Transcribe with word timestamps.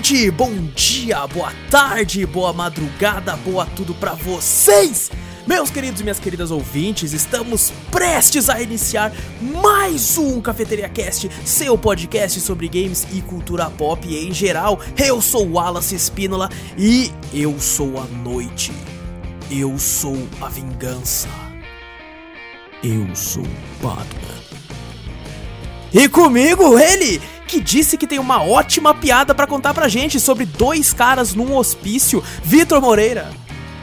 Bom 0.00 0.54
dia, 0.74 1.26
boa 1.26 1.52
tarde, 1.70 2.24
boa 2.24 2.54
madrugada, 2.54 3.36
boa 3.36 3.66
tudo 3.66 3.94
pra 3.94 4.14
vocês! 4.14 5.10
Meus 5.46 5.68
queridos 5.68 6.00
e 6.00 6.02
minhas 6.02 6.18
queridas 6.18 6.50
ouvintes, 6.50 7.12
estamos 7.12 7.70
prestes 7.90 8.48
a 8.48 8.62
iniciar 8.62 9.12
mais 9.42 10.16
um 10.16 10.40
Cafeteria 10.40 10.88
Cast, 10.88 11.28
seu 11.44 11.76
podcast 11.76 12.40
sobre 12.40 12.66
games 12.66 13.06
e 13.12 13.20
cultura 13.20 13.68
pop 13.68 14.08
em 14.08 14.32
geral. 14.32 14.80
Eu 14.96 15.20
sou 15.20 15.46
Wallace 15.46 15.94
Espínola 15.94 16.48
e 16.78 17.12
eu 17.34 17.60
sou 17.60 18.00
a 18.00 18.04
noite. 18.04 18.72
Eu 19.50 19.78
sou 19.78 20.16
a 20.40 20.48
vingança. 20.48 21.28
Eu 22.82 23.14
sou 23.14 23.46
Batman. 23.82 24.40
E 25.92 26.08
comigo 26.08 26.78
ele, 26.78 27.20
que 27.50 27.60
disse 27.60 27.98
que 27.98 28.06
tem 28.06 28.20
uma 28.20 28.44
ótima 28.44 28.94
piada 28.94 29.34
para 29.34 29.44
contar 29.44 29.74
pra 29.74 29.88
gente 29.88 30.20
sobre 30.20 30.44
dois 30.46 30.92
caras 30.92 31.34
num 31.34 31.56
hospício, 31.56 32.22
Vitor 32.44 32.80
Moreira. 32.80 33.28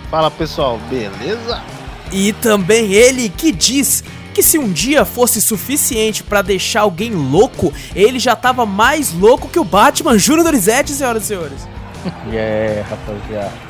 Fala 0.09 0.31
pessoal, 0.31 0.79
beleza? 0.89 1.61
E 2.09 2.31
também 2.31 2.93
ele 2.93 3.27
que 3.27 3.51
diz 3.51 4.05
que 4.33 4.41
se 4.41 4.57
um 4.57 4.71
dia 4.71 5.03
fosse 5.03 5.41
suficiente 5.41 6.23
para 6.23 6.41
deixar 6.41 6.81
alguém 6.81 7.11
louco, 7.11 7.73
ele 7.93 8.19
já 8.19 8.37
tava 8.37 8.65
mais 8.65 9.11
louco 9.11 9.49
que 9.49 9.59
o 9.59 9.65
Batman 9.65 10.17
Júnior 10.17 10.45
Dorizete, 10.45 10.93
senhoras 10.93 11.23
e 11.23 11.27
senhores. 11.27 11.67
E 12.25 12.29
yeah, 12.33 12.87
rapaziada. 12.87 13.67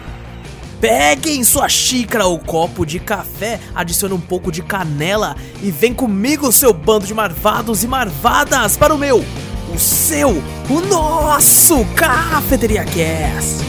Peguem 0.79 1.43
sua 1.43 1.67
xícara 1.67 2.27
ou 2.27 2.37
copo 2.37 2.85
de 2.85 2.99
café, 2.99 3.59
adicione 3.73 4.13
um 4.13 4.19
pouco 4.19 4.51
de 4.51 4.61
canela 4.61 5.35
e 5.63 5.71
vem 5.71 5.91
comigo, 5.91 6.51
seu 6.51 6.71
bando 6.71 7.07
de 7.07 7.15
marvados 7.15 7.83
e 7.83 7.87
marvadas, 7.87 8.77
para 8.77 8.93
o 8.93 8.97
meu, 8.97 9.25
o 9.73 9.79
seu, 9.79 10.29
o 10.69 10.81
nosso 10.81 11.85
Cafeteria 11.95 12.83
Cast. 12.85 13.63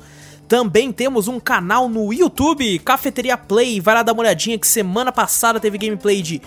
Também 0.53 0.91
temos 0.91 1.27
um 1.27 1.39
canal 1.39 1.89
no 1.89 2.13
YouTube, 2.13 2.77
Cafeteria 2.77 3.35
Play. 3.35 3.81
Vai 3.81 3.95
lá 3.95 4.03
dar 4.03 4.13
uma 4.13 4.21
olhadinha 4.21 4.59
que 4.59 4.67
semana 4.67 5.11
passada 5.11 5.59
teve 5.59 5.79
gameplay 5.79 6.21
de 6.21 6.39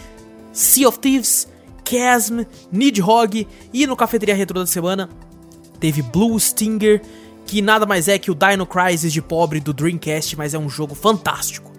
Sea 0.52 0.88
of 0.88 1.00
Thieves, 1.00 1.48
Chasm, 1.84 2.42
Nidhogg 2.70 3.48
e 3.72 3.84
no 3.84 3.96
Cafeteria 3.96 4.36
Retro 4.36 4.61
da 4.61 4.66
semana 4.66 5.11
teve 5.80 6.02
Blue 6.02 6.39
Stinger, 6.39 7.02
que 7.45 7.61
nada 7.61 7.84
mais 7.84 8.06
é 8.06 8.16
que 8.16 8.30
o 8.30 8.34
Dino 8.36 8.64
Crisis 8.64 9.12
de 9.12 9.20
pobre 9.20 9.58
do 9.58 9.72
Dreamcast, 9.72 10.36
mas 10.36 10.55
é 10.55 10.58
um 10.61 10.68
jogo 10.68 10.95
fantástico. 10.95 11.72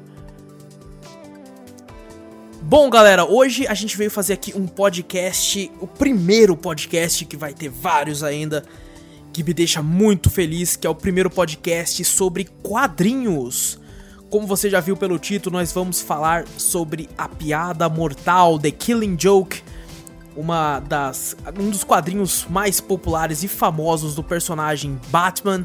Bom, 2.62 2.90
galera, 2.90 3.24
hoje 3.24 3.66
a 3.66 3.74
gente 3.74 3.96
veio 3.96 4.12
fazer 4.12 4.34
aqui 4.34 4.52
um 4.54 4.68
podcast, 4.68 5.72
o 5.80 5.88
primeiro 5.88 6.58
podcast 6.58 7.24
que 7.24 7.38
vai 7.38 7.54
ter 7.54 7.70
vários 7.70 8.22
ainda 8.22 8.66
que 9.38 9.44
me 9.44 9.54
deixa 9.54 9.84
muito 9.84 10.32
feliz, 10.32 10.76
que 10.76 10.88
é 10.88 10.90
o 10.90 10.96
primeiro 10.96 11.30
podcast 11.30 12.04
sobre 12.04 12.46
quadrinhos. 12.64 13.80
Como 14.32 14.48
você 14.48 14.68
já 14.68 14.80
viu 14.80 14.98
pelo 14.98 15.20
título, 15.20 15.58
nós 15.60 15.72
vamos 15.72 16.02
falar 16.02 16.48
sobre 16.58 17.08
a 17.16 17.30
piada 17.30 17.88
mortal, 17.88 18.58
The 18.58 18.72
Killing 18.72 19.16
Joke, 19.16 19.62
uma 20.36 20.80
das 20.80 21.38
um 21.60 21.70
dos 21.70 21.84
quadrinhos 21.84 22.48
mais 22.50 22.82
populares 22.82 23.44
e 23.44 23.48
famosos 23.48 24.16
do 24.16 24.24
personagem 24.24 25.00
Batman. 25.10 25.64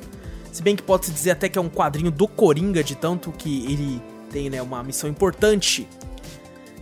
Se 0.53 0.63
bem 0.63 0.77
que 0.77 0.83
pode 0.83 1.07
se 1.07 1.11
dizer 1.11 1.31
até 1.31 1.49
que 1.49 1.59
é 1.59 1.63
um 1.63 1.71
quadrinho 1.71 2.11
do 2.11 2.29
Coringa, 2.29 2.85
de 2.85 2.95
tanto 2.95 3.33
que 3.33 3.65
ele 3.73 4.03
tem 4.31 4.51
né, 4.51 4.61
uma 4.61 4.83
missão 4.83 5.09
importante. 5.09 5.89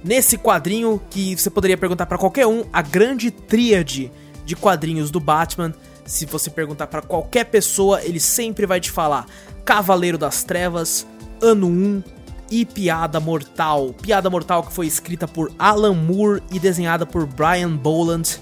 Nesse 0.02 0.36
quadrinho, 0.36 1.00
que 1.08 1.36
você 1.36 1.50
poderia 1.50 1.78
perguntar 1.78 2.06
para 2.06 2.18
qualquer 2.18 2.48
um, 2.48 2.64
a 2.72 2.82
grande 2.82 3.30
tríade 3.30 4.10
de 4.44 4.56
quadrinhos 4.56 5.12
do 5.12 5.20
Batman 5.20 5.72
se 6.04 6.26
você 6.26 6.50
perguntar 6.50 6.86
para 6.86 7.02
qualquer 7.02 7.44
pessoa, 7.44 8.02
ele 8.02 8.20
sempre 8.20 8.66
vai 8.66 8.80
te 8.80 8.90
falar 8.90 9.26
Cavaleiro 9.64 10.18
das 10.18 10.42
Trevas, 10.42 11.06
Ano 11.40 11.66
1 11.68 12.02
e 12.50 12.64
Piada 12.64 13.20
Mortal. 13.20 13.94
Piada 14.02 14.28
Mortal 14.28 14.62
que 14.64 14.72
foi 14.72 14.86
escrita 14.86 15.28
por 15.28 15.52
Alan 15.58 15.94
Moore 15.94 16.42
e 16.50 16.58
desenhada 16.58 17.06
por 17.06 17.26
Brian 17.26 17.76
Boland. 17.76 18.40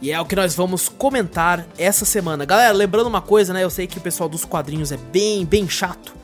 E 0.00 0.12
é 0.12 0.20
o 0.20 0.24
que 0.24 0.36
nós 0.36 0.54
vamos 0.54 0.88
comentar 0.88 1.66
essa 1.76 2.04
semana. 2.04 2.44
Galera, 2.44 2.72
lembrando 2.72 3.08
uma 3.08 3.20
coisa, 3.20 3.52
né? 3.52 3.64
Eu 3.64 3.70
sei 3.70 3.86
que 3.86 3.98
o 3.98 4.00
pessoal 4.00 4.28
dos 4.28 4.44
quadrinhos 4.44 4.92
é 4.92 4.96
bem, 4.96 5.44
bem 5.44 5.68
chato. 5.68 6.14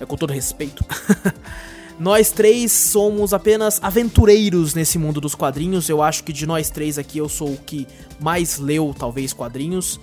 É 0.00 0.06
com 0.06 0.16
todo 0.16 0.32
respeito. 0.32 0.84
Nós 1.98 2.30
três 2.30 2.72
somos 2.72 3.32
apenas 3.32 3.80
aventureiros 3.82 4.74
nesse 4.74 4.98
mundo 4.98 5.18
dos 5.18 5.34
quadrinhos. 5.34 5.88
Eu 5.88 6.02
acho 6.02 6.24
que 6.24 6.32
de 6.32 6.46
nós 6.46 6.68
três 6.68 6.98
aqui 6.98 7.18
eu 7.18 7.28
sou 7.28 7.54
o 7.54 7.56
que 7.56 7.86
mais 8.20 8.58
leu, 8.58 8.94
talvez, 8.96 9.32
quadrinhos. 9.32 9.98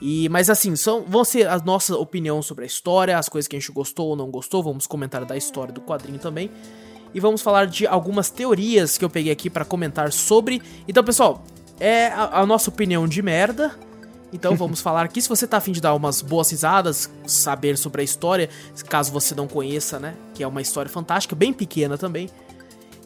E, 0.00 0.28
mas 0.30 0.48
assim, 0.48 0.74
são, 0.74 1.02
vão 1.02 1.22
ser 1.22 1.46
a 1.46 1.58
nossa 1.58 1.96
opinião 1.96 2.40
sobre 2.40 2.64
a 2.64 2.66
história, 2.66 3.18
as 3.18 3.28
coisas 3.28 3.46
que 3.46 3.56
a 3.56 3.58
gente 3.58 3.72
gostou 3.72 4.08
ou 4.08 4.16
não 4.16 4.30
gostou. 4.30 4.62
Vamos 4.62 4.86
comentar 4.86 5.24
da 5.26 5.36
história 5.36 5.72
do 5.72 5.82
quadrinho 5.82 6.18
também. 6.18 6.50
E 7.12 7.20
vamos 7.20 7.42
falar 7.42 7.66
de 7.66 7.86
algumas 7.86 8.30
teorias 8.30 8.96
que 8.96 9.04
eu 9.04 9.10
peguei 9.10 9.30
aqui 9.30 9.50
para 9.50 9.66
comentar 9.66 10.10
sobre. 10.12 10.62
Então, 10.88 11.04
pessoal, 11.04 11.44
é 11.78 12.06
a, 12.06 12.40
a 12.40 12.46
nossa 12.46 12.70
opinião 12.70 13.06
de 13.06 13.20
merda. 13.20 13.78
Então 14.34 14.56
vamos 14.56 14.80
falar 14.80 15.04
aqui. 15.04 15.22
Se 15.22 15.28
você 15.28 15.46
tá 15.46 15.58
afim 15.58 15.70
de 15.70 15.80
dar 15.80 15.94
umas 15.94 16.20
boas 16.20 16.50
risadas, 16.50 17.08
saber 17.24 17.78
sobre 17.78 18.02
a 18.02 18.04
história, 18.04 18.50
caso 18.88 19.12
você 19.12 19.32
não 19.32 19.46
conheça, 19.46 20.00
né? 20.00 20.16
Que 20.34 20.42
é 20.42 20.46
uma 20.46 20.60
história 20.60 20.90
fantástica, 20.90 21.36
bem 21.36 21.52
pequena 21.52 21.96
também. 21.96 22.28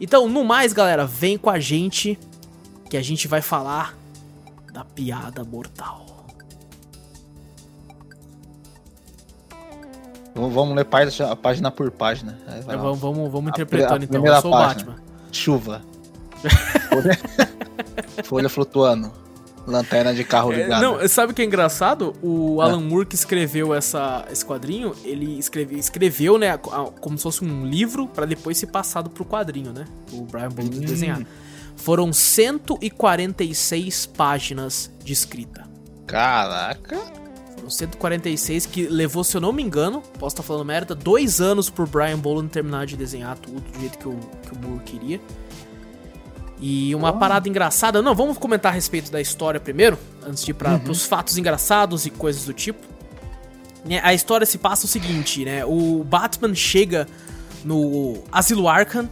Então, 0.00 0.26
no 0.26 0.42
mais, 0.42 0.72
galera, 0.72 1.04
vem 1.04 1.36
com 1.36 1.50
a 1.50 1.60
gente 1.60 2.18
que 2.88 2.96
a 2.96 3.02
gente 3.02 3.28
vai 3.28 3.42
falar 3.42 3.94
da 4.72 4.84
piada 4.84 5.44
mortal. 5.44 6.06
Vamos 10.34 10.74
ler 10.74 10.84
página, 10.86 11.36
página 11.36 11.70
por 11.70 11.90
página. 11.90 12.38
É, 12.46 12.60
vamos, 12.60 12.98
vamos, 12.98 13.30
vamos 13.30 13.50
interpretando 13.50 14.00
a, 14.00 14.04
então. 14.04 14.24
Eu 14.24 14.40
sou 14.40 14.50
página. 14.50 14.82
o 14.82 14.94
Batman. 14.94 15.04
Chuva. 15.30 15.82
Folha, 16.88 17.18
Folha 18.24 18.48
flutuando. 18.48 19.27
Lanterna 19.68 20.14
de 20.14 20.24
carro 20.24 20.50
ligado. 20.50 20.82
É, 20.82 20.86
não, 20.86 21.08
sabe 21.08 21.32
o 21.32 21.34
que 21.34 21.42
é 21.42 21.44
engraçado? 21.44 22.14
O 22.22 22.60
é. 22.60 22.64
Alan 22.64 22.80
Moore 22.80 23.06
que 23.06 23.14
escreveu 23.14 23.74
essa, 23.74 24.24
esse 24.30 24.44
quadrinho, 24.44 24.94
ele 25.04 25.38
escreve, 25.38 25.78
escreveu, 25.78 26.38
né, 26.38 26.56
como 26.56 27.18
se 27.18 27.22
fosse 27.22 27.44
um 27.44 27.66
livro 27.66 28.06
para 28.06 28.24
depois 28.24 28.56
ser 28.56 28.68
passado 28.68 29.10
pro 29.10 29.24
quadrinho, 29.24 29.72
né? 29.72 29.84
O 30.12 30.22
Brian 30.22 30.48
Bolton 30.48 30.78
hum. 30.78 30.80
desenhar. 30.80 31.20
Foram 31.76 32.12
146 32.12 34.06
páginas 34.06 34.90
de 35.04 35.12
escrita. 35.12 35.68
Caraca! 36.06 36.96
Foram 37.54 37.70
146 37.70 38.66
que 38.66 38.88
levou, 38.88 39.22
se 39.22 39.36
eu 39.36 39.40
não 39.40 39.52
me 39.52 39.62
engano, 39.62 40.02
posso 40.18 40.34
estar 40.34 40.42
falando 40.42 40.64
merda, 40.64 40.94
dois 40.94 41.40
anos 41.40 41.68
pro 41.68 41.86
Brian 41.86 42.18
Boland 42.18 42.48
terminar 42.48 42.86
de 42.86 42.96
desenhar 42.96 43.36
tudo 43.36 43.60
do 43.60 43.80
jeito 43.80 43.98
que 43.98 44.08
o, 44.08 44.16
que 44.16 44.52
o 44.54 44.58
Moore 44.58 44.82
queria. 44.84 45.20
E 46.60 46.94
uma 46.94 47.10
oh. 47.10 47.18
parada 47.18 47.48
engraçada. 47.48 48.02
Não, 48.02 48.14
vamos 48.14 48.38
comentar 48.38 48.72
a 48.72 48.74
respeito 48.74 49.10
da 49.10 49.20
história 49.20 49.60
primeiro, 49.60 49.98
antes 50.26 50.44
de 50.44 50.50
ir 50.50 50.54
para 50.54 50.72
uhum. 50.72 50.90
os 50.90 51.06
fatos 51.06 51.38
engraçados 51.38 52.06
e 52.06 52.10
coisas 52.10 52.44
do 52.44 52.52
tipo. 52.52 52.86
Né, 53.84 54.00
a 54.02 54.12
história 54.12 54.46
se 54.46 54.58
passa 54.58 54.86
o 54.86 54.88
seguinte, 54.88 55.44
né? 55.44 55.64
O 55.64 56.04
Batman 56.04 56.54
chega 56.54 57.06
no 57.64 58.22
Asilo 58.30 58.68
Arkham 58.68 59.08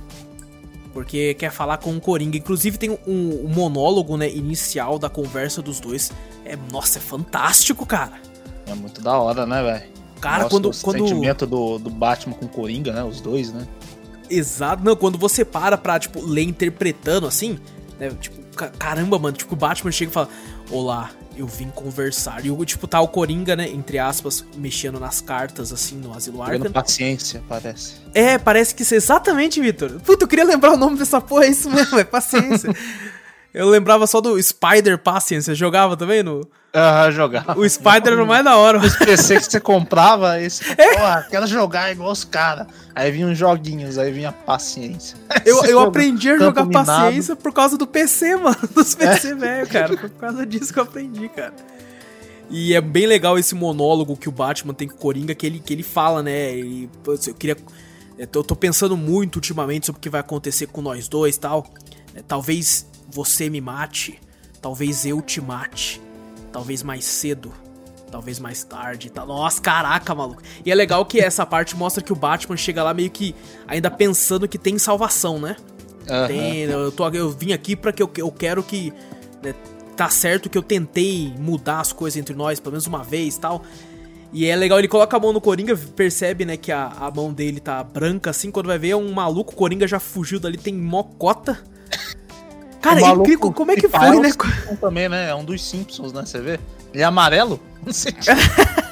porque 0.97 1.35
quer 1.35 1.51
falar 1.51 1.77
com 1.77 1.95
o 1.95 2.01
Coringa. 2.01 2.39
Inclusive 2.39 2.79
tem 2.79 2.91
um, 2.91 2.99
um, 3.07 3.49
monólogo, 3.49 4.17
né, 4.17 4.31
inicial 4.31 4.99
da 4.99 5.11
conversa 5.11 5.61
dos 5.61 5.79
dois. 5.79 6.11
É, 6.43 6.57
nossa, 6.73 6.99
é 6.99 7.03
fantástico, 7.03 7.85
cara. 7.85 8.15
É 8.67 8.75
muito 8.75 9.03
da 9.03 9.19
hora, 9.19 9.45
né, 9.45 9.63
velho? 9.63 9.93
Cara, 10.23 10.45
nossa, 10.45 10.49
quando 10.49 10.71
o 10.71 10.75
quando 10.81 10.99
sentimento 11.07 11.47
do, 11.47 11.79
do 11.79 11.91
Batman 11.91 12.35
com 12.35 12.47
o 12.47 12.49
Coringa, 12.49 12.95
né, 12.95 13.05
os 13.05 13.21
dois, 13.21 13.53
né? 13.53 13.69
Exato. 14.31 14.83
Não, 14.85 14.97
quando 14.97 15.19
você 15.19 15.45
para 15.45 15.77
pra, 15.77 15.99
tipo, 15.99 16.21
ler 16.25 16.43
interpretando 16.43 17.27
assim, 17.27 17.59
né? 17.99 18.11
Tipo, 18.21 18.41
ca- 18.57 18.69
caramba, 18.79 19.19
mano, 19.19 19.37
tipo, 19.37 19.55
o 19.55 19.57
Batman 19.57 19.91
chega 19.93 20.11
e 20.11 20.15
fala: 20.15 20.29
Olá, 20.71 21.11
eu 21.37 21.47
vim 21.47 21.69
conversar. 21.69 22.45
E 22.45 22.51
o 22.51 22.65
tipo, 22.65 22.87
tá 22.87 23.01
o 23.01 23.09
Coringa, 23.09 23.55
né? 23.55 23.69
Entre 23.69 23.99
aspas, 23.99 24.45
mexendo 24.57 24.99
nas 24.99 25.21
cartas, 25.21 25.73
assim, 25.73 25.97
no 25.97 26.15
Asilo 26.15 26.43
Arkham. 26.43 26.73
paciência, 26.73 27.43
parece. 27.49 27.95
É, 28.15 28.39
parece 28.39 28.75
que 28.75 28.83
isso 28.83 28.95
é 28.95 28.97
exatamente, 28.97 29.61
Vitor. 29.61 29.91
Puta, 30.01 30.25
eu 30.25 30.29
queria 30.29 30.45
lembrar 30.45 30.73
o 30.73 30.77
nome 30.77 30.97
dessa 30.99 31.21
porra, 31.21 31.45
é 31.45 31.51
isso 31.51 31.71
mesmo, 31.71 31.99
é 31.99 32.05
paciência. 32.05 32.71
eu 33.57 33.71
lembrava 33.71 34.07
só 34.07 34.21
do 34.21 34.41
Spider 34.41 34.99
Patience, 34.99 35.47
você 35.47 35.55
jogava 35.55 35.97
também 35.97 36.23
no. 36.23 36.47
Ah, 36.75 37.11
jogar. 37.11 37.59
O 37.59 37.67
Spider 37.67 38.13
era 38.13 38.23
o 38.23 38.27
mais 38.27 38.45
da 38.45 38.55
hora. 38.55 38.79
Os 38.79 38.95
PC 38.97 39.37
que 39.37 39.51
você 39.51 39.59
comprava, 39.59 40.39
esse, 40.39 40.63
É. 40.77 40.99
porra, 40.99 41.27
quero 41.31 41.47
jogar 41.47 41.91
igual 41.91 42.13
os 42.13 42.23
caras. 42.23 42.67
Aí 42.95 43.11
vinham 43.11 43.35
joguinhos, 43.35 43.97
aí 43.97 44.13
vinha 44.13 44.31
paciência. 44.31 45.17
Eu, 45.43 45.65
eu 45.65 45.81
aprendi 45.81 46.29
a 46.29 46.37
jogar 46.37 46.67
minado. 46.67 46.85
paciência 46.85 47.35
por 47.35 47.51
causa 47.51 47.79
do 47.79 47.87
PC, 47.87 48.37
mano. 48.37 48.59
Dos 48.75 48.95
PC 48.95 49.35
velho, 49.35 49.67
cara. 49.67 49.97
Por 49.97 50.11
causa 50.11 50.45
disso 50.45 50.71
que 50.71 50.79
eu 50.79 50.83
aprendi, 50.83 51.27
cara. 51.31 51.55
E 52.51 52.75
é 52.75 52.81
bem 52.83 53.07
legal 53.07 53.39
esse 53.39 53.55
monólogo 53.55 54.19
que 54.19 54.29
o 54.29 54.33
Batman 54.33 54.75
tem 54.75 54.87
com 54.87 54.97
o 54.97 54.99
Coringa, 54.99 55.35
que 55.35 55.47
ele, 55.47 55.61
que 55.61 55.73
ele 55.73 55.83
fala, 55.83 56.23
né? 56.23 56.53
Ele, 56.53 56.91
eu 57.07 57.35
queria. 57.35 57.57
Eu 58.19 58.27
tô, 58.27 58.55
pensando 58.55 58.99
muito 58.99 59.37
ultimamente 59.37 59.87
sobre 59.87 59.99
o 59.99 60.03
que 60.03 60.11
vai 60.11 60.21
acontecer 60.21 60.67
com 60.67 60.83
nós 60.83 61.09
dois 61.09 61.37
e 61.37 61.41
tal. 61.41 61.67
É, 62.15 62.21
talvez 62.21 62.87
você 63.17 63.49
me 63.49 63.63
mate. 63.63 64.21
Talvez 64.61 65.07
eu 65.07 65.23
te 65.23 65.41
mate. 65.41 66.03
Talvez 66.53 66.83
mais 66.83 67.05
cedo. 67.07 67.51
Talvez 68.11 68.39
mais 68.39 68.63
tarde. 68.63 69.11
Tá. 69.11 69.25
Nossa, 69.25 69.61
caraca, 69.61 70.15
maluco. 70.15 70.43
E 70.65 70.71
é 70.71 70.75
legal 70.75 71.05
que 71.07 71.19
essa 71.19 71.47
parte 71.47 71.75
mostra 71.75 72.05
que 72.05 72.13
o 72.13 72.17
Batman 72.17 72.59
chega 72.59 72.83
lá 72.83 72.93
meio 72.93 73.11
que 73.11 73.35
ainda 73.67 73.91
pensando 73.91 74.47
que 74.47 74.59
tem 74.59 74.79
salvação, 74.79 75.39
né? 75.39 75.57
Aham. 76.09 76.27
Tem, 76.27 76.59
eu, 76.61 76.93
tô, 76.93 77.09
eu 77.09 77.31
vim 77.31 77.53
aqui 77.53 77.75
pra 77.75 77.91
que 77.91 78.03
eu, 78.03 78.11
eu 78.19 78.31
quero 78.31 78.63
que. 78.63 78.93
né, 79.43 79.55
tá 79.97 80.11
certo 80.11 80.51
que 80.51 80.59
eu 80.59 80.63
tentei 80.63 81.33
mudar 81.39 81.81
as 81.81 81.91
coisas 81.91 82.21
entre 82.21 82.35
nós, 82.35 82.61
pelo 82.61 82.73
menos 82.73 82.87
uma 82.87 83.03
vez 83.03 83.37
e 83.37 83.41
tal. 83.41 83.63
E 84.31 84.45
é 84.45 84.55
legal, 84.55 84.79
ele 84.79 84.89
coloca 84.89 85.17
a 85.17 85.21
mão 85.21 85.33
no 85.33 85.41
Coringa, 85.41 85.75
percebe, 85.75 86.45
né, 86.45 86.59
que 86.59 86.71
a, 86.71 86.89
a 86.89 87.11
mão 87.11 87.33
dele 87.33 87.61
tá 87.61 87.83
branca 87.83 88.29
assim. 88.29 88.51
Quando 88.51 88.67
vai 88.67 88.79
ver, 88.79 88.91
é 88.91 88.97
um 88.97 89.11
maluco, 89.11 89.55
o 89.55 89.57
Coringa 89.57 89.89
já 89.89 89.99
fugiu 89.99 90.39
dali, 90.39 90.59
tem 90.59 90.75
mocota. 90.75 91.65
Cara, 92.81 93.01
incrível 93.01 93.53
como 93.53 93.71
é 93.73 93.77
que 93.77 93.89
foi, 93.89 94.21
né? 94.21 94.31
um 94.71 94.77
também, 94.77 95.09
né? 95.09 95.31
É 95.31 95.35
um 95.35 95.45
dos 95.45 95.63
Simpsons, 95.63 96.13
né? 96.13 96.25
Você 96.25 96.41
vê? 96.41 96.61
Ele 96.93 97.03
é 97.03 97.05
amarelo? 97.05 97.61
Não 97.85 97.93
sei. 97.93 98.15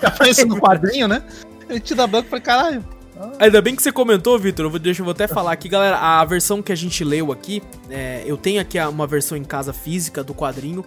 Aparece 0.02 0.44
no 0.44 0.60
quadrinho, 0.60 1.08
né? 1.08 1.22
Ele 1.68 1.80
te 1.80 1.94
dá 1.94 2.06
branco 2.06 2.26
e 2.26 2.30
falei, 2.30 2.42
caralho. 2.42 2.84
Ainda 3.38 3.62
bem 3.62 3.76
que 3.76 3.82
você 3.82 3.92
comentou, 3.92 4.38
Vitor. 4.38 4.66
Eu 4.66 4.70
vou, 4.70 4.78
deixa 4.78 5.00
eu 5.00 5.04
vou 5.04 5.12
até 5.12 5.26
falar 5.28 5.52
aqui, 5.52 5.68
galera. 5.68 5.96
A 5.98 6.24
versão 6.24 6.60
que 6.60 6.72
a 6.72 6.74
gente 6.74 7.04
leu 7.04 7.32
aqui, 7.32 7.62
é, 7.88 8.22
eu 8.26 8.36
tenho 8.36 8.60
aqui 8.60 8.78
uma 8.80 9.06
versão 9.06 9.38
em 9.38 9.44
casa 9.44 9.72
física 9.72 10.22
do 10.22 10.34
quadrinho. 10.34 10.84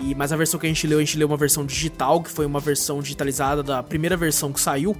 E, 0.00 0.14
mas 0.14 0.32
a 0.32 0.36
versão 0.36 0.58
que 0.58 0.66
a 0.66 0.68
gente 0.68 0.86
leu, 0.86 0.98
a 0.98 1.00
gente 1.00 1.16
leu 1.16 1.26
uma 1.26 1.36
versão 1.36 1.64
digital, 1.64 2.22
que 2.22 2.30
foi 2.30 2.46
uma 2.46 2.60
versão 2.60 3.00
digitalizada 3.00 3.62
da 3.62 3.82
primeira 3.82 4.16
versão 4.16 4.52
que 4.52 4.60
saiu. 4.60 4.96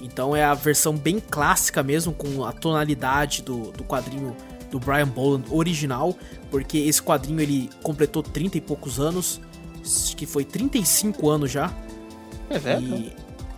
Então 0.00 0.34
é 0.34 0.44
a 0.44 0.54
versão 0.54 0.96
bem 0.96 1.20
clássica 1.20 1.82
mesmo, 1.82 2.12
com 2.12 2.44
a 2.44 2.52
tonalidade 2.52 3.42
do, 3.42 3.70
do 3.72 3.84
quadrinho 3.84 4.34
do 4.70 4.78
Brian 4.78 5.08
Boland 5.08 5.44
original. 5.50 6.16
Porque 6.50 6.78
esse 6.78 7.02
quadrinho 7.02 7.40
ele 7.40 7.70
completou 7.82 8.22
30 8.22 8.58
e 8.58 8.60
poucos 8.60 8.98
anos. 8.98 9.40
Acho 9.82 10.16
que 10.16 10.26
foi 10.26 10.44
35 10.44 11.28
anos 11.28 11.50
já. 11.50 11.72
É, 12.48 12.58
velho. 12.58 12.96
E, 12.96 13.12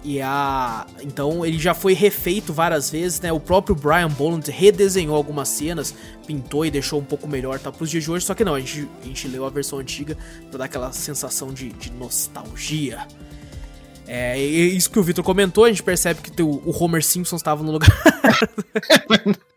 e 0.05 0.21
a. 0.21 0.87
Então 1.01 1.45
ele 1.47 1.59
já 1.59 1.75
foi 1.75 1.95
refeito 1.95 2.53
várias 2.53 2.91
vezes, 2.91 3.21
né? 3.21 3.33
O 3.33 3.41
próprio 3.41 3.75
Brian 3.75 4.09
Boland 4.09 4.51
redesenhou 4.51 5.17
algumas 5.17 5.49
cenas, 5.49 5.95
pintou 6.27 6.67
e 6.67 6.71
deixou 6.71 7.01
um 7.01 7.05
pouco 7.05 7.29
melhor, 7.29 7.59
tá? 7.59 7.71
Pros 7.71 7.91
dias 7.91 8.05
de 8.05 8.11
hoje, 8.11 8.27
só 8.27 8.35
que 8.35 8.45
não, 8.45 8.55
a 8.55 8.61
gente, 8.61 8.89
a 9.03 9.07
gente 9.07 9.29
leu 9.29 9.47
a 9.47 9.51
versão 9.51 9.79
antiga 9.79 10.17
pra 10.51 10.59
dar 10.59 10.65
aquela 10.65 10.93
sensação 10.93 11.53
de, 11.53 11.71
de 11.71 11.93
nostalgia. 11.93 13.07
É, 14.07 14.39
isso 14.39 14.91
que 14.91 14.99
o 14.99 15.03
Victor 15.03 15.25
comentou, 15.25 15.65
a 15.65 15.69
gente 15.69 15.83
percebe 15.83 16.21
que 16.21 16.43
o, 16.43 16.63
o 16.67 16.83
Homer 16.83 17.05
Simpson 17.05 17.37
estava 17.37 17.63
no 17.63 17.73
lugar. 17.73 17.89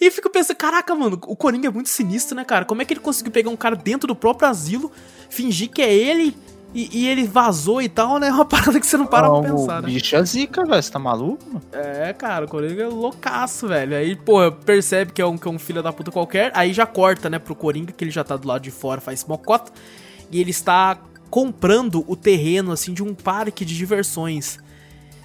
E 0.00 0.06
eu 0.06 0.12
fico 0.12 0.30
pensando, 0.30 0.56
caraca, 0.56 0.94
mano, 0.94 1.18
o 1.26 1.36
Coringa 1.36 1.68
é 1.68 1.70
muito 1.70 1.88
sinistro, 1.88 2.34
né, 2.34 2.44
cara? 2.44 2.64
Como 2.64 2.82
é 2.82 2.84
que 2.84 2.94
ele 2.94 3.00
conseguiu 3.00 3.32
pegar 3.32 3.50
um 3.50 3.56
cara 3.56 3.76
dentro 3.76 4.06
do 4.06 4.14
próprio 4.14 4.48
asilo, 4.48 4.90
fingir 5.28 5.70
que 5.70 5.82
é 5.82 5.92
ele 5.92 6.36
e, 6.74 7.00
e 7.00 7.08
ele 7.08 7.24
vazou 7.24 7.82
e 7.82 7.88
tal, 7.88 8.18
né? 8.18 8.28
É 8.28 8.32
uma 8.32 8.44
parada 8.46 8.80
que 8.80 8.86
você 8.86 8.96
não 8.96 9.06
para 9.06 9.28
Não, 9.28 9.42
pra 9.42 9.50
pensar, 9.50 9.78
o 9.78 9.82
né? 9.82 9.92
bicho 9.92 10.16
é 10.16 10.24
zica, 10.24 10.64
velho. 10.64 10.82
Você 10.82 10.90
tá 10.90 10.98
maluco? 10.98 11.44
mano? 11.46 11.62
É, 11.72 12.12
cara, 12.14 12.46
o 12.46 12.48
Coringa 12.48 12.82
é 12.82 12.86
loucaço, 12.86 13.68
velho. 13.68 13.96
Aí, 13.96 14.16
pô, 14.16 14.50
percebe 14.50 15.12
que 15.12 15.20
é 15.20 15.26
um, 15.26 15.36
que 15.36 15.46
é 15.46 15.50
um 15.50 15.58
filho 15.58 15.82
da 15.82 15.92
puta 15.92 16.10
qualquer, 16.10 16.50
aí 16.54 16.72
já 16.72 16.86
corta, 16.86 17.28
né, 17.28 17.38
pro 17.38 17.54
Coringa, 17.54 17.92
que 17.92 18.02
ele 18.02 18.10
já 18.10 18.24
tá 18.24 18.36
do 18.36 18.48
lado 18.48 18.62
de 18.62 18.70
fora, 18.70 19.00
faz 19.00 19.24
mocota, 19.24 19.70
e 20.30 20.40
ele 20.40 20.50
está 20.50 20.98
comprando 21.28 22.04
o 22.06 22.16
terreno, 22.16 22.72
assim, 22.72 22.92
de 22.92 23.02
um 23.02 23.14
parque 23.14 23.64
de 23.64 23.76
diversões. 23.76 24.58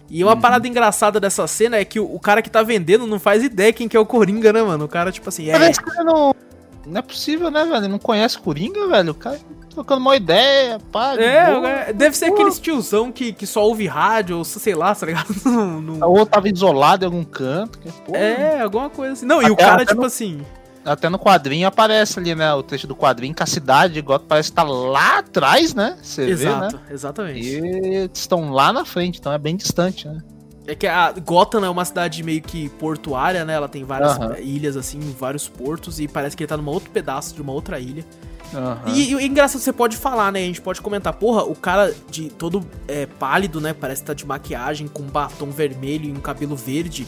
E 0.09 0.23
uma 0.23 0.37
parada 0.37 0.67
engraçada 0.67 1.19
dessa 1.19 1.45
cena 1.47 1.77
é 1.77 1.83
que 1.85 1.99
o, 1.99 2.05
o 2.15 2.19
cara 2.19 2.41
que 2.41 2.49
tá 2.49 2.63
vendendo 2.63 3.05
não 3.05 3.19
faz 3.19 3.43
ideia 3.43 3.73
quem 3.73 3.87
que 3.89 3.97
é 3.97 3.99
o 3.99 4.05
Coringa, 4.05 4.53
né, 4.53 4.61
mano? 4.61 4.85
O 4.85 4.87
cara, 4.87 5.11
tipo 5.11 5.27
assim, 5.27 5.49
é... 5.49 5.51
Parece 5.53 5.81
que 5.81 5.89
ele 5.89 6.03
não. 6.03 6.33
Não 6.85 6.99
é 6.99 7.01
possível, 7.01 7.51
né, 7.51 7.65
velho? 7.65 7.75
Ele 7.75 7.87
não 7.89 7.99
conhece 7.99 8.39
Coringa, 8.39 8.87
velho. 8.87 9.11
O 9.11 9.15
cara 9.15 9.37
trocando 9.69 9.99
uma 9.99 10.15
ideia, 10.15 10.79
pá. 10.91 11.15
de 11.17 11.21
É, 11.23 11.51
boa. 11.53 11.69
é, 11.69 11.93
deve 11.93 12.15
ser 12.15 12.25
aqueles 12.25 12.57
tiozão 12.59 13.11
que, 13.11 13.33
que 13.33 13.45
só 13.45 13.63
ouve 13.65 13.85
rádio, 13.85 14.37
ou 14.37 14.45
sei 14.45 14.73
lá, 14.73 14.95
tá 14.95 15.05
ligado? 15.05 15.27
Não- 15.45 15.81
não- 15.81 16.09
Ou 16.09 16.25
tava 16.25 16.47
isolado 16.47 17.03
em 17.03 17.07
algum 17.07 17.23
canto. 17.25 17.77
Que, 17.77 17.91
porra, 17.91 18.17
É, 18.17 18.61
alguma 18.61 18.89
coisa 18.89 19.13
assim. 19.13 19.25
Não, 19.25 19.41
e 19.41 19.49
o 19.49 19.53
Até- 19.53 19.63
cara, 19.63 19.75
até 19.75 19.85
tipo 19.87 19.99
no- 20.01 20.07
assim. 20.07 20.39
Até 20.87 21.09
no 21.09 21.19
quadrinho 21.19 21.67
aparece 21.67 22.17
ali, 22.17 22.33
né? 22.33 22.53
O 22.53 22.63
trecho 22.63 22.87
do 22.87 22.95
quadrinho 22.95 23.35
que 23.35 23.43
a 23.43 23.45
cidade 23.45 23.93
de 23.95 24.01
Gotham 24.01 24.25
parece 24.27 24.49
estar 24.49 24.63
lá 24.63 25.19
atrás, 25.19 25.73
né? 25.75 25.97
Você 26.01 26.25
vê, 26.27 26.31
Exato, 26.31 26.77
né? 26.77 26.81
exatamente. 26.89 27.45
E 27.45 28.09
estão 28.13 28.51
lá 28.51 28.71
na 28.71 28.85
frente, 28.85 29.19
então 29.19 29.33
é 29.33 29.37
bem 29.37 29.57
distante, 29.57 30.07
né? 30.07 30.23
É 30.65 30.75
que 30.75 30.87
a 30.87 31.11
Gotham 31.11 31.65
é 31.65 31.69
uma 31.69 31.83
cidade 31.83 32.23
meio 32.23 32.41
que 32.41 32.69
portuária, 32.69 33.43
né? 33.43 33.53
Ela 33.53 33.67
tem 33.67 33.83
várias 33.83 34.17
Aham. 34.17 34.37
ilhas, 34.39 34.77
assim, 34.77 34.99
vários 35.17 35.47
portos, 35.47 35.99
e 35.99 36.07
parece 36.07 36.37
que 36.37 36.43
ele 36.43 36.47
tá 36.47 36.55
numa 36.55 36.71
outro 36.71 36.89
pedaço 36.89 37.35
de 37.35 37.41
uma 37.41 37.51
outra 37.51 37.79
ilha. 37.79 38.05
Aham. 38.53 38.81
E, 38.87 39.13
e 39.13 39.25
engraçado, 39.25 39.59
você 39.61 39.73
pode 39.73 39.97
falar, 39.97 40.31
né? 40.31 40.39
A 40.39 40.45
gente 40.45 40.61
pode 40.61 40.81
comentar, 40.81 41.13
porra, 41.13 41.43
o 41.43 41.55
cara 41.55 41.93
de 42.09 42.29
todo 42.29 42.65
é, 42.87 43.05
pálido, 43.05 43.59
né? 43.59 43.73
Parece 43.73 44.01
que 44.01 44.07
tá 44.07 44.13
de 44.13 44.25
maquiagem, 44.25 44.87
com 44.87 45.03
um 45.03 45.07
batom 45.07 45.51
vermelho 45.51 46.05
e 46.05 46.11
um 46.11 46.19
cabelo 46.21 46.55
verde. 46.55 47.05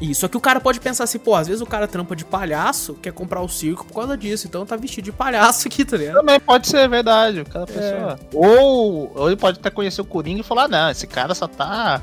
E 0.00 0.14
só 0.14 0.28
que 0.28 0.36
o 0.36 0.40
cara 0.40 0.60
pode 0.60 0.78
pensar 0.78 1.04
assim, 1.04 1.18
pô, 1.18 1.34
às 1.34 1.46
vezes 1.46 1.62
o 1.62 1.66
cara 1.66 1.88
trampa 1.88 2.14
de 2.14 2.24
palhaço, 2.24 2.94
quer 3.00 3.12
comprar 3.12 3.40
o 3.40 3.48
circo 3.48 3.86
por 3.86 3.94
causa 3.94 4.16
disso, 4.16 4.46
então 4.46 4.66
tá 4.66 4.76
vestido 4.76 5.06
de 5.06 5.12
palhaço 5.12 5.66
aqui, 5.68 5.84
tá 5.86 5.96
ligado? 5.96 6.16
Também 6.16 6.38
pode 6.38 6.68
ser 6.68 6.86
verdade, 6.88 7.44
cada 7.44 7.64
É. 7.64 7.66
pessoa. 7.66 8.20
Ou, 8.34 9.10
ou 9.14 9.26
ele 9.28 9.36
pode 9.36 9.58
até 9.58 9.70
conhecer 9.70 10.00
o 10.02 10.04
Coringa 10.04 10.40
e 10.40 10.44
falar, 10.44 10.64
ah, 10.64 10.68
não, 10.68 10.90
esse 10.90 11.06
cara 11.06 11.34
só 11.34 11.46
tá 11.48 12.02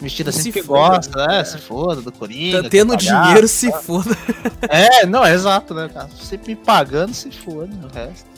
vestido 0.00 0.30
assim 0.30 0.44
Se 0.44 0.48
porque 0.52 0.62
foda, 0.62 0.96
gosta, 0.96 1.26
né? 1.26 1.40
é. 1.40 1.44
Se 1.44 1.58
foda 1.58 2.00
do 2.00 2.10
Coringa. 2.12 2.62
Tá 2.62 2.68
tendo 2.70 2.96
pagar. 2.96 3.22
dinheiro, 3.26 3.48
se 3.48 3.70
foda. 3.82 4.16
É, 4.68 5.04
não, 5.06 5.24
é 5.24 5.34
exato, 5.34 5.74
né, 5.74 5.90
cara? 5.92 6.08
Sempre 6.18 6.54
me 6.54 6.56
pagando, 6.56 7.12
se 7.12 7.30
foda, 7.30 7.70
o 7.84 7.94
resto. 7.94 8.35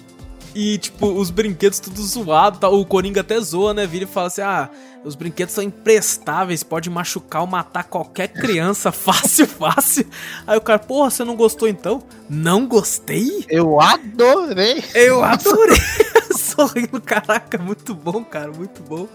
E, 0.60 0.76
tipo, 0.76 1.06
os 1.06 1.30
brinquedos 1.30 1.78
tudo 1.78 2.02
zoado, 2.02 2.58
tá? 2.58 2.68
o 2.68 2.84
Coringa 2.84 3.20
até 3.20 3.38
zoa, 3.38 3.72
né? 3.72 3.86
Vira 3.86 4.02
e 4.02 4.08
fala 4.08 4.26
assim: 4.26 4.40
ah, 4.40 4.68
os 5.04 5.14
brinquedos 5.14 5.54
são 5.54 5.62
imprestáveis, 5.62 6.64
pode 6.64 6.90
machucar 6.90 7.42
ou 7.42 7.46
matar 7.46 7.84
qualquer 7.84 8.26
criança, 8.26 8.90
fácil, 8.92 9.46
fácil. 9.46 10.04
Aí 10.44 10.58
o 10.58 10.60
cara, 10.60 10.80
porra, 10.80 11.10
você 11.10 11.22
não 11.22 11.36
gostou 11.36 11.68
então? 11.68 12.02
Não 12.28 12.66
gostei? 12.66 13.46
Eu 13.48 13.80
adorei. 13.80 14.82
Eu 14.96 15.22
adorei! 15.22 15.78
Sorrindo, 16.36 17.00
caraca, 17.00 17.56
muito 17.56 17.94
bom, 17.94 18.24
cara, 18.24 18.50
muito 18.50 18.82
bom. 18.82 19.06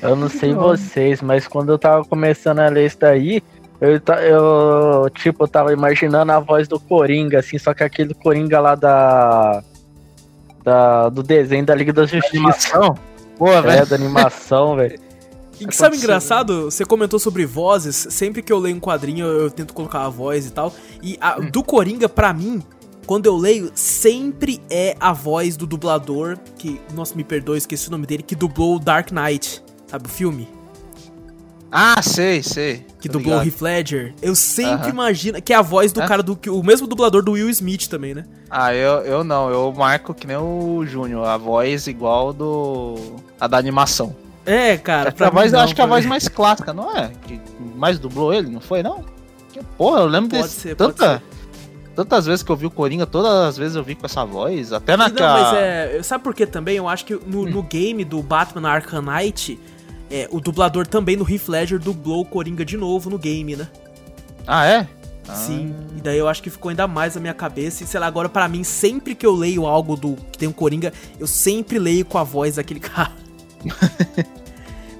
Eu 0.00 0.14
não 0.14 0.28
sei 0.28 0.54
vocês, 0.54 1.20
mas 1.20 1.48
quando 1.48 1.72
eu 1.72 1.78
tava 1.80 2.04
começando 2.04 2.60
a 2.60 2.68
ler 2.68 2.86
isso 2.86 2.98
daí, 3.00 3.42
eu, 3.80 4.00
eu 4.22 5.10
tipo, 5.10 5.48
tava 5.48 5.72
imaginando 5.72 6.30
a 6.30 6.38
voz 6.38 6.68
do 6.68 6.78
Coringa, 6.78 7.40
assim, 7.40 7.58
só 7.58 7.74
que 7.74 7.82
aquele 7.82 8.14
Coringa 8.14 8.60
lá 8.60 8.76
da. 8.76 9.64
Da 10.66 11.08
do 11.08 11.22
desenho 11.22 11.64
da 11.64 11.74
Liga 11.74 11.92
da 11.92 12.02
Justiça. 12.04 12.36
Animação? 12.36 12.94
Boa, 13.38 13.58
É, 13.58 13.62
velho. 13.62 13.86
da 13.86 13.96
animação, 13.96 14.76
velho. 14.76 14.98
E 15.58 15.66
que 15.66 15.74
sabe 15.74 15.96
engraçado? 15.96 16.64
Você 16.70 16.84
comentou 16.84 17.18
sobre 17.18 17.46
vozes. 17.46 18.08
Sempre 18.10 18.42
que 18.42 18.52
eu 18.52 18.58
leio 18.58 18.76
um 18.76 18.80
quadrinho, 18.80 19.24
eu, 19.24 19.40
eu 19.44 19.50
tento 19.50 19.72
colocar 19.72 20.00
a 20.04 20.08
voz 20.10 20.46
e 20.46 20.50
tal. 20.52 20.70
E 21.02 21.16
a- 21.18 21.38
do 21.40 21.62
Coringa, 21.64 22.10
pra 22.10 22.30
mim, 22.34 22.62
quando 23.06 23.24
eu 23.24 23.34
leio, 23.38 23.70
sempre 23.74 24.60
é 24.68 24.94
a 25.00 25.14
voz 25.14 25.56
do 25.56 25.66
dublador. 25.66 26.36
Que, 26.58 26.78
nossa, 26.94 27.14
me 27.14 27.24
perdoe, 27.24 27.56
esqueci 27.56 27.88
o 27.88 27.90
nome 27.90 28.04
dele. 28.04 28.22
Que 28.22 28.34
dublou 28.34 28.76
o 28.76 28.78
Dark 28.78 29.10
Knight. 29.12 29.62
Sabe 29.86 30.04
o 30.04 30.10
filme? 30.10 30.46
Ah, 31.70 32.00
sei, 32.00 32.42
sei. 32.42 32.86
Que 33.00 33.08
dublou 33.08 33.36
o 33.36 33.38
ligado. 33.42 33.54
Heath 33.54 33.60
Ledger. 33.62 34.14
Eu 34.22 34.34
sempre 34.34 34.84
Aham. 34.86 34.88
imagino. 34.90 35.42
Que 35.42 35.52
é 35.52 35.56
a 35.56 35.62
voz 35.62 35.92
do 35.92 36.00
É? 36.00 36.06
cara 36.06 36.22
do. 36.22 36.38
O 36.50 36.62
mesmo 36.62 36.86
dublador 36.86 37.22
do 37.22 37.32
Will 37.32 37.50
Smith 37.50 37.88
também, 37.88 38.14
né? 38.14 38.24
Ah, 38.48 38.72
eu, 38.74 39.00
eu 39.00 39.24
não, 39.24 39.50
eu 39.50 39.72
marco 39.72 40.14
que 40.14 40.26
nem 40.26 40.36
o 40.36 40.84
Júnior, 40.86 41.26
a 41.26 41.36
voz 41.36 41.86
igual 41.86 42.32
do. 42.32 43.16
a 43.40 43.46
da 43.46 43.58
animação. 43.58 44.14
É, 44.44 44.76
cara. 44.76 45.10
a 45.18 45.30
voz, 45.30 45.46
mim 45.50 45.56
eu 45.56 45.58
não, 45.58 45.64
acho 45.64 45.74
que 45.74 45.80
é 45.80 45.84
a 45.84 45.86
pra 45.88 45.96
voz 45.96 46.06
mais 46.06 46.28
clássica, 46.28 46.72
não 46.72 46.96
é? 46.96 47.10
Que 47.26 47.40
mais 47.74 47.98
dublou 47.98 48.32
ele, 48.32 48.48
não 48.48 48.60
foi, 48.60 48.80
não? 48.82 49.04
Que, 49.52 49.60
porra, 49.76 50.00
eu 50.00 50.06
lembro 50.06 50.30
Pode 50.30 50.42
desse 50.44 50.60
ser, 50.60 50.76
pode 50.76 50.92
tanta. 50.94 51.20
tantas 51.96 52.26
vezes 52.26 52.44
que 52.44 52.50
eu 52.52 52.54
vi 52.56 52.66
o 52.66 52.70
Coringa, 52.70 53.06
todas 53.06 53.32
as 53.32 53.56
vezes 53.56 53.74
eu 53.74 53.82
vi 53.82 53.96
com 53.96 54.06
essa 54.06 54.24
voz, 54.24 54.72
até 54.72 54.96
Não, 54.96 55.04
naquela... 55.04 55.42
mas 55.42 55.54
é. 55.58 56.00
Sabe 56.04 56.22
por 56.22 56.32
que 56.32 56.46
também? 56.46 56.76
Eu 56.76 56.88
acho 56.88 57.04
que 57.04 57.14
no, 57.26 57.44
no 57.44 57.60
game 57.60 58.04
do 58.04 58.22
Batman 58.22 58.68
Arkham 58.68 59.02
Knight, 59.02 59.58
é, 60.10 60.28
o 60.30 60.40
dublador 60.40 60.86
também 60.86 61.16
no 61.16 61.28
Heath 61.28 61.48
Ledger 61.48 61.78
dublou 61.78 62.22
o 62.22 62.24
Coringa 62.24 62.64
de 62.64 62.76
novo 62.76 63.10
no 63.10 63.18
game, 63.18 63.56
né? 63.56 63.68
Ah, 64.46 64.64
é? 64.66 64.88
Ah. 65.28 65.34
Sim. 65.34 65.74
E 65.96 66.00
daí 66.00 66.18
eu 66.18 66.28
acho 66.28 66.42
que 66.42 66.50
ficou 66.50 66.68
ainda 66.68 66.86
mais 66.86 67.14
na 67.14 67.20
minha 67.20 67.34
cabeça. 67.34 67.82
E 67.82 67.86
sei 67.86 67.98
lá, 67.98 68.06
agora 68.06 68.28
pra 68.28 68.48
mim, 68.48 68.62
sempre 68.62 69.14
que 69.14 69.26
eu 69.26 69.34
leio 69.34 69.66
algo 69.66 69.96
do 69.96 70.16
que 70.30 70.38
tem 70.38 70.48
um 70.48 70.52
Coringa, 70.52 70.92
eu 71.18 71.26
sempre 71.26 71.78
leio 71.78 72.04
com 72.04 72.18
a 72.18 72.22
voz 72.22 72.56
daquele 72.56 72.80
cara. 72.80 73.12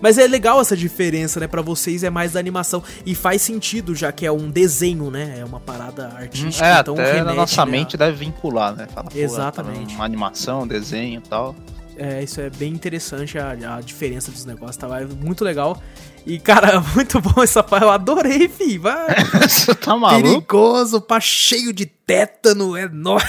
Mas 0.01 0.19
é 0.19 0.27
legal 0.27 0.61
essa 0.61 0.77
diferença, 0.77 1.41
né? 1.41 1.47
Pra 1.47 1.63
vocês 1.63 2.05
é 2.05 2.11
mais 2.11 2.33
da 2.33 2.41
animação. 2.41 2.83
E 3.05 3.15
faz 3.15 3.41
sentido, 3.41 3.95
já 3.95 4.13
que 4.13 4.27
é 4.27 4.33
um 4.33 4.51
desenho, 4.51 5.11
né? 5.11 5.39
É 5.39 5.45
uma 5.45 5.59
parada 5.59 6.09
artística. 6.15 6.67
É, 6.67 6.81
então 6.81 6.95
até 6.95 7.13
na 7.13 7.19
remete, 7.19 7.37
nossa 7.37 7.65
né, 7.65 7.73
mente 7.73 7.97
deve 7.97 8.17
vincular, 8.25 8.77
né? 8.77 8.87
Fala, 8.93 9.09
pô, 9.09 9.19
Exatamente. 9.19 9.89
tá 9.89 9.95
Uma 9.95 10.05
animação, 10.05 10.63
um 10.63 10.67
desenho 10.67 11.19
e 11.19 11.29
tal. 11.29 11.57
É, 11.99 12.23
isso 12.23 12.41
é 12.41 12.51
bem 12.51 12.73
interessante 12.73 13.39
a, 13.39 13.77
a 13.77 13.81
diferença 13.81 14.31
dos 14.31 14.45
negócios, 14.45 14.77
tá? 14.77 15.01
É 15.01 15.07
muito 15.07 15.43
legal. 15.43 15.81
E, 16.27 16.39
cara, 16.39 16.81
muito 16.95 17.21
bom 17.21 17.43
essa 17.43 17.63
parte. 17.63 17.85
Eu 17.85 17.91
adorei, 17.91 18.49
fi. 18.49 18.77
Vai. 18.77 19.15
Você 19.49 19.75
tá 19.75 19.97
maluco? 19.97 20.23
Perigoso, 20.23 21.01
pá, 21.01 21.21
cheio 21.21 21.73
de 21.73 21.87
tétano, 21.87 22.77
é 22.77 22.89
nóis. 22.89 23.23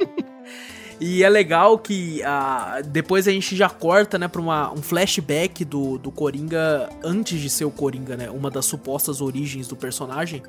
e 1.00 1.22
é 1.22 1.28
legal 1.28 1.78
que 1.78 2.22
ah, 2.24 2.82
depois 2.84 3.26
a 3.26 3.30
gente 3.30 3.56
já 3.56 3.68
corta, 3.68 4.18
né, 4.18 4.28
pra 4.28 4.40
uma, 4.40 4.72
um 4.72 4.82
flashback 4.82 5.64
do, 5.64 5.96
do 5.98 6.10
Coringa 6.10 6.90
antes 7.02 7.40
de 7.40 7.48
ser 7.48 7.64
o 7.64 7.70
Coringa, 7.70 8.16
né? 8.16 8.28
Uma 8.28 8.50
das 8.50 8.66
supostas 8.66 9.20
origens 9.20 9.68
do 9.68 9.76
personagem. 9.76 10.42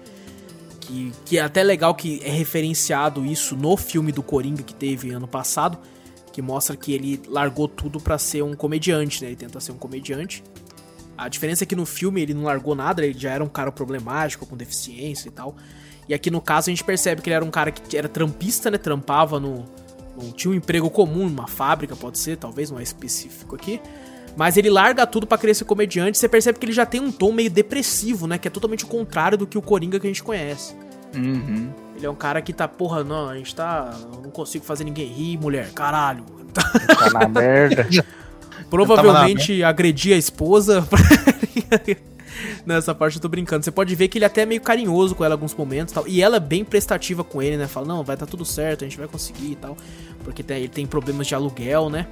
Que, 0.82 1.12
que 1.26 1.38
é 1.40 1.42
até 1.42 1.64
legal 1.64 1.96
que 1.96 2.22
é 2.24 2.30
referenciado 2.30 3.26
isso 3.26 3.56
no 3.56 3.76
filme 3.76 4.12
do 4.12 4.22
Coringa 4.22 4.62
que 4.62 4.74
teve 4.74 5.12
ano 5.12 5.28
passado. 5.28 5.80
Que 6.36 6.42
mostra 6.42 6.76
que 6.76 6.92
ele 6.92 7.22
largou 7.30 7.66
tudo 7.66 7.98
pra 7.98 8.18
ser 8.18 8.44
um 8.44 8.54
comediante, 8.54 9.24
né? 9.24 9.30
Ele 9.30 9.38
tenta 9.38 9.58
ser 9.62 9.72
um 9.72 9.78
comediante. 9.78 10.44
A 11.18 11.30
diferença 11.30 11.64
é 11.64 11.66
que 11.66 11.78
no 11.78 11.86
filme 11.86 12.22
ele 12.22 12.34
não 12.34 12.44
largou 12.44 12.76
nada, 12.76 13.06
ele 13.06 13.18
já 13.18 13.32
era 13.32 13.42
um 13.42 13.48
cara 13.48 13.72
problemático, 13.72 14.46
com 14.46 14.58
deficiência 14.58 15.30
e 15.30 15.32
tal. 15.32 15.56
E 16.10 16.14
aqui 16.14 16.30
no 16.30 16.42
caso 16.42 16.70
a 16.70 16.72
gente 16.72 16.84
percebe 16.84 17.22
que 17.22 17.30
ele 17.30 17.36
era 17.36 17.46
um 17.46 17.50
cara 17.50 17.72
que 17.72 17.96
era 17.96 18.10
trampista, 18.10 18.70
né? 18.70 18.78
Trampava 18.78 19.40
no. 19.40 19.64
no 20.18 20.34
tinha 20.34 20.52
um 20.52 20.54
emprego 20.54 20.90
comum, 20.90 21.30
numa 21.30 21.48
fábrica, 21.48 21.96
pode 21.96 22.20
ser, 22.20 22.36
talvez, 22.36 22.70
não 22.70 22.80
é 22.80 22.84
específico 22.84 23.56
aqui. 23.56 23.80
Mas 24.36 24.58
ele 24.58 24.70
larga 24.70 25.08
tudo 25.08 25.26
pra 25.26 25.38
querer 25.38 25.54
ser 25.54 25.64
comediante. 25.64 26.18
Você 26.18 26.28
percebe 26.28 26.60
que 26.60 26.66
ele 26.66 26.74
já 26.74 26.86
tem 26.86 27.00
um 27.00 27.14
tom 27.14 27.32
meio 27.32 27.50
depressivo, 27.50 28.28
né? 28.28 28.38
Que 28.38 28.50
é 28.50 28.52
totalmente 28.52 28.84
o 28.84 28.88
contrário 28.88 29.38
do 29.38 29.48
que 29.48 29.58
o 29.58 29.62
Coringa 29.62 30.02
que 30.02 30.06
a 30.06 30.10
gente 30.10 30.22
conhece. 30.22 30.76
Uhum. 31.16 31.70
Ele 31.96 32.06
é 32.06 32.10
um 32.10 32.16
cara 32.16 32.42
que 32.42 32.52
tá, 32.52 32.68
porra, 32.68 33.04
não, 33.04 33.30
a 33.30 33.36
gente 33.36 33.56
tá. 33.56 33.98
Eu 34.14 34.22
não 34.22 34.30
consigo 34.30 34.66
fazer 34.66 34.84
ninguém 34.84 35.08
rir, 35.08 35.38
mulher, 35.38 35.72
caralho. 35.72 36.24
Tá 36.54 36.64
na 37.14 37.28
merda. 37.30 37.88
Provavelmente 38.70 39.64
agredir 39.64 40.14
a 40.14 40.18
esposa. 40.18 40.88
Nessa 42.66 42.94
parte 42.94 43.16
eu 43.16 43.22
tô 43.22 43.30
brincando. 43.30 43.64
Você 43.64 43.72
pode 43.72 43.96
ver 43.96 44.08
que 44.08 44.18
ele 44.18 44.26
é 44.26 44.28
até 44.28 44.46
meio 44.46 44.60
carinhoso 44.60 45.16
com 45.16 45.24
ela 45.24 45.34
em 45.34 45.38
alguns 45.38 45.54
momentos 45.54 45.92
e 45.92 45.96
tal. 45.96 46.08
E 46.08 46.22
ela 46.22 46.38
é 46.38 46.40
bem 46.40 46.66
prestativa 46.66 47.24
com 47.24 47.42
ele, 47.42 47.58
né? 47.58 47.68
Fala, 47.68 47.88
não, 47.88 48.04
vai 48.04 48.18
tá 48.18 48.26
tudo 48.26 48.44
certo, 48.44 48.84
a 48.84 48.88
gente 48.88 48.98
vai 48.98 49.08
conseguir 49.08 49.52
e 49.52 49.56
tal. 49.56 49.78
Porque 50.24 50.44
tem, 50.44 50.58
ele 50.58 50.68
tem 50.68 50.86
problemas 50.86 51.28
de 51.28 51.36
aluguel, 51.36 51.90
né? 51.90 52.08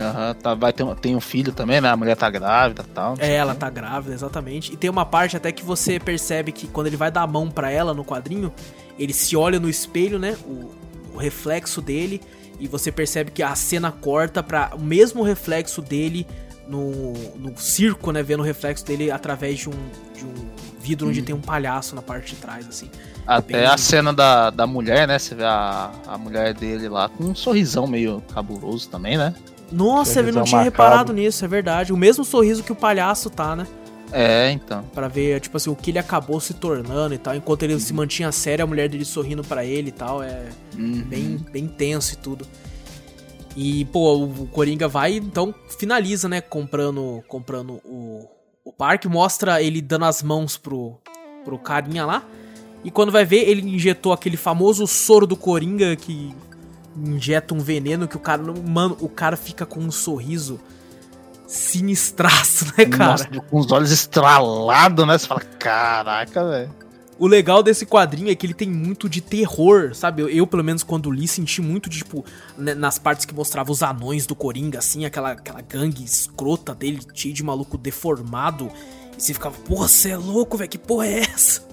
Aham, 0.00 0.34
tá, 0.34 0.54
vai 0.54 0.72
ter, 0.72 0.82
um- 0.84 0.94
tem 0.94 1.16
um 1.16 1.20
filho 1.20 1.52
também, 1.52 1.80
né? 1.80 1.88
A 1.88 1.96
mulher 1.96 2.16
tá 2.16 2.30
grávida 2.30 2.82
e 2.88 2.92
tal. 2.92 3.14
É, 3.18 3.34
ela 3.34 3.54
tá 3.54 3.68
grávida, 3.68 4.14
exatamente. 4.14 4.72
E 4.72 4.76
tem 4.76 4.88
uma 4.88 5.04
parte 5.04 5.36
até 5.36 5.50
que 5.50 5.64
você 5.64 5.98
percebe 5.98 6.52
que 6.52 6.66
quando 6.68 6.86
ele 6.86 6.96
vai 6.96 7.10
dar 7.10 7.22
a 7.22 7.26
mão 7.26 7.50
pra 7.50 7.70
ela 7.70 7.92
no 7.92 8.04
quadrinho, 8.04 8.52
ele 8.98 9.12
se 9.12 9.36
olha 9.36 9.58
no 9.58 9.68
espelho, 9.68 10.18
né? 10.18 10.36
O, 10.44 10.70
o 11.14 11.18
reflexo 11.18 11.82
dele. 11.82 12.20
E 12.60 12.66
você 12.66 12.90
percebe 12.90 13.30
que 13.30 13.42
a 13.42 13.54
cena 13.54 13.90
corta 13.92 14.42
pra 14.42 14.70
o 14.74 14.80
mesmo 14.80 15.22
reflexo 15.22 15.80
dele 15.80 16.26
no, 16.66 17.12
no 17.36 17.56
circo, 17.56 18.10
né? 18.12 18.22
Vendo 18.22 18.40
o 18.40 18.44
reflexo 18.44 18.84
dele 18.84 19.10
através 19.10 19.58
de 19.58 19.68
um, 19.68 19.72
de 20.16 20.24
um 20.24 20.34
vidro 20.80 21.08
onde 21.08 21.22
tem 21.22 21.34
um 21.34 21.40
palhaço 21.40 21.94
na 21.94 22.02
parte 22.02 22.34
de 22.34 22.40
trás, 22.40 22.66
assim. 22.68 22.90
Até 23.26 23.66
a 23.66 23.76
cena 23.76 24.12
da, 24.12 24.50
da 24.50 24.66
mulher, 24.66 25.06
né? 25.06 25.18
Você 25.18 25.34
vê 25.34 25.44
a, 25.44 25.90
a 26.06 26.16
mulher 26.18 26.54
dele 26.54 26.88
lá 26.88 27.08
com 27.08 27.24
um 27.24 27.34
sorrisão 27.34 27.86
meio 27.86 28.22
cabuloso 28.32 28.88
também, 28.88 29.16
né? 29.16 29.34
Nossa, 29.70 30.20
eu 30.20 30.32
não 30.32 30.42
tinha 30.44 30.58
macabro. 30.58 30.64
reparado 30.64 31.12
nisso, 31.12 31.44
é 31.44 31.48
verdade. 31.48 31.92
O 31.92 31.96
mesmo 31.96 32.24
sorriso 32.24 32.62
que 32.62 32.72
o 32.72 32.76
palhaço 32.76 33.28
tá, 33.30 33.54
né? 33.54 33.66
É, 34.10 34.50
então. 34.50 34.82
Pra 34.94 35.06
ver, 35.08 35.38
tipo 35.40 35.56
assim, 35.58 35.68
o 35.68 35.76
que 35.76 35.90
ele 35.90 35.98
acabou 35.98 36.40
se 36.40 36.54
tornando 36.54 37.14
e 37.14 37.18
tal. 37.18 37.34
Enquanto 37.34 37.62
ele 37.64 37.78
se 37.78 37.92
mantinha 37.92 38.32
sério, 38.32 38.64
a 38.64 38.66
mulher 38.66 38.88
dele 38.88 39.04
sorrindo 39.04 39.44
pra 39.44 39.64
ele 39.64 39.88
e 39.88 39.92
tal. 39.92 40.22
É 40.22 40.48
Uhum. 40.76 41.02
bem, 41.06 41.36
bem 41.52 41.66
tenso 41.68 42.14
e 42.14 42.16
tudo. 42.16 42.46
E, 43.56 43.84
pô, 43.86 44.14
o 44.24 44.46
Coringa 44.52 44.86
vai, 44.88 45.16
então, 45.16 45.54
finaliza, 45.78 46.28
né? 46.28 46.40
Comprando, 46.40 47.22
comprando 47.28 47.80
o, 47.84 48.26
o 48.64 48.72
parque. 48.72 49.08
Mostra 49.08 49.60
ele 49.60 49.82
dando 49.82 50.04
as 50.06 50.22
mãos 50.22 50.56
pro, 50.56 50.96
pro 51.44 51.58
carinha 51.58 52.06
lá. 52.06 52.22
E 52.84 52.90
quando 52.90 53.10
vai 53.10 53.24
ver, 53.24 53.48
ele 53.48 53.60
injetou 53.74 54.12
aquele 54.12 54.36
famoso 54.36 54.86
soro 54.86 55.26
do 55.26 55.36
Coringa 55.36 55.96
que 55.96 56.32
injeta 56.96 57.54
um 57.54 57.58
veneno 57.60 58.06
que 58.08 58.16
o 58.16 58.20
cara. 58.20 58.42
não- 58.42 58.54
Mano, 58.62 58.96
o 59.00 59.08
cara 59.08 59.36
fica 59.36 59.64
com 59.66 59.80
um 59.80 59.90
sorriso 59.90 60.58
sinistraço, 61.46 62.66
né, 62.76 62.84
cara? 62.86 63.10
Nossa, 63.12 63.28
com 63.28 63.58
os 63.58 63.72
olhos 63.72 63.90
estralados, 63.90 65.06
né? 65.06 65.16
Você 65.18 65.26
fala, 65.26 65.40
caraca, 65.40 66.44
velho. 66.48 66.74
O 67.18 67.26
legal 67.26 67.64
desse 67.64 67.84
quadrinho 67.84 68.30
é 68.30 68.34
que 68.36 68.46
ele 68.46 68.54
tem 68.54 68.68
muito 68.70 69.08
de 69.08 69.20
terror, 69.20 69.92
sabe? 69.92 70.22
Eu, 70.22 70.28
eu, 70.28 70.46
pelo 70.46 70.62
menos, 70.62 70.84
quando 70.84 71.10
li, 71.10 71.26
senti 71.26 71.60
muito 71.60 71.90
de, 71.90 71.98
tipo, 71.98 72.24
né, 72.56 72.74
nas 72.74 72.96
partes 72.96 73.24
que 73.24 73.34
mostrava 73.34 73.72
os 73.72 73.82
anões 73.82 74.24
do 74.24 74.36
Coringa, 74.36 74.78
assim, 74.78 75.04
aquela, 75.04 75.32
aquela 75.32 75.60
gangue 75.60 76.04
escrota 76.04 76.74
dele, 76.76 77.00
cheio 77.12 77.34
de 77.34 77.42
maluco 77.42 77.76
deformado. 77.76 78.70
E 79.16 79.20
você 79.20 79.34
ficava, 79.34 79.56
porra, 79.66 79.88
você 79.88 80.10
é 80.10 80.16
louco, 80.16 80.56
velho, 80.56 80.70
que 80.70 80.78
porra 80.78 81.06
é 81.08 81.18
essa? 81.20 81.66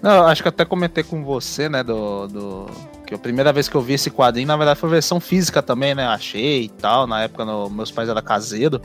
Não, 0.00 0.10
eu 0.12 0.24
acho 0.24 0.40
que 0.42 0.48
eu 0.48 0.50
até 0.50 0.64
comentei 0.64 1.04
com 1.04 1.22
você, 1.22 1.68
né, 1.68 1.82
do, 1.84 2.26
do... 2.26 2.66
Que 3.06 3.14
a 3.14 3.18
primeira 3.18 3.52
vez 3.52 3.68
que 3.68 3.74
eu 3.76 3.80
vi 3.80 3.94
esse 3.94 4.10
quadrinho, 4.10 4.48
na 4.48 4.56
verdade, 4.56 4.78
foi 4.80 4.90
versão 4.90 5.20
física 5.20 5.62
também, 5.62 5.94
né? 5.94 6.04
Achei 6.06 6.64
e 6.64 6.68
tal. 6.68 7.06
Na 7.06 7.22
época, 7.22 7.44
no- 7.44 7.70
meus 7.70 7.90
pais 7.90 8.08
eram 8.08 8.20
caseiro. 8.22 8.80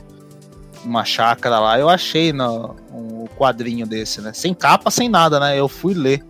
Uma 0.84 1.04
chácara 1.04 1.58
lá, 1.60 1.78
eu 1.78 1.88
achei 1.88 2.32
no, 2.32 2.74
um 2.92 3.26
quadrinho 3.36 3.86
desse, 3.86 4.20
né? 4.20 4.32
Sem 4.32 4.52
capa, 4.54 4.90
sem 4.90 5.08
nada, 5.08 5.38
né? 5.38 5.58
Eu 5.58 5.68
fui 5.68 5.94
ler. 5.94 6.24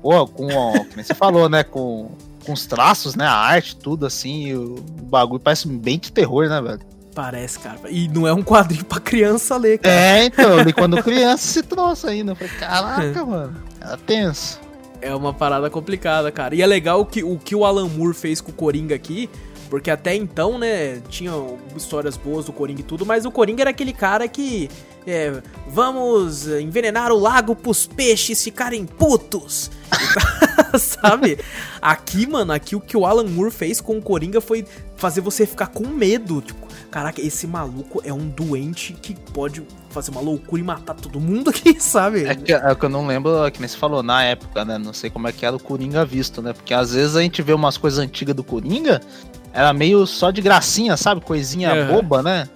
Pô, 0.00 0.26
com, 0.26 0.46
ó, 0.54 0.72
que 0.84 0.96
nem 0.96 1.04
você 1.04 1.14
falou, 1.14 1.48
né? 1.48 1.62
Com, 1.62 2.10
com 2.44 2.52
os 2.52 2.66
traços, 2.66 3.14
né? 3.14 3.26
A 3.26 3.34
arte, 3.34 3.76
tudo 3.76 4.06
assim. 4.06 4.54
o, 4.54 4.74
o 4.76 5.04
bagulho 5.04 5.40
parece 5.40 5.68
bem 5.68 5.98
de 5.98 6.10
terror, 6.12 6.48
né, 6.48 6.60
velho? 6.60 6.80
Parece, 7.14 7.58
cara. 7.58 7.78
E 7.90 8.08
não 8.08 8.26
é 8.26 8.32
um 8.32 8.42
quadrinho 8.42 8.84
pra 8.86 8.98
criança 8.98 9.56
ler, 9.58 9.78
cara. 9.78 9.94
É, 9.94 10.24
então, 10.24 10.58
eu 10.58 10.62
li 10.62 10.72
quando 10.72 11.02
criança 11.02 11.46
esse 11.46 11.62
troço 11.62 12.06
ainda. 12.06 12.32
Eu 12.32 12.36
falei, 12.36 12.52
caraca, 12.54 13.24
mano. 13.26 13.62
Era 13.78 13.96
tenso. 13.98 14.58
É 15.02 15.12
uma 15.12 15.34
parada 15.34 15.68
complicada, 15.68 16.30
cara. 16.30 16.54
E 16.54 16.62
é 16.62 16.66
legal 16.66 17.04
que, 17.04 17.24
o 17.24 17.36
que 17.36 17.56
o 17.56 17.64
Alan 17.64 17.88
Moore 17.88 18.14
fez 18.14 18.40
com 18.40 18.52
o 18.52 18.54
Coringa 18.54 18.94
aqui, 18.94 19.28
porque 19.68 19.90
até 19.90 20.14
então, 20.14 20.58
né, 20.58 21.00
tinha 21.08 21.32
histórias 21.76 22.16
boas 22.16 22.44
do 22.44 22.52
Coringa 22.52 22.80
e 22.80 22.84
tudo, 22.84 23.04
mas 23.04 23.24
o 23.26 23.30
Coringa 23.30 23.64
era 23.64 23.70
aquele 23.70 23.92
cara 23.92 24.28
que. 24.28 24.70
É, 25.04 25.42
vamos 25.66 26.46
envenenar 26.46 27.10
o 27.10 27.18
lago 27.18 27.56
pros 27.56 27.84
peixes 27.84 28.44
ficarem 28.44 28.86
putos. 28.86 29.72
Sabe? 30.78 31.38
Aqui, 31.80 32.24
mano, 32.24 32.52
aqui 32.52 32.76
o 32.76 32.80
que 32.80 32.96
o 32.96 33.04
Alan 33.04 33.24
Moore 33.24 33.50
fez 33.50 33.80
com 33.80 33.98
o 33.98 34.02
Coringa 34.02 34.40
foi 34.40 34.64
fazer 34.94 35.20
você 35.20 35.44
ficar 35.44 35.66
com 35.66 35.84
medo. 35.88 36.40
Tipo, 36.40 36.68
caraca, 36.88 37.20
esse 37.20 37.48
maluco 37.48 38.00
é 38.04 38.12
um 38.12 38.28
doente 38.28 38.92
que 38.92 39.14
pode 39.32 39.66
fazer 39.92 40.10
uma 40.10 40.20
loucura 40.20 40.60
e 40.60 40.64
matar 40.64 40.94
todo 40.94 41.20
mundo 41.20 41.50
aqui, 41.50 41.78
sabe? 41.80 42.24
É 42.24 42.34
que, 42.34 42.52
é 42.52 42.74
que 42.74 42.84
eu 42.84 42.88
não 42.88 43.06
lembro, 43.06 43.44
é 43.44 43.50
que 43.50 43.60
nem 43.60 43.68
você 43.68 43.76
falou, 43.76 44.02
na 44.02 44.22
época, 44.24 44.64
né? 44.64 44.78
Não 44.78 44.92
sei 44.92 45.10
como 45.10 45.28
é 45.28 45.32
que 45.32 45.44
era 45.46 45.54
o 45.54 45.60
Coringa 45.62 46.04
visto, 46.04 46.40
né? 46.42 46.52
Porque 46.52 46.74
às 46.74 46.92
vezes 46.94 47.14
a 47.16 47.22
gente 47.22 47.40
vê 47.42 47.52
umas 47.52 47.76
coisas 47.76 47.98
antigas 47.98 48.34
do 48.34 48.42
Coringa, 48.44 49.00
era 49.52 49.72
meio 49.72 50.06
só 50.06 50.30
de 50.30 50.40
gracinha, 50.40 50.96
sabe? 50.96 51.20
Coisinha 51.20 51.86
boba, 51.86 52.22
né? 52.22 52.48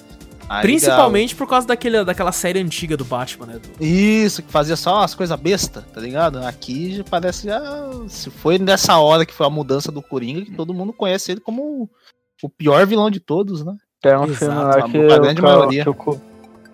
Aí, 0.49 0.63
Principalmente 0.63 1.35
por 1.35 1.49
causa 1.49 1.67
daquele, 1.67 2.05
daquela 2.05 2.31
série 2.31 2.61
antiga 2.61 2.97
do 2.97 3.05
Batman, 3.05 3.47
né? 3.47 3.59
do- 3.59 3.85
Isso, 3.85 4.43
que 4.45 4.53
fazia 4.53 4.77
só 4.77 5.03
as 5.03 5.13
coisas 5.13 5.37
besta, 5.41 5.85
tá 5.93 6.01
ligado? 6.01 6.39
Aqui 6.39 6.95
já 6.95 7.03
parece 7.03 7.47
já. 7.49 7.61
Se 8.07 8.31
foi 8.31 8.57
nessa 8.57 8.97
hora 8.97 9.27
que 9.27 9.35
foi 9.35 9.45
a 9.45 9.51
mudança 9.51 9.91
do 9.91 10.01
Coringa, 10.01 10.43
que 10.45 10.53
todo 10.53 10.73
mundo 10.73 10.93
conhece 10.93 11.33
ele 11.33 11.41
como 11.41 11.91
o- 12.41 12.49
pior 12.49 12.87
vilão 12.87 13.11
de 13.11 13.19
todos, 13.19 13.65
né? 13.65 13.75
Tem 14.01 14.15
um 14.17 14.25
Exato, 14.27 14.37
filme 14.37 14.55
lá 14.55 14.83
que, 14.83 14.99
a 15.15 15.19
grande 15.19 15.35
que- 15.41 15.43
maioria. 15.43 15.83
que 15.83 15.91
o 15.91 15.95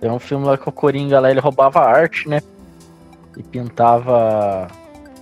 Tem 0.02 0.10
um 0.10 0.18
filme 0.18 0.44
lá 0.44 0.58
que 0.58 0.68
o 0.68 0.72
Coringa 0.72 1.20
lá, 1.20 1.30
ele 1.30 1.38
roubava 1.38 1.78
arte, 1.80 2.28
né? 2.28 2.42
E 3.36 3.42
pintava. 3.44 4.66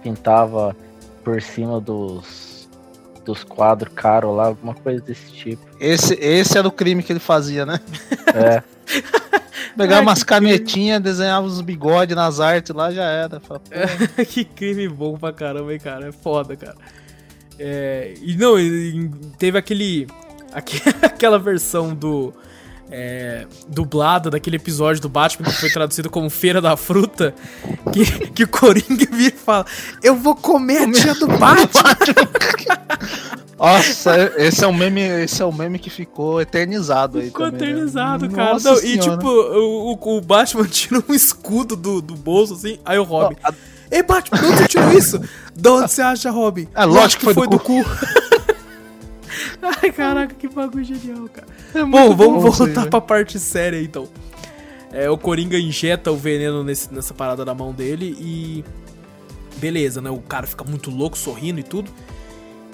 Pintava 0.03 0.75
por 1.23 1.41
cima 1.43 1.79
dos. 1.81 2.49
Dos 3.25 3.45
quadros 3.45 3.93
caros 3.95 4.35
lá, 4.35 4.47
alguma 4.47 4.75
coisa 4.75 5.03
desse 5.05 5.31
tipo. 5.31 5.63
Esse, 5.79 6.15
esse 6.15 6.57
era 6.57 6.67
o 6.67 6.73
crime 6.73 7.03
que 7.03 7.13
ele 7.13 7.21
fazia, 7.21 7.67
né? 7.67 7.79
É. 8.35 8.63
Pegava 9.77 10.01
umas 10.01 10.25
canetinhas, 10.25 11.01
desenhava 11.03 11.47
os 11.47 11.61
bigodes 11.61 12.17
nas 12.17 12.41
artes 12.41 12.75
lá, 12.75 12.91
já 12.91 13.05
era. 13.05 13.39
Fala, 13.39 13.61
É, 13.71 14.25
que 14.25 14.43
crime 14.47 14.89
bom 14.89 15.19
pra 15.19 15.33
caramba, 15.35 15.73
hein, 15.75 15.79
cara. 15.79 16.09
É 16.09 16.13
foda, 16.13 16.57
cara. 16.57 16.75
É, 17.59 18.15
e 18.23 18.35
não, 18.37 18.55
teve 19.39 19.59
aquele. 19.59 20.07
aque- 20.55 20.81
Aquela 21.05 21.39
versão 21.39 21.95
do. 21.95 22.33
É, 22.93 23.47
dublada 23.69 24.31
daquele 24.31 24.57
episódio 24.57 25.01
do 25.01 25.09
Batman 25.09 25.49
que 25.49 25.61
foi 25.61 25.71
traduzido 25.71 26.11
como 26.11 26.29
Feira 26.29 26.61
da 26.61 26.77
Fruta. 26.77 27.33
Que, 27.93 28.05
que 28.31 28.45
o 28.45 28.49
Coringa 28.49 29.07
vira 29.13 29.35
e 29.35 29.39
fala: 29.39 29.65
Eu 30.03 30.17
vou 30.17 30.35
comer 30.35 30.83
a 30.83 30.93
tia 30.93 31.15
do 31.15 31.29
Batman. 31.29 31.97
Nossa, 33.59 34.33
esse 34.39 34.65
é 34.65 34.67
um 34.67 34.73
meme, 34.73 35.03
esse 35.03 35.43
é 35.43 35.45
um 35.47 35.53
meme 35.53 35.79
que 35.79 35.91
ficou 35.91 36.41
eternizado 36.41 37.19
aí. 37.19 37.27
Ficou 37.27 37.47
também, 37.51 37.61
né? 37.61 37.73
eternizado, 37.75 38.31
cara. 38.31 38.59
Não, 38.59 38.79
e 38.83 38.99
tipo, 38.99 39.29
o, 39.29 40.17
o- 40.17 40.21
Batman 40.23 40.65
tira 40.69 41.03
um 41.07 41.13
escudo 41.15 41.77
do, 41.77 42.01
do 42.01 42.15
bolso 42.15 42.55
assim, 42.55 42.79
aí 42.85 42.99
o 42.99 43.03
Robin. 43.05 43.37
Ó, 43.45 43.49
a- 43.51 43.55
Ei, 43.91 44.03
Batman, 44.05 44.39
de 44.39 44.47
onde 44.47 44.57
você 44.57 44.69
tirou 44.69 44.93
isso? 44.93 45.21
De 45.55 45.69
onde 45.69 45.91
você 45.93 46.01
acha, 46.01 46.31
Robin? 46.31 46.69
É, 46.75 46.85
lógico 46.85 47.27
que 47.27 47.35
foi 47.35 47.47
do 47.49 47.57
do 47.57 47.59
cu. 47.59 47.85
Ai, 49.63 49.93
caraca, 49.93 50.35
que 50.35 50.49
bagulho 50.49 50.85
genial, 50.85 51.29
cara. 51.29 51.47
É 51.75 51.85
Bom, 51.85 52.15
vamos 52.17 52.43
bom 52.45 52.51
voltar 52.51 52.65
velho. 52.81 52.91
pra 52.91 53.01
parte 53.01 53.39
séria 53.39 53.81
então. 53.81 54.09
É, 54.93 55.09
o 55.11 55.17
Coringa 55.17 55.59
injeta 55.59 56.11
o 56.11 56.17
veneno 56.17 56.65
nesse- 56.65 56.93
nessa 56.93 57.15
parada 57.15 57.45
na 57.45 57.55
mão 57.55 57.73
dele 57.73 58.17
e. 58.21 58.65
Beleza, 59.59 60.01
né? 60.01 60.11
O 60.11 60.19
cara 60.21 60.47
fica 60.47 60.65
muito 60.65 60.91
louco, 60.91 61.17
sorrindo 61.19 61.61
e 61.61 61.63
tudo. 61.63 61.91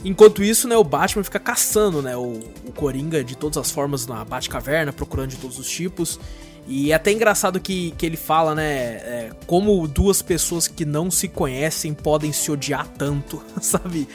Enquanto 0.05 0.43
isso, 0.43 0.69
né, 0.69 0.77
o 0.77 0.85
Batman 0.85 1.25
fica 1.25 1.41
caçando, 1.41 2.01
né, 2.01 2.17
o, 2.17 2.39
o 2.65 2.73
Coringa 2.73 3.25
de 3.25 3.35
todas 3.37 3.57
as 3.57 3.71
formas 3.73 4.07
na 4.07 4.25
Batcaverna, 4.25 4.93
procurando 4.93 5.31
de 5.31 5.37
todos 5.37 5.59
os 5.59 5.69
tipos. 5.69 6.21
E 6.69 6.93
é 6.93 6.95
até 6.95 7.11
engraçado 7.13 7.59
que, 7.61 7.93
que 7.93 8.05
ele 8.07 8.17
fala, 8.17 8.55
né, 8.55 8.65
é, 8.67 9.31
como 9.47 9.87
duas 9.89 10.23
pessoas 10.23 10.69
que 10.69 10.85
não 10.85 11.11
se 11.11 11.29
conhecem 11.29 11.93
podem 11.95 12.33
se 12.33 12.51
odiar 12.53 12.87
tanto, 12.87 13.43
sabe? 13.61 14.07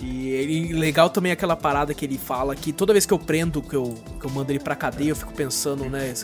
E 0.00 0.28
ele, 0.30 0.72
legal 0.74 1.10
também 1.10 1.32
aquela 1.32 1.56
parada 1.56 1.92
que 1.92 2.04
ele 2.04 2.18
fala 2.18 2.54
que 2.54 2.72
toda 2.72 2.92
vez 2.92 3.04
que 3.04 3.12
eu 3.12 3.18
prendo, 3.18 3.60
que 3.60 3.74
eu, 3.74 3.94
que 4.20 4.26
eu 4.26 4.30
mando 4.30 4.52
ele 4.52 4.60
pra 4.60 4.76
cadeia, 4.76 5.10
eu 5.10 5.16
fico 5.16 5.32
pensando, 5.32 5.84
né, 5.90 6.14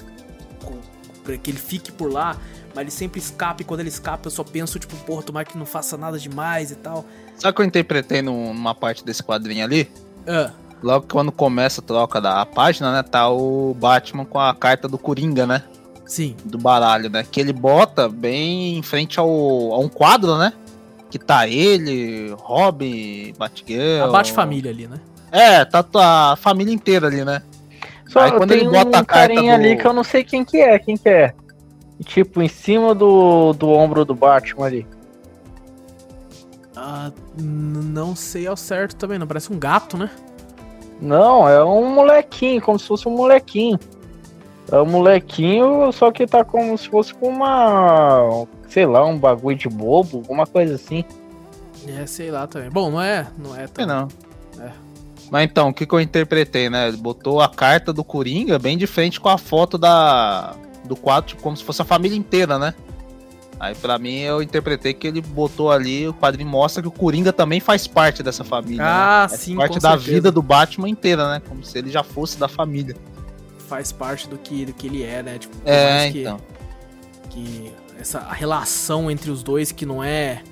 que 1.42 1.50
ele 1.50 1.58
fique 1.58 1.90
por 1.90 2.12
lá, 2.12 2.36
mas 2.74 2.82
ele 2.82 2.90
sempre 2.90 3.18
escapa 3.18 3.62
e 3.62 3.64
quando 3.64 3.80
ele 3.80 3.88
escapa 3.88 4.26
eu 4.26 4.30
só 4.30 4.44
penso, 4.44 4.78
tipo, 4.78 4.94
porra, 4.98 5.22
tomara 5.22 5.44
que 5.46 5.56
não 5.58 5.66
faça 5.66 5.96
nada 5.96 6.18
demais 6.18 6.70
e 6.70 6.76
tal. 6.76 7.04
Sabe 7.36 7.52
o 7.52 7.54
que 7.56 7.62
eu 7.62 7.66
interpretei 7.66 8.22
num- 8.22 8.52
numa 8.54 8.74
parte 8.74 9.04
desse 9.04 9.22
quadrinho 9.22 9.64
ali? 9.64 9.90
Ah, 10.26 10.50
Logo 10.82 11.06
quando 11.10 11.32
começa 11.32 11.80
a 11.80 11.84
troca 11.84 12.20
da 12.20 12.44
página, 12.44 12.92
né? 12.92 13.02
Tá 13.02 13.28
o 13.30 13.74
Batman 13.74 14.24
com 14.26 14.38
a 14.38 14.54
carta 14.54 14.86
do 14.86 14.98
Coringa, 14.98 15.46
né? 15.46 15.62
sim. 16.06 16.36
Do 16.44 16.58
baralho, 16.58 17.08
né? 17.08 17.24
Que 17.28 17.40
ele 17.40 17.52
bota 17.54 18.06
bem 18.10 18.76
em 18.76 18.82
frente 18.82 19.18
ao, 19.18 19.26
a 19.72 19.78
um 19.78 19.88
quadro, 19.88 20.36
né? 20.36 20.52
Que 21.14 21.18
tá 21.20 21.46
ele, 21.46 22.34
Robin, 22.40 23.32
Batgirl. 23.38 24.02
A 24.02 24.08
Bate-família 24.08 24.72
ali, 24.72 24.88
né? 24.88 24.98
É, 25.30 25.64
tá 25.64 25.84
a 25.94 26.34
família 26.34 26.74
inteira 26.74 27.06
ali, 27.06 27.24
né? 27.24 27.40
Só 28.08 28.18
Aí 28.18 28.32
quando 28.32 28.48
tem 28.48 28.58
ele 28.62 28.68
bota 28.68 28.88
um 28.98 29.00
a 29.00 29.04
carta 29.04 29.28
carinha 29.28 29.52
do- 29.56 29.64
ali 29.64 29.76
que 29.76 29.86
eu 29.86 29.92
não 29.92 30.02
sei 30.02 30.24
quem 30.24 30.44
que 30.44 30.56
é, 30.60 30.76
quem 30.76 30.96
que 30.96 31.08
é. 31.08 31.32
Tipo, 32.04 32.42
em 32.42 32.48
cima 32.48 32.96
do, 32.96 33.52
do 33.52 33.68
ombro 33.70 34.04
do 34.04 34.12
Batman 34.12 34.66
ali. 34.66 34.84
Ah, 36.74 37.12
não 37.40 38.16
sei 38.16 38.48
ao 38.48 38.56
certo 38.56 38.96
também, 38.96 39.16
não. 39.16 39.26
Parece 39.28 39.52
um 39.52 39.58
gato, 39.58 39.96
né? 39.96 40.10
Não, 41.00 41.48
é 41.48 41.62
um 41.64 41.94
molequinho, 41.94 42.60
como 42.60 42.76
se 42.76 42.88
fosse 42.88 43.06
um 43.06 43.12
molequinho. 43.12 43.78
É 44.70 44.80
um 44.80 44.86
molequinho, 44.86 45.92
só 45.92 46.10
que 46.10 46.26
tá 46.26 46.44
como 46.44 46.76
se 46.76 46.88
fosse 46.88 47.12
com 47.14 47.28
uma. 47.28 48.46
Sei 48.68 48.86
lá, 48.86 49.04
um 49.04 49.18
bagulho 49.18 49.56
de 49.56 49.68
bobo, 49.68 50.18
alguma 50.18 50.46
coisa 50.46 50.74
assim. 50.74 51.04
É, 51.86 52.06
sei 52.06 52.30
lá 52.30 52.46
também. 52.46 52.70
Bom, 52.70 52.90
não 52.90 53.00
é, 53.00 53.26
não 53.38 53.54
é 53.54 53.66
tão... 53.66 53.86
não. 53.86 54.08
É. 54.58 54.70
Mas 55.30 55.44
então, 55.44 55.68
o 55.68 55.74
que, 55.74 55.86
que 55.86 55.94
eu 55.94 56.00
interpretei, 56.00 56.70
né? 56.70 56.88
Ele 56.88 56.96
botou 56.96 57.40
a 57.40 57.48
carta 57.48 57.92
do 57.92 58.02
Coringa 58.02 58.58
bem 58.58 58.78
de 58.78 58.86
frente 58.86 59.20
com 59.20 59.28
a 59.28 59.38
foto 59.38 59.76
da 59.76 60.54
do 60.84 60.94
quadro, 60.96 61.30
tipo, 61.30 61.42
como 61.42 61.56
se 61.56 61.64
fosse 61.64 61.80
a 61.80 61.84
família 61.84 62.16
inteira, 62.16 62.58
né? 62.58 62.74
Aí 63.58 63.74
pra 63.74 63.98
mim 63.98 64.18
eu 64.18 64.42
interpretei 64.42 64.92
que 64.92 65.06
ele 65.06 65.20
botou 65.20 65.70
ali, 65.70 66.06
o 66.08 66.12
quadrinho 66.12 66.48
mostra 66.48 66.82
que 66.82 66.88
o 66.88 66.90
Coringa 66.90 67.32
também 67.32 67.60
faz 67.60 67.86
parte 67.86 68.22
dessa 68.22 68.44
família. 68.44 68.82
Ah, 68.84 69.22
né? 69.22 69.28
Faz 69.28 69.40
sim, 69.40 69.56
parte 69.56 69.74
com 69.74 69.78
da 69.78 69.90
certeza. 69.90 70.12
vida 70.12 70.32
do 70.32 70.42
Batman 70.42 70.88
inteira, 70.88 71.30
né? 71.30 71.40
Como 71.48 71.64
se 71.64 71.78
ele 71.78 71.90
já 71.90 72.02
fosse 72.02 72.38
da 72.38 72.48
família. 72.48 72.94
Faz 73.74 73.90
parte 73.90 74.28
do 74.28 74.38
que, 74.38 74.64
do 74.66 74.72
que 74.72 74.86
ele 74.86 75.02
é, 75.02 75.20
né? 75.20 75.36
Tipo, 75.36 75.56
É, 75.64 76.12
que, 76.12 76.20
então. 76.20 76.40
que 77.28 77.72
essa 77.98 78.20
relação 78.20 79.10
entre 79.10 79.32
os 79.32 79.42
dois 79.42 79.72
que 79.72 79.84
não 79.84 80.02
é 80.02 80.42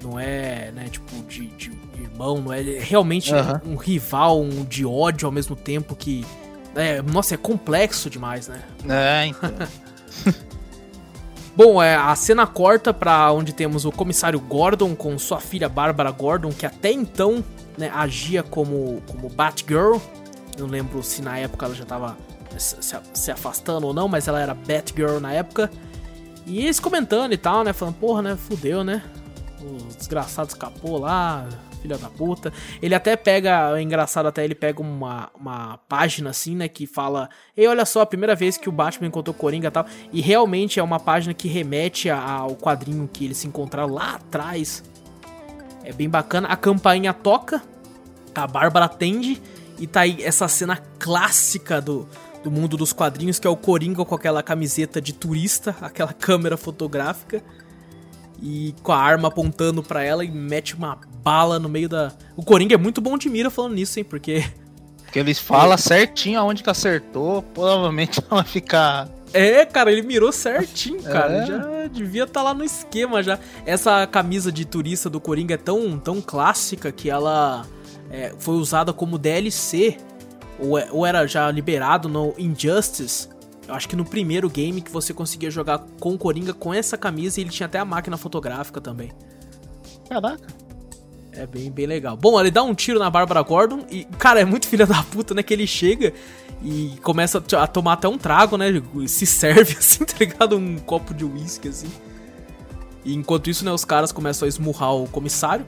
não 0.00 0.20
é, 0.20 0.70
né, 0.72 0.88
tipo, 0.88 1.12
de, 1.24 1.46
de 1.48 1.72
irmão, 2.00 2.40
não 2.40 2.52
é 2.52 2.60
é 2.60 2.80
realmente 2.80 3.34
Aham. 3.34 3.60
um 3.66 3.74
rival, 3.74 4.40
um 4.40 4.64
de 4.64 4.86
ódio 4.86 5.26
ao 5.26 5.32
mesmo 5.32 5.56
tempo 5.56 5.96
que 5.96 6.24
é, 6.76 7.02
nossa, 7.02 7.34
é 7.34 7.36
complexo 7.36 8.08
demais, 8.08 8.46
né? 8.46 8.62
É, 8.88 9.26
então. 9.26 9.50
Bom, 11.56 11.82
é, 11.82 11.96
a 11.96 12.14
cena 12.14 12.46
corta 12.46 12.94
pra 12.94 13.32
onde 13.32 13.52
temos 13.52 13.84
o 13.84 13.90
comissário 13.90 14.38
Gordon 14.38 14.94
com 14.94 15.18
sua 15.18 15.40
filha 15.40 15.68
Bárbara 15.68 16.12
Gordon, 16.12 16.50
que 16.50 16.64
até 16.64 16.92
então 16.92 17.44
né, 17.76 17.90
agia 17.92 18.44
como, 18.44 19.02
como 19.08 19.28
Batgirl. 19.28 19.98
Não 20.58 20.66
lembro 20.66 21.02
se 21.02 21.22
na 21.22 21.38
época 21.38 21.66
ela 21.66 21.74
já 21.74 21.84
tava 21.84 22.16
se, 22.58 23.30
afastando 23.30 23.86
ou 23.86 23.94
não, 23.94 24.08
mas 24.08 24.28
ela 24.28 24.40
era 24.40 24.54
Batgirl 24.54 25.18
na 25.18 25.32
época. 25.32 25.70
E 26.46 26.58
eles 26.58 26.80
comentando 26.80 27.32
e 27.32 27.38
tal, 27.38 27.64
né? 27.64 27.72
Falando, 27.72 27.94
porra, 27.96 28.22
né? 28.22 28.36
Fudeu, 28.36 28.82
né? 28.82 29.02
O 29.60 29.94
desgraçado 29.96 30.48
escapou 30.48 30.98
lá, 30.98 31.46
filha 31.80 31.96
da 31.96 32.08
puta. 32.08 32.52
Ele 32.80 32.94
até 32.94 33.14
pega, 33.16 33.78
é 33.78 33.82
engraçado 33.82 34.26
até, 34.26 34.44
ele 34.44 34.54
pega 34.54 34.82
uma, 34.82 35.30
uma 35.38 35.78
página 35.88 36.30
assim, 36.30 36.56
né? 36.56 36.68
Que 36.68 36.86
fala, 36.86 37.28
ei, 37.56 37.66
olha 37.66 37.84
só, 37.84 38.00
a 38.00 38.06
primeira 38.06 38.34
vez 38.34 38.56
que 38.56 38.68
o 38.68 38.72
Batman 38.72 39.06
encontrou 39.06 39.34
Coringa 39.34 39.68
e 39.68 39.70
tal. 39.70 39.86
E 40.12 40.20
realmente 40.20 40.80
é 40.80 40.82
uma 40.82 40.98
página 40.98 41.32
que 41.32 41.48
remete 41.48 42.10
ao 42.10 42.56
quadrinho 42.56 43.08
que 43.10 43.24
eles 43.24 43.38
se 43.38 43.46
encontraram 43.46 43.92
lá 43.92 44.14
atrás. 44.14 44.82
É 45.84 45.92
bem 45.92 46.08
bacana. 46.08 46.48
A 46.48 46.56
campainha 46.56 47.12
toca, 47.12 47.62
a 48.34 48.46
Bárbara 48.46 48.86
atende 48.86 49.40
e 49.78 49.86
tá 49.86 50.00
aí 50.00 50.22
essa 50.22 50.46
cena 50.48 50.76
clássica 50.98 51.80
do, 51.80 52.08
do 52.42 52.50
mundo 52.50 52.76
dos 52.76 52.92
quadrinhos, 52.92 53.38
que 53.38 53.46
é 53.46 53.50
o 53.50 53.56
Coringa 53.56 54.04
com 54.04 54.14
aquela 54.14 54.42
camiseta 54.42 55.00
de 55.00 55.12
turista, 55.12 55.76
aquela 55.82 56.12
câmera 56.12 56.56
fotográfica. 56.56 57.42
E 58.44 58.74
com 58.82 58.90
a 58.90 58.98
arma 58.98 59.28
apontando 59.28 59.84
pra 59.84 60.02
ela 60.02 60.24
e 60.24 60.30
mete 60.30 60.74
uma 60.74 60.98
bala 61.22 61.60
no 61.60 61.68
meio 61.68 61.88
da. 61.88 62.12
O 62.36 62.44
Coringa 62.44 62.74
é 62.74 62.78
muito 62.78 63.00
bom 63.00 63.16
de 63.16 63.28
mira 63.28 63.50
falando 63.50 63.74
nisso, 63.74 64.00
hein? 64.00 64.04
Porque 64.04 64.42
Porque 65.12 65.18
eles 65.18 65.38
falam 65.38 65.76
certinho 65.76 66.40
aonde 66.40 66.62
que 66.62 66.70
acertou, 66.70 67.42
provavelmente 67.42 68.18
ela 68.18 68.40
vai 68.42 68.50
ficar. 68.50 69.10
É, 69.30 69.62
cara, 69.66 69.92
ele 69.92 70.00
mirou 70.00 70.32
certinho, 70.32 71.02
cara. 71.02 71.34
É. 71.34 71.46
Já 71.46 71.86
devia 71.92 72.24
estar 72.24 72.42
lá 72.42 72.54
no 72.54 72.64
esquema 72.64 73.22
já. 73.22 73.38
Essa 73.66 74.06
camisa 74.06 74.50
de 74.50 74.64
turista 74.64 75.10
do 75.10 75.20
Coringa 75.20 75.52
é 75.52 75.58
tão, 75.58 75.98
tão 75.98 76.22
clássica 76.22 76.90
que 76.90 77.10
ela 77.10 77.66
é, 78.12 78.32
foi 78.38 78.54
usada 78.54 78.92
como 78.92 79.18
DLC. 79.18 79.96
Ou, 80.58 80.78
é- 80.78 80.88
ou 80.92 81.04
era 81.04 81.26
já 81.26 81.50
liberado 81.50 82.08
no 82.08 82.34
Injustice. 82.38 83.28
Eu 83.66 83.74
acho 83.74 83.88
que 83.88 83.96
no 83.96 84.04
primeiro 84.04 84.48
game 84.50 84.80
que 84.80 84.90
você 84.90 85.14
conseguia 85.14 85.50
jogar 85.50 85.78
com 85.98 86.14
o 86.14 86.18
Coringa 86.18 86.52
com 86.52 86.74
essa 86.74 86.96
camisa 86.98 87.40
e 87.40 87.42
ele 87.42 87.50
tinha 87.50 87.66
até 87.66 87.78
a 87.78 87.84
máquina 87.84 88.16
fotográfica 88.16 88.80
também. 88.80 89.10
Caraca. 90.08 90.46
É 91.32 91.46
bem, 91.46 91.70
bem 91.70 91.86
legal. 91.86 92.16
Bom, 92.16 92.38
ele 92.38 92.50
dá 92.50 92.62
um 92.62 92.74
tiro 92.74 92.98
na 92.98 93.08
Bárbara 93.08 93.40
Gordon 93.40 93.86
e, 93.90 94.04
cara, 94.18 94.40
é 94.40 94.44
muito 94.44 94.66
filha 94.68 94.86
da 94.86 95.02
puta, 95.02 95.32
né? 95.32 95.42
Que 95.42 95.54
ele 95.54 95.66
chega 95.66 96.12
e 96.62 96.96
começa 97.02 97.42
a 97.58 97.66
tomar 97.66 97.94
até 97.94 98.06
um 98.06 98.18
trago, 98.18 98.56
né? 98.56 98.66
Se 99.06 99.24
serve, 99.26 99.74
assim, 99.78 100.04
tá 100.04 100.14
ligado? 100.20 100.56
Um 100.56 100.76
copo 100.78 101.14
de 101.14 101.24
uísque, 101.24 101.68
assim. 101.68 101.90
E 103.04 103.14
enquanto 103.14 103.48
isso, 103.48 103.64
né, 103.64 103.72
os 103.72 103.84
caras 103.84 104.12
começam 104.12 104.46
a 104.46 104.48
esmurrar 104.48 104.94
o 104.94 105.08
comissário. 105.08 105.64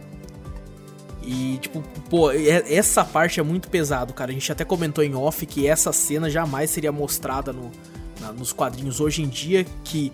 E, 1.26 1.58
tipo, 1.58 1.82
pô, 2.10 2.30
é- 2.30 2.72
essa 2.74 3.04
parte 3.04 3.40
é 3.40 3.42
muito 3.42 3.68
pesado, 3.68 4.12
cara. 4.12 4.30
A 4.30 4.34
gente 4.34 4.50
até 4.52 4.64
comentou 4.64 5.02
em 5.02 5.14
off 5.14 5.44
que 5.46 5.66
essa 5.66 5.92
cena 5.92 6.28
jamais 6.30 6.70
seria 6.70 6.92
mostrada 6.92 7.52
no, 7.52 7.70
na- 8.20 8.32
nos 8.32 8.52
quadrinhos 8.52 9.00
hoje 9.00 9.22
em 9.22 9.28
dia, 9.28 9.64
que 9.82 10.12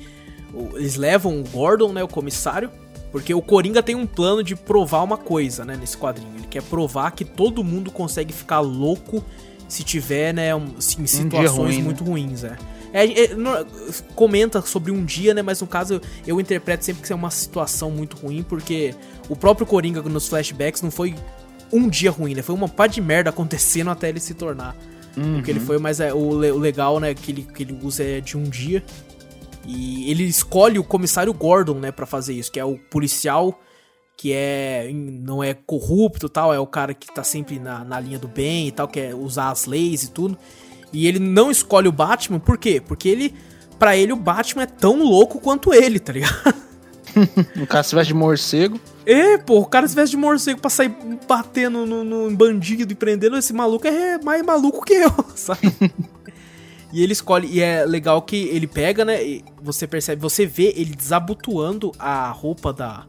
o- 0.54 0.76
eles 0.76 0.96
levam 0.96 1.40
o 1.40 1.44
Gordon, 1.44 1.92
né, 1.92 2.02
o 2.02 2.08
comissário, 2.08 2.70
porque 3.12 3.34
o 3.34 3.42
Coringa 3.42 3.82
tem 3.82 3.94
um 3.96 4.06
plano 4.06 4.42
de 4.42 4.54
provar 4.54 5.02
uma 5.02 5.16
coisa, 5.16 5.64
né, 5.64 5.76
nesse 5.76 5.96
quadrinho. 5.96 6.30
Ele 6.36 6.46
quer 6.46 6.62
provar 6.62 7.10
que 7.10 7.24
todo 7.24 7.64
mundo 7.64 7.90
consegue 7.90 8.32
ficar 8.32 8.60
louco 8.60 9.24
se 9.68 9.82
tiver, 9.84 10.32
né, 10.34 10.54
um- 10.54 10.74
em 10.76 11.06
situações 11.06 11.56
ruim, 11.56 11.76
né? 11.78 11.82
muito 11.82 12.04
ruins, 12.04 12.44
é. 12.44 12.56
É, 12.92 13.04
é, 13.06 13.36
comenta 14.16 14.60
sobre 14.62 14.90
um 14.90 15.04
dia, 15.04 15.32
né? 15.32 15.42
Mas 15.42 15.60
no 15.60 15.66
caso 15.68 15.94
eu, 15.94 16.00
eu 16.26 16.40
interpreto 16.40 16.84
sempre 16.84 17.02
que 17.06 17.12
é 17.12 17.14
uma 17.16 17.30
situação 17.30 17.88
muito 17.90 18.16
ruim, 18.16 18.42
porque 18.42 18.94
o 19.30 19.36
próprio 19.36 19.66
Coringa 19.66 20.02
nos 20.02 20.28
flashbacks 20.28 20.82
não 20.82 20.90
foi 20.90 21.14
um 21.72 21.88
dia 21.88 22.10
ruim, 22.10 22.34
né? 22.34 22.42
Foi 22.42 22.54
uma 22.54 22.68
pá 22.68 22.86
de 22.86 23.00
merda 23.00 23.30
acontecendo 23.30 23.90
até 23.90 24.08
ele 24.08 24.20
se 24.20 24.34
tornar 24.34 24.76
uhum. 25.16 25.38
o 25.38 25.42
que 25.42 25.50
ele 25.50 25.60
foi, 25.60 25.78
mas 25.78 26.00
é, 26.00 26.12
o, 26.12 26.18
o 26.18 26.58
legal, 26.58 27.00
né, 27.00 27.14
que 27.14 27.30
ele, 27.30 27.42
que 27.42 27.62
ele 27.62 27.78
usa 27.82 28.02
é 28.02 28.20
de 28.20 28.36
um 28.36 28.42
dia. 28.42 28.82
E 29.66 30.10
ele 30.10 30.24
escolhe 30.24 30.78
o 30.78 30.84
comissário 30.84 31.32
Gordon, 31.32 31.74
né, 31.74 31.92
para 31.92 32.06
fazer 32.06 32.34
isso, 32.34 32.50
que 32.50 32.58
é 32.58 32.64
o 32.64 32.76
policial 32.76 33.58
que 34.16 34.34
é 34.34 34.90
não 34.92 35.42
é 35.42 35.54
corrupto 35.54 36.28
tal, 36.28 36.52
é 36.52 36.60
o 36.60 36.66
cara 36.66 36.92
que 36.92 37.06
tá 37.06 37.24
sempre 37.24 37.58
na, 37.58 37.82
na 37.82 37.98
linha 37.98 38.18
do 38.18 38.28
bem 38.28 38.68
e 38.68 38.70
tal, 38.70 38.86
quer 38.86 39.14
usar 39.14 39.50
as 39.50 39.64
leis 39.64 40.02
e 40.02 40.10
tudo. 40.10 40.36
E 40.92 41.06
ele 41.06 41.18
não 41.18 41.50
escolhe 41.50 41.88
o 41.88 41.92
Batman, 41.92 42.38
por 42.38 42.58
quê? 42.58 42.82
Porque 42.86 43.08
ele, 43.08 43.34
para 43.78 43.96
ele, 43.96 44.12
o 44.12 44.16
Batman 44.16 44.64
é 44.64 44.66
tão 44.66 45.02
louco 45.02 45.40
quanto 45.40 45.72
ele, 45.72 45.98
tá 45.98 46.12
ligado? 46.12 46.54
o 47.56 47.64
cara 47.66 47.82
se 47.82 47.94
veste 47.94 48.12
de 48.12 48.18
morcego. 48.18 48.78
É, 49.10 49.36
pô, 49.36 49.58
o 49.58 49.66
cara 49.66 49.88
se 49.88 49.94
veste 49.96 50.14
de 50.14 50.22
morcego 50.22 50.60
pra 50.60 50.70
sair 50.70 50.94
batendo 51.26 51.84
no, 51.84 52.04
no 52.04 52.30
bandido 52.30 52.92
e 52.92 52.94
prendendo. 52.94 53.36
Esse 53.36 53.52
maluco 53.52 53.84
é 53.88 54.18
mais 54.18 54.40
maluco 54.40 54.84
que 54.84 54.94
eu, 54.94 55.12
sabe? 55.34 55.74
e 56.92 57.02
ele 57.02 57.12
escolhe, 57.12 57.48
e 57.50 57.60
é 57.60 57.84
legal 57.84 58.22
que 58.22 58.36
ele 58.36 58.68
pega, 58.68 59.04
né? 59.04 59.40
você 59.60 59.84
percebe, 59.84 60.22
você 60.22 60.46
vê 60.46 60.72
ele 60.76 60.94
desabotoando 60.94 61.90
a 61.98 62.30
roupa 62.30 62.72
da, 62.72 63.04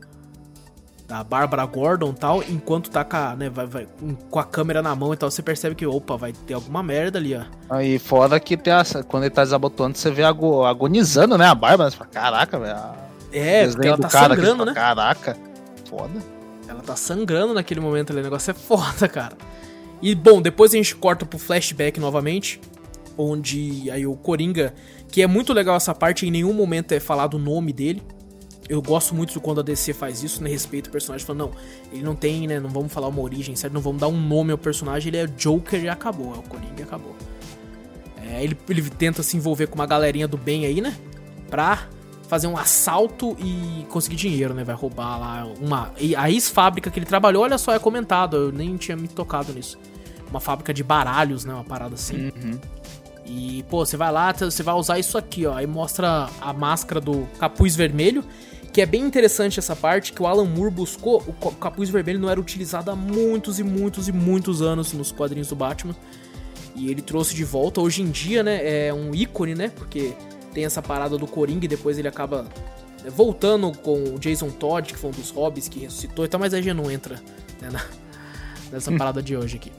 da 1.07 1.23
Bárbara 1.23 1.63
Gordon 1.67 2.13
tal, 2.13 2.41
enquanto 2.49 2.89
tá 2.89 3.03
com 3.03 3.17
a, 3.17 3.35
né, 3.35 3.51
vai, 3.51 3.67
vai, 3.67 3.87
com 4.27 4.39
a 4.39 4.43
câmera 4.43 4.81
na 4.81 4.95
mão 4.95 5.13
e 5.13 5.17
tal, 5.17 5.29
você 5.29 5.43
percebe 5.43 5.75
que, 5.75 5.85
opa, 5.85 6.17
vai 6.17 6.33
ter 6.33 6.55
alguma 6.55 6.81
merda 6.81 7.19
ali, 7.19 7.35
ó. 7.35 7.43
Aí 7.69 7.99
fora 7.99 8.39
que 8.39 8.57
tem 8.57 8.73
essa, 8.73 9.03
quando 9.03 9.25
ele 9.25 9.35
tá 9.35 9.43
desabotoando, 9.43 9.95
você 9.95 10.09
vê 10.09 10.23
agonizando, 10.23 11.37
né, 11.37 11.45
a 11.45 11.53
Bárbara, 11.53 11.91
você 11.91 11.97
fala, 11.97 12.09
caraca, 12.09 12.57
velho. 12.57 12.79
É, 13.31 13.67
porque 13.67 13.87
ela 13.87 13.97
tá 13.99 14.09
sangrando, 14.09 14.65
né? 14.65 14.73
Caraca, 14.73 15.37
foda. 15.91 16.23
Ela 16.67 16.81
tá 16.81 16.95
sangrando 16.95 17.53
naquele 17.53 17.81
momento 17.81 18.11
ali, 18.11 18.21
o 18.21 18.23
negócio 18.23 18.49
é 18.49 18.53
foda, 18.53 19.09
cara. 19.09 19.37
E, 20.01 20.15
bom, 20.15 20.41
depois 20.41 20.73
a 20.73 20.77
gente 20.77 20.95
corta 20.95 21.25
pro 21.25 21.37
flashback 21.37 21.99
novamente, 21.99 22.59
onde 23.17 23.91
aí 23.91 24.07
o 24.07 24.15
Coringa, 24.15 24.73
que 25.09 25.21
é 25.21 25.27
muito 25.27 25.53
legal 25.53 25.75
essa 25.75 25.93
parte, 25.93 26.25
em 26.25 26.31
nenhum 26.31 26.53
momento 26.53 26.93
é 26.93 26.99
falado 26.99 27.35
o 27.35 27.39
nome 27.39 27.73
dele, 27.73 28.01
eu 28.69 28.81
gosto 28.81 29.13
muito 29.13 29.39
quando 29.41 29.59
a 29.59 29.63
DC 29.63 29.91
faz 29.93 30.23
isso, 30.23 30.41
né? 30.41 30.49
Respeito 30.49 30.87
o 30.87 30.91
personagem, 30.91 31.27
falando, 31.27 31.49
não, 31.49 31.51
ele 31.91 32.03
não 32.03 32.15
tem, 32.15 32.47
né? 32.47 32.57
Não 32.57 32.69
vamos 32.69 32.93
falar 32.93 33.09
uma 33.09 33.21
origem, 33.21 33.53
certo? 33.53 33.73
Não 33.73 33.81
vamos 33.81 33.99
dar 33.99 34.07
um 34.07 34.19
nome 34.19 34.51
ao 34.51 34.57
personagem, 34.57 35.09
ele 35.09 35.17
é 35.17 35.27
Joker 35.27 35.83
e 35.83 35.89
acabou, 35.89 36.33
é 36.33 36.37
o 36.37 36.41
Coringa 36.41 36.79
e 36.79 36.83
acabou. 36.83 37.13
É, 38.23 38.41
ele, 38.41 38.57
ele 38.69 38.89
tenta 38.89 39.21
se 39.23 39.35
envolver 39.35 39.67
com 39.67 39.75
uma 39.75 39.85
galerinha 39.85 40.27
do 40.27 40.37
bem 40.37 40.65
aí, 40.65 40.79
né? 40.79 40.95
Pra 41.49 41.89
fazer 42.31 42.47
um 42.47 42.55
assalto 42.55 43.35
e 43.41 43.85
conseguir 43.89 44.15
dinheiro, 44.15 44.53
né? 44.53 44.63
Vai 44.63 44.73
roubar 44.73 45.19
lá 45.19 45.45
uma. 45.59 45.91
A 46.15 46.31
ex-fábrica 46.31 46.89
que 46.89 46.97
ele 46.97 47.05
trabalhou, 47.05 47.43
olha 47.43 47.57
só, 47.57 47.73
é 47.73 47.77
comentado, 47.77 48.37
eu 48.37 48.51
nem 48.53 48.77
tinha 48.77 48.95
me 48.95 49.09
tocado 49.09 49.51
nisso. 49.51 49.77
Uma 50.29 50.39
fábrica 50.39 50.73
de 50.73 50.81
baralhos, 50.81 51.43
né? 51.43 51.53
Uma 51.53 51.65
parada 51.65 51.95
assim. 51.95 52.31
Uhum. 52.33 52.57
E, 53.25 53.65
pô, 53.69 53.85
você 53.85 53.97
vai 53.97 54.13
lá, 54.13 54.31
você 54.31 54.63
vai 54.63 54.73
usar 54.75 54.97
isso 54.97 55.17
aqui, 55.17 55.45
ó. 55.45 55.55
Aí 55.55 55.67
mostra 55.67 56.29
a 56.39 56.53
máscara 56.53 57.01
do 57.01 57.27
capuz 57.37 57.75
vermelho 57.75 58.23
que 58.71 58.79
é 58.79 58.85
bem 58.85 59.03
interessante 59.03 59.59
essa 59.59 59.75
parte, 59.75 60.13
que 60.13 60.23
o 60.23 60.25
Alan 60.25 60.45
Moore 60.45 60.71
buscou, 60.71 61.21
o 61.27 61.51
capuz 61.51 61.89
vermelho 61.89 62.17
não 62.17 62.29
era 62.29 62.39
utilizado 62.39 62.89
há 62.89 62.95
muitos 62.95 63.59
e 63.59 63.63
muitos 63.63 64.07
e 64.07 64.13
muitos 64.13 64.61
anos 64.61 64.93
nos 64.93 65.11
quadrinhos 65.11 65.49
do 65.49 65.57
Batman. 65.57 65.93
E 66.73 66.89
ele 66.89 67.01
trouxe 67.01 67.35
de 67.35 67.43
volta, 67.43 67.81
hoje 67.81 68.01
em 68.01 68.09
dia, 68.09 68.41
né, 68.41 68.87
é 68.87 68.93
um 68.93 69.13
ícone, 69.13 69.53
né, 69.53 69.67
porque 69.75 70.13
tem 70.53 70.65
essa 70.65 70.81
parada 70.81 71.17
do 71.17 71.27
Coringa 71.27 71.65
e 71.65 71.67
depois 71.67 71.97
ele 71.97 72.07
acaba 72.07 72.43
né, 73.03 73.09
voltando 73.09 73.71
com 73.77 74.15
o 74.15 74.19
Jason 74.19 74.49
Todd, 74.49 74.93
que 74.93 74.99
foi 74.99 75.09
um 75.09 75.13
dos 75.13 75.31
hobbies 75.31 75.67
que 75.67 75.79
ressuscitou 75.79 76.25
e 76.25 76.27
tal, 76.27 76.39
mas 76.39 76.53
aí 76.53 76.61
já 76.61 76.73
não 76.73 76.89
entra 76.89 77.15
né, 77.61 77.69
na, 77.69 77.85
nessa 78.71 78.91
parada 78.97 79.21
de 79.21 79.35
hoje 79.35 79.57
aqui. 79.57 79.71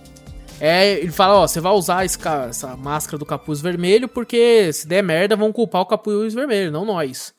É, 0.61 0.93
ele 0.93 1.11
fala, 1.11 1.41
ó, 1.41 1.47
você 1.47 1.61
vai 1.61 1.73
usar 1.73 2.05
esse, 2.05 2.19
essa 2.49 2.77
máscara 2.77 3.19
do 3.19 3.27
capuz 3.27 3.61
vermelho 3.61 4.09
porque 4.09 4.73
se 4.73 4.87
der 4.87 5.03
merda 5.03 5.35
vão 5.35 5.53
culpar 5.53 5.83
o 5.83 5.87
capuz 5.87 6.35
vermelho, 6.35 6.71
não 6.71 6.85
nós 6.85 7.35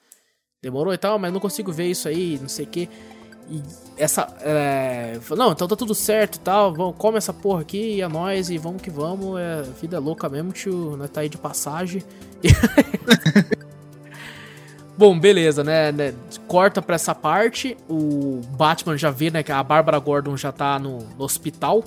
demorou 0.62 0.93
e 0.93 0.98
tal, 0.98 1.19
mas 1.19 1.32
não 1.34 1.41
consigo 1.41 1.74
ver 1.74 1.88
isso 1.91 2.08
aí, 2.08 2.39
não 2.41 2.48
sei 2.48 2.65
o 2.65 2.67
que. 2.69 2.89
E 3.49 3.62
essa. 3.97 4.27
É, 4.41 5.19
não, 5.36 5.51
então 5.51 5.67
tá 5.67 5.75
tudo 5.75 5.93
certo 5.93 6.36
e 6.36 6.39
tal. 6.39 6.73
Vamos, 6.73 6.95
come 6.97 7.17
essa 7.17 7.34
porra 7.34 7.62
aqui 7.62 7.95
e 7.95 8.01
é 8.01 8.08
nóis 8.08 8.49
e 8.49 8.58
vamos 8.58 8.82
que 8.82 8.89
vamos. 8.89 9.39
É, 9.39 9.62
vida 9.82 9.97
é 9.97 9.99
louca 9.99 10.29
mesmo, 10.29 10.51
tio. 10.51 10.97
Nós 10.97 11.10
tá 11.10 11.21
aí 11.21 11.29
de 11.29 11.38
passagem. 11.38 12.03
Bom, 14.95 15.19
beleza, 15.19 15.63
né, 15.63 15.91
né, 15.91 16.13
Corta 16.47 16.82
pra 16.82 16.95
essa 16.95 17.15
parte. 17.15 17.75
O 17.89 18.41
Batman 18.51 18.95
já 18.95 19.10
vê, 19.10 19.32
né, 19.32 19.41
que 19.41 19.51
a 19.51 19.63
Bárbara 19.63 19.97
Gordon 19.97 20.38
já 20.38 20.51
tá 20.51 20.77
no, 20.77 20.99
no 21.17 21.25
hospital. 21.25 21.84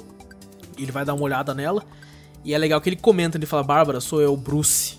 Ele 0.76 0.90
vai 0.90 1.04
dar 1.04 1.14
uma 1.14 1.22
olhada 1.22 1.54
nela. 1.54 1.84
E 2.44 2.52
é 2.52 2.58
legal 2.58 2.80
que 2.80 2.88
ele 2.88 2.96
comenta, 2.96 3.38
ele 3.38 3.46
fala, 3.46 3.62
Bárbara, 3.62 4.00
sou 4.00 4.20
eu, 4.20 4.36
Bruce. 4.36 4.98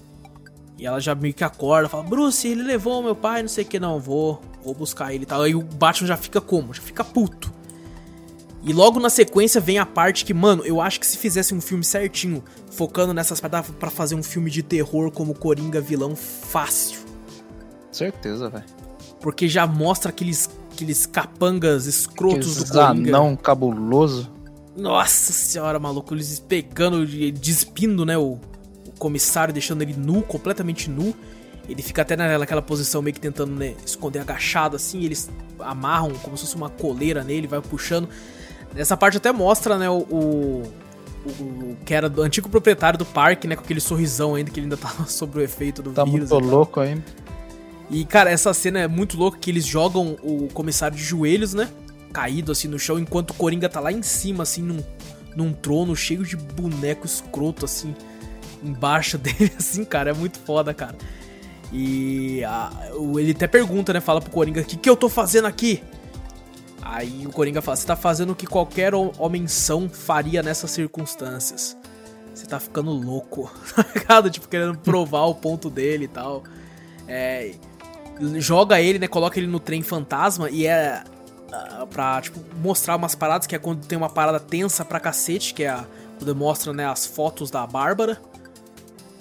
E 0.78 0.86
ela 0.86 1.00
já 1.00 1.16
meio 1.16 1.34
que 1.34 1.44
acorda, 1.44 1.90
fala, 1.90 2.04
Bruce, 2.04 2.48
ele 2.48 2.62
levou 2.62 3.02
meu 3.02 3.16
pai, 3.16 3.42
não 3.42 3.50
sei 3.50 3.63
o 3.63 3.68
que, 3.68 3.80
não, 3.80 4.00
vou, 4.00 4.40
vou 4.63 4.76
buscar 4.76 5.13
ele 5.13 5.24
e 5.24 5.26
tal. 5.26 5.42
Aí 5.42 5.56
o 5.56 5.62
Batman 5.62 6.08
já 6.08 6.18
fica 6.18 6.40
como? 6.40 6.74
Já 6.74 6.82
fica 6.82 7.04
puto. 7.04 7.52
E 8.63 8.74
logo 8.74 9.00
na 9.00 9.10
sequência 9.10 9.62
vem 9.62 9.80
a 9.80 9.86
parte 9.86 10.26
que, 10.26 10.34
mano, 10.34 10.63
eu 10.66 10.82
acho 10.82 11.00
que 11.00 11.08
se 11.08 11.18
fizesse 11.18 11.54
um 11.54 11.62
filme 11.62 11.84
certinho, 11.84 12.44
focando 12.70 13.13
nessas 13.13 13.40
paradas 13.40 13.72
para 13.72 13.90
fazer 13.90 14.13
um 14.13 14.22
filme 14.22 14.52
de 14.52 14.62
terror 14.62 15.10
como 15.10 15.34
Coringa 15.34 15.82
vilão, 15.82 16.16
fácil. 16.16 17.00
Certeza, 17.92 18.50
velho. 18.50 18.66
Porque 19.22 19.48
já 19.48 19.66
mostra 19.66 20.10
aqueles, 20.10 20.50
aqueles 20.72 21.06
capangas 21.06 21.88
escrotos 21.88 22.52
aqueles 22.58 22.70
do 22.70 22.80
Coringa. 22.80 23.12
não 23.12 23.36
cabuloso. 23.36 24.30
Nossa 24.76 25.34
senhora, 25.34 25.80
maluco, 25.80 26.13
eles 26.13 26.40
pegando, 26.40 27.04
despindo, 27.32 28.06
né, 28.06 28.16
o, 28.16 28.38
comissário 28.98 29.54
deixando 29.54 29.82
ele 29.82 29.94
nu, 29.94 30.22
completamente 30.22 30.90
nu. 30.90 31.14
Ele 31.70 31.82
fica 31.82 32.02
até 32.02 32.16
naquela 32.16 32.62
posição 32.62 33.02
meio 33.02 33.14
que 33.14 33.20
tentando 33.20 33.54
né, 33.54 33.76
esconder 33.86 34.20
agachado 34.20 34.76
assim. 34.76 35.04
Eles 35.04 35.30
amarram 35.60 36.12
como 36.16 36.38
se 36.38 36.44
fosse 36.44 36.56
uma 36.56 36.70
coleira 36.70 37.24
nele, 37.24 37.48
vai 37.48 37.62
puxando. 37.62 38.08
Nessa 38.74 38.96
parte 38.96 39.18
até 39.18 39.32
mostra, 39.32 39.78
né, 39.78 39.90
o, 39.90 40.00
o, 40.00 40.64
o, 41.26 41.78
que 41.86 41.94
era 41.94 42.10
do 42.10 42.22
antigo 42.22 42.48
proprietário 42.48 42.98
do 42.98 43.06
parque, 43.06 43.48
né, 43.48 43.56
com 43.56 43.64
aquele 43.64 43.82
sorrisão 43.82 44.36
ainda 44.36 44.50
que 44.50 44.60
ele 44.60 44.66
ainda 44.66 44.78
tava 44.78 45.06
sob 45.06 45.40
o 45.40 45.42
efeito 45.42 45.82
do 45.82 45.92
tá 45.92 46.06
vírus. 46.06 46.30
Tá 46.30 46.36
muito 46.36 46.50
louco 46.50 46.80
ainda. 46.80 47.04
E 47.90 48.06
cara, 48.06 48.30
essa 48.30 48.54
cena 48.54 48.80
é 48.80 48.88
muito 48.88 49.18
louca 49.18 49.38
que 49.38 49.50
eles 49.50 49.66
jogam 49.66 50.18
o 50.22 50.48
comissário 50.54 50.98
de 50.98 51.04
joelhos, 51.04 51.54
né, 51.54 51.70
caído 52.14 52.52
assim 52.52 52.68
no 52.68 52.78
chão, 52.78 53.00
enquanto 53.00 53.32
o 53.32 53.34
Coringa 53.34 53.68
tá 53.68 53.80
lá 53.80 53.92
em 53.92 54.02
cima 54.02 54.44
assim 54.44 54.62
num, 54.62 54.80
num 55.36 55.54
trono 55.54 55.96
cheio 55.96 56.24
de 56.24 56.36
boneco 56.36 57.06
escroto 57.06 57.66
assim 57.66 57.96
embaixo 58.63 59.17
dele, 59.20 59.52
assim, 59.58 59.84
cara, 59.86 60.12
é 60.12 60.13
muito 60.13 60.39
foda, 60.39 60.74
cara. 60.74 60.96
E 61.72 62.43
a, 62.46 62.72
ele 63.17 63.32
até 63.32 63.48
pergunta, 63.48 63.91
né? 63.91 64.00
Fala 64.00 64.22
pro 64.22 64.32
Coringa: 64.32 64.62
O 64.62 64.65
que, 64.65 64.78
que 64.78 64.89
eu 64.89 64.96
tô 64.96 65.10
fazendo 65.10 65.46
aqui? 65.46 65.84
Aí 66.82 67.28
o 67.28 67.32
Coringa 67.32 67.62
fala: 67.62 67.76
Você 67.76 67.86
tá 67.86 67.96
fazendo 67.96 68.32
o 68.32 68.36
que 68.36 68.48
qualquer 68.48 68.93
homem 68.96 69.48
são 69.48 69.89
faria 69.89 70.41
nessas 70.41 70.72
circunstâncias. 70.72 71.76
Você 72.34 72.46
tá 72.46 72.60
ficando 72.60 72.91
louco, 72.91 73.52
tá 73.76 73.86
ligado? 73.93 74.30
Tipo, 74.30 74.48
querendo 74.48 74.78
provar 74.78 75.26
o 75.26 75.36
ponto 75.36 75.70
dele 75.70 76.06
e 76.06 76.08
tal. 76.08 76.43
É, 77.08 77.54
joga 78.36 78.80
ele, 78.80 79.00
né? 79.00 79.08
Coloca 79.08 79.38
ele 79.38 79.48
no 79.48 79.60
trem 79.60 79.82
fantasma 79.82 80.50
e 80.50 80.65
é 80.65 81.04
pra, 81.89 82.22
tipo, 82.22 82.39
mostrar 82.58 82.96
umas 82.96 83.15
paradas 83.15 83.48
que 83.48 83.56
é 83.56 83.60
quando 83.60 83.86
tem 83.86 83.98
uma 83.98 84.10
parada 84.10 84.39
tensa 84.39 84.84
pra 84.84 85.00
cacete, 85.00 85.54
que 85.54 85.63
é 85.63 85.70
a, 85.70 85.86
quando 86.17 86.36
mostra, 86.36 86.74
né, 86.74 86.86
as 86.86 87.06
fotos 87.06 87.50
da 87.50 87.65
Bárbara. 87.65 88.20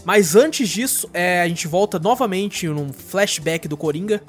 Mas 0.07 0.37
antes 0.37 0.69
disso, 0.69 1.11
é, 1.12 1.42
a 1.42 1.49
gente 1.49 1.66
volta 1.66 1.99
novamente 1.99 2.69
num 2.69 2.92
flashback 2.92 3.66
do 3.66 3.77
Coringa, 3.77 4.23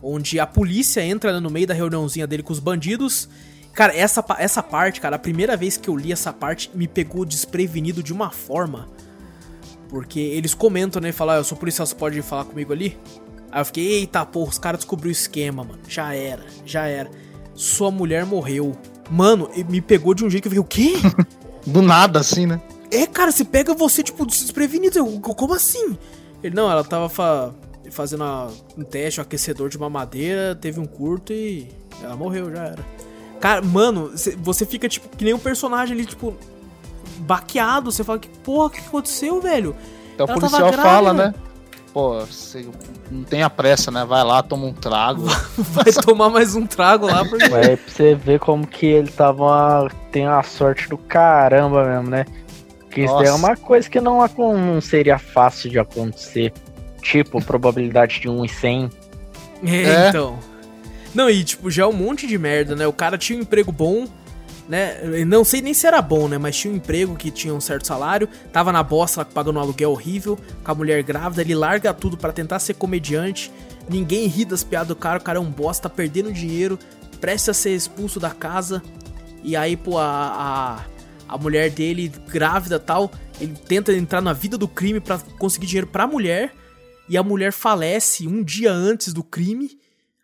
onde 0.00 0.38
a 0.38 0.46
polícia 0.46 1.04
entra 1.04 1.40
no 1.40 1.50
meio 1.50 1.66
da 1.66 1.74
reuniãozinha 1.74 2.24
dele 2.24 2.44
com 2.44 2.52
os 2.52 2.60
bandidos. 2.60 3.28
Cara, 3.72 3.92
essa, 3.96 4.24
essa 4.38 4.62
parte, 4.62 5.00
cara, 5.00 5.16
a 5.16 5.18
primeira 5.18 5.56
vez 5.56 5.76
que 5.76 5.90
eu 5.90 5.96
li 5.96 6.12
essa 6.12 6.32
parte 6.32 6.70
me 6.72 6.86
pegou 6.86 7.24
desprevenido 7.24 8.00
de 8.00 8.12
uma 8.12 8.30
forma. 8.30 8.88
Porque 9.88 10.20
eles 10.20 10.54
comentam, 10.54 11.02
né? 11.02 11.10
Falam, 11.10 11.34
ah, 11.34 11.38
eu 11.38 11.44
sou 11.44 11.58
policial, 11.58 11.84
você 11.84 11.96
pode 11.96 12.22
falar 12.22 12.44
comigo 12.44 12.72
ali? 12.72 12.96
Aí 13.50 13.60
eu 13.60 13.64
fiquei, 13.64 13.92
eita 13.92 14.24
porra, 14.24 14.50
os 14.50 14.58
caras 14.58 14.78
descobriram 14.78 15.08
o 15.08 15.12
esquema, 15.12 15.64
mano. 15.64 15.80
Já 15.88 16.14
era, 16.14 16.44
já 16.64 16.86
era. 16.86 17.10
Sua 17.56 17.90
mulher 17.90 18.24
morreu. 18.24 18.78
Mano, 19.10 19.50
me 19.68 19.80
pegou 19.80 20.14
de 20.14 20.24
um 20.24 20.30
jeito 20.30 20.48
que 20.48 20.56
eu 20.56 20.62
fiquei, 20.62 20.94
o 20.94 21.00
quê? 21.02 21.26
Do 21.66 21.82
nada, 21.82 22.20
assim, 22.20 22.46
né? 22.46 22.60
É, 22.94 23.06
cara, 23.06 23.32
se 23.32 23.44
pega 23.44 23.74
você, 23.74 24.02
tipo, 24.02 24.24
desprevenido. 24.24 24.98
Eu, 24.98 25.20
como 25.20 25.52
assim? 25.54 25.98
Ele, 26.42 26.54
não, 26.54 26.70
ela 26.70 26.84
tava 26.84 27.08
fa 27.08 27.52
fazendo 27.90 28.24
a, 28.24 28.48
um 28.76 28.82
teste, 28.82 29.20
um 29.20 29.22
aquecedor 29.22 29.68
de 29.68 29.76
uma 29.76 29.90
madeira, 29.90 30.54
teve 30.54 30.80
um 30.80 30.86
curto 30.86 31.32
e 31.32 31.68
ela 32.02 32.16
morreu, 32.16 32.50
já 32.50 32.64
era. 32.64 32.84
Cara, 33.40 33.62
mano, 33.62 34.12
você 34.38 34.64
fica, 34.64 34.88
tipo, 34.88 35.08
que 35.16 35.24
nem 35.24 35.34
um 35.34 35.38
personagem 35.38 35.94
ali, 35.94 36.06
tipo, 36.06 36.34
baqueado. 37.18 37.92
Você 37.92 38.02
fala, 38.02 38.18
que 38.18 38.28
porra, 38.38 38.66
o 38.66 38.70
que 38.70 38.80
aconteceu, 38.80 39.40
velho? 39.40 39.76
Então 40.14 40.26
o 40.26 40.40
policial 40.40 40.72
fala, 40.72 41.12
né? 41.12 41.34
Pô, 41.92 42.20
você 42.20 42.66
não 43.10 43.22
tenha 43.22 43.48
pressa, 43.48 43.90
né? 43.90 44.04
Vai 44.04 44.24
lá, 44.24 44.42
toma 44.42 44.66
um 44.66 44.72
trago. 44.72 45.24
Vai 45.56 45.92
tomar 45.92 46.28
mais 46.28 46.56
um 46.56 46.66
trago 46.66 47.06
lá. 47.06 47.24
Porque... 47.24 47.48
Vai 47.48 47.76
pra 47.76 47.92
você 47.92 48.14
ver 48.14 48.40
como 48.40 48.66
que 48.66 48.86
ele 48.86 49.10
tava. 49.10 49.88
Tem 50.10 50.26
a 50.26 50.42
sorte 50.42 50.88
do 50.88 50.98
caramba 50.98 51.84
mesmo, 51.84 52.10
né? 52.10 52.24
Que 52.94 53.02
isso 53.02 53.14
daí 53.14 53.26
é 53.26 53.30
Nossa. 53.30 53.46
uma 53.46 53.56
coisa 53.56 53.90
que 53.90 54.00
não, 54.00 54.24
não 54.38 54.80
seria 54.80 55.18
fácil 55.18 55.68
de 55.68 55.78
acontecer. 55.80 56.52
Tipo, 57.02 57.44
probabilidade 57.44 58.20
de 58.20 58.28
1 58.28 58.44
em 58.44 58.48
100. 58.48 58.90
É, 59.66 59.76
É. 59.82 60.08
então. 60.08 60.38
Não, 61.12 61.28
e 61.28 61.42
tipo, 61.44 61.70
já 61.70 61.82
é 61.82 61.86
um 61.86 61.92
monte 61.92 62.26
de 62.26 62.38
merda, 62.38 62.74
né? 62.74 62.86
O 62.86 62.92
cara 62.92 63.18
tinha 63.18 63.38
um 63.38 63.42
emprego 63.42 63.70
bom, 63.72 64.06
né? 64.68 65.00
Não 65.26 65.44
sei 65.44 65.60
nem 65.60 65.74
se 65.74 65.86
era 65.86 66.00
bom, 66.00 66.28
né? 66.28 66.38
Mas 66.38 66.56
tinha 66.56 66.72
um 66.72 66.76
emprego 66.76 67.14
que 67.14 67.30
tinha 67.30 67.52
um 67.52 67.60
certo 67.60 67.86
salário, 67.86 68.28
tava 68.52 68.72
na 68.72 68.82
bosta 68.82 69.20
lá 69.20 69.24
pagando 69.24 69.58
um 69.58 69.62
aluguel 69.62 69.90
horrível, 69.90 70.38
com 70.64 70.70
a 70.72 70.74
mulher 70.74 71.02
grávida, 71.02 71.42
ele 71.42 71.54
larga 71.54 71.92
tudo 71.92 72.16
pra 72.16 72.32
tentar 72.32 72.58
ser 72.58 72.74
comediante. 72.74 73.50
Ninguém 73.88 74.26
ri 74.26 74.44
das 74.44 74.64
piadas 74.64 74.88
do 74.88 74.96
cara, 74.96 75.18
o 75.18 75.22
cara 75.22 75.38
é 75.38 75.40
um 75.42 75.50
bosta, 75.50 75.88
tá 75.88 75.94
perdendo 75.94 76.32
dinheiro, 76.32 76.78
presta 77.20 77.50
a 77.50 77.54
ser 77.54 77.74
expulso 77.74 78.18
da 78.18 78.30
casa. 78.30 78.82
E 79.42 79.54
aí, 79.56 79.76
pô, 79.76 79.98
a, 79.98 80.04
a, 80.04 80.78
a 81.34 81.38
mulher 81.38 81.68
dele, 81.70 82.12
grávida 82.28 82.76
e 82.76 82.78
tal, 82.78 83.10
ele 83.40 83.54
tenta 83.66 83.92
entrar 83.92 84.20
na 84.20 84.32
vida 84.32 84.56
do 84.56 84.68
crime 84.68 85.00
pra 85.00 85.18
conseguir 85.38 85.66
dinheiro 85.66 85.86
pra 85.88 86.06
mulher. 86.06 86.52
E 87.08 87.16
a 87.18 87.22
mulher 87.22 87.52
falece 87.52 88.26
um 88.26 88.42
dia 88.42 88.72
antes 88.72 89.12
do 89.12 89.22
crime. 89.22 89.78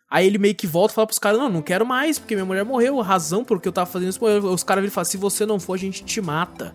Aí 0.09 0.25
ele 0.25 0.37
meio 0.37 0.55
que 0.55 0.65
volta 0.65 0.93
e 0.93 0.95
fala 0.95 1.07
pros 1.07 1.19
caras: 1.19 1.37
Não, 1.37 1.49
não 1.49 1.61
quero 1.61 1.85
mais, 1.85 2.17
porque 2.17 2.33
minha 2.35 2.45
mulher 2.45 2.65
morreu. 2.65 2.99
A 2.99 3.03
razão 3.03 3.43
por 3.43 3.61
que 3.61 3.67
eu 3.67 3.71
tava 3.71 3.89
fazendo 3.89 4.09
isso. 4.09 4.19
morreu." 4.21 4.45
Os 4.45 4.63
caras 4.63 4.81
viram 4.81 4.91
e 4.91 4.93
falam: 4.93 5.05
Se 5.05 5.17
você 5.17 5.45
não 5.45 5.59
for, 5.59 5.73
a 5.73 5.77
gente 5.77 6.03
te 6.03 6.19
mata. 6.21 6.73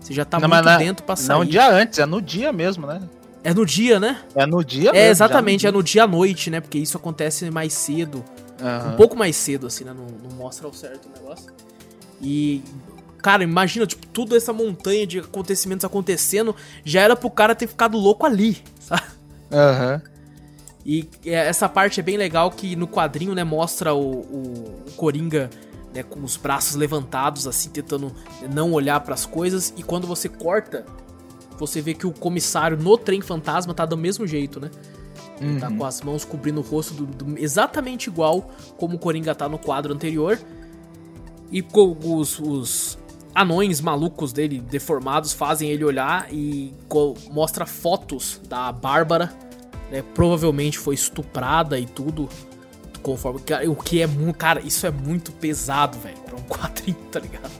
Você 0.00 0.12
já 0.14 0.24
tá 0.24 0.40
Não, 0.40 0.48
muito 0.48 0.64
na- 0.64 0.76
dentro 0.78 1.04
pra 1.04 1.14
sair. 1.14 1.28
Não 1.36 1.42
um 1.42 1.44
dia 1.44 1.68
antes, 1.70 1.98
é 1.98 2.06
no 2.06 2.20
dia 2.22 2.52
mesmo, 2.52 2.86
né? 2.86 3.00
É 3.44 3.52
no 3.52 3.66
dia, 3.66 4.00
né? 4.00 4.22
É 4.34 4.46
no 4.46 4.64
dia 4.64 4.90
É, 4.90 4.92
mesmo, 4.92 5.10
exatamente, 5.10 5.62
já 5.64 5.68
é 5.68 5.72
no 5.72 5.82
dia 5.82 6.04
à 6.04 6.06
noite, 6.06 6.48
né? 6.50 6.60
Porque 6.60 6.78
isso 6.78 6.96
acontece 6.96 7.50
mais 7.50 7.72
cedo. 7.72 8.24
Aham. 8.60 8.92
Um 8.92 8.96
pouco 8.96 9.16
mais 9.16 9.36
cedo, 9.36 9.66
assim, 9.66 9.84
né? 9.84 9.92
Não, 9.92 10.06
não 10.28 10.36
mostra 10.36 10.66
ao 10.66 10.72
certo 10.72 11.08
o 11.08 11.12
negócio. 11.12 11.52
E. 12.20 12.62
Cara, 13.22 13.44
imagina, 13.44 13.86
tipo, 13.86 14.04
toda 14.08 14.36
essa 14.36 14.52
montanha 14.52 15.06
de 15.06 15.20
acontecimentos 15.20 15.84
acontecendo 15.84 16.54
já 16.84 17.00
era 17.00 17.14
pro 17.16 17.30
cara 17.30 17.54
ter 17.54 17.68
ficado 17.68 17.96
louco 17.96 18.26
ali, 18.26 18.58
sabe? 18.80 19.02
Aham. 19.50 20.02
E 20.84 21.08
é, 21.24 21.34
essa 21.48 21.68
parte 21.68 22.00
é 22.00 22.02
bem 22.02 22.16
legal 22.16 22.50
que 22.50 22.74
no 22.74 22.88
quadrinho, 22.88 23.34
né, 23.34 23.44
mostra 23.44 23.94
o, 23.94 24.00
o, 24.20 24.82
o 24.88 24.92
Coringa 24.96 25.48
né, 25.94 26.02
com 26.02 26.20
os 26.24 26.36
braços 26.36 26.74
levantados, 26.74 27.46
assim, 27.46 27.70
tentando 27.70 28.12
não 28.52 28.72
olhar 28.72 28.98
pras 29.00 29.24
coisas. 29.24 29.72
E 29.76 29.82
quando 29.84 30.06
você 30.08 30.28
corta, 30.28 30.84
você 31.58 31.80
vê 31.80 31.94
que 31.94 32.06
o 32.06 32.10
comissário 32.12 32.76
no 32.76 32.98
trem 32.98 33.20
fantasma 33.20 33.72
tá 33.72 33.86
do 33.86 33.96
mesmo 33.96 34.26
jeito, 34.26 34.58
né? 34.58 34.70
Ele 35.40 35.60
tá 35.60 35.68
Uhum. 35.68 35.78
com 35.78 35.84
as 35.84 36.00
mãos 36.00 36.24
cobrindo 36.24 36.60
o 36.60 36.64
rosto 36.64 36.94
do, 36.94 37.06
do- 37.06 37.38
exatamente 37.38 38.08
igual 38.08 38.50
como 38.76 38.96
o 38.96 38.98
Coringa 38.98 39.34
tá 39.36 39.48
no 39.48 39.58
quadro 39.58 39.92
anterior. 39.94 40.36
E 41.50 41.60
co- 41.62 41.96
os, 42.02 42.38
os 42.40 42.98
anões 43.34 43.80
malucos 43.80 44.32
dele, 44.32 44.60
deformados, 44.60 45.32
fazem 45.32 45.70
ele 45.70 45.84
olhar 45.84 46.26
e 46.32 46.72
mostra 47.30 47.64
fotos 47.66 48.40
da 48.48 48.70
Bárbara, 48.72 49.32
né? 49.90 50.02
Provavelmente 50.14 50.78
foi 50.78 50.94
estuprada 50.94 51.78
e 51.78 51.86
tudo. 51.86 52.28
Conforme. 53.02 53.40
O 53.68 53.74
que 53.74 54.00
é 54.00 54.06
muito. 54.06 54.36
Cara, 54.36 54.60
isso 54.60 54.86
é 54.86 54.90
muito 54.90 55.32
pesado, 55.32 55.98
velho. 55.98 56.16
Pra 56.18 56.36
um 56.36 56.42
quadrinho, 56.48 56.96
tá 57.10 57.18
ligado? 57.18 57.50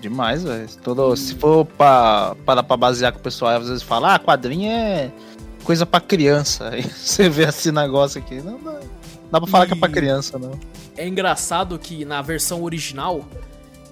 Demais, 0.00 0.42
velho. 0.42 0.66
Todo- 0.82 1.14
Se 1.16 1.34
for 1.34 1.64
pra, 1.66 2.34
para 2.46 2.62
pra 2.62 2.76
basear 2.76 3.12
com 3.12 3.18
o 3.18 3.22
pessoal, 3.22 3.56
às 3.60 3.68
vezes 3.68 3.82
fala, 3.82 4.14
ah, 4.14 4.18
quadrinho 4.18 4.70
é 4.70 5.12
coisa 5.64 5.84
pra 5.86 6.00
criança. 6.00 6.70
Aí 6.72 6.82
você 6.82 7.28
vê 7.28 7.44
esse 7.44 7.70
negócio 7.70 8.20
aqui. 8.20 8.40
Não 8.40 8.58
dá, 8.60 8.80
dá 9.30 9.40
pra 9.40 9.48
falar 9.50 9.66
que 9.66 9.74
é 9.74 9.76
pra 9.76 9.88
E- 9.88 9.92
criança, 9.92 10.38
não. 10.38 10.58
É 10.96 11.06
engraçado 11.06 11.78
que 11.78 12.04
na 12.04 12.20
versão 12.22 12.62
original, 12.62 13.24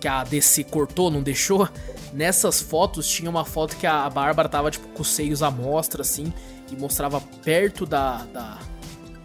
que 0.00 0.08
a 0.08 0.24
DC 0.24 0.64
cortou, 0.64 1.10
não 1.10 1.22
deixou, 1.22 1.68
nessas 2.12 2.60
fotos 2.60 3.06
tinha 3.06 3.28
uma 3.28 3.44
foto 3.44 3.76
que 3.76 3.86
a 3.86 4.08
Bárbara 4.08 4.48
tava 4.48 4.70
tipo 4.70 4.88
com 4.88 5.02
os 5.02 5.08
seios 5.08 5.42
à 5.42 5.50
mostra, 5.50 6.00
assim, 6.02 6.32
e 6.72 6.76
mostrava 6.76 7.20
perto 7.44 7.84
da, 7.84 8.24
da, 8.32 8.58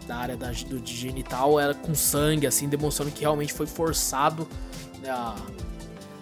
da 0.06 0.16
área 0.16 0.36
da, 0.36 0.50
do 0.50 0.78
de 0.78 0.94
genital, 0.94 1.58
era 1.58 1.74
com 1.74 1.94
sangue, 1.94 2.46
assim, 2.46 2.68
demonstrando 2.68 3.10
que 3.10 3.20
realmente 3.20 3.52
foi 3.52 3.66
forçado 3.66 4.46
né, 5.00 5.10
a, 5.10 5.34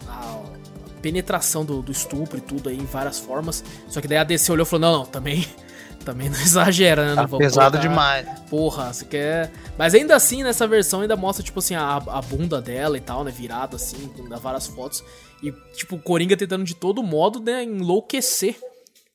a 0.09 0.43
penetração 1.03 1.65
do, 1.65 1.83
do 1.83 1.93
estupro 1.93 2.39
e 2.39 2.41
tudo 2.41 2.69
aí 2.69 2.79
em 2.79 2.87
várias 2.87 3.19
formas. 3.19 3.65
Só 3.89 4.01
que 4.01 4.09
daí 4.09 4.19
a 4.19 4.25
DC 4.25 4.51
olhou 4.53 4.65
e 4.65 4.69
falou: 4.69 4.81
não, 4.81 4.99
não, 5.01 5.07
também. 5.07 5.47
Também 6.05 6.29
não 6.29 6.39
exagera, 6.41 7.03
né? 7.05 7.09
Não 7.11 7.17
Tá 7.17 7.27
vamos 7.27 7.45
pesado 7.47 7.79
colocar- 7.79 7.89
demais. 7.89 8.41
Porra, 8.51 8.93
você 8.93 9.05
quer. 9.05 9.51
Mas 9.79 9.95
ainda 9.95 10.15
assim, 10.15 10.43
nessa 10.43 10.67
versão 10.67 11.01
ainda 11.01 11.17
mostra, 11.17 11.43
tipo 11.45 11.59
assim, 11.59 11.75
a, 11.75 11.97
a 11.97 12.21
bunda 12.23 12.61
dela 12.61 12.97
e 12.97 13.01
tal, 13.01 13.25
né? 13.25 13.31
Virada 13.31 13.77
assim, 13.77 14.11
dá 14.29 14.37
várias 14.37 14.67
fotos. 14.67 15.03
E, 15.43 15.53
tipo, 15.75 15.97
o 15.97 15.99
Coringa 15.99 16.37
tentando 16.37 16.65
de 16.65 16.75
todo 16.75 17.03
modo, 17.03 17.41
né, 17.41 17.63
enlouquecer 17.65 18.57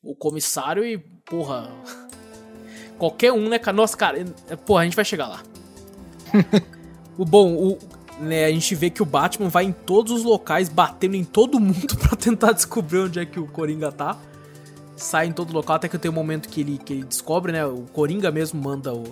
o 0.03 0.13
comissário 0.15 0.83
e, 0.85 0.97
porra. 0.97 1.69
Qualquer 2.97 3.31
um, 3.31 3.47
né, 3.49 3.57
cara? 3.57 3.75
Nossa, 3.75 3.95
cara, 3.95 4.19
é- 4.49 4.55
porra, 4.55 4.81
a 4.81 4.83
gente 4.85 4.95
vai 4.95 5.05
chegar 5.05 5.27
lá. 5.27 5.41
o 7.17 7.23
bom, 7.25 7.53
o. 7.53 7.79
Né, 8.19 8.43
a 8.45 8.51
gente 8.51 8.75
vê 8.75 8.89
que 8.89 9.01
o 9.01 9.05
Batman 9.05 9.47
vai 9.47 9.63
em 9.63 9.71
todos 9.71 10.11
os 10.11 10.23
locais, 10.25 10.67
batendo 10.67 11.15
em 11.15 11.23
todo 11.23 11.57
mundo 11.57 11.95
pra 11.95 12.17
tentar 12.17 12.51
descobrir 12.51 12.99
onde 12.99 13.17
é 13.17 13.25
que 13.25 13.39
o 13.39 13.47
Coringa 13.47 13.93
tá. 13.93 14.17
Sai 14.99 15.27
em 15.27 15.31
todo 15.31 15.53
local, 15.53 15.75
até 15.77 15.87
que 15.87 15.97
tem 15.97 16.11
um 16.11 16.13
momento 16.13 16.49
que 16.49 16.61
ele, 16.61 16.77
que 16.77 16.93
ele 16.93 17.03
descobre, 17.03 17.51
né? 17.51 17.65
O 17.65 17.85
Coringa 17.93 18.29
mesmo 18.31 18.61
manda 18.61 18.93
o. 18.93 19.03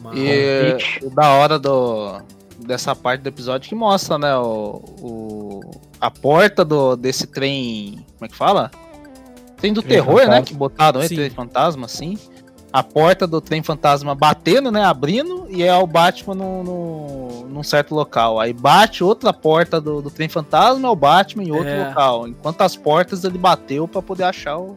uma- 0.00 0.14
E 0.14 0.76
o 1.02 1.10
da 1.10 1.30
hora 1.30 1.58
do, 1.58 2.20
dessa 2.64 2.94
parte 2.94 3.20
do 3.22 3.28
episódio 3.28 3.68
que 3.68 3.74
mostra, 3.74 4.16
né, 4.18 4.36
o, 4.36 4.80
o- 5.00 5.60
a 6.00 6.10
porta 6.10 6.64
do, 6.64 6.96
desse 6.96 7.26
trem, 7.26 8.04
como 8.18 8.26
é 8.26 8.28
que 8.28 8.36
fala? 8.36 8.70
Trem 9.56 9.72
do 9.72 9.82
Trem 9.82 9.94
terror, 9.94 10.16
né, 10.16 10.22
fantasma. 10.24 10.42
que 10.44 10.54
botaram 10.54 11.00
aí, 11.00 11.08
Sim. 11.08 11.14
trem 11.16 11.30
fantasma, 11.30 11.86
assim. 11.86 12.18
A 12.72 12.82
porta 12.82 13.26
do 13.26 13.38
trem 13.40 13.62
fantasma 13.62 14.14
batendo, 14.14 14.70
né, 14.72 14.82
abrindo, 14.84 15.46
e 15.50 15.62
é 15.62 15.76
o 15.76 15.86
Batman 15.86 16.34
no, 16.34 16.64
no- 16.64 17.46
num 17.48 17.62
certo 17.62 17.94
local. 17.94 18.40
Aí 18.40 18.52
bate 18.52 19.04
outra 19.04 19.30
porta 19.32 19.78
do, 19.80 20.00
do 20.00 20.10
trem 20.10 20.28
fantasma, 20.28 20.88
é 20.88 20.90
o 20.90 20.96
Batman 20.96 21.44
em 21.44 21.50
outro 21.52 21.68
É. 21.68 21.88
local. 21.88 22.26
Enquanto 22.26 22.62
as 22.62 22.74
portas 22.74 23.24
ele 23.24 23.36
bateu 23.36 23.86
pra 23.86 24.00
poder 24.00 24.24
achar 24.24 24.56
o, 24.58 24.76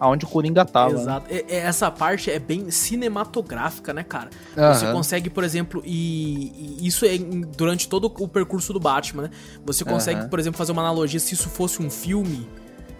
aonde 0.00 0.24
o 0.24 0.28
Coringa 0.28 0.64
tava. 0.64 0.94
né? 0.94 1.00
Exato. 1.00 1.26
É- 1.28 1.44
é- 1.48 1.56
Essa 1.58 1.90
parte 1.90 2.30
é 2.30 2.38
bem 2.38 2.70
cinematográfica, 2.70 3.92
né, 3.92 4.02
cara? 4.02 4.30
Você 4.56 4.86
Aham. 4.86 4.92
consegue, 4.94 5.28
por 5.28 5.44
exemplo, 5.44 5.82
e, 5.84 6.78
e 6.80 6.86
isso 6.86 7.04
é 7.04 7.18
durante 7.18 7.86
todo 7.88 8.06
o 8.18 8.26
percurso 8.26 8.72
do 8.72 8.80
Batman, 8.80 9.24
né? 9.24 9.30
Você 9.66 9.84
consegue, 9.84 10.20
Aham. 10.20 10.28
por 10.28 10.38
exemplo, 10.40 10.56
fazer 10.56 10.72
uma 10.72 10.80
analogia 10.82 11.20
se 11.20 11.34
isso 11.34 11.50
fosse 11.50 11.82
um 11.82 11.90
filme, 11.90 12.48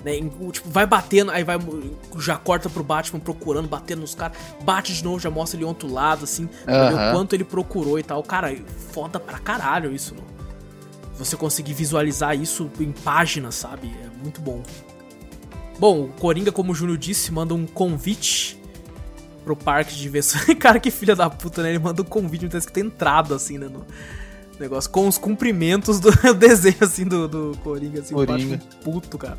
né? 0.05 0.13
tipo, 0.53 0.69
vai 0.69 0.87
batendo, 0.87 1.31
aí 1.31 1.43
vai 1.43 1.59
já 2.19 2.37
corta 2.37 2.69
pro 2.69 2.85
Batman 2.85 3.19
procurando, 3.19 3.67
batendo 3.69 4.01
nos 4.01 4.15
caras, 4.15 4.37
bate 4.63 4.93
de 4.95 5.03
novo, 5.03 5.19
já 5.19 5.31
mostra 5.31 5.57
ele 5.59 5.65
outro 5.65 5.91
lado, 5.91 6.25
assim, 6.25 6.49
ver 6.67 6.95
o 6.95 7.13
quanto 7.13 7.35
ele 7.35 7.45
procurou 7.45 7.99
e 7.99 8.03
tal. 8.03 8.23
Cara, 8.23 8.55
foda 8.93 9.19
pra 9.19 9.39
caralho 9.39 9.93
isso, 9.95 10.15
não? 10.15 10.25
Você 11.19 11.37
conseguir 11.37 11.75
visualizar 11.75 12.35
isso 12.39 12.71
em 12.81 12.93
páginas, 12.93 13.55
sabe? 13.55 13.89
É 14.05 14.23
muito 14.23 14.41
bom. 14.41 14.63
Bom, 15.81 16.03
o 16.05 16.09
Coringa, 16.09 16.53
como 16.53 16.73
o 16.73 16.75
Júnior 16.75 16.99
disse, 16.99 17.33
manda 17.33 17.55
um 17.55 17.67
convite 17.67 18.61
pro 19.43 19.57
parque 19.57 19.95
de 19.95 20.01
diversões. 20.03 20.45
Cara, 20.61 20.79
que 20.79 20.91
filha 20.91 21.17
da 21.17 21.29
puta, 21.31 21.63
né? 21.63 21.71
Ele 21.71 21.79
manda 21.79 22.03
um 22.03 22.05
convite, 22.05 22.43
não 22.43 22.51
tá 22.51 22.59
escrito 22.59 22.81
entrada, 22.87 23.35
assim, 23.35 23.57
né? 23.57 23.67
No 23.67 23.87
negócio, 24.61 24.91
com 24.91 25.09
os 25.09 25.17
cumprimentos 25.17 25.99
do 25.99 26.11
desenho, 26.37 26.77
assim, 26.83 27.05
do, 27.07 27.27
do 27.27 27.59
Coringa, 27.65 28.01
assim, 28.03 28.15
Coringa. 28.15 28.61
puto, 28.85 29.17
cara. 29.17 29.39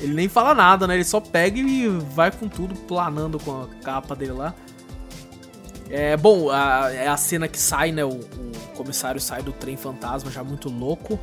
Ele 0.00 0.14
nem 0.14 0.28
fala 0.28 0.54
nada, 0.54 0.86
né? 0.86 0.94
Ele 0.94 1.02
só 1.04 1.20
pega 1.20 1.58
e 1.58 1.88
vai 1.88 2.30
com 2.30 2.48
tudo, 2.48 2.74
planando 2.76 3.38
com 3.40 3.62
a 3.62 3.66
capa 3.82 4.14
dele 4.14 4.32
lá. 4.32 4.54
É, 5.90 6.16
bom, 6.16 6.50
a- 6.50 6.92
é 6.92 7.08
a 7.08 7.16
cena 7.16 7.48
que 7.48 7.58
sai, 7.58 7.90
né? 7.92 8.04
O, 8.04 8.10
o 8.10 8.52
comissário 8.76 9.20
sai 9.20 9.42
do 9.42 9.52
trem 9.52 9.76
fantasma 9.76 10.30
já 10.30 10.44
muito 10.44 10.68
louco. 10.68 11.18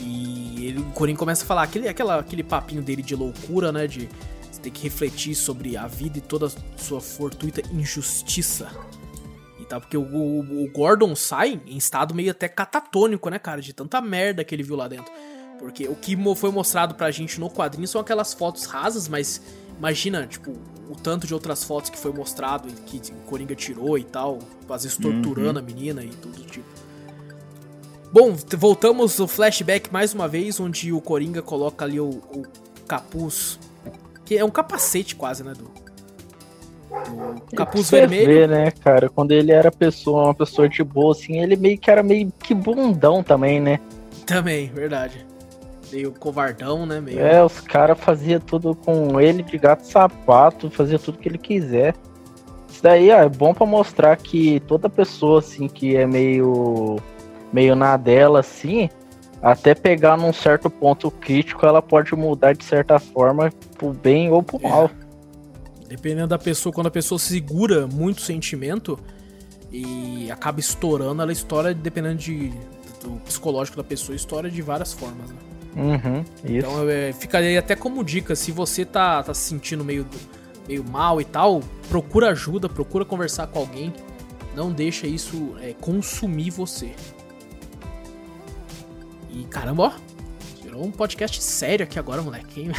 E 0.00 0.66
ele, 0.66 0.80
o 0.80 0.84
Coringa 0.92 1.18
começa 1.18 1.44
a 1.44 1.46
falar 1.46 1.62
aquele, 1.62 1.88
aquela, 1.88 2.18
aquele 2.18 2.42
papinho 2.42 2.82
dele 2.82 3.02
de 3.02 3.14
loucura, 3.14 3.70
né? 3.72 3.86
De 3.86 4.08
você 4.50 4.60
ter 4.60 4.70
que 4.70 4.82
refletir 4.82 5.34
sobre 5.34 5.76
a 5.76 5.86
vida 5.86 6.18
e 6.18 6.20
toda 6.20 6.46
a 6.46 6.50
sua 6.76 7.00
fortuita 7.00 7.62
injustiça. 7.72 8.68
E 9.60 9.64
tal, 9.64 9.80
porque 9.80 9.96
o, 9.96 10.02
o- 10.02 10.64
o 10.64 10.70
Gordon 10.72 11.14
sai 11.14 11.60
em 11.66 11.76
estado 11.76 12.14
meio 12.14 12.30
até 12.32 12.48
catatônico, 12.48 13.28
né, 13.30 13.38
cara? 13.38 13.60
De 13.60 13.72
tanta 13.72 14.00
merda 14.00 14.42
que 14.44 14.54
ele 14.54 14.62
viu 14.62 14.76
lá 14.76 14.88
dentro. 14.88 15.12
Porque 15.58 15.86
o 15.86 15.94
que 15.94 16.16
foi 16.34 16.50
mostrado 16.50 16.94
pra 16.96 17.10
gente 17.12 17.38
no 17.38 17.48
quadrinho 17.48 17.86
são 17.86 18.00
aquelas 18.00 18.34
fotos 18.34 18.64
rasas, 18.64 19.06
mas 19.06 19.40
imagina, 19.78 20.26
tipo, 20.26 20.50
o 20.90 20.96
tanto 20.96 21.24
de 21.26 21.32
outras 21.32 21.62
fotos 21.62 21.88
que 21.88 21.96
foi 21.96 22.12
mostrado 22.12 22.68
e 22.68 22.72
que 22.72 23.12
o 23.12 23.16
Coringa 23.26 23.54
tirou 23.54 23.96
e 23.96 24.02
tal, 24.02 24.40
às 24.68 24.82
vezes 24.82 24.98
torturando 24.98 25.60
a 25.60 25.62
menina 25.62 26.02
e 26.02 26.08
tudo 26.08 26.36
do 26.38 26.44
tipo. 26.44 26.66
Bom, 28.12 28.34
voltamos 28.58 29.18
ao 29.18 29.26
flashback 29.26 29.90
mais 29.90 30.12
uma 30.12 30.28
vez, 30.28 30.60
onde 30.60 30.92
o 30.92 31.00
Coringa 31.00 31.40
coloca 31.40 31.82
ali 31.86 31.98
o, 31.98 32.10
o 32.10 32.42
capuz, 32.86 33.58
que 34.22 34.36
é 34.36 34.44
um 34.44 34.50
capacete 34.50 35.16
quase, 35.16 35.42
né, 35.42 35.54
do, 35.54 35.64
do 37.46 37.56
capuz 37.56 37.86
Você 37.86 38.00
vermelho. 38.00 38.26
vê, 38.26 38.46
né, 38.46 38.70
cara, 38.70 39.08
quando 39.08 39.32
ele 39.32 39.50
era 39.50 39.72
pessoa, 39.72 40.24
uma 40.24 40.34
pessoa 40.34 40.68
de 40.68 40.84
boa, 40.84 41.12
assim, 41.12 41.40
ele 41.40 41.56
meio 41.56 41.78
que 41.78 41.90
era 41.90 42.02
meio 42.02 42.30
que 42.38 42.54
bundão 42.54 43.22
também, 43.22 43.58
né? 43.58 43.80
Também, 44.26 44.66
verdade. 44.66 45.24
Meio 45.90 46.12
covardão, 46.12 46.84
né? 46.84 47.00
Meio... 47.00 47.18
É, 47.18 47.42
os 47.42 47.60
caras 47.60 47.98
faziam 47.98 48.40
tudo 48.40 48.74
com 48.74 49.18
ele 49.18 49.42
de 49.42 49.56
gato 49.56 49.86
sapato, 49.86 50.70
fazia 50.70 50.98
tudo 50.98 51.16
que 51.16 51.30
ele 51.30 51.38
quiser. 51.38 51.94
Isso 52.68 52.82
daí 52.82 53.10
ó, 53.10 53.20
é 53.20 53.28
bom 53.28 53.54
para 53.54 53.66
mostrar 53.66 54.16
que 54.16 54.60
toda 54.60 54.88
pessoa 54.88 55.38
assim 55.38 55.66
que 55.66 55.96
é 55.96 56.06
meio 56.06 56.98
meio 57.52 57.74
na 57.74 57.96
dela 57.96 58.40
assim, 58.40 58.88
até 59.42 59.74
pegar 59.74 60.16
num 60.16 60.32
certo 60.32 60.70
ponto 60.70 61.10
crítico, 61.10 61.66
ela 61.66 61.82
pode 61.82 62.14
mudar 62.14 62.54
de 62.54 62.64
certa 62.64 62.98
forma 62.98 63.52
pro 63.76 63.92
bem 63.92 64.30
ou 64.30 64.42
pro 64.42 64.60
É. 64.62 64.68
mal. 64.68 64.90
Dependendo 65.88 66.28
da 66.28 66.38
pessoa, 66.38 66.72
quando 66.72 66.86
a 66.86 66.90
pessoa 66.90 67.18
segura 67.18 67.86
muito 67.86 68.22
sentimento 68.22 68.98
e 69.70 70.30
acaba 70.30 70.60
estourando, 70.60 71.20
ela 71.20 71.32
estoura 71.32 71.74
dependendo 71.74 72.16
de, 72.16 72.52
do 73.02 73.20
psicológico 73.24 73.76
da 73.76 73.84
pessoa, 73.84 74.14
estoura 74.16 74.50
de 74.50 74.62
várias 74.62 74.92
formas, 74.92 75.28
né? 75.30 75.36
Uhum. 75.74 76.24
Então 76.44 76.88
é, 76.88 77.12
fica 77.12 77.38
aí 77.38 77.56
até 77.56 77.74
como 77.74 78.04
dica, 78.04 78.36
se 78.36 78.52
você 78.52 78.84
tá, 78.84 79.22
tá 79.22 79.34
se 79.34 79.48
sentindo 79.48 79.84
meio, 79.84 80.06
meio 80.68 80.84
mal 80.84 81.20
e 81.20 81.24
tal, 81.24 81.62
procura 81.88 82.30
ajuda, 82.30 82.68
procura 82.68 83.04
conversar 83.04 83.46
com 83.48 83.58
alguém. 83.58 83.92
Não 84.54 84.70
deixa 84.70 85.06
isso 85.06 85.54
é, 85.60 85.74
consumir 85.80 86.50
você. 86.50 86.94
E 89.32 89.44
caramba, 89.44 89.84
ó. 89.84 89.92
Virou 90.62 90.84
um 90.84 90.90
podcast 90.90 91.42
sério 91.42 91.84
aqui 91.84 91.98
agora, 91.98 92.22
moleque. 92.22 92.70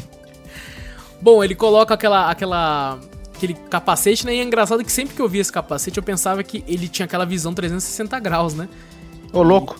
Bom, 1.20 1.42
ele 1.44 1.54
coloca 1.54 1.94
aquela, 1.94 2.30
aquela, 2.30 2.98
aquele 3.34 3.54
capacete, 3.54 4.24
né? 4.24 4.34
E 4.34 4.40
é 4.40 4.42
engraçado 4.42 4.84
que 4.84 4.92
sempre 4.92 5.14
que 5.14 5.20
eu 5.20 5.28
via 5.28 5.40
esse 5.40 5.52
capacete, 5.52 5.98
eu 5.98 6.02
pensava 6.02 6.42
que 6.42 6.64
ele 6.66 6.88
tinha 6.88 7.04
aquela 7.04 7.26
visão 7.26 7.52
360 7.52 8.18
graus, 8.20 8.54
né? 8.54 8.68
Ô, 9.32 9.42
louco. 9.42 9.78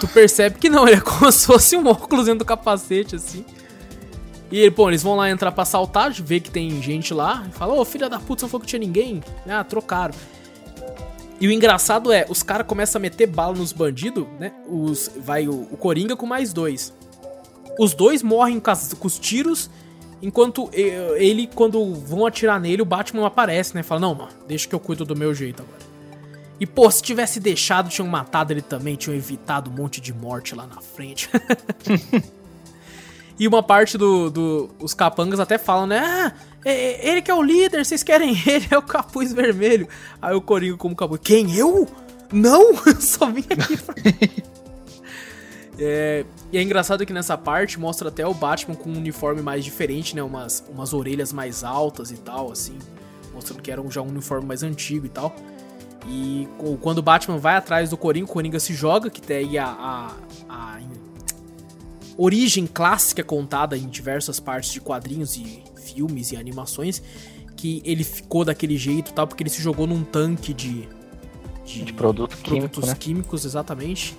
Tu 0.00 0.08
percebe 0.08 0.58
que 0.58 0.68
não, 0.68 0.86
ele 0.88 0.96
é 0.96 1.00
como 1.00 1.30
se 1.30 1.46
fosse 1.46 1.76
um 1.76 1.86
óculos 1.86 2.26
dentro 2.26 2.40
do 2.40 2.44
capacete, 2.44 3.16
assim. 3.16 3.44
E, 4.50 4.68
bom, 4.70 4.88
eles 4.88 5.02
vão 5.02 5.16
lá 5.16 5.30
entrar 5.30 5.52
pra 5.52 5.62
assaltar, 5.62 6.12
vê 6.12 6.38
que 6.38 6.50
tem 6.50 6.80
gente 6.82 7.12
lá, 7.12 7.44
e 7.48 7.52
fala, 7.52 7.74
ô, 7.74 7.84
filha 7.84 8.08
da 8.08 8.18
puta, 8.18 8.42
não 8.42 8.48
falou 8.48 8.60
que 8.60 8.66
tinha 8.66 8.78
ninguém? 8.78 9.22
Ah, 9.48 9.64
trocaram. 9.64 10.14
E 11.44 11.46
o 11.46 11.52
engraçado 11.52 12.10
é, 12.10 12.24
os 12.26 12.42
caras 12.42 12.66
começam 12.66 12.98
a 12.98 13.02
meter 13.02 13.26
bala 13.26 13.54
nos 13.54 13.70
bandidos, 13.70 14.26
né? 14.40 14.50
Os, 14.66 15.10
vai 15.14 15.46
o, 15.46 15.68
o 15.70 15.76
Coringa 15.76 16.16
com 16.16 16.24
mais 16.24 16.54
dois. 16.54 16.90
Os 17.78 17.92
dois 17.92 18.22
morrem 18.22 18.58
com, 18.58 18.70
as- 18.70 18.94
com 18.94 19.06
os 19.06 19.18
tiros, 19.18 19.68
enquanto 20.22 20.70
ele, 20.72 21.46
quando 21.54 21.94
vão 21.96 22.24
atirar 22.24 22.58
nele, 22.58 22.80
o 22.80 22.86
Batman 22.86 23.26
aparece, 23.26 23.74
né? 23.74 23.82
Fala, 23.82 24.00
não, 24.00 24.14
mano, 24.14 24.30
deixa 24.48 24.66
que 24.66 24.74
eu 24.74 24.80
cuido 24.80 25.04
do 25.04 25.14
meu 25.14 25.34
jeito 25.34 25.62
agora. 25.62 25.84
E, 26.58 26.66
pô, 26.66 26.90
se 26.90 27.02
tivesse 27.02 27.38
deixado, 27.38 27.90
tinham 27.90 28.08
matado 28.08 28.50
ele 28.50 28.62
também, 28.62 28.96
tinham 28.96 29.14
evitado 29.14 29.70
um 29.70 29.74
monte 29.74 30.00
de 30.00 30.14
morte 30.14 30.54
lá 30.54 30.66
na 30.66 30.80
frente. 30.80 31.28
e 33.38 33.46
uma 33.48 33.62
parte 33.62 33.96
do, 33.98 34.30
do- 34.30 34.70
Os 34.78 34.94
capangas 34.94 35.40
até 35.40 35.58
falam, 35.58 35.86
né? 35.86 36.00
Ah, 36.04 36.32
é- 36.64 37.08
ele 37.08 37.22
que 37.22 37.30
é 37.30 37.34
o 37.34 37.42
líder, 37.42 37.84
vocês 37.84 38.02
querem 38.02 38.30
ele, 38.46 38.66
é 38.70 38.78
o 38.78 38.82
capuz 38.82 39.32
vermelho. 39.32 39.88
Aí 40.20 40.34
o 40.34 40.40
Coringa 40.40 40.76
como 40.76 40.94
capuz. 40.96 41.20
Quem? 41.22 41.54
Eu? 41.56 41.86
Não! 42.32 42.72
Eu 42.86 43.00
só 43.00 43.26
vim 43.30 43.44
aqui 43.48 43.76
pra... 43.76 43.94
É, 45.76 46.24
e 46.52 46.58
é 46.58 46.62
engraçado 46.62 47.04
que 47.04 47.12
nessa 47.12 47.36
parte 47.36 47.80
mostra 47.80 48.08
até 48.08 48.24
o 48.24 48.32
Batman 48.32 48.76
com 48.76 48.90
um 48.90 48.96
uniforme 48.96 49.42
mais 49.42 49.64
diferente, 49.64 50.14
né? 50.14 50.22
Umas, 50.22 50.62
umas 50.72 50.92
orelhas 50.92 51.32
mais 51.32 51.64
altas 51.64 52.12
e 52.12 52.16
tal, 52.16 52.52
assim. 52.52 52.78
Mostrando 53.32 53.60
que 53.60 53.72
era 53.72 53.82
um- 53.82 53.90
já 53.90 54.00
um 54.00 54.06
uniforme 54.08 54.46
mais 54.46 54.62
antigo 54.62 55.06
e 55.06 55.08
tal. 55.08 55.34
E 56.06 56.46
quando 56.80 56.98
o 56.98 57.02
Batman 57.02 57.38
vai 57.38 57.56
atrás 57.56 57.90
do 57.90 57.96
Coringa, 57.96 58.26
o 58.26 58.28
Coringa 58.28 58.60
se 58.60 58.72
joga, 58.72 59.10
que 59.10 59.20
tem 59.20 59.58
a, 59.58 59.66
a, 59.66 60.10
a 60.48 60.80
origem 62.16 62.66
clássica 62.66 63.22
contada 63.24 63.76
em 63.76 63.88
diversas 63.88 64.38
partes 64.40 64.72
de 64.72 64.80
quadrinhos 64.80 65.36
e 65.36 65.62
filmes 65.76 66.32
e 66.32 66.36
animações, 66.36 67.02
que 67.56 67.82
ele 67.84 68.04
ficou 68.04 68.44
daquele 68.44 68.76
jeito 68.76 69.12
tal, 69.12 69.26
porque 69.26 69.42
ele 69.42 69.50
se 69.50 69.62
jogou 69.62 69.86
num 69.86 70.02
tanque 70.04 70.52
de, 70.52 70.88
De 71.64 71.92
produto 71.92 72.36
químico, 72.36 72.50
produtos 72.68 72.88
né? 72.88 72.94
químicos, 72.98 73.44
exatamente. 73.44 74.16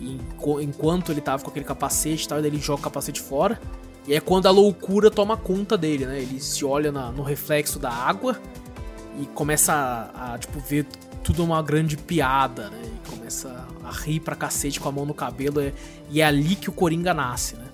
E 0.00 0.12
enqu- 0.14 0.60
enquanto 0.60 1.10
ele 1.10 1.20
tava 1.20 1.42
com 1.42 1.50
aquele 1.50 1.64
capacete 1.64 2.24
e 2.24 2.28
tal, 2.28 2.38
ele 2.38 2.58
joga 2.58 2.80
o 2.80 2.84
capacete 2.84 3.20
fora. 3.20 3.60
E 4.06 4.14
é 4.14 4.20
quando 4.20 4.46
a 4.46 4.50
loucura 4.50 5.10
toma 5.10 5.36
conta 5.36 5.76
dele, 5.76 6.06
né? 6.06 6.20
Ele 6.20 6.38
se 6.40 6.64
olha 6.64 6.92
na- 6.92 7.10
no 7.10 7.22
reflexo 7.22 7.78
da 7.78 7.90
água 7.90 8.38
e 9.20 9.26
começa 9.26 9.72
a, 9.72 10.34
a, 10.34 10.38
tipo, 10.38 10.60
ver 10.60 10.86
tudo 11.24 11.42
uma 11.42 11.60
grande 11.62 11.96
piada, 11.96 12.70
né? 12.70 12.80
E 12.84 13.10
começa 13.10 13.65
rir 13.90 14.20
pra 14.20 14.34
cacete 14.36 14.78
com 14.80 14.88
a 14.88 14.92
mão 14.92 15.04
no 15.06 15.14
cabelo. 15.14 15.60
é- 15.60 15.72
e 16.10 16.20
é 16.20 16.24
ali 16.24 16.54
que 16.54 16.68
o 16.68 16.72
Coringa 16.72 17.12
nasce, 17.14 17.56
né? 17.56 17.64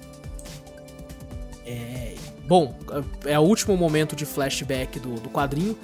É, 1.64 2.14
bom, 2.46 2.74
é 3.24 3.38
o 3.38 3.42
último 3.42 3.76
momento 3.76 4.16
de 4.16 4.26
flashback 4.26 4.98
do, 4.98 5.14
do 5.14 5.28
quadrinho, 5.28 5.76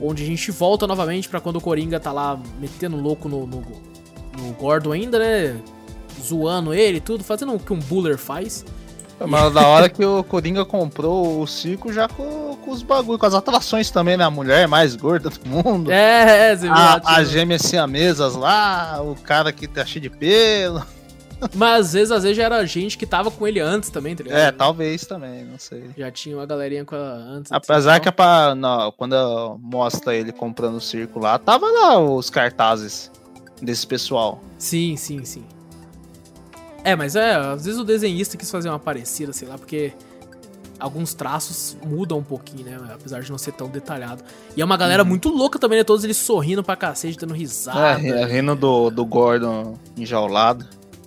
onde 0.00 0.22
a 0.22 0.26
gente 0.26 0.50
volta 0.50 0.86
novamente 0.86 1.28
pra 1.28 1.40
quando 1.40 1.56
o 1.56 1.60
Coringa 1.60 1.98
tá 1.98 2.12
lá 2.12 2.40
metendo 2.60 2.96
louco 2.96 3.28
no, 3.28 3.46
no, 3.46 3.60
no 4.38 4.52
Gordon 4.52 4.92
ainda, 4.92 5.18
né? 5.18 5.60
Zoando 6.22 6.72
ele 6.72 6.98
e 6.98 7.00
tudo, 7.00 7.22
fazendo 7.24 7.54
o 7.54 7.58
que 7.58 7.72
um 7.72 7.78
Buller 7.78 8.16
faz. 8.16 8.64
Mas 9.24 9.52
da 9.54 9.66
hora 9.66 9.88
que 9.88 10.04
o 10.04 10.22
Coringa 10.22 10.64
comprou 10.64 11.40
o 11.40 11.46
circo 11.46 11.92
já 11.92 12.06
com, 12.08 12.56
com 12.56 12.70
os 12.70 12.82
bagulho, 12.82 13.18
com 13.18 13.26
as 13.26 13.34
atrações 13.34 13.90
também, 13.90 14.16
né? 14.16 14.24
A 14.24 14.30
mulher 14.30 14.68
mais 14.68 14.94
gorda 14.94 15.30
do 15.30 15.48
mundo. 15.48 15.90
É, 15.90 16.52
é, 16.52 16.68
A, 16.68 16.94
as 16.96 17.02
tipo, 17.20 17.24
gêmeas 17.32 17.62
siamesas 17.62 18.34
lá, 18.34 19.00
o 19.02 19.14
cara 19.14 19.52
que 19.52 19.66
tá 19.66 19.84
cheio 19.86 20.02
de 20.02 20.10
pelo. 20.10 20.82
Mas 21.54 21.86
às 21.88 21.92
vezes, 21.92 22.10
às 22.12 22.22
vezes 22.22 22.36
já 22.36 22.44
era 22.44 22.64
gente 22.66 22.96
que 22.96 23.06
tava 23.06 23.30
com 23.30 23.46
ele 23.46 23.60
antes 23.60 23.90
também, 23.90 24.16
tá 24.16 24.22
ligado? 24.24 24.38
É, 24.38 24.50
talvez 24.52 25.04
também, 25.04 25.44
não 25.44 25.58
sei. 25.58 25.90
Já 25.96 26.10
tinha 26.10 26.36
uma 26.36 26.46
galerinha 26.46 26.84
com 26.84 26.94
ela 26.94 27.14
antes. 27.14 27.52
Apesar 27.52 27.92
assim, 27.92 28.00
que 28.02 28.08
a 28.08 28.12
pa- 28.12 28.54
não, 28.54 28.90
quando 28.92 29.58
mostra 29.60 30.14
ele 30.14 30.32
comprando 30.32 30.76
o 30.76 30.80
circo 30.80 31.18
lá, 31.18 31.38
tava 31.38 31.66
lá 31.66 31.98
os 31.98 32.30
cartazes 32.30 33.10
desse 33.60 33.86
pessoal. 33.86 34.40
Sim, 34.58 34.96
sim, 34.96 35.24
sim. 35.24 35.44
É, 36.86 36.94
mas 36.94 37.16
é, 37.16 37.34
às 37.34 37.64
vezes 37.64 37.80
o 37.80 37.84
desenhista 37.84 38.36
quis 38.36 38.48
fazer 38.50 38.68
uma 38.68 38.78
parecida, 38.78 39.32
sei 39.32 39.48
lá, 39.48 39.58
porque 39.58 39.92
alguns 40.78 41.14
traços 41.14 41.76
mudam 41.84 42.18
um 42.18 42.22
pouquinho, 42.22 42.64
né? 42.64 42.78
Apesar 42.94 43.20
de 43.22 43.30
não 43.30 43.38
ser 43.38 43.52
tão 43.52 43.68
detalhado. 43.68 44.22
E 44.56 44.60
é 44.62 44.64
uma 44.64 44.76
galera 44.76 45.02
muito 45.04 45.28
louca 45.28 45.58
também, 45.58 45.78
né? 45.78 45.84
Todos 45.84 46.04
eles 46.04 46.16
sorrindo 46.16 46.62
pra 46.62 46.76
cacete, 46.76 47.18
dando 47.18 47.34
risada. 47.34 48.00
É, 48.06 48.24
rindo 48.26 48.54
do, 48.54 48.90
do 48.90 49.04
Gordon 49.04 49.76
enjaulado, 49.96 50.64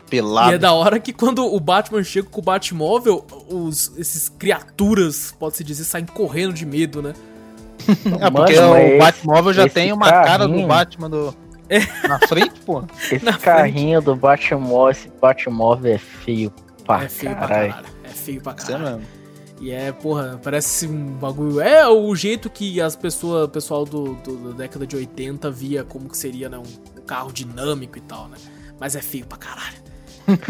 pelado. 0.09 0.51
E 0.51 0.55
é 0.55 0.57
da 0.57 0.73
hora 0.73 0.99
que 0.99 1.13
quando 1.13 1.45
o 1.45 1.59
Batman 1.61 2.03
chega 2.03 2.27
com 2.29 2.41
o 2.41 2.43
Batmóvel, 2.43 3.25
os, 3.47 3.93
esses 3.97 4.27
criaturas, 4.27 5.33
pode-se 5.39 5.63
dizer, 5.63 5.85
saem 5.85 6.05
correndo 6.05 6.51
de 6.53 6.65
medo, 6.65 7.01
né? 7.01 7.13
É, 8.19 8.29
porque 8.29 8.59
Mano, 8.59 8.95
o 8.95 8.99
Batmóvel 8.99 9.53
já 9.53 9.69
tem 9.69 9.93
uma 9.93 10.09
cara 10.09 10.45
do 10.45 10.49
carrinho- 10.49 10.67
Batman 10.67 11.09
do... 11.09 11.33
na 12.08 12.19
frente, 12.27 12.60
pô. 12.65 12.84
Esse 13.12 13.23
Na 13.23 13.38
carrinho 13.38 14.01
do 14.01 14.15
Batmóvel, 14.15 14.89
esse 14.91 15.10
Batmóvel 15.21 15.93
é 15.93 15.97
feio 15.97 16.51
pra 16.86 17.03
é 17.03 17.10
feio 17.10 17.36
pra 17.36 17.47
caralho. 17.47 17.73
caralho. 17.73 17.88
É 18.03 18.10
feio 18.10 18.41
pra 18.41 18.53
Você 18.58 18.71
caralho. 18.71 18.97
mesmo. 18.97 19.19
E 19.62 19.71
é, 19.71 19.91
porra, 19.91 20.39
parece 20.41 20.88
um 20.88 21.13
bagulho. 21.17 21.60
É 21.60 21.86
o 21.88 22.15
jeito 22.15 22.49
que 22.49 22.79
as 22.79 22.95
pessoas, 22.95 23.45
o 23.45 23.49
pessoal 23.49 23.84
do, 23.84 24.13
do- 24.15 24.51
da 24.51 24.58
década 24.58 24.88
de 24.88 24.95
80 24.95 25.51
via 25.51 25.84
como 25.84 26.08
que 26.08 26.17
seria, 26.17 26.47
né? 26.47 26.58
Um, 26.58 26.99
um 26.99 27.01
carro 27.05 27.32
dinâmico 27.32 27.97
e 27.97 28.01
tal, 28.01 28.29
né? 28.29 28.38
Mas 28.79 28.95
é 28.95 29.01
feio 29.01 29.25
pra 29.25 29.38
caralho. 29.38 29.75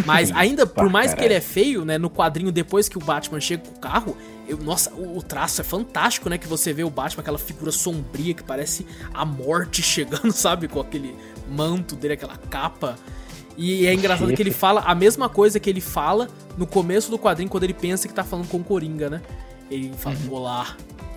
Mas 0.05 0.31
ainda, 0.31 0.65
por 0.65 0.89
mais 0.89 1.13
que 1.13 1.23
ele 1.23 1.33
é 1.33 1.41
feio, 1.41 1.85
né? 1.85 1.97
No 1.97 2.09
quadrinho, 2.09 2.51
depois 2.51 2.87
que 2.89 2.97
o 2.97 3.01
Batman 3.01 3.39
chega 3.39 3.63
com 3.63 3.75
o 3.75 3.79
carro, 3.79 4.17
eu- 4.47 4.57
nossa, 4.57 4.91
o, 4.93 5.21
traço 5.21 5.61
é 5.61 5.63
fantástico, 5.63 6.29
né? 6.29 6.37
Que 6.37 6.47
você 6.47 6.73
vê 6.73 6.83
o 6.83 6.89
Batman, 6.89 7.21
aquela 7.21 7.37
figura 7.37 7.71
sombria 7.71 8.33
que 8.33 8.43
parece 8.43 8.85
a 9.13 9.23
morte 9.25 9.81
chegando, 9.83 10.31
sabe? 10.31 10.67
Com 10.67 10.79
aquele 10.79 11.15
manto 11.49 11.95
dele, 11.95 12.13
aquela 12.15 12.37
capa. 12.37 12.95
E 13.57 13.85
é 13.85 13.93
engraçado 13.93 14.27
que 14.35 14.41
ele 14.41 14.51
fala 14.51 14.81
a 14.85 14.95
mesma 14.95 15.27
coisa 15.27 15.59
que 15.59 15.69
ele 15.69 15.81
fala 15.81 16.29
no 16.57 16.65
começo 16.65 17.11
do 17.11 17.19
quadrinho, 17.19 17.49
quando 17.49 17.65
ele 17.65 17.73
pensa 17.73 18.07
que 18.07 18.13
tá 18.13 18.23
falando 18.23 18.47
com 18.47 18.57
o 18.57 18.63
Coringa, 18.63 19.09
né? 19.09 19.21
Ele 19.69 19.91
fala, 19.97 20.15
olá, 20.31 20.67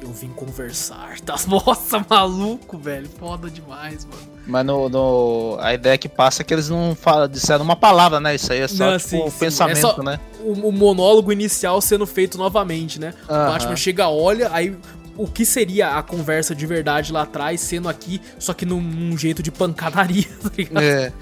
eu 0.01 0.13
vim 0.13 0.29
conversar. 0.29 1.17
Tá, 1.25 1.37
nossa, 1.47 2.05
maluco, 2.09 2.77
velho. 2.79 3.09
Foda 3.19 3.49
demais, 3.51 4.05
mano. 4.05 4.33
Mas 4.47 4.67
no, 4.67 4.89
no- 4.89 5.57
a 5.61 5.73
ideia 5.73 5.97
que 5.97 6.09
passa 6.09 6.43
é 6.43 6.45
que 6.45 6.53
eles 6.53 6.69
não 6.69 6.97
falam, 6.97 7.29
disseram 7.29 7.65
uma 7.65 7.77
palavra, 7.77 8.19
né? 8.19 8.35
Isso 8.35 8.53
aí 8.53 8.61
é 8.61 8.67
só 8.69 8.91
Não, 8.91 8.97
tipo, 8.99 9.09
sim, 9.09 9.23
o 9.23 9.31
sim. 9.31 9.39
pensamento, 9.39 9.79
É 9.79 9.81
só- 9.81 10.03
né? 10.03 10.19
O, 10.41 10.53
o 10.69 10.73
monólogo 10.73 11.33
inicial 11.33 11.81
sendo 11.81 12.05
feito 12.07 12.37
novamente, 12.37 12.99
né? 12.99 13.15
O 13.29 13.33
Aham. 13.33 13.47
Batman 13.53 13.77
chega, 13.77 14.09
olha, 14.09 14.51
aí 14.53 14.77
o 15.17 15.27
que 15.27 15.45
seria 15.45 15.97
a 15.99 16.03
conversa 16.03 16.55
de 16.55 16.67
verdade 16.67 17.13
lá 17.13 17.23
atrás, 17.23 17.61
sendo 17.61 17.89
aqui, 17.89 18.21
só 18.39 18.55
que 18.55 18.65
num, 18.65 18.81
num 18.81 19.17
jeito 19.17 19.43
de 19.43 19.51
pancadaria, 19.51 20.25
tá 20.43 20.51
ligado? 20.57 20.83
É. 20.83 21.13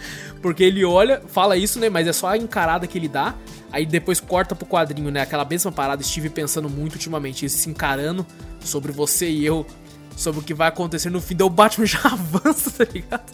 Porque 0.41 0.63
ele 0.63 0.85
olha, 0.85 1.23
fala 1.29 1.57
isso, 1.57 1.79
né? 1.79 1.91
Mas 1.91 2.07
é 2.07 2.13
só 2.13 2.29
a 2.29 2.37
encarada 2.37 2.87
que 2.87 2.97
ele 2.97 3.09
dá. 3.09 3.35
Aí 3.73 3.85
depois 3.85 4.21
corta 4.21 4.55
pro 4.55 4.67
quadrinho, 4.67 5.11
né? 5.11 5.21
Aquela 5.21 5.45
mesma 5.45 5.71
parada, 5.71 6.01
estive 6.03 6.31
pensando 6.31 6.69
muito 6.69 6.95
ultimamente, 6.95 7.49
se 7.49 7.69
encarando 7.69 8.27
sobre 8.61 8.91
você 8.91 9.29
e 9.29 9.45
eu, 9.45 9.67
sobre 10.17 10.41
o 10.41 10.43
que 10.43 10.55
vai 10.55 10.69
acontecer 10.69 11.11
no 11.11 11.21
fim. 11.21 11.37
Daí 11.37 11.47
o 11.47 11.51
Batman 11.51 11.87
já 11.87 12.01
avança, 12.11 12.85
tá 12.85 12.93
ligado? 12.93 13.33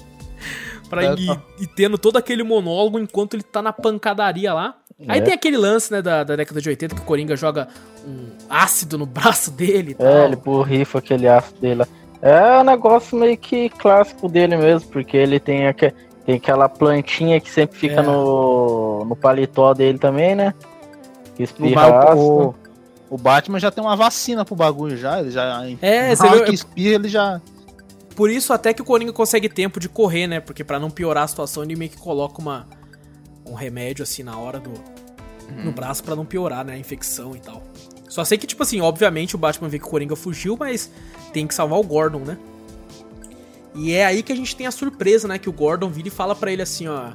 Pra 0.88 1.04
É, 1.04 1.14
ir, 1.14 1.26
tá. 1.26 1.42
ir 1.60 1.66
tendo 1.68 1.96
todo 1.98 2.16
aquele 2.16 2.42
monólogo 2.42 2.98
enquanto 2.98 3.34
ele 3.34 3.42
tá 3.42 3.60
na 3.62 3.72
pancadaria 3.72 4.52
lá. 4.52 4.76
Aí 5.08 5.18
É. 5.18 5.22
tem 5.22 5.34
aquele 5.34 5.56
lance, 5.58 5.92
né, 5.92 6.00
da, 6.00 6.24
da 6.24 6.36
década 6.36 6.60
de 6.60 6.68
80 6.70 6.94
que 6.94 7.00
o 7.02 7.04
Coringa 7.04 7.36
joga 7.36 7.68
um 8.06 8.28
ácido 8.48 8.96
no 8.96 9.04
braço 9.06 9.50
dele 9.50 9.90
e 9.92 9.94
tal. 9.94 10.06
É, 10.06 10.24
ele 10.24 10.36
borrifa 10.36 10.98
aquele 10.98 11.28
aço 11.28 11.54
dele 11.60 11.76
lá. 11.76 11.88
É 12.22 12.58
um 12.58 12.64
negócio 12.64 13.16
meio 13.18 13.36
que 13.36 13.68
clássico 13.68 14.28
dele 14.28 14.56
mesmo, 14.56 14.88
porque 14.90 15.16
ele 15.16 15.38
tem, 15.38 15.66
aque- 15.66 15.92
tem 16.24 16.36
aquela 16.36 16.66
plantinha 16.68 17.38
que 17.40 17.50
sempre 17.50 17.78
fica 17.78 18.00
É. 18.00 18.02
no, 18.02 19.04
no 19.04 19.14
paletó 19.14 19.74
dele 19.74 19.98
também, 19.98 20.34
né? 20.34 20.54
Que 21.36 21.42
O, 21.42 21.44
espirra 21.44 21.98
ácido. 22.12 22.18
o, 22.20 22.54
o 23.10 23.18
Batman 23.18 23.60
já 23.60 23.70
tem 23.70 23.84
uma 23.84 23.94
vacina 23.96 24.46
pro 24.46 24.56
bagulho 24.56 24.96
já. 24.96 25.20
Ele 25.20 25.30
já. 25.30 25.62
É, 25.82 26.16
você 26.16 26.26
viu? 26.30 26.44
que 26.44 26.54
espirra, 26.54 26.94
ele 26.94 27.08
já. 27.08 27.38
Por 28.16 28.30
isso 28.30 28.50
até 28.54 28.72
que 28.72 28.80
o 28.80 28.84
Coringa 28.84 29.12
consegue 29.12 29.46
tempo 29.46 29.78
de 29.78 29.90
correr, 29.90 30.26
né? 30.26 30.40
Porque 30.40 30.64
pra 30.64 30.80
não 30.80 30.88
piorar 30.88 31.24
a 31.24 31.28
situação, 31.28 31.62
ele 31.62 31.76
meio 31.76 31.90
que 31.90 31.98
coloca 31.98 32.40
uma, 32.40 32.66
um 33.48 33.54
remédio 33.54 34.02
assim 34.02 34.22
na 34.22 34.38
hora 34.38 34.58
do 34.58 34.72
no 35.64 35.70
braço 35.70 36.02
pra 36.02 36.16
não 36.16 36.24
piorar, 36.24 36.64
né, 36.64 36.74
a 36.74 36.78
infecção 36.78 37.36
e 37.36 37.38
tal. 37.38 37.62
Só 38.08 38.24
sei 38.24 38.36
que 38.36 38.46
tipo 38.46 38.62
assim, 38.62 38.80
obviamente 38.80 39.36
o 39.36 39.38
Batman 39.38 39.68
vê 39.68 39.78
que 39.78 39.84
o 39.84 39.88
Coringa 39.88 40.16
fugiu, 40.16 40.56
mas 40.58 40.90
tem 41.32 41.46
que 41.46 41.54
salvar 41.54 41.78
o 41.78 41.84
Gordon, 41.84 42.20
né? 42.20 42.36
E 43.74 43.92
é 43.92 44.04
aí 44.04 44.22
que 44.22 44.32
a 44.32 44.36
gente 44.36 44.56
tem 44.56 44.66
a 44.66 44.72
surpresa, 44.72 45.28
né, 45.28 45.38
que 45.38 45.48
o 45.48 45.52
Gordon 45.52 45.88
vira 45.88 46.08
e 46.08 46.10
fala 46.10 46.34
pra 46.34 46.50
ele 46.50 46.62
assim, 46.62 46.88
ó, 46.88 47.12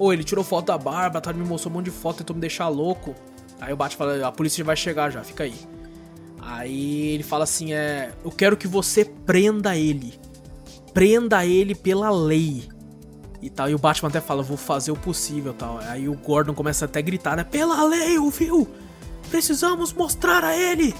Ô, 0.00 0.14
ele 0.14 0.24
tirou 0.24 0.42
foto 0.42 0.68
da 0.68 0.78
barba, 0.78 1.20
tá, 1.20 1.30
me 1.30 1.44
mostrou 1.44 1.70
um 1.70 1.76
monte 1.76 1.84
de 1.84 1.90
foto, 1.90 2.18
tentou 2.18 2.34
me 2.34 2.40
deixar 2.40 2.68
louco. 2.68 3.14
Aí 3.60 3.70
o 3.70 3.76
Batman 3.76 3.98
fala, 3.98 4.28
a 4.28 4.32
polícia 4.32 4.64
vai 4.64 4.74
chegar 4.74 5.10
já, 5.10 5.22
fica 5.22 5.44
aí. 5.44 5.52
Aí 6.40 7.08
ele 7.08 7.22
fala 7.22 7.44
assim, 7.44 7.74
é, 7.74 8.10
eu 8.24 8.30
quero 8.30 8.56
que 8.56 8.66
você 8.66 9.04
prenda 9.04 9.76
ele. 9.76 10.14
Prenda 10.94 11.44
ele 11.44 11.74
pela 11.74 12.08
lei. 12.10 12.66
E 13.42 13.48
tal, 13.48 13.70
e 13.70 13.74
o 13.74 13.78
Batman 13.78 14.08
até 14.08 14.20
fala, 14.20 14.42
vou 14.42 14.56
fazer 14.56 14.90
o 14.90 14.96
possível, 14.96 15.54
tal. 15.54 15.78
Aí 15.88 16.08
o 16.08 16.14
Gordon 16.14 16.52
começa 16.52 16.84
até 16.84 16.98
a 16.98 17.02
gritar, 17.02 17.36
né, 17.36 17.44
pela 17.44 17.82
lei, 17.84 18.18
ouviu? 18.18 18.68
Precisamos 19.30 19.92
mostrar 19.92 20.44
a 20.44 20.56
ele. 20.56 20.94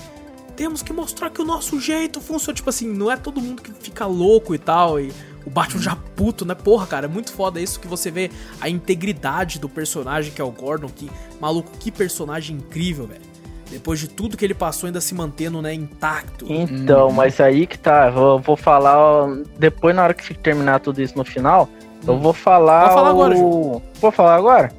Temos 0.56 0.82
que 0.82 0.92
mostrar 0.92 1.30
que 1.30 1.40
o 1.40 1.44
nosso 1.44 1.80
jeito 1.80 2.20
funciona. 2.20 2.54
Tipo 2.54 2.70
assim, 2.70 2.88
não 2.88 3.10
é 3.10 3.16
todo 3.16 3.40
mundo 3.40 3.62
que 3.62 3.72
fica 3.72 4.06
louco 4.06 4.54
e 4.54 4.58
tal. 4.58 5.00
E 5.00 5.12
o 5.44 5.50
Batman 5.50 5.82
já 5.82 5.96
puto, 5.96 6.44
né? 6.44 6.54
Porra, 6.54 6.86
cara, 6.86 7.06
é 7.06 7.08
muito 7.08 7.32
foda 7.32 7.60
isso 7.60 7.80
que 7.80 7.88
você 7.88 8.10
vê 8.10 8.30
a 8.60 8.68
integridade 8.68 9.58
do 9.58 9.68
personagem 9.68 10.32
que 10.32 10.40
é 10.40 10.44
o 10.44 10.50
Gordon. 10.50 10.88
Que, 10.88 11.10
maluco, 11.40 11.70
que 11.78 11.90
personagem 11.90 12.56
incrível, 12.56 13.06
velho. 13.06 13.22
Depois 13.70 14.00
de 14.00 14.08
tudo 14.08 14.36
que 14.36 14.44
ele 14.44 14.54
passou, 14.54 14.88
ainda 14.88 15.00
se 15.00 15.14
mantendo, 15.14 15.62
né, 15.62 15.72
intacto. 15.72 16.44
Então, 16.52 17.10
mas 17.10 17.40
aí 17.40 17.66
que 17.66 17.78
tá, 17.78 18.12
eu 18.14 18.40
vou 18.40 18.56
falar, 18.56 19.28
depois 19.58 19.94
na 19.94 20.02
hora 20.02 20.14
que 20.14 20.34
terminar 20.34 20.80
tudo 20.80 21.00
isso 21.00 21.16
no 21.16 21.24
final, 21.24 21.68
eu 22.06 22.18
vou 22.18 22.32
falar 22.32 22.82
Pode 22.82 22.94
falar 22.94 23.10
agora, 23.10 23.36
o... 23.36 23.82
Vou 24.00 24.10
falar 24.12 24.34
agora? 24.36 24.72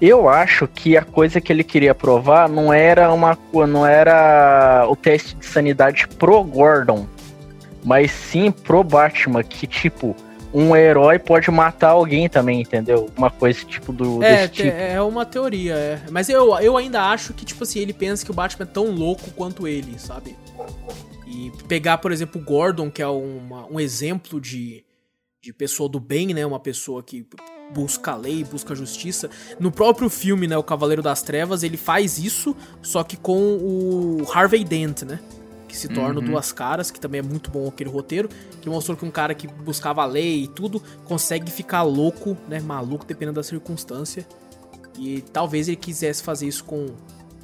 Eu 0.00 0.28
acho 0.28 0.66
que 0.68 0.96
a 0.96 1.02
coisa 1.02 1.40
que 1.40 1.50
ele 1.52 1.64
queria 1.64 1.94
provar 1.94 2.48
não 2.48 2.72
era 2.72 3.10
uma 3.12 3.38
não 3.66 3.86
era 3.86 4.86
o 4.88 4.94
teste 4.94 5.34
de 5.36 5.46
sanidade 5.46 6.06
pro 6.18 6.42
Gordon, 6.44 7.06
mas 7.82 8.10
sim 8.10 8.50
pro 8.50 8.84
Batman, 8.84 9.42
que 9.42 9.66
tipo, 9.66 10.14
um 10.52 10.76
herói 10.76 11.18
pode 11.18 11.50
matar 11.50 11.90
alguém 11.90 12.28
também, 12.28 12.60
entendeu? 12.60 13.08
Uma 13.16 13.30
coisa 13.30 13.64
tipo 13.64 13.90
do 13.92 14.22
É, 14.22 14.46
tipo. 14.48 14.68
é 14.68 15.00
uma 15.00 15.24
teoria, 15.24 15.74
é. 15.74 16.00
Mas 16.10 16.28
eu, 16.28 16.58
eu 16.60 16.76
ainda 16.76 17.02
acho 17.10 17.32
que, 17.32 17.44
tipo 17.44 17.62
assim, 17.64 17.80
ele 17.80 17.92
pensa 17.92 18.24
que 18.24 18.30
o 18.30 18.34
Batman 18.34 18.64
é 18.64 18.72
tão 18.72 18.90
louco 18.90 19.30
quanto 19.30 19.66
ele, 19.66 19.98
sabe? 19.98 20.36
E 21.26 21.50
pegar, 21.68 21.98
por 21.98 22.12
exemplo, 22.12 22.40
o 22.40 22.44
Gordon, 22.44 22.90
que 22.90 23.02
é 23.02 23.06
uma- 23.06 23.66
um 23.70 23.80
exemplo 23.80 24.40
de, 24.40 24.84
de 25.42 25.52
pessoa 25.52 25.88
do 25.88 26.00
bem, 26.00 26.34
né? 26.34 26.44
Uma 26.44 26.60
pessoa 26.60 27.02
que 27.02 27.26
busca 27.72 28.12
a 28.12 28.16
lei, 28.16 28.44
busca 28.44 28.72
a 28.72 28.76
justiça. 28.76 29.30
No 29.58 29.70
próprio 29.70 30.08
filme, 30.08 30.46
né? 30.46 30.56
O 30.56 30.62
Cavaleiro 30.62 31.02
das 31.02 31.22
Trevas, 31.22 31.62
ele 31.62 31.76
faz 31.76 32.18
isso, 32.18 32.56
só 32.82 33.02
que 33.04 33.16
com 33.16 33.56
o 33.56 34.26
Harvey 34.32 34.64
Dent, 34.64 35.02
né? 35.02 35.20
Que 35.68 35.76
se 35.76 35.88
torna 35.88 36.20
o 36.20 36.22
Duas 36.22 36.52
Caras, 36.52 36.90
que 36.90 37.00
também 37.00 37.18
é 37.18 37.22
muito 37.22 37.50
bom 37.50 37.68
aquele 37.68 37.90
roteiro, 37.90 38.28
que 38.60 38.68
mostrou 38.68 38.96
que 38.96 39.04
um 39.04 39.10
cara 39.10 39.34
que 39.34 39.46
buscava 39.48 40.02
a 40.02 40.06
lei 40.06 40.44
e 40.44 40.48
tudo 40.48 40.82
consegue 41.04 41.50
ficar 41.50 41.82
louco, 41.82 42.36
né? 42.48 42.60
Maluco, 42.60 43.04
dependendo 43.04 43.36
da 43.36 43.42
circunstância. 43.42 44.26
E 44.98 45.20
talvez 45.32 45.68
ele 45.68 45.76
quisesse 45.76 46.22
fazer 46.22 46.46
isso 46.46 46.64
com, 46.64 46.86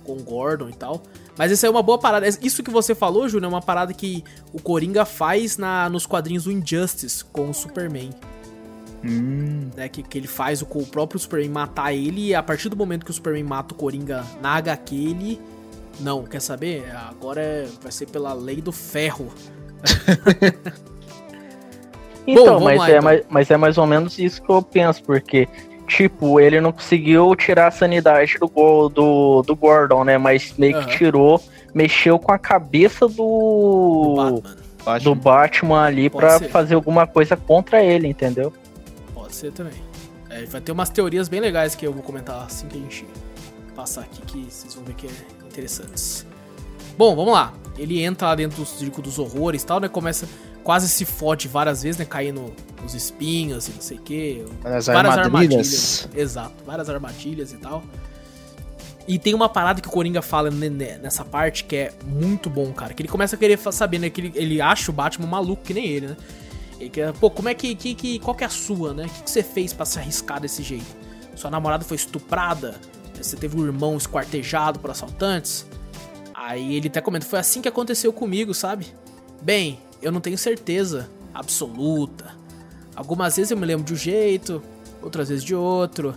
com 0.02 0.16
o 0.16 0.22
Gordon 0.22 0.68
e 0.68 0.74
tal. 0.74 1.02
Mas 1.36 1.50
isso 1.50 1.64
é 1.64 1.70
uma 1.70 1.82
boa 1.82 1.98
parada. 1.98 2.26
Isso 2.28 2.62
que 2.62 2.70
você 2.70 2.94
falou, 2.94 3.28
Júnior, 3.28 3.50
é 3.50 3.54
uma 3.54 3.62
parada 3.62 3.92
que 3.92 4.22
o 4.52 4.60
Coringa 4.60 5.04
faz 5.04 5.56
na, 5.56 5.88
nos 5.88 6.06
quadrinhos 6.06 6.44
do 6.44 6.52
Injustice 6.52 7.24
com 7.24 7.50
o 7.50 7.54
Superman. 7.54 8.10
Hum. 9.04 9.70
Né, 9.74 9.88
que, 9.88 10.02
que 10.02 10.16
ele 10.16 10.28
faz 10.28 10.62
o, 10.62 10.66
o 10.74 10.86
próprio 10.86 11.18
Superman 11.18 11.50
matar 11.50 11.92
ele 11.92 12.28
e 12.28 12.34
a 12.34 12.42
partir 12.42 12.68
do 12.68 12.76
momento 12.76 13.04
que 13.04 13.10
o 13.10 13.14
Superman 13.14 13.42
mata 13.42 13.74
o 13.74 13.76
Coringa 13.76 14.24
na 14.40 14.50
HQ, 14.56 14.94
ele... 14.94 15.40
Não, 16.00 16.22
quer 16.24 16.40
saber? 16.40 16.84
Agora 17.08 17.40
é- 17.40 17.68
vai 17.82 17.92
ser 17.92 18.06
pela 18.06 18.32
lei 18.32 18.60
do 18.60 18.72
ferro. 18.72 19.32
Então, 22.26 22.44
vamos 22.44 22.62
mas, 22.62 22.78
lá, 22.78 22.88
é, 22.88 22.92
então. 22.92 23.02
mais, 23.02 23.22
mas 23.28 23.50
é 23.50 23.56
mais 23.56 23.78
ou 23.78 23.86
menos 23.86 24.18
isso 24.18 24.42
que 24.42 24.50
eu 24.50 24.62
penso, 24.62 25.02
porque, 25.02 25.48
tipo, 25.96 26.40
ele 26.40 26.60
não 26.60 26.72
conseguiu 26.72 27.34
tirar 27.36 27.68
a 27.68 27.70
sanidade 27.70 28.38
do, 28.38 28.88
do, 28.88 29.42
do 29.42 29.56
Gordon, 29.56 30.04
né? 30.04 30.18
Mas 30.18 30.54
meio 30.56 30.80
que 30.80 30.96
tirou, 30.96 31.42
mexeu 31.74 32.18
com 32.18 32.32
a 32.32 32.38
cabeça 32.38 33.06
do, 33.08 33.22
O 33.22 34.14
Batman. 34.16 34.98
do 35.00 35.14
Batman. 35.14 35.14
Batman 35.14 35.82
ali 35.82 36.10
Pode 36.10 36.24
pra 36.26 36.38
ser. 36.38 36.48
fazer 36.48 36.74
alguma 36.74 37.06
coisa 37.06 37.36
contra 37.36 37.82
ele, 37.82 38.08
entendeu? 38.08 38.52
Pode 39.14 39.34
ser 39.34 39.52
também. 39.52 39.74
É, 40.30 40.44
vai 40.46 40.60
ter 40.60 40.72
umas 40.72 40.88
teorias 40.88 41.28
bem 41.28 41.40
legais 41.40 41.74
que 41.74 41.86
eu 41.86 41.92
vou 41.92 42.02
comentar 42.02 42.42
assim 42.46 42.66
que 42.66 42.78
a 42.78 42.80
gente 42.80 43.06
passar 43.76 44.00
aqui, 44.02 44.22
que 44.22 44.46
vocês 44.50 44.74
vão 44.74 44.84
ver 44.84 44.94
que 44.94 45.06
é 45.06 45.10
interessantes. 45.46 46.26
Bom, 46.96 47.14
vamos 47.14 47.32
lá. 47.32 47.52
Ele 47.78 48.02
entra 48.02 48.28
lá 48.28 48.34
dentro 48.34 48.58
do 48.58 48.66
circo 48.66 49.00
dos 49.00 49.18
horrores 49.18 49.62
e 49.62 49.66
tal, 49.66 49.80
né? 49.80 49.88
Começa, 49.88 50.28
quase 50.62 50.88
se 50.88 51.04
fode 51.04 51.48
várias 51.48 51.82
vezes, 51.82 51.98
né? 51.98 52.04
Caindo 52.04 52.52
nos 52.82 52.94
espinhos 52.94 53.68
e 53.68 53.72
não 53.72 53.80
sei 53.80 53.96
o 53.98 54.00
que. 54.00 54.44
Várias 54.94 55.12
armadilhas. 55.26 56.08
Exato, 56.14 56.64
várias 56.64 56.88
armadilhas 56.88 57.52
e 57.52 57.56
tal. 57.56 57.82
E 59.06 59.18
tem 59.18 59.34
uma 59.34 59.48
parada 59.48 59.80
que 59.80 59.88
o 59.88 59.90
Coringa 59.90 60.22
fala 60.22 60.50
ne- 60.50 60.70
ne- 60.70 60.96
nessa 60.98 61.24
parte 61.24 61.64
que 61.64 61.74
é 61.74 61.92
muito 62.06 62.48
bom, 62.48 62.72
cara. 62.72 62.94
Que 62.94 63.02
ele 63.02 63.08
começa 63.08 63.34
a 63.34 63.38
querer 63.38 63.58
saber, 63.72 63.98
né? 63.98 64.08
Que 64.08 64.20
ele, 64.20 64.32
ele 64.34 64.60
acha 64.60 64.90
o 64.90 64.94
Batman 64.94 65.26
maluco 65.26 65.62
que 65.64 65.74
nem 65.74 65.86
ele, 65.86 66.06
né? 66.08 66.16
Ele 66.78 66.88
quer, 66.90 67.12
pô, 67.14 67.28
como 67.30 67.48
é 67.48 67.54
que, 67.54 67.74
que, 67.74 67.94
que. 67.94 68.18
Qual 68.20 68.34
que 68.36 68.44
é 68.44 68.46
a 68.46 68.50
sua, 68.50 68.94
né? 68.94 69.06
O 69.06 69.08
que, 69.08 69.22
que 69.24 69.30
você 69.30 69.42
fez 69.42 69.72
pra 69.72 69.84
se 69.84 69.98
arriscar 69.98 70.40
desse 70.40 70.62
jeito? 70.62 70.86
Sua 71.34 71.50
namorada 71.50 71.84
foi 71.84 71.96
estuprada? 71.96 72.76
Você 73.20 73.36
teve 73.36 73.56
um 73.60 73.64
irmão 73.64 73.96
esquartejado 73.96 74.78
por 74.78 74.90
assaltantes? 74.90 75.66
Aí 76.34 76.74
ele 76.76 76.88
até 76.88 77.00
comenta, 77.00 77.24
foi 77.26 77.38
assim 77.38 77.60
que 77.62 77.68
aconteceu 77.68 78.12
comigo, 78.12 78.52
sabe? 78.54 78.86
Bem, 79.40 79.78
eu 80.02 80.12
não 80.12 80.20
tenho 80.20 80.36
certeza 80.36 81.08
absoluta. 81.32 82.36
Algumas 82.94 83.36
vezes 83.36 83.50
eu 83.50 83.56
me 83.56 83.64
lembro 83.64 83.84
de 83.84 83.94
um 83.94 83.96
jeito, 83.96 84.62
outras 85.00 85.28
vezes 85.28 85.44
de 85.44 85.54
outro. 85.54 86.14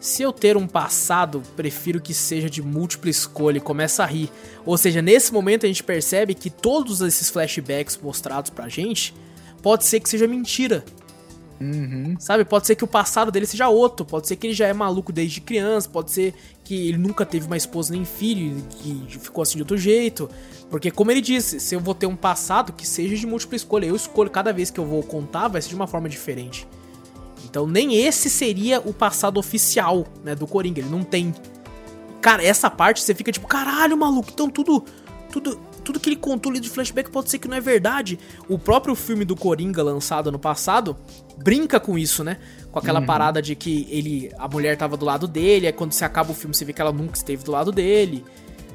Se 0.00 0.22
eu 0.22 0.32
ter 0.32 0.56
um 0.56 0.66
passado, 0.66 1.42
prefiro 1.56 2.00
que 2.00 2.14
seja 2.14 2.48
de 2.48 2.62
múltipla 2.62 3.10
escolha 3.10 3.58
e 3.58 3.60
começa 3.60 4.04
a 4.04 4.06
rir. 4.06 4.30
Ou 4.64 4.78
seja, 4.78 5.02
nesse 5.02 5.32
momento 5.32 5.66
a 5.66 5.68
gente 5.68 5.82
percebe 5.82 6.34
que 6.34 6.48
todos 6.48 7.00
esses 7.00 7.28
flashbacks 7.28 7.98
mostrados 8.00 8.50
pra 8.50 8.68
gente 8.68 9.12
pode 9.60 9.84
ser 9.84 10.00
que 10.00 10.08
seja 10.08 10.26
mentira. 10.26 10.84
Uhum. 11.60 12.16
Sabe? 12.18 12.44
Pode 12.44 12.66
ser 12.66 12.74
que 12.76 12.84
o 12.84 12.86
passado 12.86 13.32
dele 13.32 13.46
seja 13.46 13.68
outro, 13.68 14.06
pode 14.06 14.28
ser 14.28 14.36
que 14.36 14.46
ele 14.46 14.54
já 14.54 14.66
é 14.66 14.72
maluco 14.72 15.12
desde 15.12 15.40
criança, 15.40 15.88
pode 15.88 16.10
ser 16.10 16.34
que 16.62 16.88
ele 16.88 16.98
nunca 16.98 17.26
teve 17.26 17.46
uma 17.46 17.56
esposa 17.56 17.92
nem 17.92 18.04
filho, 18.04 18.62
que 18.70 19.18
ficou 19.18 19.42
assim 19.42 19.56
de 19.56 19.62
outro 19.62 19.76
jeito. 19.76 20.30
Porque, 20.70 20.90
como 20.90 21.10
ele 21.10 21.20
disse, 21.20 21.58
se 21.58 21.74
eu 21.74 21.80
vou 21.80 21.94
ter 21.94 22.06
um 22.06 22.16
passado 22.16 22.72
que 22.72 22.86
seja 22.86 23.16
de 23.16 23.26
múltipla 23.26 23.56
escolha, 23.56 23.86
eu 23.86 23.96
escolho 23.96 24.30
cada 24.30 24.52
vez 24.52 24.70
que 24.70 24.78
eu 24.78 24.84
vou 24.84 25.02
contar, 25.02 25.48
vai 25.48 25.62
ser 25.62 25.70
de 25.70 25.74
uma 25.74 25.86
forma 25.86 26.08
diferente. 26.08 26.68
Então, 27.48 27.66
nem 27.66 27.96
esse 27.96 28.28
seria 28.28 28.80
o 28.80 28.92
passado 28.92 29.38
oficial, 29.38 30.06
né, 30.22 30.34
do 30.34 30.46
Coringa, 30.46 30.80
ele 30.80 30.90
não 30.90 31.02
tem. 31.02 31.34
Cara, 32.20 32.44
essa 32.44 32.68
parte 32.70 33.00
você 33.00 33.14
fica 33.14 33.32
tipo, 33.32 33.46
caralho, 33.46 33.96
maluco, 33.96 34.30
então 34.32 34.50
tudo. 34.50 34.84
Tudo, 35.30 35.60
tudo 35.88 35.98
que 35.98 36.10
ele 36.10 36.16
contou 36.16 36.50
ali 36.52 36.60
de 36.60 36.68
flashback 36.68 37.10
pode 37.10 37.30
ser 37.30 37.38
que 37.38 37.48
não 37.48 37.56
é 37.56 37.62
verdade. 37.62 38.18
O 38.46 38.58
próprio 38.58 38.94
filme 38.94 39.24
do 39.24 39.34
Coringa 39.34 39.82
lançado 39.82 40.28
ano 40.28 40.38
passado 40.38 40.94
brinca 41.42 41.80
com 41.80 41.96
isso, 41.96 42.22
né? 42.22 42.36
Com 42.70 42.78
aquela 42.78 43.00
parada 43.00 43.40
de 43.40 43.54
que 43.54 43.88
ele 43.90 44.30
a 44.38 44.46
mulher 44.46 44.76
tava 44.76 44.98
do 44.98 45.06
lado 45.06 45.26
dele, 45.26 45.66
aí 45.66 45.72
quando 45.72 45.92
você 45.92 46.04
acaba 46.04 46.30
o 46.30 46.34
filme 46.34 46.54
você 46.54 46.62
vê 46.66 46.74
que 46.74 46.82
ela 46.82 46.92
nunca 46.92 47.16
esteve 47.16 47.42
do 47.42 47.52
lado 47.52 47.72
dele. 47.72 48.22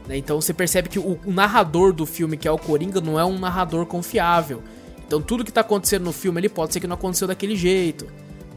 né? 0.07 0.17
Então 0.17 0.41
você 0.41 0.55
percebe 0.55 0.89
que 0.89 0.97
o, 0.97 1.19
o 1.23 1.31
narrador 1.31 1.93
do 1.93 2.03
filme, 2.03 2.35
que 2.35 2.47
é 2.47 2.51
o 2.51 2.57
Coringa, 2.57 2.99
não 2.99 3.19
é 3.19 3.23
um 3.23 3.37
narrador 3.37 3.85
confiável. 3.85 4.63
Então 5.05 5.21
tudo 5.21 5.45
que 5.45 5.51
tá 5.51 5.61
acontecendo 5.61 6.05
no 6.05 6.11
filme 6.11 6.41
ele 6.41 6.49
pode 6.49 6.73
ser 6.73 6.79
que 6.79 6.87
não 6.87 6.95
aconteceu 6.95 7.27
daquele 7.27 7.55
jeito. 7.55 8.07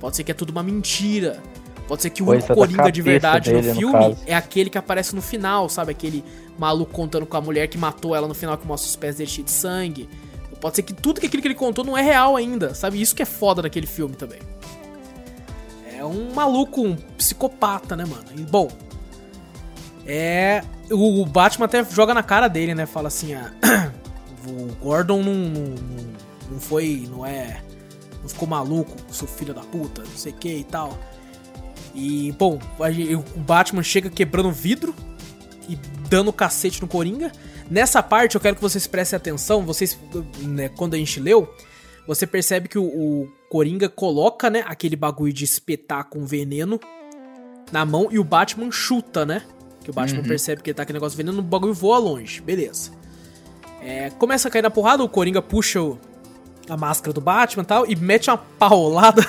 Pode 0.01 0.17
ser 0.17 0.25
que 0.25 0.31
é 0.31 0.35
tudo 0.35 0.49
uma 0.49 0.63
mentira. 0.63 1.43
Pode 1.87 2.01
ser 2.03 2.09
que 2.11 2.23
o 2.23 2.31
único 2.31 2.53
Coringa 2.55 2.91
de 2.91 3.03
verdade 3.03 3.53
dele, 3.53 3.69
no 3.69 3.75
no 3.75 3.79
filme 3.79 3.93
caso. 4.15 4.23
é 4.27 4.35
aquele 4.35 4.71
que 4.71 4.79
aparece 4.79 5.15
no 5.15 5.21
final, 5.23 5.69
sabe? 5.69 5.93
Aquele 5.93 6.25
maluco 6.59 6.93
contando 6.93 7.27
com 7.27 7.37
a 7.37 7.41
mulher 7.41 7.67
que 7.69 7.79
matou 7.79 8.15
ela 8.15 8.27
no 8.27 8.35
final, 8.35 8.57
que 8.57 8.67
mostra 8.67 8.89
os 8.89 8.97
pés 8.97 9.17
dele 9.17 9.31
cheios 9.31 9.47
de 9.47 9.53
sangue. 9.53 10.09
Pode 10.61 10.77
ser 10.77 10.83
que 10.83 10.95
tudo 10.95 11.21
que 11.21 11.27
aquilo 11.27 11.43
que 11.43 11.49
ele 11.49 11.55
contou 11.55 11.85
não 11.85 11.97
é 11.97 12.03
real 12.03 12.37
ainda, 12.37 12.75
sabe? 12.75 13.01
Isso 13.01 13.15
que 13.15 13.23
é 13.23 13.27
foda 13.27 13.63
naquele 13.63 13.87
filme 13.87 14.17
também. 14.17 14.41
É 15.97 16.05
um 16.05 16.33
maluco, 16.35 16.83
um 16.83 16.97
psicopata, 17.17 17.97
né, 17.97 18.05
mano? 18.05 18.25
E, 18.37 18.43
bom, 18.43 18.69
É. 20.07 20.63
O, 20.91 21.23
o 21.23 21.27
Batman 21.27 21.67
até 21.67 21.85
joga 21.85 22.15
na 22.15 22.23
cara 22.23 22.49
dele, 22.49 22.75
né? 22.75 22.87
Fala 22.87 23.09
assim, 23.09 23.35
ah, 23.35 23.53
o 24.47 24.73
Gordon 24.77 25.23
não, 25.23 25.35
não, 25.35 25.75
não 26.53 26.61
foi. 26.61 27.09
não 27.11 27.27
é. 27.27 27.63
Não 28.23 28.29
ficou 28.29 28.49
maluco, 28.49 28.97
seu 29.13 29.27
filho 29.29 29.53
da 29.55 29.63
puta, 29.63 30.03
não 30.03 30.17
sei 30.17 30.33
o 30.33 30.37
que 30.37 30.53
e 30.53 30.65
tal. 30.65 30.99
E, 31.95 32.33
bom, 32.33 32.59
o 33.35 33.41
Batman 33.41 33.83
chega 33.83 34.11
quebrando 34.11 34.51
vidro 34.51 34.95
e 35.69 35.77
dando 36.09 36.33
cacete 36.33 36.81
no 36.81 36.89
Coringa. 36.89 37.33
Nessa 37.71 38.03
parte 38.03 38.35
eu 38.35 38.41
quero 38.41 38.57
que 38.57 38.63
vocês 38.63 38.87
prestem 38.87 39.17
atenção, 39.17 39.65
vocês, 39.65 39.99
né, 40.43 40.69
quando 40.69 40.95
a 40.95 40.97
gente 40.97 41.19
leu, 41.21 41.53
você 42.07 42.27
percebe 42.27 42.69
que 42.69 42.79
o, 42.79 42.85
o, 42.85 43.33
Coringa 43.51 43.89
coloca, 43.89 44.49
né, 44.49 44.65
aquele 44.67 44.97
bagulho 44.97 45.33
de 45.33 45.45
espetar 45.45 46.05
com 46.05 46.25
veneno 46.25 46.81
na 47.73 47.85
mão 47.85 48.09
e 48.11 48.19
o 48.19 48.25
Batman 48.25 48.71
chuta, 48.71 49.27
né? 49.27 49.43
Que 49.83 49.91
o 49.91 49.93
Batman 49.93 50.21
uhum. 50.21 50.27
percebe 50.27 50.63
que 50.63 50.71
ele 50.71 50.75
tá 50.75 50.85
com 50.85 50.93
negócio 50.93 51.17
de 51.17 51.23
veneno, 51.23 51.41
o 51.41 51.43
bagulho 51.43 51.75
voa 51.75 51.99
longe, 51.99 52.41
beleza. 52.41 52.91
É, 53.81 54.11
começa 54.11 54.49
a 54.49 54.51
cair 54.51 54.63
na 54.63 54.71
porrada, 54.71 55.03
o 55.03 55.09
Coringa 55.09 55.41
puxa 55.41 55.81
o, 55.81 55.99
a 56.69 56.77
máscara 56.77 57.13
do 57.13 57.21
Batman 57.21 57.63
e 57.63 57.67
tal 57.67 57.87
e 57.87 57.97
mete 57.97 58.31
uma 58.31 58.39
paulada 58.59 59.25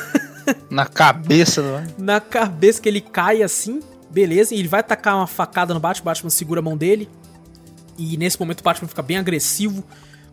na 0.69 0.85
cabeça, 0.85 1.61
né? 1.61 1.87
Na 1.97 2.19
cabeça 2.19 2.81
que 2.81 2.89
ele 2.89 3.01
cai 3.01 3.43
assim, 3.43 3.81
beleza, 4.17 4.55
e 4.55 4.59
ele 4.59 4.67
vai 4.67 4.81
tacar 4.81 5.15
uma 5.15 5.27
facada 5.27 5.75
no 5.75 5.79
Batman, 5.79 6.01
o 6.01 6.05
Batman 6.05 6.29
segura 6.31 6.59
a 6.59 6.63
mão 6.63 6.75
dele. 6.75 7.07
E 7.99 8.17
nesse 8.17 8.39
momento 8.39 8.61
o 8.61 8.63
Batman 8.63 8.87
fica 8.87 9.03
bem 9.03 9.17
agressivo, 9.17 9.83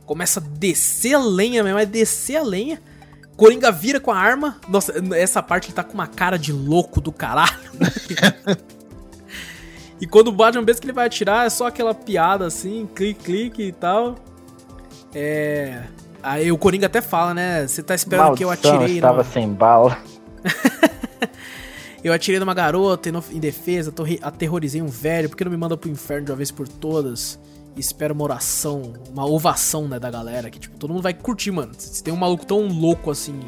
começa 0.07 0.41
a 0.41 0.43
descer 0.43 1.15
a 1.15 1.19
lenha 1.19 1.63
mesmo, 1.63 1.79
é 1.79 1.85
descer 1.85 2.37
a 2.37 2.43
lenha. 2.43 2.81
Coringa 3.37 3.71
vira 3.71 4.01
com 4.01 4.11
a 4.11 4.17
arma. 4.17 4.57
Nossa, 4.69 4.95
essa 5.15 5.43
parte 5.43 5.67
ele 5.67 5.75
tá 5.75 5.85
com 5.85 5.93
uma 5.93 6.07
cara 6.07 6.39
de 6.39 6.51
louco 6.51 6.99
do 6.99 7.13
caralho. 7.13 7.59
e 10.01 10.07
quando 10.07 10.29
o 10.29 10.33
Batman 10.33 10.65
pensa 10.65 10.81
que 10.81 10.87
ele 10.87 10.93
vai 10.95 11.07
atirar, 11.07 11.47
é 11.47 11.51
só 11.51 11.67
aquela 11.67 11.95
piada 11.95 12.47
assim, 12.47 12.89
clique, 12.95 13.23
clique 13.23 13.63
e 13.65 13.73
tal. 13.73 14.15
É. 15.15 15.83
Aí 16.23 16.51
o 16.51 16.57
Coringa 16.57 16.87
até 16.87 17.03
fala, 17.03 17.35
né? 17.35 17.67
Você 17.67 17.83
tá 17.83 17.95
esperando 17.95 18.29
Maldição, 18.29 18.57
que 18.57 18.67
eu 18.67 18.73
atirei. 18.73 18.97
Estava 18.97 19.19
no... 19.19 19.25
sem 19.25 19.53
bala. 19.53 19.99
eu 22.05 22.13
atirei 22.13 22.39
numa 22.39 22.53
garota 22.53 23.11
em 23.33 23.41
defesa, 23.41 23.93
aterrorizei 24.21 24.83
um 24.83 24.87
velho, 24.87 25.29
por 25.31 25.37
que 25.37 25.45
não 25.45 25.51
me 25.51 25.57
manda 25.57 25.77
pro 25.77 25.91
inferno 25.91 26.27
de 26.27 26.33
uma 26.33 26.37
vez 26.37 26.51
por 26.51 26.69
todas? 26.69 27.41
E 27.75 27.81
espero 27.81 28.13
uma 28.15 28.23
oração, 28.23 28.93
uma 29.11 29.27
ovação, 29.27 29.89
né, 29.89 29.99
da 29.99 30.11
galera, 30.11 30.51
que, 30.51 30.59
tipo, 30.59 30.77
todo 30.77 30.91
mundo 30.91 31.03
vai 31.03 31.15
curtir, 31.15 31.51
mano. 31.51 31.73
Se 31.77 32.05
tem 32.05 32.13
um 32.13 32.17
maluco 32.17 32.45
tão 32.45 32.69
louco 32.69 33.11
assim, 33.11 33.41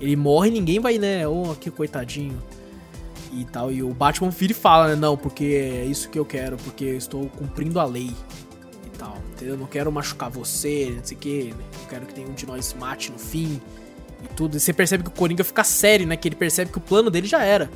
ele 0.00 0.16
morre, 0.16 0.50
ninguém 0.50 0.80
vai, 0.80 0.98
né, 0.98 1.28
oh, 1.28 1.54
que 1.54 1.70
coitadinho. 1.70 2.42
E 3.32 3.44
tal, 3.44 3.70
e 3.70 3.82
o 3.82 3.94
Batman 3.94 4.30
vira 4.30 4.52
e 4.52 4.54
fala, 4.54 4.88
né, 4.88 4.96
não, 4.96 5.16
porque 5.16 5.44
é 5.44 5.84
isso 5.84 6.08
que 6.08 6.18
eu 6.18 6.24
quero, 6.24 6.56
porque 6.56 6.84
eu 6.84 6.96
estou 6.96 7.28
cumprindo 7.28 7.78
a 7.78 7.84
lei 7.84 8.12
tal, 9.00 9.16
entendeu? 9.32 9.56
Não 9.56 9.66
quero 9.66 9.90
machucar 9.90 10.28
você, 10.30 10.92
não 10.94 11.04
sei 11.04 11.16
o 11.16 11.20
que, 11.20 11.54
não 11.54 11.88
quero 11.88 12.06
que 12.06 12.20
nenhum 12.20 12.34
de 12.34 12.46
nós 12.46 12.74
mate 12.74 13.10
no 13.10 13.18
fim 13.18 13.60
e 14.24 14.28
tudo. 14.34 14.56
E 14.56 14.60
você 14.60 14.72
percebe 14.72 15.02
que 15.04 15.08
o 15.08 15.12
Coringa 15.12 15.44
fica 15.44 15.64
sério, 15.64 16.06
né? 16.06 16.16
Que 16.16 16.28
ele 16.28 16.36
percebe 16.36 16.70
que 16.70 16.78
o 16.78 16.80
plano 16.80 17.10
dele 17.10 17.26
já 17.26 17.42
era. 17.42 17.70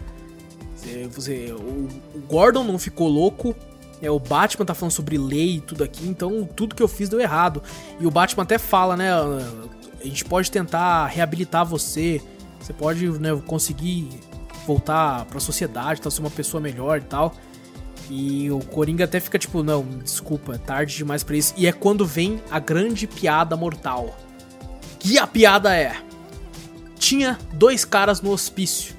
Você, 0.74 1.08
você 1.08 1.52
o, 1.52 1.88
o, 2.14 2.20
Gordon 2.28 2.64
não 2.64 2.78
ficou 2.78 3.08
louco, 3.08 3.54
é, 4.02 4.10
o 4.10 4.18
Batman 4.18 4.66
tá 4.66 4.74
falando 4.74 4.92
sobre 4.92 5.16
lei 5.16 5.56
e 5.56 5.60
tudo 5.60 5.82
aqui, 5.82 6.06
então 6.06 6.48
tudo 6.54 6.74
que 6.74 6.82
eu 6.82 6.88
fiz 6.88 7.08
deu 7.08 7.20
errado. 7.20 7.62
E 7.98 8.06
o 8.06 8.10
Batman 8.10 8.42
até 8.42 8.58
fala, 8.58 8.96
né? 8.96 9.10
A 9.12 10.04
gente 10.04 10.24
pode 10.24 10.50
tentar 10.50 11.06
reabilitar 11.06 11.64
você, 11.64 12.20
você 12.60 12.72
pode 12.72 13.08
né, 13.18 13.30
conseguir 13.46 14.10
voltar 14.66 15.24
pra 15.26 15.40
sociedade, 15.40 16.00
tá, 16.00 16.10
ser 16.10 16.20
uma 16.20 16.30
pessoa 16.30 16.60
melhor 16.60 16.98
e 16.98 17.04
tal. 17.04 17.34
E 18.10 18.50
o 18.50 18.58
Coringa 18.58 19.04
até 19.04 19.18
fica 19.18 19.38
tipo, 19.38 19.62
não, 19.62 19.82
desculpa, 19.82 20.54
é 20.54 20.58
tarde 20.58 20.94
demais 20.94 21.22
pra 21.22 21.36
isso. 21.36 21.54
E 21.56 21.66
é 21.66 21.72
quando 21.72 22.04
vem 22.04 22.42
a 22.50 22.58
grande 22.58 23.06
piada 23.06 23.56
mortal. 23.56 24.14
Que 24.98 25.18
a 25.18 25.26
piada 25.26 25.74
é: 25.74 25.96
tinha 26.98 27.38
dois 27.52 27.84
caras 27.84 28.20
no 28.20 28.30
hospício. 28.30 28.94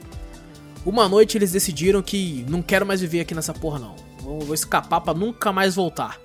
Uma 0.86 1.10
noite 1.10 1.38
eles 1.38 1.52
decidiram 1.52 2.02
que 2.02 2.46
não 2.48 2.62
quero 2.62 2.86
mais 2.86 3.02
viver 3.02 3.22
aqui 3.22 3.34
nessa 3.34 3.54
porra 3.54 3.80
não. 3.80 3.96
Vou, 4.20 4.54
escapar 4.54 5.02
para 5.02 5.18
nunca 5.18 5.52
mais 5.52 5.76
voltar. 5.76 6.20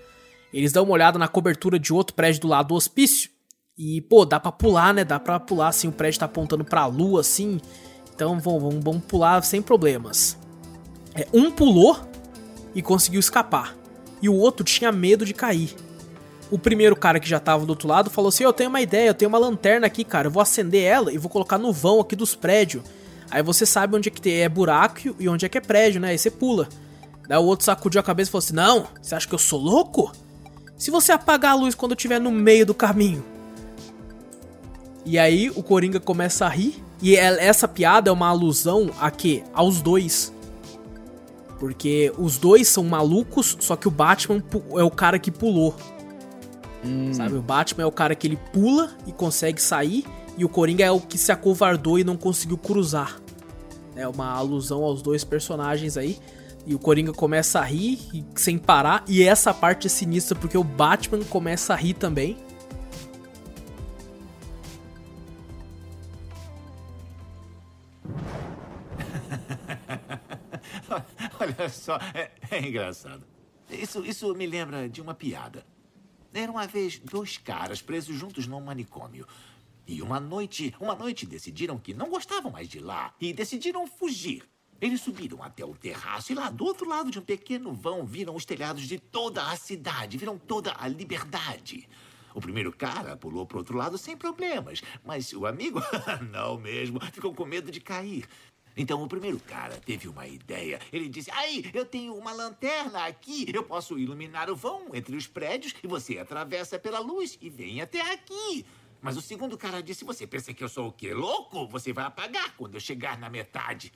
Eles 0.52 0.72
dão 0.72 0.84
uma 0.84 0.92
olhada 0.92 1.18
na 1.18 1.28
cobertura 1.28 1.78
de 1.78 1.92
outro 1.92 2.14
prédio 2.14 2.42
do 2.42 2.48
lado 2.48 2.68
do 2.68 2.74
hospício. 2.74 3.30
E, 3.76 4.00
pô, 4.02 4.24
dá 4.24 4.38
pra 4.38 4.52
pular, 4.52 4.92
né? 4.92 5.04
Dá 5.04 5.18
pra 5.18 5.40
pular, 5.40 5.68
assim, 5.68 5.88
o 5.88 5.92
prédio 5.92 6.20
tá 6.20 6.26
apontando 6.26 6.64
pra 6.64 6.86
lua, 6.86 7.20
assim. 7.20 7.60
Então, 8.14 8.38
vamos, 8.38 8.82
vamos 8.82 9.04
pular 9.04 9.42
sem 9.42 9.62
problemas. 9.62 10.36
É, 11.14 11.26
um 11.32 11.50
pulou 11.50 11.98
e 12.74 12.82
conseguiu 12.82 13.20
escapar. 13.20 13.76
E 14.20 14.28
o 14.28 14.34
outro 14.34 14.64
tinha 14.64 14.92
medo 14.92 15.24
de 15.24 15.32
cair. 15.32 15.74
O 16.50 16.58
primeiro 16.58 16.96
cara 16.96 17.20
que 17.20 17.28
já 17.28 17.38
tava 17.38 17.64
do 17.64 17.70
outro 17.70 17.88
lado 17.88 18.10
falou 18.10 18.28
assim: 18.28 18.44
Eu 18.44 18.52
tenho 18.52 18.68
uma 18.68 18.80
ideia, 18.80 19.08
eu 19.08 19.14
tenho 19.14 19.28
uma 19.28 19.38
lanterna 19.38 19.86
aqui, 19.86 20.04
cara. 20.04 20.26
Eu 20.26 20.32
vou 20.32 20.42
acender 20.42 20.82
ela 20.82 21.12
e 21.12 21.18
vou 21.18 21.30
colocar 21.30 21.58
no 21.58 21.72
vão 21.72 22.00
aqui 22.00 22.16
dos 22.16 22.34
prédios. 22.34 22.82
Aí 23.30 23.42
você 23.42 23.64
sabe 23.64 23.96
onde 23.96 24.08
é 24.08 24.12
que 24.12 24.30
é 24.30 24.48
buraco 24.48 25.14
e 25.18 25.28
onde 25.28 25.46
é 25.46 25.48
que 25.48 25.56
é 25.56 25.60
prédio, 25.60 26.00
né? 26.00 26.08
Aí 26.08 26.18
você 26.18 26.30
pula. 26.30 26.68
Daí 27.28 27.38
o 27.38 27.44
outro 27.44 27.64
sacudiu 27.64 28.00
a 28.00 28.04
cabeça 28.04 28.28
e 28.28 28.32
falou 28.32 28.44
assim: 28.44 28.54
Não, 28.54 28.86
você 29.00 29.14
acha 29.14 29.28
que 29.28 29.34
eu 29.34 29.38
sou 29.38 29.60
louco? 29.60 30.12
Se 30.76 30.90
você 30.90 31.12
apagar 31.12 31.52
a 31.52 31.54
luz 31.54 31.74
quando 31.74 31.92
eu 31.92 31.96
estiver 31.96 32.18
no 32.18 32.32
meio 32.32 32.66
do 32.66 32.74
caminho. 32.74 33.24
E 35.04 35.18
aí 35.18 35.50
o 35.50 35.62
Coringa 35.62 36.00
começa 36.00 36.46
a 36.46 36.48
rir. 36.48 36.82
E 37.02 37.16
é, 37.16 37.46
essa 37.46 37.68
piada 37.68 38.10
é 38.10 38.12
uma 38.12 38.28
alusão 38.28 38.90
a 39.00 39.10
quê? 39.10 39.44
Aos 39.54 39.80
dois. 39.80 40.32
Porque 41.58 42.12
os 42.18 42.38
dois 42.38 42.68
são 42.68 42.84
malucos, 42.84 43.56
só 43.60 43.76
que 43.76 43.86
o 43.86 43.90
Batman 43.90 44.42
é 44.76 44.82
o 44.82 44.90
cara 44.90 45.18
que 45.18 45.30
pulou. 45.30 45.76
Hum. 46.84 47.12
Sabe? 47.12 47.34
O 47.34 47.42
Batman 47.42 47.84
é 47.84 47.86
o 47.86 47.92
cara 47.92 48.14
que 48.14 48.26
ele 48.26 48.38
pula 48.52 48.90
e 49.06 49.12
consegue 49.12 49.60
sair, 49.60 50.04
e 50.36 50.44
o 50.44 50.48
Coringa 50.48 50.84
é 50.84 50.90
o 50.90 51.00
que 51.00 51.18
se 51.18 51.30
acovardou 51.30 51.98
e 51.98 52.04
não 52.04 52.16
conseguiu 52.16 52.56
cruzar. 52.56 53.20
É 53.94 54.08
uma 54.08 54.30
alusão 54.30 54.82
aos 54.82 55.02
dois 55.02 55.24
personagens 55.24 55.96
aí. 55.96 56.18
E 56.66 56.74
o 56.74 56.78
Coringa 56.78 57.12
começa 57.12 57.58
a 57.58 57.64
rir 57.64 57.98
sem 58.34 58.58
parar, 58.58 59.04
e 59.08 59.22
essa 59.22 59.52
parte 59.52 59.86
é 59.86 59.90
sinistra 59.90 60.38
porque 60.38 60.58
o 60.58 60.64
Batman 60.64 61.24
começa 61.24 61.72
a 61.72 61.76
rir 61.76 61.94
também. 61.94 62.36
Olha 71.40 71.68
só, 71.68 71.98
é, 72.14 72.30
é, 72.50 72.66
engraçado. 72.66 73.22
Isso, 73.70 74.04
isso 74.04 74.34
me 74.34 74.46
lembra 74.46 74.88
de 74.88 75.00
uma 75.00 75.14
piada. 75.14 75.64
Era 76.32 76.50
uma 76.50 76.66
vez 76.66 76.98
dois 76.98 77.36
caras 77.38 77.82
presos 77.82 78.16
juntos 78.16 78.46
num 78.46 78.60
manicômio. 78.60 79.26
E 79.86 80.00
uma 80.00 80.20
noite, 80.20 80.74
uma 80.78 80.94
noite 80.94 81.26
decidiram 81.26 81.76
que 81.78 81.92
não 81.92 82.08
gostavam 82.08 82.52
mais 82.52 82.68
de 82.68 82.78
lá 82.78 83.12
e 83.20 83.32
decidiram 83.32 83.86
fugir. 83.86 84.48
Eles 84.80 85.00
subiram 85.00 85.42
até 85.42 85.64
o 85.64 85.74
terraço 85.74 86.32
e 86.32 86.34
lá 86.34 86.48
do 86.48 86.64
outro 86.64 86.88
lado 86.88 87.10
de 87.10 87.18
um 87.18 87.22
pequeno 87.22 87.72
vão 87.72 88.06
viram 88.06 88.34
os 88.34 88.44
telhados 88.44 88.84
de 88.84 88.98
toda 88.98 89.50
a 89.50 89.56
cidade, 89.56 90.16
viram 90.16 90.38
toda 90.38 90.74
a 90.78 90.88
liberdade. 90.88 91.88
O 92.34 92.40
primeiro 92.40 92.72
cara 92.72 93.16
pulou 93.16 93.44
para 93.44 93.56
o 93.56 93.58
outro 93.58 93.76
lado 93.76 93.98
sem 93.98 94.16
problemas, 94.16 94.80
mas 95.04 95.32
o 95.32 95.44
amigo, 95.44 95.80
não 96.30 96.56
mesmo, 96.56 97.00
ficou 97.12 97.34
com 97.34 97.44
medo 97.44 97.70
de 97.70 97.80
cair. 97.80 98.26
Então 98.80 99.02
o 99.02 99.06
primeiro 99.06 99.38
cara 99.40 99.76
teve 99.76 100.08
uma 100.08 100.26
ideia. 100.26 100.80
Ele 100.90 101.06
disse: 101.06 101.30
Aí, 101.32 101.70
eu 101.74 101.84
tenho 101.84 102.14
uma 102.14 102.32
lanterna 102.32 103.04
aqui. 103.04 103.44
Eu 103.52 103.62
posso 103.62 103.98
iluminar 103.98 104.48
o 104.48 104.56
vão 104.56 104.94
entre 104.94 105.14
os 105.14 105.26
prédios 105.26 105.74
e 105.84 105.86
você 105.86 106.16
atravessa 106.16 106.78
pela 106.78 106.98
luz 106.98 107.36
e 107.42 107.50
vem 107.50 107.82
até 107.82 108.00
aqui. 108.10 108.64
Mas 109.02 109.18
o 109.18 109.20
segundo 109.20 109.58
cara 109.58 109.82
disse: 109.82 110.02
Você 110.02 110.26
pensa 110.26 110.54
que 110.54 110.64
eu 110.64 110.68
sou 110.68 110.88
o 110.88 110.92
quê? 110.92 111.12
Louco? 111.12 111.66
Você 111.66 111.92
vai 111.92 112.06
apagar 112.06 112.56
quando 112.56 112.76
eu 112.76 112.80
chegar 112.80 113.18
na 113.18 113.28
metade. 113.28 113.92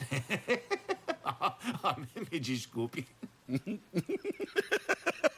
me 2.32 2.40
desculpe. 2.40 3.06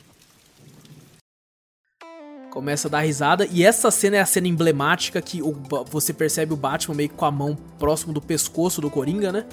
começa 2.51 2.87
a 2.87 2.91
dar 2.91 2.99
risada. 2.99 3.47
E 3.49 3.63
essa 3.63 3.89
cena 3.89 4.17
é 4.17 4.19
a 4.19 4.25
cena 4.25 4.47
emblemática 4.47 5.19
que 5.21 5.41
o, 5.41 5.55
você 5.89 6.13
percebe 6.13 6.53
o 6.53 6.57
Batman 6.57 6.95
meio 6.95 7.09
com 7.09 7.25
a 7.25 7.31
mão 7.31 7.57
próximo 7.79 8.13
do 8.13 8.21
pescoço 8.21 8.79
do 8.81 8.91
Coringa, 8.91 9.31
né? 9.31 9.45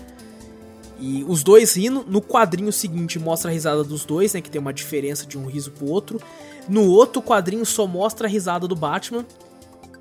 E 1.01 1.25
os 1.29 1.45
dois 1.45 1.77
rindo, 1.77 2.05
no 2.09 2.21
quadrinho 2.21 2.73
seguinte 2.73 3.21
mostra 3.21 3.51
a 3.51 3.55
risada 3.55 3.85
dos 3.85 4.05
dois, 4.05 4.35
né? 4.35 4.41
Que 4.41 4.51
tem 4.51 4.61
uma 4.61 4.73
diferença 4.73 5.25
de 5.25 5.39
um 5.39 5.47
riso 5.47 5.71
pro 5.71 5.87
outro. 5.87 6.21
No 6.69 6.85
outro 6.91 7.23
quadrinho 7.23 7.65
só 7.65 7.87
mostra 7.87 8.27
a 8.27 8.31
risada 8.31 8.67
do 8.67 8.75
Batman. 8.75 9.25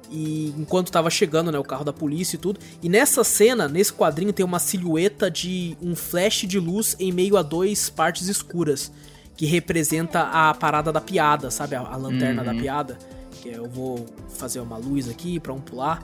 E 0.10 0.54
enquanto 0.58 0.92
tava 0.92 1.10
chegando, 1.10 1.52
né, 1.52 1.60
o 1.60 1.64
carro 1.64 1.84
da 1.84 1.94
polícia 1.94 2.36
e 2.36 2.40
tudo. 2.40 2.60
E 2.82 2.90
nessa 2.90 3.24
cena, 3.24 3.68
nesse 3.68 3.94
quadrinho, 3.94 4.34
tem 4.34 4.46
uma 4.46 4.58
silhueta 4.58 5.30
de 5.30 5.78
um 5.82 5.96
flash 5.96 6.46
de 6.48 6.60
luz 6.60 6.96
em 7.00 7.12
meio 7.12 7.38
a 7.38 7.44
dois 7.44 7.90
partes 7.90 8.28
escuras. 8.28 8.92
Que 9.38 9.46
representa 9.46 10.24
a 10.24 10.54
parada 10.54 10.92
da 10.92 11.00
piada, 11.00 11.50
sabe? 11.50 11.76
A, 11.76 11.82
a 11.82 11.96
lanterna 11.96 12.42
uhum. 12.42 12.54
da 12.54 12.60
piada. 12.60 12.98
Que 13.42 13.50
eu 13.50 13.70
vou 13.70 14.06
fazer 14.28 14.60
uma 14.60 14.78
luz 14.78 15.08
aqui 15.08 15.40
pra 15.40 15.54
um 15.54 15.62
pular. 15.62 16.04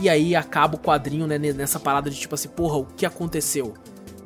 E 0.00 0.08
aí 0.08 0.34
acaba 0.34 0.76
o 0.76 0.78
quadrinho, 0.78 1.26
né, 1.26 1.38
nessa 1.38 1.78
parada 1.78 2.08
de 2.08 2.18
tipo 2.18 2.34
assim, 2.34 2.48
porra, 2.48 2.78
o 2.78 2.86
que 2.86 3.04
aconteceu? 3.04 3.74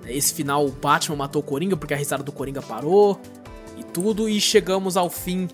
Esse 0.07 0.33
final, 0.33 0.65
o 0.65 0.71
Batman 0.71 1.17
matou 1.17 1.43
o 1.43 1.45
Coringa 1.45 1.77
porque 1.77 1.93
a 1.93 1.97
risada 1.97 2.23
do 2.23 2.31
Coringa 2.31 2.63
parou 2.63 3.21
e 3.77 3.83
tudo. 3.83 4.29
E 4.29 4.41
chegamos 4.41 4.97
ao 4.97 5.11
fim 5.11 5.49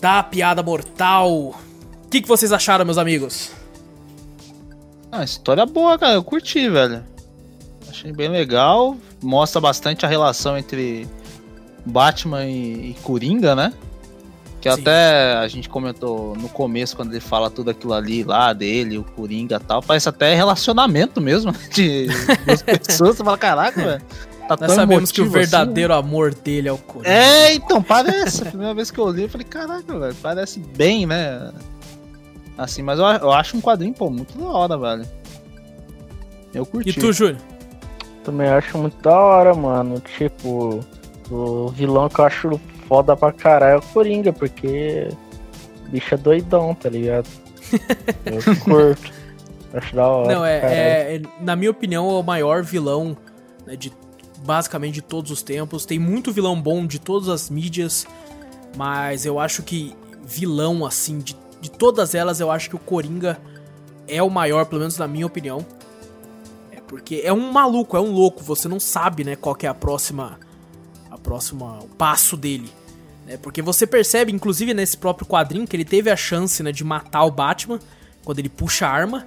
da 0.00 0.22
piada 0.22 0.62
mortal. 0.62 1.30
O 1.30 2.08
que, 2.10 2.22
que 2.22 2.28
vocês 2.28 2.52
acharam, 2.52 2.84
meus 2.84 2.96
amigos? 2.96 3.50
Ah, 5.12 5.24
história 5.24 5.66
boa, 5.66 5.98
cara. 5.98 6.14
Eu 6.14 6.24
curti, 6.24 6.68
velho. 6.68 7.04
Achei 7.88 8.12
bem 8.12 8.28
legal. 8.28 8.96
Mostra 9.22 9.60
bastante 9.60 10.06
a 10.06 10.08
relação 10.08 10.56
entre 10.56 11.06
Batman 11.88 12.46
e, 12.46 12.90
e 12.90 12.96
Coringa, 13.02 13.54
né? 13.54 13.72
Que 14.60 14.72
Sim. 14.72 14.80
até 14.80 15.34
a 15.34 15.46
gente 15.46 15.68
comentou 15.68 16.34
no 16.36 16.48
começo, 16.48 16.96
quando 16.96 17.12
ele 17.12 17.20
fala 17.20 17.48
tudo 17.48 17.70
aquilo 17.70 17.94
ali 17.94 18.24
lá 18.24 18.52
dele, 18.52 18.98
o 18.98 19.04
Coringa 19.04 19.56
e 19.56 19.64
tal, 19.64 19.80
parece 19.80 20.08
até 20.08 20.34
relacionamento 20.34 21.20
mesmo 21.20 21.52
né, 21.52 21.58
de 21.72 22.08
duas 22.44 22.62
pessoas. 22.62 23.16
Você 23.16 23.24
fala, 23.24 23.38
caraca, 23.38 23.82
velho. 23.82 24.02
Tá 24.48 24.56
Nós 24.60 24.72
sabemos 24.72 25.12
que 25.12 25.20
o 25.20 25.28
verdadeiro 25.28 25.92
assim, 25.92 26.02
amor 26.02 26.34
dele 26.34 26.68
é 26.68 26.72
o 26.72 26.78
Coringa. 26.78 27.08
É, 27.08 27.54
então, 27.54 27.82
parece. 27.82 28.42
A 28.42 28.46
primeira 28.46 28.74
vez 28.74 28.90
que 28.90 28.98
eu 28.98 29.10
li, 29.10 29.22
eu 29.24 29.28
falei, 29.28 29.46
caraca, 29.46 29.98
velho, 29.98 30.16
parece 30.22 30.58
bem, 30.58 31.06
né? 31.06 31.52
Assim, 32.56 32.82
mas 32.82 32.98
eu, 32.98 33.04
eu 33.04 33.30
acho 33.30 33.56
um 33.56 33.60
quadrinho, 33.60 33.94
pô, 33.94 34.10
muito 34.10 34.36
da 34.36 34.46
hora, 34.46 34.76
velho. 34.76 35.06
Eu 36.52 36.66
curti. 36.66 36.90
E 36.90 36.92
tu, 36.94 37.12
Júlio? 37.12 37.38
Também 38.24 38.48
acho 38.48 38.76
muito 38.76 39.00
da 39.00 39.16
hora, 39.16 39.54
mano. 39.54 40.00
Tipo, 40.00 40.80
o 41.30 41.68
vilão 41.68 42.08
que 42.08 42.20
eu 42.20 42.24
acho 42.24 42.60
foda 42.86 43.16
pra 43.16 43.32
caralho 43.32 43.74
é 43.74 43.76
o 43.78 43.82
Coringa, 43.82 44.32
porque 44.32 45.08
o 45.86 45.90
bicho 45.90 46.14
é 46.14 46.16
doidão, 46.16 46.74
tá 46.74 46.88
ligado? 46.88 47.28
Eu 48.24 48.56
curto. 48.60 49.12
Acho 49.72 49.94
da 49.94 50.06
hora. 50.06 50.34
Não, 50.34 50.44
é, 50.44 50.58
é, 50.58 51.16
é, 51.16 51.22
Na 51.40 51.54
minha 51.54 51.70
opinião, 51.70 52.08
é 52.08 52.14
o 52.14 52.22
maior 52.22 52.62
vilão 52.62 53.16
né, 53.66 53.76
de 53.76 53.92
basicamente 54.38 54.94
de 54.94 55.02
todos 55.02 55.30
os 55.30 55.42
tempos. 55.42 55.84
Tem 55.84 55.98
muito 55.98 56.32
vilão 56.32 56.60
bom 56.60 56.86
de 56.86 56.98
todas 56.98 57.28
as 57.28 57.50
mídias, 57.50 58.06
mas 58.76 59.26
eu 59.26 59.38
acho 59.38 59.62
que 59.62 59.94
vilão, 60.24 60.86
assim, 60.86 61.18
de, 61.18 61.36
de 61.60 61.70
todas 61.70 62.14
elas, 62.14 62.40
eu 62.40 62.50
acho 62.50 62.70
que 62.70 62.76
o 62.76 62.78
Coringa 62.78 63.38
é 64.06 64.22
o 64.22 64.30
maior, 64.30 64.64
pelo 64.64 64.80
menos 64.80 64.96
na 64.96 65.06
minha 65.06 65.26
opinião. 65.26 65.64
É 66.72 66.80
porque 66.80 67.20
é 67.22 67.32
um 67.32 67.52
maluco, 67.52 67.96
é 67.96 68.00
um 68.00 68.12
louco. 68.12 68.42
Você 68.44 68.68
não 68.68 68.80
sabe, 68.80 69.24
né, 69.24 69.36
qual 69.36 69.56
é 69.62 69.66
a 69.66 69.74
próxima 69.74 70.38
a 71.18 71.20
próxima 71.20 71.80
o 71.80 71.88
passo 71.88 72.36
dele. 72.36 72.70
Né? 73.26 73.36
Porque 73.36 73.60
você 73.60 73.86
percebe, 73.86 74.32
inclusive 74.32 74.72
nesse 74.72 74.96
próprio 74.96 75.26
quadrinho, 75.26 75.66
que 75.66 75.76
ele 75.76 75.84
teve 75.84 76.10
a 76.10 76.16
chance 76.16 76.62
né, 76.62 76.72
de 76.72 76.84
matar 76.84 77.24
o 77.24 77.30
Batman 77.30 77.78
quando 78.24 78.38
ele 78.38 78.48
puxa 78.48 78.86
a 78.86 78.90
arma. 78.90 79.26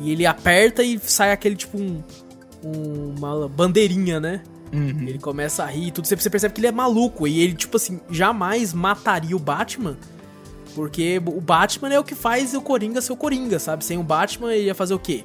E 0.00 0.12
ele 0.12 0.24
aperta 0.24 0.82
e 0.82 0.98
sai 0.98 1.32
aquele 1.32 1.56
tipo 1.56 1.76
um, 1.76 2.02
um, 2.62 3.14
uma 3.16 3.48
bandeirinha, 3.48 4.20
né? 4.20 4.42
Uhum. 4.72 5.08
Ele 5.08 5.18
começa 5.18 5.64
a 5.64 5.66
rir 5.66 5.88
e 5.88 5.90
tudo. 5.90 6.06
Você 6.06 6.30
percebe 6.30 6.54
que 6.54 6.60
ele 6.60 6.68
é 6.68 6.72
maluco. 6.72 7.26
E 7.26 7.40
ele, 7.40 7.54
tipo 7.54 7.76
assim, 7.76 8.00
jamais 8.10 8.72
mataria 8.72 9.34
o 9.34 9.38
Batman. 9.38 9.96
Porque 10.74 11.20
o 11.26 11.40
Batman 11.40 11.92
é 11.92 11.98
o 11.98 12.04
que 12.04 12.14
faz 12.14 12.54
o 12.54 12.60
Coringa 12.60 13.00
ser 13.00 13.12
o 13.12 13.16
Coringa, 13.16 13.58
sabe? 13.58 13.84
Sem 13.84 13.98
o 13.98 14.02
Batman, 14.02 14.54
ele 14.54 14.66
ia 14.66 14.74
fazer 14.74 14.94
o 14.94 14.98
quê? 14.98 15.24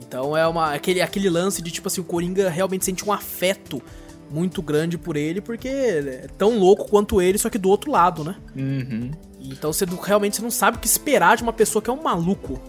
Então 0.00 0.36
é 0.36 0.46
uma, 0.46 0.72
aquele, 0.72 1.02
aquele 1.02 1.28
lance 1.28 1.60
de, 1.60 1.70
tipo 1.70 1.88
assim, 1.88 2.00
o 2.00 2.04
Coringa 2.04 2.48
realmente 2.48 2.84
sente 2.84 3.04
um 3.04 3.12
afeto 3.12 3.82
muito 4.30 4.60
grande 4.62 4.98
por 4.98 5.16
ele, 5.16 5.40
porque 5.40 5.68
é 5.68 6.26
tão 6.36 6.58
louco 6.58 6.88
quanto 6.88 7.20
ele, 7.20 7.38
só 7.38 7.48
que 7.48 7.58
do 7.58 7.68
outro 7.68 7.90
lado, 7.90 8.24
né? 8.24 8.36
Uhum. 8.54 9.10
Então 9.40 9.72
você 9.72 9.84
realmente 10.02 10.36
você 10.36 10.42
não 10.42 10.50
sabe 10.50 10.76
o 10.76 10.80
que 10.80 10.86
esperar 10.86 11.36
de 11.36 11.42
uma 11.42 11.52
pessoa 11.52 11.80
que 11.80 11.88
é 11.88 11.92
um 11.92 12.02
maluco. 12.02 12.60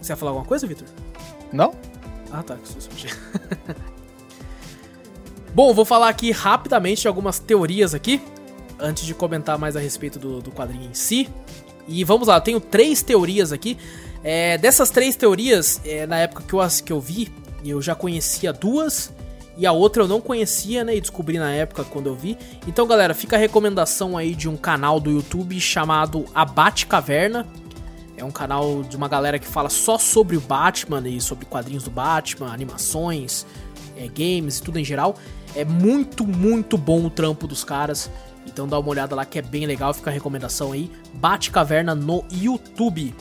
Você 0.00 0.12
ia 0.12 0.16
falar 0.16 0.32
alguma 0.32 0.46
coisa, 0.46 0.66
Victor? 0.66 0.88
Não? 1.52 1.74
Ah, 2.32 2.42
tá. 2.42 2.56
Bom, 5.54 5.74
vou 5.74 5.84
falar 5.84 6.08
aqui 6.08 6.30
rapidamente 6.30 7.02
de 7.02 7.08
algumas 7.08 7.38
teorias 7.38 7.94
aqui, 7.94 8.22
antes 8.80 9.04
de 9.04 9.14
comentar 9.14 9.58
mais 9.58 9.76
a 9.76 9.80
respeito 9.80 10.18
do, 10.18 10.40
do 10.40 10.50
quadrinho 10.50 10.90
em 10.90 10.94
si. 10.94 11.28
E 11.86 12.02
vamos 12.04 12.28
lá, 12.28 12.36
eu 12.36 12.40
tenho 12.40 12.58
três 12.60 13.02
teorias 13.02 13.52
aqui. 13.52 13.76
É, 14.24 14.56
dessas 14.56 14.88
três 14.88 15.14
teorias, 15.14 15.80
é, 15.84 16.06
na 16.06 16.16
época 16.18 16.42
que 16.42 16.54
eu, 16.54 16.60
que 16.84 16.92
eu 16.92 17.00
vi, 17.00 17.30
eu 17.70 17.80
já 17.80 17.94
conhecia 17.94 18.52
duas 18.52 19.12
e 19.56 19.66
a 19.66 19.72
outra 19.72 20.02
eu 20.02 20.08
não 20.08 20.20
conhecia, 20.20 20.82
né? 20.82 20.96
E 20.96 21.00
descobri 21.00 21.38
na 21.38 21.52
época 21.52 21.84
quando 21.84 22.06
eu 22.06 22.14
vi. 22.14 22.38
Então, 22.66 22.86
galera, 22.86 23.14
fica 23.14 23.36
a 23.36 23.38
recomendação 23.38 24.16
aí 24.16 24.34
de 24.34 24.48
um 24.48 24.56
canal 24.56 24.98
do 24.98 25.10
YouTube 25.10 25.58
chamado 25.60 26.24
Abate 26.34 26.86
Caverna. 26.86 27.46
É 28.16 28.24
um 28.24 28.30
canal 28.30 28.82
de 28.82 28.96
uma 28.96 29.08
galera 29.08 29.38
que 29.38 29.46
fala 29.46 29.68
só 29.68 29.98
sobre 29.98 30.36
o 30.36 30.40
Batman 30.40 31.06
e 31.08 31.20
sobre 31.20 31.44
quadrinhos 31.44 31.84
do 31.84 31.90
Batman, 31.90 32.52
animações, 32.52 33.46
é, 33.96 34.06
games 34.06 34.58
e 34.58 34.62
tudo 34.62 34.78
em 34.78 34.84
geral. 34.84 35.16
É 35.54 35.64
muito, 35.64 36.26
muito 36.26 36.78
bom 36.78 37.04
o 37.04 37.10
trampo 37.10 37.46
dos 37.46 37.62
caras. 37.62 38.10
Então 38.46 38.66
dá 38.66 38.78
uma 38.78 38.88
olhada 38.88 39.14
lá 39.14 39.24
que 39.24 39.38
é 39.38 39.42
bem 39.42 39.66
legal, 39.66 39.92
fica 39.92 40.10
a 40.10 40.12
recomendação 40.12 40.72
aí. 40.72 40.90
Bate 41.14 41.50
Caverna 41.50 41.94
no 41.94 42.24
YouTube. 42.30 43.14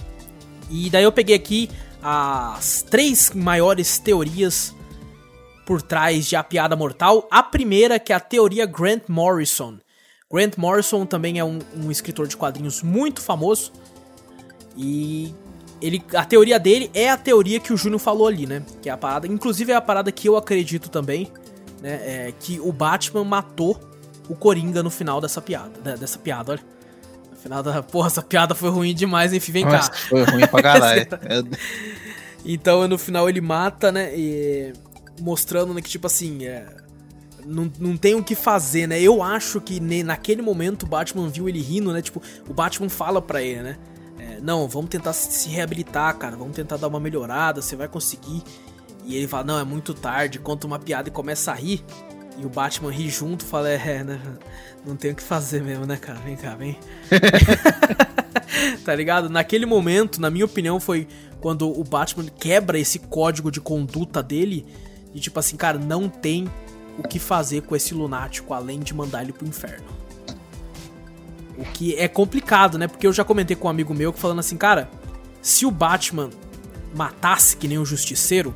E 0.69 0.89
daí 0.89 1.03
eu 1.03 1.11
peguei 1.11 1.35
aqui 1.35 1.69
as 2.01 2.81
três 2.81 3.31
maiores 3.31 3.99
teorias 3.99 4.75
por 5.65 5.81
trás 5.81 6.25
de 6.25 6.35
A 6.35 6.43
Piada 6.43 6.75
Mortal. 6.75 7.27
A 7.29 7.43
primeira, 7.43 7.99
que 7.99 8.11
é 8.11 8.15
a 8.15 8.19
teoria 8.19 8.65
Grant 8.65 9.03
Morrison. 9.07 9.77
Grant 10.31 10.57
Morrison 10.57 11.05
também 11.05 11.39
é 11.39 11.43
um, 11.43 11.59
um 11.75 11.91
escritor 11.91 12.27
de 12.27 12.35
quadrinhos 12.35 12.81
muito 12.81 13.21
famoso. 13.21 13.71
E 14.75 15.33
ele, 15.81 16.03
a 16.15 16.25
teoria 16.25 16.59
dele 16.59 16.89
é 16.93 17.09
a 17.09 17.17
teoria 17.17 17.59
que 17.59 17.73
o 17.73 17.77
Júnior 17.77 17.99
falou 17.99 18.27
ali, 18.27 18.45
né? 18.45 18.63
Que 18.81 18.89
é 18.89 18.91
a 18.91 18.97
parada. 18.97 19.27
Inclusive 19.27 19.71
é 19.71 19.75
a 19.75 19.81
parada 19.81 20.11
que 20.11 20.27
eu 20.27 20.37
acredito 20.37 20.89
também, 20.89 21.31
né? 21.81 22.27
É 22.27 22.33
que 22.39 22.59
o 22.59 22.71
Batman 22.71 23.23
matou 23.23 23.79
o 24.29 24.35
Coringa 24.35 24.81
no 24.81 24.89
final 24.89 25.19
dessa 25.19 25.41
piada. 25.41 25.97
Dessa 25.97 26.17
piada, 26.17 26.53
olha. 26.53 26.80
Final 27.41 27.63
da. 27.63 27.81
Porra, 27.81 28.07
essa 28.07 28.21
piada 28.21 28.53
foi 28.53 28.69
ruim 28.69 28.93
demais, 28.93 29.33
enfim, 29.33 29.51
vem 29.51 29.65
Nossa, 29.65 29.89
cá. 29.89 29.97
Foi 29.97 30.23
ruim 30.23 30.47
pra 30.47 30.61
caralho. 30.63 31.07
então 32.45 32.87
no 32.87 32.97
final 32.97 33.27
ele 33.27 33.41
mata, 33.41 33.91
né? 33.91 34.15
E 34.15 34.73
mostrando 35.19 35.73
né, 35.73 35.81
que, 35.81 35.89
tipo 35.89 36.07
assim, 36.07 36.45
é, 36.45 36.65
não, 37.45 37.71
não 37.79 37.97
tem 37.97 38.15
o 38.15 38.23
que 38.23 38.35
fazer, 38.35 38.87
né? 38.87 39.01
Eu 39.01 39.23
acho 39.23 39.59
que 39.59 39.79
ne, 39.79 40.03
naquele 40.03 40.41
momento 40.41 40.83
o 40.83 40.85
Batman 40.87 41.27
viu 41.29 41.49
ele 41.49 41.61
rindo, 41.61 41.91
né? 41.91 42.01
Tipo, 42.01 42.21
o 42.47 42.53
Batman 42.53 42.89
fala 42.89 43.21
pra 43.21 43.41
ele, 43.41 43.61
né? 43.61 43.77
É, 44.19 44.39
não, 44.39 44.67
vamos 44.67 44.89
tentar 44.89 45.13
se 45.13 45.49
reabilitar, 45.49 46.15
cara. 46.17 46.35
Vamos 46.35 46.55
tentar 46.55 46.77
dar 46.77 46.87
uma 46.87 46.99
melhorada, 46.99 47.61
você 47.61 47.75
vai 47.75 47.87
conseguir. 47.87 48.43
E 49.03 49.15
ele 49.15 49.27
fala, 49.27 49.43
não, 49.43 49.59
é 49.59 49.63
muito 49.63 49.95
tarde, 49.95 50.37
conta 50.37 50.67
uma 50.67 50.77
piada 50.77 51.09
e 51.09 51.11
começa 51.11 51.51
a 51.51 51.55
rir. 51.55 51.83
E 52.38 52.45
o 52.45 52.49
Batman 52.49 52.91
ri 52.91 53.09
junto, 53.09 53.45
fala, 53.45 53.69
é, 53.69 54.03
né? 54.03 54.19
Não 54.86 54.95
tem 54.95 55.11
o 55.11 55.15
que 55.15 55.21
fazer 55.21 55.61
mesmo, 55.61 55.86
né, 55.86 55.97
cara? 55.97 56.19
Vem 56.19 56.36
cá, 56.36 56.55
vem. 56.55 56.77
tá 58.84 58.95
ligado? 58.95 59.29
Naquele 59.29 59.65
momento, 59.65 60.19
na 60.19 60.29
minha 60.29 60.45
opinião, 60.45 60.79
foi 60.79 61.07
quando 61.39 61.69
o 61.69 61.84
Batman 61.84 62.25
quebra 62.25 62.79
esse 62.79 62.99
código 62.99 63.51
de 63.51 63.59
conduta 63.61 64.23
dele. 64.23 64.65
E 65.13 65.19
tipo 65.19 65.39
assim, 65.39 65.57
cara, 65.57 65.77
não 65.77 66.07
tem 66.07 66.47
o 66.97 67.03
que 67.03 67.19
fazer 67.19 67.61
com 67.61 67.75
esse 67.75 67.93
lunático 67.93 68.53
além 68.53 68.79
de 68.79 68.93
mandar 68.93 69.23
ele 69.23 69.34
pro 69.34 69.47
inferno. 69.47 69.86
O 71.57 71.63
que 71.63 71.95
é 71.95 72.07
complicado, 72.07 72.77
né? 72.77 72.88
Porque 72.88 73.05
eu 73.05 73.13
já 73.13 73.23
comentei 73.23 73.55
com 73.55 73.67
um 73.67 73.71
amigo 73.71 73.93
meu 73.93 74.11
que 74.11 74.19
falando 74.19 74.39
assim, 74.39 74.57
cara, 74.57 74.89
se 75.41 75.65
o 75.65 75.71
Batman 75.71 76.29
matasse 76.95 77.55
que 77.55 77.67
nem 77.67 77.77
um 77.77 77.86
justiceiro, 77.86 78.53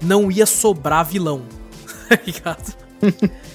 não 0.00 0.30
ia 0.30 0.46
sobrar 0.46 1.04
vilão. 1.04 1.42
Tá 2.10 2.18
ligado? 2.26 2.76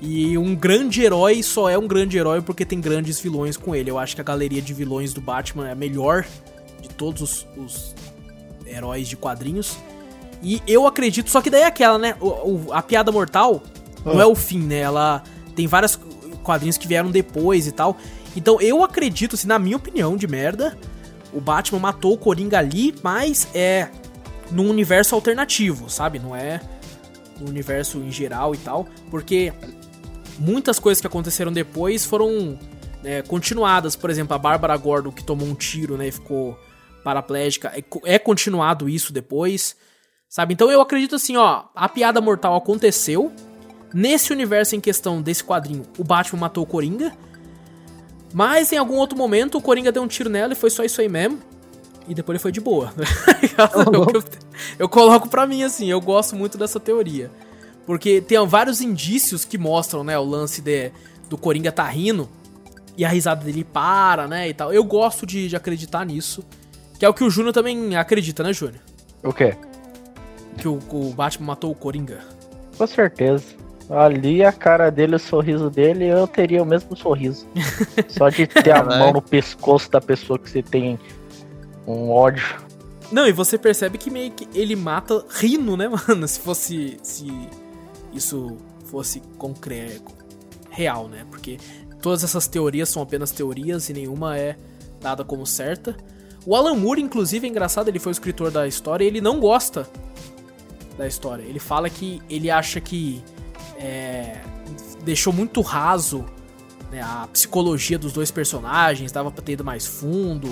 E 0.00 0.36
um 0.36 0.54
grande 0.54 1.02
herói 1.02 1.42
só 1.42 1.70
é 1.70 1.78
um 1.78 1.86
grande 1.86 2.18
herói 2.18 2.42
porque 2.42 2.64
tem 2.64 2.80
grandes 2.80 3.18
vilões 3.18 3.56
com 3.56 3.74
ele. 3.74 3.90
Eu 3.90 3.98
acho 3.98 4.14
que 4.14 4.20
a 4.20 4.24
galeria 4.24 4.60
de 4.60 4.74
vilões 4.74 5.14
do 5.14 5.20
Batman 5.20 5.68
é 5.68 5.72
a 5.72 5.74
melhor 5.74 6.26
de 6.80 6.88
todos 6.90 7.22
os, 7.22 7.46
os 7.56 7.94
heróis 8.66 9.08
de 9.08 9.16
quadrinhos. 9.16 9.78
E 10.42 10.62
eu 10.66 10.86
acredito, 10.86 11.30
só 11.30 11.40
que 11.40 11.48
daí 11.48 11.62
é 11.62 11.66
aquela, 11.66 11.98
né? 11.98 12.14
O, 12.20 12.26
o, 12.26 12.66
a 12.72 12.82
piada 12.82 13.10
mortal 13.10 13.62
ah. 14.04 14.12
não 14.12 14.20
é 14.20 14.26
o 14.26 14.34
fim, 14.34 14.60
né? 14.60 14.80
Ela 14.80 15.22
tem 15.54 15.66
vários 15.66 15.98
quadrinhos 16.42 16.76
que 16.76 16.86
vieram 16.86 17.10
depois 17.10 17.66
e 17.66 17.72
tal. 17.72 17.96
Então 18.36 18.60
eu 18.60 18.84
acredito, 18.84 19.34
assim, 19.34 19.48
na 19.48 19.58
minha 19.58 19.78
opinião 19.78 20.14
de 20.14 20.26
merda, 20.26 20.76
o 21.32 21.40
Batman 21.40 21.78
matou 21.78 22.12
o 22.12 22.18
Coringa 22.18 22.58
ali, 22.58 22.94
mas 23.02 23.48
é. 23.54 23.88
num 24.50 24.68
universo 24.68 25.14
alternativo, 25.14 25.88
sabe? 25.88 26.18
Não 26.18 26.36
é 26.36 26.60
no 27.40 27.48
universo 27.48 27.98
em 27.98 28.10
geral 28.10 28.54
e 28.54 28.58
tal, 28.58 28.86
porque 29.10 29.52
muitas 30.38 30.78
coisas 30.78 31.00
que 31.00 31.06
aconteceram 31.06 31.52
depois 31.52 32.04
foram 32.04 32.58
né, 33.02 33.22
continuadas. 33.22 33.96
Por 33.96 34.10
exemplo, 34.10 34.34
a 34.34 34.38
Bárbara 34.38 34.76
Gordon 34.76 35.12
que 35.12 35.24
tomou 35.24 35.46
um 35.46 35.54
tiro, 35.54 35.96
né, 35.96 36.08
e 36.08 36.12
ficou 36.12 36.58
paraplégica, 37.04 37.72
é, 37.76 38.14
é 38.14 38.18
continuado 38.18 38.88
isso 38.88 39.12
depois, 39.12 39.76
sabe? 40.28 40.54
Então 40.54 40.70
eu 40.70 40.80
acredito 40.80 41.14
assim, 41.14 41.36
ó, 41.36 41.64
a 41.74 41.88
piada 41.88 42.20
mortal 42.20 42.56
aconteceu. 42.56 43.32
Nesse 43.94 44.32
universo 44.32 44.74
em 44.74 44.80
questão 44.80 45.22
desse 45.22 45.44
quadrinho, 45.44 45.84
o 45.96 46.04
Batman 46.04 46.40
matou 46.40 46.64
o 46.64 46.66
Coringa. 46.66 47.12
Mas 48.34 48.72
em 48.72 48.76
algum 48.76 48.96
outro 48.96 49.16
momento 49.16 49.56
o 49.56 49.62
Coringa 49.62 49.92
deu 49.92 50.02
um 50.02 50.08
tiro 50.08 50.28
nela 50.28 50.52
e 50.52 50.56
foi 50.56 50.68
só 50.68 50.82
isso 50.82 51.00
aí 51.00 51.08
mesmo. 51.08 51.38
E 52.08 52.14
depois 52.14 52.34
ele 52.34 52.42
foi 52.42 52.52
de 52.52 52.60
boa. 52.60 52.92
eu, 54.14 54.22
eu 54.78 54.88
coloco 54.88 55.28
pra 55.28 55.46
mim 55.46 55.62
assim, 55.62 55.90
eu 55.90 56.00
gosto 56.00 56.36
muito 56.36 56.56
dessa 56.58 56.80
teoria. 56.80 57.30
Porque 57.86 58.20
tem 58.20 58.44
vários 58.46 58.80
indícios 58.80 59.44
que 59.44 59.56
mostram, 59.56 60.02
né, 60.02 60.18
o 60.18 60.24
lance 60.24 60.60
de, 60.60 60.90
do 61.28 61.38
Coringa 61.38 61.70
tá 61.70 61.84
rindo 61.84 62.28
e 62.96 63.04
a 63.04 63.08
risada 63.08 63.44
dele 63.44 63.62
para, 63.64 64.26
né, 64.26 64.48
e 64.48 64.54
tal. 64.54 64.72
Eu 64.72 64.82
gosto 64.82 65.24
de, 65.24 65.48
de 65.48 65.56
acreditar 65.56 66.04
nisso. 66.04 66.44
Que 66.98 67.04
é 67.04 67.08
o 67.08 67.14
que 67.14 67.22
o 67.22 67.30
Júnior 67.30 67.52
também 67.52 67.94
acredita, 67.94 68.42
né, 68.42 68.52
Júnior? 68.52 68.80
O 69.22 69.32
quê? 69.32 69.54
Que 70.56 70.66
o, 70.66 70.80
o 70.90 71.12
Batman 71.12 71.48
matou 71.48 71.70
o 71.70 71.74
Coringa. 71.74 72.20
Com 72.76 72.86
certeza. 72.86 73.44
Ali 73.88 74.42
a 74.42 74.50
cara 74.50 74.90
dele, 74.90 75.14
o 75.14 75.18
sorriso 75.18 75.70
dele, 75.70 76.06
eu 76.06 76.26
teria 76.26 76.62
o 76.62 76.66
mesmo 76.66 76.96
sorriso. 76.96 77.46
Só 78.08 78.28
de 78.28 78.46
ter 78.46 78.72
a 78.72 78.82
mão 78.82 79.12
no 79.12 79.22
pescoço 79.22 79.90
da 79.90 80.00
pessoa 80.00 80.38
que 80.38 80.50
você 80.50 80.62
tem 80.62 80.98
um 81.86 82.10
ódio. 82.10 82.65
Não, 83.10 83.26
e 83.26 83.32
você 83.32 83.56
percebe 83.56 83.98
que 83.98 84.10
meio 84.10 84.32
que 84.32 84.48
ele 84.58 84.74
mata 84.74 85.24
rindo, 85.30 85.76
né, 85.76 85.88
mano? 86.08 86.26
Se 86.26 86.40
fosse. 86.40 86.98
Se 87.02 87.26
isso 88.12 88.56
fosse 88.86 89.20
concreto. 89.38 90.14
Real, 90.70 91.08
né? 91.08 91.24
Porque 91.30 91.58
todas 92.02 92.22
essas 92.22 92.46
teorias 92.46 92.88
são 92.88 93.02
apenas 93.02 93.30
teorias 93.30 93.88
e 93.88 93.92
nenhuma 93.92 94.36
é 94.36 94.56
dada 95.00 95.24
como 95.24 95.46
certa. 95.46 95.96
O 96.44 96.54
Alan 96.54 96.74
Moore, 96.74 97.00
inclusive, 97.00 97.46
é 97.46 97.50
engraçado, 97.50 97.88
ele 97.88 97.98
foi 97.98 98.10
o 98.10 98.14
escritor 98.14 98.50
da 98.50 98.68
história 98.68 99.04
e 99.04 99.06
ele 99.08 99.20
não 99.20 99.40
gosta 99.40 99.88
da 100.96 101.06
história. 101.06 101.42
Ele 101.42 101.58
fala 101.58 101.90
que 101.90 102.22
ele 102.28 102.50
acha 102.50 102.80
que 102.80 103.22
é, 103.78 104.40
deixou 105.02 105.32
muito 105.32 105.60
raso 105.60 106.24
né, 106.90 107.02
a 107.02 107.28
psicologia 107.32 107.98
dos 107.98 108.12
dois 108.12 108.30
personagens, 108.30 109.10
dava 109.10 109.30
pra 109.30 109.42
ter 109.42 109.52
ido 109.52 109.64
mais 109.64 109.86
fundo 109.86 110.48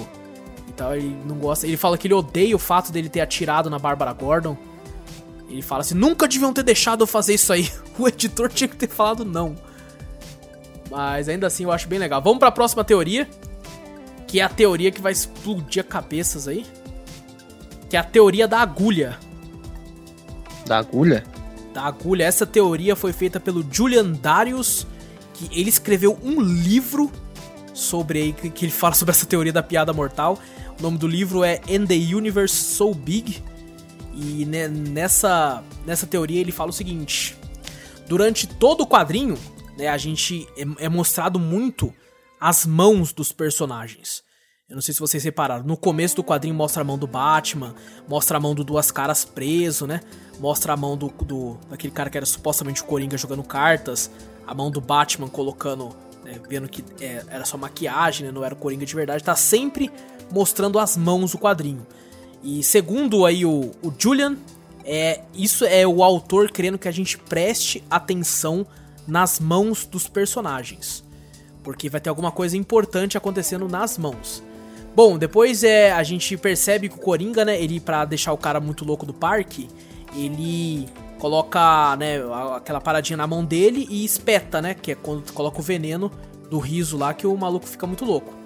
tal. 0.77 0.95
Ele 0.95 1.16
não 1.27 1.37
gosta. 1.37 1.66
Ele 1.66 1.77
fala 1.77 1.97
que 1.97 2.07
ele 2.07 2.14
odeia 2.14 2.55
o 2.55 2.59
fato 2.59 2.93
dele 2.93 3.09
ter 3.09 3.20
atirado 3.20 3.70
na 3.70 3.79
Bárbara 3.79 4.12
Gordon. 4.12 4.57
Ele 5.49 5.62
fala 5.62 5.81
assim: 5.83 5.95
nunca 5.95 6.29
deviam 6.29 6.53
ter 6.53 6.62
deixado 6.62 7.03
eu 7.03 7.07
fazer 7.07 7.35
isso 7.35 7.53
aí. 7.53 7.70
O 7.97 8.09
editor 8.09 8.49
tinha 8.49 8.66
que 8.66 8.75
ter 8.75 8.89
falado 8.89 9.25
não. 9.25 9.55
Mas 10.91 11.29
ainda 11.29 11.47
assim 11.47 11.62
eu 11.62 11.70
acho 11.70 11.87
bem 11.87 11.99
legal. 11.99 12.20
Vamos 12.20 12.41
para 12.41 12.49
a 12.49 12.53
próxima 12.53 12.83
teoria 12.83 13.29
que 14.35 14.41
é 14.41 14.43
a 14.43 14.49
teoria 14.49 14.91
que 14.91 15.01
vai 15.01 15.12
explodir 15.12 15.85
cabeças 15.85 16.49
aí. 16.49 16.66
Que 17.89 17.97
é 17.97 18.01
a 18.01 18.03
teoria 18.03 18.49
da 18.49 18.59
agulha. 18.59 19.16
Da 20.66 20.79
agulha? 20.79 21.22
Da 21.72 21.83
agulha. 21.83 22.25
Essa 22.25 22.45
teoria 22.45 22.97
foi 22.97 23.12
feita 23.12 23.39
pelo 23.39 23.64
Julian 23.70 24.11
Darius, 24.11 24.89
que 25.35 25.49
ele 25.57 25.68
escreveu 25.68 26.18
um 26.20 26.41
livro 26.41 27.12
sobre 27.72 28.33
que 28.33 28.64
ele 28.64 28.72
fala 28.72 28.95
sobre 28.95 29.12
essa 29.12 29.25
teoria 29.25 29.53
da 29.53 29.62
piada 29.62 29.93
mortal. 29.93 30.37
O 30.79 30.83
nome 30.83 30.99
do 30.99 31.07
livro 31.07 31.45
é 31.45 31.61
And 31.70 31.87
the 31.87 31.95
Universe 31.95 32.55
So 32.55 32.95
Big. 32.95 33.43
E 34.14 34.45
nessa, 34.45 35.62
nessa 35.85 36.07
teoria 36.07 36.41
ele 36.41 36.53
fala 36.53 36.70
o 36.70 36.72
seguinte: 36.72 37.37
durante 38.07 38.47
todo 38.47 38.83
o 38.83 38.87
quadrinho, 38.87 39.39
né, 39.77 39.89
a 39.89 39.99
gente 39.99 40.47
é, 40.57 40.85
é 40.85 40.89
mostrado 40.89 41.39
muito 41.39 41.93
as 42.41 42.66
mãos 42.66 43.12
dos 43.12 43.33
personagens. 43.33 44.22
Eu 44.68 44.75
não 44.77 44.83
sei 44.83 44.95
se 44.95 45.01
vocês 45.01 45.22
repararam. 45.22 45.64
No 45.64 45.77
começo 45.77 46.16
do 46.16 46.25
quadrinho 46.25 46.55
mostra 46.55 46.83
a 46.83 46.85
mão 46.85 46.97
do 46.97 47.07
Batman, 47.07 47.75
mostra 48.09 48.39
a 48.39 48.41
mão 48.41 48.55
do 48.55 48.64
Duas 48.64 48.91
Caras 48.91 49.25
preso, 49.25 49.87
né? 49.87 50.01
Mostra 50.39 50.72
a 50.72 50.77
mão 50.77 50.97
do, 50.97 51.09
do 51.09 51.59
daquele 51.68 51.93
cara 51.93 52.09
que 52.09 52.16
era 52.16 52.27
supostamente 52.27 52.83
o 52.83 52.85
Coringa 52.85 53.16
jogando 53.16 53.43
cartas, 53.43 54.11
a 54.47 54.55
mão 54.55 54.70
do 54.70 54.81
Batman 54.81 55.29
colocando, 55.29 55.95
né, 56.25 56.41
vendo 56.49 56.68
que 56.68 56.83
é, 57.01 57.25
era 57.29 57.45
só 57.45 57.59
maquiagem, 57.59 58.27
né, 58.27 58.33
não 58.33 58.43
era 58.45 58.55
o 58.55 58.57
Coringa 58.57 58.87
de 58.87 58.95
verdade. 58.95 59.22
Tá 59.22 59.37
sempre 59.37 59.91
mostrando 60.31 60.79
as 60.79 60.97
mãos 60.97 61.33
do 61.33 61.39
quadrinho. 61.39 61.87
E 62.43 62.62
segundo 62.62 63.25
aí 63.25 63.45
o, 63.45 63.70
o 63.83 63.93
Julian, 63.99 64.37
é, 64.85 65.22
isso 65.35 65.64
é 65.64 65.87
o 65.87 66.03
autor 66.03 66.51
querendo 66.51 66.79
que 66.79 66.89
a 66.89 66.93
gente 66.93 67.16
preste 67.16 67.83
atenção 67.91 68.66
nas 69.07 69.41
mãos 69.41 69.87
dos 69.87 70.07
personagens. 70.07 71.03
Porque 71.62 71.89
vai 71.89 72.01
ter 72.01 72.11
alguma 72.11 72.31
coisa 72.31 72.57
importante 72.57 73.16
acontecendo 73.16 73.66
nas 73.66 73.97
mãos. 73.97 74.43
Bom, 74.95 75.18
depois 75.18 75.64
é 75.64 75.91
a 75.91 76.03
gente 76.03 76.37
percebe 76.37 76.89
que 76.89 76.97
o 76.97 77.01
Coringa, 77.01 77.45
né, 77.45 77.61
ele 77.61 77.81
para 77.81 78.05
deixar 78.05 78.33
o 78.33 78.39
cara 78.39 78.61
muito 78.61 78.85
louco 78.85 79.05
do 79.05 79.14
parque, 79.14 79.68
ele 80.14 80.87
coloca, 81.18 81.97
né, 81.97 82.18
aquela 82.55 82.81
paradinha 82.81 83.16
na 83.16 83.27
mão 83.27 83.45
dele 83.45 83.87
e 83.91 84.05
espeta, 84.05 84.61
né, 84.61 84.75
que 84.75 84.93
é 84.93 84.95
quando 84.95 85.33
coloca 85.33 85.59
o 85.59 85.62
veneno 85.62 86.12
do 86.51 86.59
riso 86.59 86.97
lá 86.97 87.14
que 87.14 87.27
o 87.27 87.37
maluco 87.37 87.66
fica 87.66 87.87
muito 87.87 88.05
louco. 88.05 88.43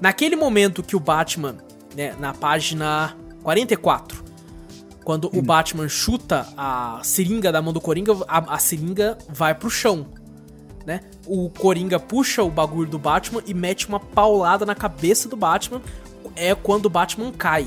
Naquele 0.00 0.36
momento 0.36 0.82
que 0.82 0.96
o 0.96 1.00
Batman, 1.00 1.56
né, 1.94 2.14
na 2.18 2.32
página 2.32 3.16
44, 3.42 4.24
quando 5.04 5.26
hum. 5.26 5.38
o 5.38 5.42
Batman 5.42 5.88
chuta 5.88 6.46
a 6.56 7.00
seringa 7.02 7.52
da 7.52 7.60
mão 7.60 7.72
do 7.72 7.80
Coringa, 7.80 8.12
a, 8.26 8.54
a 8.54 8.58
seringa 8.58 9.18
vai 9.28 9.54
pro 9.54 9.70
chão 9.70 10.06
né? 10.90 11.00
O 11.26 11.48
Coringa 11.50 11.98
puxa 11.98 12.42
o 12.42 12.50
bagulho 12.50 12.90
do 12.90 12.98
Batman 12.98 13.42
e 13.46 13.54
mete 13.54 13.88
uma 13.88 14.00
paulada 14.00 14.64
na 14.64 14.74
cabeça 14.74 15.28
do 15.28 15.36
Batman. 15.36 15.80
É 16.34 16.54
quando 16.54 16.86
o 16.86 16.90
Batman 16.90 17.32
cai. 17.32 17.66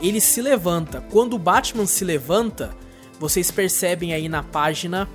Ele 0.00 0.20
se 0.20 0.42
levanta. 0.42 1.00
Quando 1.10 1.34
o 1.34 1.38
Batman 1.38 1.86
se 1.86 2.04
levanta, 2.04 2.74
vocês 3.18 3.50
percebem 3.50 4.12
aí 4.12 4.28
na 4.28 4.42
página. 4.42 5.08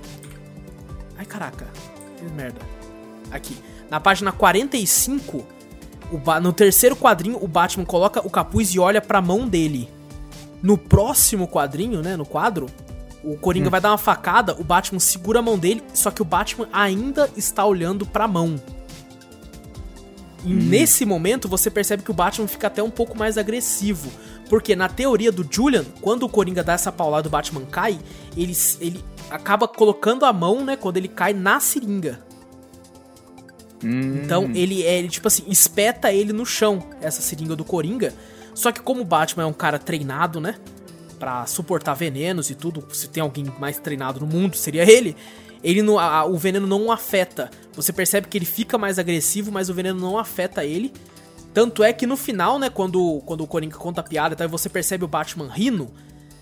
Ai 1.16 1.26
caraca, 1.26 1.66
que 2.16 2.24
merda. 2.24 2.60
Aqui. 3.30 3.56
Na 3.90 4.00
página 4.00 4.32
45, 4.32 5.46
o 6.10 6.40
no 6.40 6.52
terceiro 6.52 6.96
quadrinho, 6.96 7.38
o 7.42 7.48
Batman 7.48 7.84
coloca 7.84 8.26
o 8.26 8.30
capuz 8.30 8.74
e 8.74 8.78
olha 8.78 9.00
pra 9.00 9.20
mão 9.20 9.46
dele. 9.46 9.88
No 10.62 10.76
próximo 10.76 11.46
quadrinho, 11.46 12.02
né? 12.02 12.16
No 12.16 12.26
quadro, 12.26 12.66
o 13.22 13.36
Coringa 13.36 13.68
hum. 13.68 13.70
vai 13.70 13.80
dar 13.80 13.90
uma 13.90 13.98
facada, 13.98 14.56
o 14.58 14.64
Batman 14.64 14.98
segura 14.98 15.40
a 15.40 15.42
mão 15.42 15.58
dele, 15.58 15.82
só 15.92 16.10
que 16.10 16.22
o 16.22 16.24
Batman 16.24 16.68
ainda 16.72 17.30
está 17.36 17.64
olhando 17.64 18.06
pra 18.06 18.26
mão. 18.26 18.60
E 20.44 20.52
hum. 20.52 20.56
nesse 20.56 21.04
momento 21.04 21.48
você 21.48 21.70
percebe 21.70 22.02
que 22.02 22.10
o 22.10 22.14
Batman 22.14 22.48
fica 22.48 22.68
até 22.68 22.82
um 22.82 22.90
pouco 22.90 23.16
mais 23.16 23.36
agressivo. 23.36 24.10
Porque 24.48 24.74
na 24.74 24.88
teoria 24.88 25.30
do 25.30 25.46
Julian, 25.48 25.84
quando 26.00 26.22
o 26.22 26.28
Coringa 26.28 26.64
dá 26.64 26.72
essa 26.72 26.90
paulada 26.90 27.26
e 27.26 27.28
o 27.28 27.30
Batman 27.30 27.66
cai, 27.66 27.98
ele, 28.34 28.56
ele 28.80 29.04
acaba 29.30 29.68
colocando 29.68 30.24
a 30.24 30.32
mão, 30.32 30.64
né, 30.64 30.74
quando 30.74 30.96
ele 30.96 31.08
cai 31.08 31.34
na 31.34 31.60
seringa. 31.60 32.26
Hum. 33.82 34.22
Então 34.24 34.50
ele 34.54 34.82
é, 34.82 34.98
ele, 34.98 35.08
tipo 35.08 35.28
assim, 35.28 35.44
espeta 35.48 36.12
ele 36.12 36.32
no 36.32 36.44
chão, 36.44 36.82
essa 37.00 37.20
seringa 37.22 37.54
do 37.54 37.64
Coringa. 37.64 38.12
Só 38.54 38.72
que 38.72 38.80
como 38.80 39.02
o 39.02 39.04
Batman 39.04 39.44
é 39.44 39.46
um 39.46 39.52
cara 39.52 39.78
treinado, 39.78 40.40
né? 40.40 40.56
para 41.18 41.44
suportar 41.46 41.94
venenos 41.94 42.48
e 42.48 42.54
tudo, 42.54 42.86
se 42.94 43.08
tem 43.08 43.22
alguém 43.22 43.44
mais 43.58 43.78
treinado 43.78 44.20
no 44.20 44.26
mundo, 44.26 44.56
seria 44.56 44.90
ele. 44.90 45.16
Ele 45.62 45.82
não, 45.82 45.98
a, 45.98 46.24
o 46.24 46.38
veneno 46.38 46.66
não 46.66 46.92
afeta. 46.92 47.50
Você 47.74 47.92
percebe 47.92 48.28
que 48.28 48.38
ele 48.38 48.44
fica 48.44 48.78
mais 48.78 48.98
agressivo, 48.98 49.50
mas 49.50 49.68
o 49.68 49.74
veneno 49.74 50.00
não 50.00 50.16
afeta 50.16 50.64
ele. 50.64 50.92
Tanto 51.52 51.82
é 51.82 51.92
que 51.92 52.06
no 52.06 52.16
final, 52.16 52.58
né, 52.58 52.70
quando, 52.70 53.20
quando 53.26 53.42
o 53.42 53.46
Coringa 53.46 53.76
conta 53.76 54.00
a 54.00 54.04
piada 54.04 54.44
e 54.44 54.48
você 54.48 54.68
percebe 54.68 55.04
o 55.04 55.08
Batman 55.08 55.50
rindo, 55.50 55.90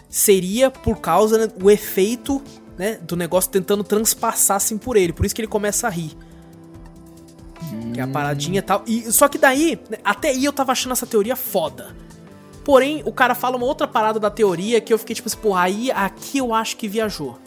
seria 0.09 0.71
por 0.71 1.01
causa 1.01 1.39
né, 1.39 1.53
o 1.63 1.71
efeito, 1.71 2.43
né, 2.77 2.99
do 3.01 3.17
negócio 3.17 3.51
tentando 3.51 3.83
transpassar 3.83 4.59
assim 4.59 4.77
por 4.77 4.97
ele. 4.97 5.13
Por 5.13 5.25
isso 5.25 5.35
que 5.35 5.41
ele 5.41 5.49
começa 5.49 5.87
a 5.87 5.91
rir. 5.91 6.13
Que 7.93 8.01
é 8.01 8.03
a 8.03 8.09
paradinha 8.09 8.59
e 8.59 8.63
tal. 8.63 8.83
E, 8.87 9.11
só 9.13 9.29
que 9.29 9.39
daí, 9.39 9.79
né, 9.91 9.99
até 10.05 10.29
aí 10.29 10.45
eu 10.45 10.53
tava 10.53 10.73
achando 10.73 10.93
essa 10.93 11.07
teoria 11.07 11.37
foda. 11.37 11.95
Porém, 12.65 13.03
o 13.05 13.13
cara 13.13 13.35
fala 13.35 13.57
uma 13.57 13.67
outra 13.67 13.87
parada 13.87 14.19
da 14.19 14.31
teoria 14.31 14.81
que 14.81 14.93
eu 14.93 14.99
fiquei 14.99 15.15
tipo 15.15 15.29
assim, 15.29 15.39
porra, 15.39 15.63
aí 15.63 15.91
aqui 15.91 16.39
eu 16.39 16.53
acho 16.53 16.77
que 16.77 16.89
viajou. 16.89 17.39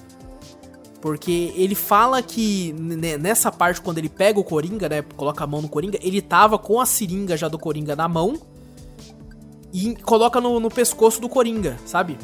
Porque 1.02 1.54
ele 1.56 1.76
fala 1.76 2.22
que 2.22 2.74
nessa 3.20 3.52
parte, 3.52 3.82
quando 3.82 3.98
ele 3.98 4.10
pega 4.10 4.40
o 4.40 4.44
Coringa, 4.44 4.90
né? 4.90 5.02
Coloca 5.16 5.44
a 5.44 5.48
mão 5.48 5.62
no 5.62 5.70
Coringa, 5.70 5.98
ele 6.02 6.22
tava 6.22 6.58
com 6.58 6.80
a 6.80 6.86
seringa 6.86 7.38
já 7.38 7.48
do 7.48 7.58
Coringa 7.58 7.96
na 7.96 8.08
mão 8.08 8.38
e 9.74 9.96
coloca 9.96 10.42
no, 10.42 10.60
no 10.60 10.70
pescoço 10.70 11.22
do 11.22 11.30
Coringa, 11.30 11.78
sabe? 11.86 12.18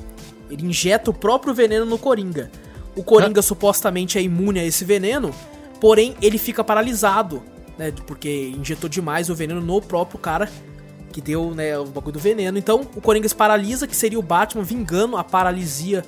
Ele 0.50 0.66
injeta 0.66 1.10
o 1.10 1.14
próprio 1.14 1.54
veneno 1.54 1.86
no 1.86 1.98
Coringa. 1.98 2.52
O 2.96 3.04
Coringa 3.04 3.42
supostamente 3.42 4.18
é 4.18 4.22
imune 4.22 4.60
a 4.60 4.66
esse 4.66 4.86
veneno, 4.86 5.32
porém 5.80 6.16
ele 6.22 6.38
fica 6.38 6.64
paralisado, 6.64 7.44
né? 7.78 7.94
Porque 8.08 8.54
injetou 8.58 8.90
demais 8.90 9.30
o 9.30 9.36
veneno 9.36 9.62
no 9.62 9.82
próprio 9.82 10.20
cara 10.20 10.50
Que 11.14 11.22
deu, 11.22 11.56
né, 11.56 11.78
o 11.80 11.86
bagulho 11.86 12.14
do 12.14 12.20
veneno. 12.20 12.58
Então, 12.58 12.82
o 12.96 13.00
Coringa 13.02 13.28
se 13.30 13.36
paralisa, 13.36 13.88
que 13.88 13.96
seria 13.96 14.20
o 14.20 14.22
Batman 14.22 14.64
vingando 14.64 15.16
a 15.16 15.24
paralisia 15.24 16.04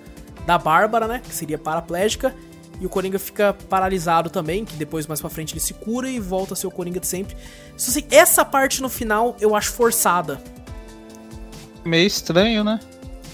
da 0.46 0.58
Bárbara, 0.58 1.08
né? 1.08 1.22
Que 1.26 1.34
seria 1.34 1.58
paraplégica. 1.58 2.36
E 2.80 2.86
o 2.86 2.90
Coringa 2.90 3.18
fica 3.18 3.54
paralisado 3.70 4.30
também, 4.30 4.64
que 4.66 4.76
depois 4.76 5.08
mais 5.08 5.20
pra 5.22 5.30
frente 5.30 5.54
ele 5.54 5.60
se 5.62 5.74
cura 5.74 6.10
e 6.10 6.20
volta 6.20 6.54
a 6.54 6.58
ser 6.58 6.68
o 6.68 6.72
Coringa 6.72 7.00
de 7.00 7.08
sempre. 7.08 7.36
Só 7.78 7.90
assim, 7.90 8.04
essa 8.12 8.44
parte 8.46 8.82
no 8.82 8.90
final 8.90 9.36
eu 9.40 9.56
acho 9.56 9.72
forçada. 9.72 10.40
Meio 11.86 12.06
estranho, 12.06 12.64
né? 12.64 12.80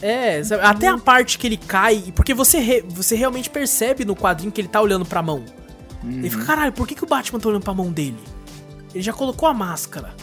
É, 0.02 0.42
até 0.62 0.88
a 0.88 0.98
parte 0.98 1.38
que 1.40 1.48
ele 1.48 1.58
cai, 1.58 2.04
porque 2.16 2.34
você, 2.34 2.60
re- 2.60 2.84
você 2.88 3.16
realmente 3.16 3.50
percebe 3.50 4.06
no 4.06 4.16
quadrinho 4.16 4.52
que 4.52 4.62
ele 4.62 4.68
tá 4.68 4.80
olhando 4.82 5.06
pra 5.06 5.22
mão. 5.22 5.44
Ele 6.06 6.30
fica, 6.30 6.46
caralho, 6.46 6.72
por 6.74 6.88
que, 6.88 6.96
que 6.96 7.04
o 7.04 7.08
Batman 7.08 7.40
tá 7.40 7.50
olhando 7.50 7.64
pra 7.64 7.74
mão 7.74 7.92
dele? 7.92 8.20
Ele 8.94 9.04
já 9.04 9.14
colocou 9.14 9.48
a 9.48 9.54
máscara. 9.54 10.14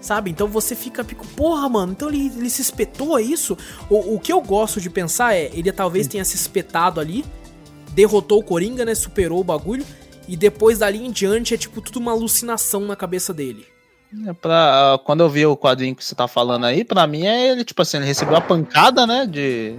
Sabe? 0.00 0.30
Então 0.30 0.46
você 0.46 0.76
fica, 0.76 1.02
pico, 1.02 1.26
porra, 1.28 1.68
mano, 1.68 1.90
então 1.90 2.08
ele, 2.08 2.32
ele 2.36 2.48
se 2.48 2.62
espetou, 2.62 3.18
é 3.18 3.22
isso? 3.22 3.58
O, 3.90 4.14
o 4.14 4.20
que 4.20 4.32
eu 4.32 4.40
gosto 4.40 4.80
de 4.80 4.88
pensar 4.88 5.34
é, 5.34 5.50
ele 5.52 5.72
talvez 5.72 6.06
tenha 6.06 6.24
se 6.24 6.36
espetado 6.36 7.00
ali, 7.00 7.24
derrotou 7.90 8.38
o 8.38 8.44
Coringa, 8.44 8.84
né? 8.84 8.94
Superou 8.94 9.40
o 9.40 9.44
bagulho, 9.44 9.84
e 10.28 10.36
depois 10.36 10.78
dali 10.78 11.04
em 11.04 11.10
diante 11.10 11.54
é 11.54 11.56
tipo 11.56 11.80
tudo 11.80 11.98
uma 11.98 12.12
alucinação 12.12 12.80
na 12.82 12.94
cabeça 12.94 13.34
dele. 13.34 13.66
É 14.26 14.32
pra, 14.32 14.94
ah, 14.94 14.98
quando 14.98 15.22
eu 15.22 15.28
vi 15.28 15.44
o 15.44 15.56
quadrinho 15.56 15.96
que 15.96 16.04
você 16.04 16.14
tá 16.14 16.28
falando 16.28 16.66
aí, 16.66 16.84
pra 16.84 17.06
mim 17.06 17.26
é 17.26 17.48
ele, 17.48 17.64
tipo 17.64 17.82
assim, 17.82 17.96
ele 17.96 18.06
recebeu 18.06 18.36
a 18.36 18.40
pancada, 18.40 19.06
né, 19.06 19.26
de, 19.26 19.76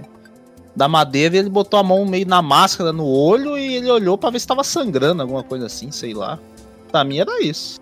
da 0.78 0.86
madeira 0.86 1.34
e 1.34 1.40
ele 1.40 1.50
botou 1.50 1.78
a 1.80 1.82
mão 1.82 2.06
meio 2.06 2.24
na 2.24 2.40
máscara, 2.40 2.92
no 2.92 3.04
olho 3.04 3.58
e 3.58 3.74
ele 3.74 3.90
olhou 3.90 4.16
pra 4.16 4.30
ver 4.30 4.38
se 4.38 4.46
tava 4.46 4.62
sangrando, 4.62 5.20
alguma 5.20 5.42
coisa 5.42 5.66
assim, 5.66 5.90
sei 5.90 6.14
lá. 6.14 6.38
Pra 6.92 7.02
mim 7.02 7.18
era 7.18 7.42
isso. 7.42 7.80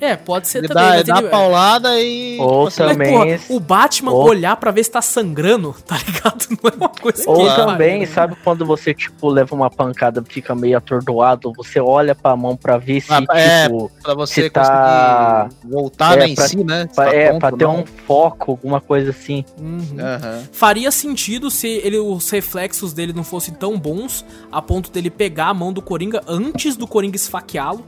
É, 0.00 0.16
pode 0.16 0.48
ser 0.48 0.58
Ele 0.58 0.68
também, 0.68 0.82
dá, 0.88 0.94
ele 0.96 1.04
dá 1.04 1.18
ele- 1.18 1.26
a 1.26 1.30
paulada 1.30 2.00
e... 2.00 2.38
Ou 2.40 2.68
tipo 2.70 2.82
assim, 2.82 2.82
Mas, 2.98 3.08
também- 3.08 3.12
porra, 3.38 3.56
o 3.56 3.60
Batman 3.60 4.12
Ou- 4.12 4.28
olhar 4.28 4.56
pra 4.56 4.70
ver 4.70 4.82
se 4.84 4.90
tá 4.90 5.02
sangrando, 5.02 5.74
tá 5.86 5.96
ligado? 5.98 6.46
Não 6.50 6.70
é 6.70 6.74
uma 6.76 6.88
coisa 6.88 7.24
Ou 7.26 7.46
que 7.46 7.54
também, 7.56 8.00
né? 8.00 8.06
sabe 8.06 8.36
quando 8.42 8.64
você, 8.64 8.94
tipo, 8.94 9.28
leva 9.28 9.54
uma 9.54 9.68
pancada 9.70 10.24
e 10.26 10.32
fica 10.32 10.54
meio 10.54 10.78
atordoado, 10.78 11.52
você 11.56 11.78
olha 11.80 12.14
pra 12.14 12.34
mão 12.34 12.56
pra 12.56 12.78
ver 12.78 13.00
se, 13.00 13.12
Ah, 13.12 13.22
é, 13.34 13.64
tipo, 13.64 13.90
pra 14.02 14.14
você 14.14 14.42
se 14.44 14.50
tá- 14.50 15.48
conseguir 15.50 15.70
voltar 15.72 16.16
É, 16.16 16.20
né, 16.20 16.28
em 16.28 16.34
pra- 16.34 16.48
si, 16.48 16.64
né? 16.64 16.88
pra, 16.94 17.04
tá 17.06 17.14
é, 17.14 17.28
tonto 17.28 17.38
pra 17.40 17.50
ou 17.50 17.58
ter 17.58 17.64
não. 17.64 17.80
um 17.80 17.84
foco, 18.06 18.50
alguma 18.52 18.80
coisa 18.80 19.10
assim. 19.10 19.44
Uhum. 19.60 19.96
Aham. 19.98 20.42
Faria 20.52 20.90
sentido 20.90 21.50
se 21.50 21.68
ele, 21.68 21.98
os 21.98 22.30
reflexos 22.30 22.92
dele 22.92 23.12
não 23.12 23.22
fossem 23.24 23.52
tão 23.54 23.78
bons 23.78 24.24
a 24.50 24.62
ponto 24.62 24.90
dele 24.90 25.10
pegar 25.10 25.48
a 25.48 25.54
mão 25.54 25.72
do 25.72 25.82
Coringa 25.82 26.22
antes 26.26 26.76
do 26.76 26.86
Coringa 26.86 27.16
esfaqueá-lo. 27.16 27.84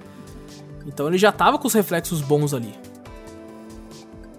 Então 0.86 1.08
ele 1.08 1.18
já 1.18 1.32
tava 1.32 1.58
com 1.58 1.66
os 1.66 1.74
reflexos 1.74 2.20
bons 2.20 2.52
ali. 2.54 2.74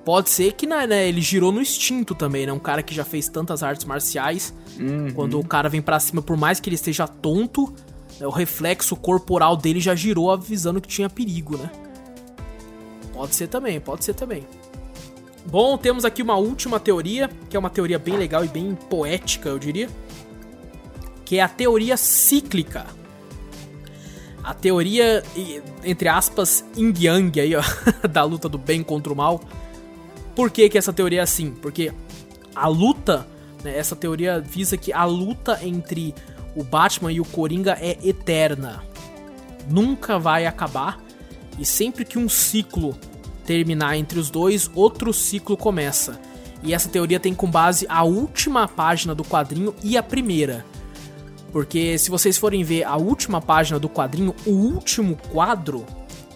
Pode 0.03 0.29
ser 0.29 0.53
que 0.53 0.67
né, 0.67 0.85
né, 0.85 1.07
ele 1.07 1.21
girou 1.21 1.51
no 1.51 1.61
instinto 1.61 2.13
também, 2.13 2.45
né? 2.45 2.51
Um 2.51 2.59
cara 2.59 2.83
que 2.83 2.93
já 2.93 3.05
fez 3.05 3.29
tantas 3.29 3.63
artes 3.63 3.85
marciais. 3.85 4.53
Uhum. 4.77 5.13
Quando 5.13 5.39
o 5.39 5.45
cara 5.45 5.69
vem 5.69 5.81
pra 5.81 5.99
cima, 5.99 6.21
por 6.21 6.35
mais 6.35 6.59
que 6.59 6.67
ele 6.67 6.75
esteja 6.75 7.07
tonto, 7.07 7.73
né, 8.19 8.27
o 8.27 8.29
reflexo 8.29 8.95
corporal 8.97 9.55
dele 9.55 9.79
já 9.79 9.95
girou 9.95 10.29
avisando 10.29 10.81
que 10.81 10.87
tinha 10.87 11.09
perigo, 11.09 11.57
né? 11.57 11.71
Pode 13.13 13.35
ser 13.35 13.47
também, 13.47 13.79
pode 13.79 14.03
ser 14.03 14.13
também. 14.13 14.45
Bom, 15.45 15.77
temos 15.77 16.03
aqui 16.03 16.21
uma 16.21 16.35
última 16.35 16.79
teoria, 16.79 17.29
que 17.49 17.55
é 17.55 17.59
uma 17.59 17.69
teoria 17.69 17.99
bem 17.99 18.17
legal 18.17 18.43
e 18.43 18.47
bem 18.47 18.75
poética, 18.89 19.49
eu 19.49 19.59
diria. 19.59 19.89
Que 21.23 21.37
é 21.37 21.41
a 21.41 21.49
teoria 21.49 21.95
cíclica. 21.95 22.85
A 24.43 24.53
teoria, 24.53 25.23
entre 25.83 26.09
aspas, 26.09 26.65
yin 26.75 26.93
yang 26.99 27.39
aí, 27.39 27.55
ó, 27.55 27.61
da 28.07 28.23
luta 28.23 28.49
do 28.49 28.57
bem 28.57 28.83
contra 28.83 29.13
o 29.13 29.15
mal. 29.15 29.41
Por 30.35 30.51
que, 30.51 30.67
que 30.67 30.77
essa 30.77 30.91
teoria 30.91 31.21
é 31.21 31.23
assim? 31.23 31.51
Porque 31.51 31.93
a 32.53 32.67
luta, 32.67 33.25
né, 33.63 33.77
essa 33.77 33.95
teoria 33.95 34.39
visa 34.39 34.75
que 34.75 34.91
a 34.91 35.05
luta 35.05 35.59
entre 35.63 36.13
o 36.55 36.63
Batman 36.63 37.11
e 37.11 37.21
o 37.21 37.25
Coringa 37.25 37.77
é 37.79 37.97
eterna. 38.03 38.83
Nunca 39.69 40.19
vai 40.19 40.45
acabar. 40.45 41.01
E 41.57 41.65
sempre 41.65 42.03
que 42.03 42.17
um 42.17 42.27
ciclo 42.27 42.97
terminar 43.45 43.97
entre 43.97 44.19
os 44.19 44.29
dois, 44.29 44.69
outro 44.73 45.13
ciclo 45.13 45.55
começa. 45.55 46.19
E 46.63 46.73
essa 46.73 46.89
teoria 46.89 47.19
tem 47.19 47.33
como 47.33 47.51
base 47.51 47.85
a 47.89 48.03
última 48.03 48.67
página 48.67 49.13
do 49.13 49.23
quadrinho 49.23 49.75
e 49.83 49.97
a 49.97 50.03
primeira. 50.03 50.65
Porque 51.54 51.97
se 51.99 52.10
vocês 52.10 52.38
forem 52.38 52.64
ver 52.64 52.84
a 52.84 52.97
última 52.97 53.39
página 53.39 53.80
do 53.80 53.88
quadrinho, 53.88 54.36
o 54.45 54.49
último 54.49 55.16
quadro 55.32 55.86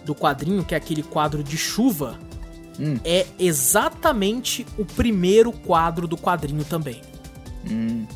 do 0.04 0.14
quadrinho, 0.14 0.64
que 0.64 0.74
é 0.74 0.78
aquele 0.78 1.02
quadro 1.02 1.42
de 1.42 1.58
chuva, 1.58 2.18
Hum. 2.80 2.96
é 3.04 3.26
exatamente 3.40 4.64
o 4.78 4.84
primeiro 4.84 5.50
quadro 5.50 6.06
do 6.06 6.16
quadrinho 6.16 6.64
também. 6.64 7.02
Hum. 7.68 8.06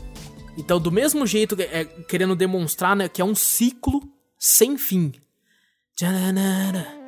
Então, 0.57 0.79
do 0.79 0.93
mesmo 0.93 1.27
jeito, 1.27 1.57
é, 1.59 1.85
querendo 1.85 2.37
demonstrar 2.37 2.95
né, 2.95 3.09
que 3.09 3.21
é 3.21 3.25
um 3.25 3.35
ciclo 3.35 4.01
sem 4.39 4.79
fim. 4.79 5.13
Tchananana. 5.97 7.03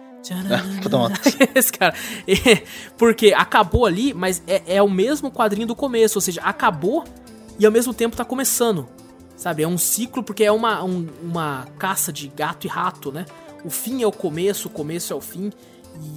Pronto. 0.83 1.21
Esse 1.55 1.71
cara. 1.71 1.95
É, 2.27 2.65
porque 2.97 3.33
acabou 3.37 3.87
ali, 3.87 4.13
mas 4.13 4.43
é, 4.47 4.77
é 4.77 4.83
o 4.83 4.91
mesmo 4.91 5.31
quadrinho 5.31 5.67
do 5.67 5.77
começo. 5.77 6.17
Ou 6.17 6.23
seja, 6.23 6.41
acabou 6.41 7.05
e 7.59 7.67
ao 7.67 7.71
mesmo 7.71 7.95
tempo 7.95 8.17
tá 8.17 8.25
começando. 8.25 8.89
Sabe? 9.37 9.62
É 9.62 9.68
um 9.68 9.78
ciclo 9.78 10.22
porque 10.22 10.45
é 10.45 10.53
uma, 10.53 10.82
um- 10.85 11.09
uma 11.22 11.66
caça 11.78 12.12
de 12.12 12.28
gato 12.28 12.66
e 12.66 12.68
rato, 12.68 13.11
né? 13.12 13.26
O 13.64 13.70
fim 13.70 14.03
é 14.03 14.07
o 14.07 14.12
começo, 14.12 14.68
o 14.68 14.70
começo 14.70 15.12
é 15.12 15.16
o 15.16 15.20
fim. 15.20 15.51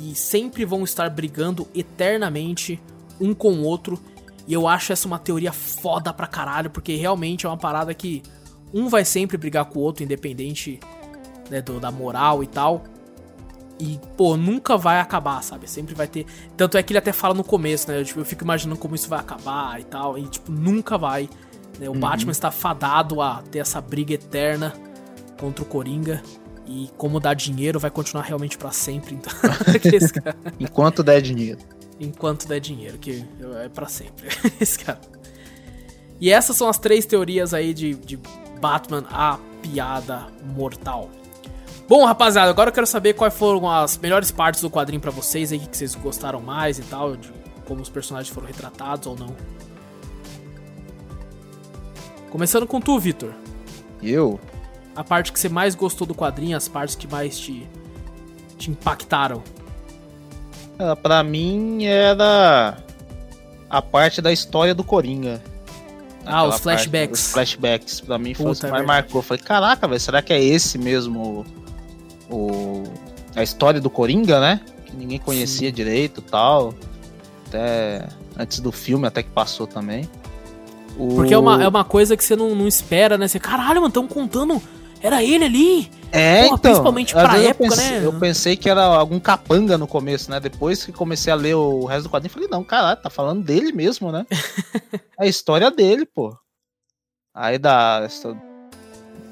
E 0.01 0.13
sempre 0.15 0.65
vão 0.65 0.83
estar 0.83 1.09
brigando 1.09 1.67
eternamente 1.75 2.79
um 3.19 3.33
com 3.33 3.53
o 3.53 3.63
outro. 3.63 3.99
E 4.47 4.53
eu 4.53 4.67
acho 4.67 4.93
essa 4.93 5.07
uma 5.07 5.19
teoria 5.19 5.51
foda 5.51 6.13
pra 6.13 6.25
caralho, 6.27 6.69
porque 6.69 6.95
realmente 6.95 7.45
é 7.45 7.49
uma 7.49 7.57
parada 7.57 7.93
que 7.93 8.23
um 8.73 8.87
vai 8.87 9.03
sempre 9.05 9.37
brigar 9.37 9.65
com 9.65 9.79
o 9.79 9.81
outro, 9.81 10.03
independente 10.03 10.79
né, 11.49 11.61
do- 11.61 11.79
da 11.79 11.91
moral 11.91 12.43
e 12.43 12.47
tal. 12.47 12.83
E, 13.79 13.99
pô, 14.17 14.35
nunca 14.35 14.75
vai 14.75 14.99
acabar, 14.99 15.41
sabe? 15.43 15.69
Sempre 15.69 15.93
vai 15.93 16.07
ter. 16.07 16.25
Tanto 16.55 16.77
é 16.77 16.83
que 16.83 16.91
ele 16.91 16.97
até 16.97 17.13
fala 17.13 17.33
no 17.35 17.43
começo, 17.43 17.87
né? 17.91 17.99
Eu, 17.99 18.05
tipo, 18.05 18.19
eu 18.19 18.25
fico 18.25 18.43
imaginando 18.43 18.79
como 18.79 18.95
isso 18.95 19.07
vai 19.07 19.19
acabar 19.19 19.79
e 19.79 19.83
tal. 19.83 20.17
E, 20.17 20.27
tipo, 20.27 20.51
nunca 20.51 20.97
vai. 20.97 21.29
Né? 21.79 21.89
O 21.89 21.93
Batman 21.93 22.31
está 22.31 22.51
fadado 22.51 23.21
a 23.21 23.41
ter 23.51 23.59
essa 23.59 23.79
briga 23.81 24.13
eterna 24.13 24.73
contra 25.39 25.63
o 25.63 25.67
Coringa. 25.67 26.21
E 26.65 26.89
como 26.97 27.19
dá 27.19 27.33
dinheiro, 27.33 27.79
vai 27.79 27.89
continuar 27.89 28.23
realmente 28.23 28.57
pra 28.57 28.71
sempre. 28.71 29.15
Então, 29.15 29.31
Enquanto 30.59 31.01
der 31.03 31.21
dinheiro. 31.21 31.59
enquanto 31.99 32.47
der 32.47 32.59
dinheiro, 32.59 32.97
que 32.97 33.25
é 33.63 33.69
pra 33.69 33.87
sempre. 33.87 34.27
esse 34.59 34.77
cara. 34.77 34.99
E 36.19 36.29
essas 36.31 36.55
são 36.57 36.67
as 36.67 36.77
três 36.77 37.05
teorias 37.05 37.53
aí 37.53 37.73
de, 37.73 37.93
de 37.93 38.19
Batman, 38.59 39.05
a 39.09 39.39
piada 39.61 40.27
mortal. 40.55 41.09
Bom, 41.87 42.03
rapaziada, 42.05 42.49
agora 42.49 42.69
eu 42.69 42.73
quero 42.73 42.85
saber 42.87 43.13
quais 43.13 43.33
foram 43.33 43.69
as 43.69 43.97
melhores 43.97 44.29
partes 44.29 44.61
do 44.61 44.69
quadrinho 44.69 44.99
pra 44.99 45.11
vocês 45.11 45.53
aí, 45.53 45.59
que 45.59 45.77
vocês 45.77 45.95
gostaram 45.95 46.41
mais 46.41 46.79
e 46.79 46.81
tal, 46.81 47.15
de 47.15 47.31
como 47.65 47.81
os 47.81 47.89
personagens 47.89 48.33
foram 48.33 48.47
retratados 48.47 49.07
ou 49.07 49.15
não. 49.15 49.33
Começando 52.29 52.67
com 52.67 52.79
tu, 52.79 52.99
Vitor. 52.99 53.33
Eu? 54.01 54.39
A 54.95 55.03
parte 55.03 55.31
que 55.31 55.39
você 55.39 55.49
mais 55.49 55.75
gostou 55.75 56.05
do 56.07 56.13
quadrinho, 56.15 56.57
as 56.57 56.67
partes 56.67 56.95
que 56.95 57.07
mais 57.07 57.37
te, 57.37 57.67
te 58.57 58.71
impactaram. 58.71 59.43
Ah, 60.79 60.95
Pra 60.95 61.23
mim 61.23 61.85
era 61.85 62.77
a 63.69 63.81
parte 63.81 64.21
da 64.21 64.31
história 64.31 64.73
do 64.73 64.83
Coringa. 64.83 65.41
Ah, 66.25 66.43
os 66.43 66.55
parte, 66.59 66.63
flashbacks. 66.63 67.25
Os 67.27 67.31
flashbacks, 67.31 68.01
pra 68.01 68.17
mim, 68.17 68.33
foi 68.33 68.51
o 68.51 68.53
que 68.53 68.61
mais 68.63 68.71
verdade. 68.73 68.85
marcou. 68.87 69.19
Eu 69.19 69.23
Falei, 69.23 69.43
caraca, 69.43 69.87
velho, 69.87 69.99
será 69.99 70.21
que 70.21 70.33
é 70.33 70.43
esse 70.43 70.77
mesmo 70.77 71.45
o, 72.29 72.83
a 73.35 73.41
história 73.43 73.79
do 73.79 73.89
Coringa, 73.89 74.39
né? 74.39 74.59
Que 74.85 74.95
ninguém 74.95 75.19
conhecia 75.19 75.69
Sim. 75.69 75.75
direito 75.75 76.19
e 76.19 76.23
tal. 76.23 76.73
Até 77.47 78.07
antes 78.37 78.59
do 78.59 78.71
filme, 78.73 79.07
até 79.07 79.23
que 79.23 79.29
passou 79.29 79.65
também. 79.65 80.09
O- 80.97 81.15
Porque 81.15 81.33
é 81.33 81.37
uma, 81.37 81.63
é 81.63 81.67
uma 81.67 81.83
coisa 81.83 82.15
que 82.17 82.23
você 82.23 82.35
não, 82.35 82.55
não 82.55 82.67
espera, 82.67 83.17
né? 83.17 83.27
Você, 83.27 83.39
caralho, 83.39 83.81
mano, 83.81 83.93
tão 83.93 84.07
contando. 84.07 84.61
Era 84.99 85.23
ele 85.23 85.45
ali? 85.45 85.91
É, 86.11 86.43
Porra, 86.43 86.45
então, 86.55 86.57
principalmente 86.59 87.13
pra 87.13 87.27
vezes 87.27 87.43
eu 87.43 87.49
época, 87.51 87.69
pensei- 87.69 87.99
né? 87.99 88.05
Eu 88.05 88.13
pensei 88.19 88.57
que 88.57 88.67
era 88.69 88.83
algum 88.83 89.19
capanga 89.19 89.77
no 89.77 89.85
começo, 89.87 90.31
né? 90.31 90.39
Depois 90.39 90.83
que 90.83 90.91
comecei 90.91 91.31
a 91.31 91.35
ler 91.35 91.53
o 91.53 91.85
resto 91.85 92.03
do 92.03 92.09
quadrinho, 92.09 92.33
falei, 92.33 92.47
não, 92.49 92.63
caralho, 92.63 92.99
tá 92.99 93.09
falando 93.09 93.43
dele 93.43 93.71
mesmo, 93.71 94.11
né? 94.11 94.25
É 95.19 95.25
a 95.25 95.27
história 95.27 95.69
dele, 95.69 96.05
pô. 96.05 96.35
Aí 97.35 97.57
da. 97.59 98.07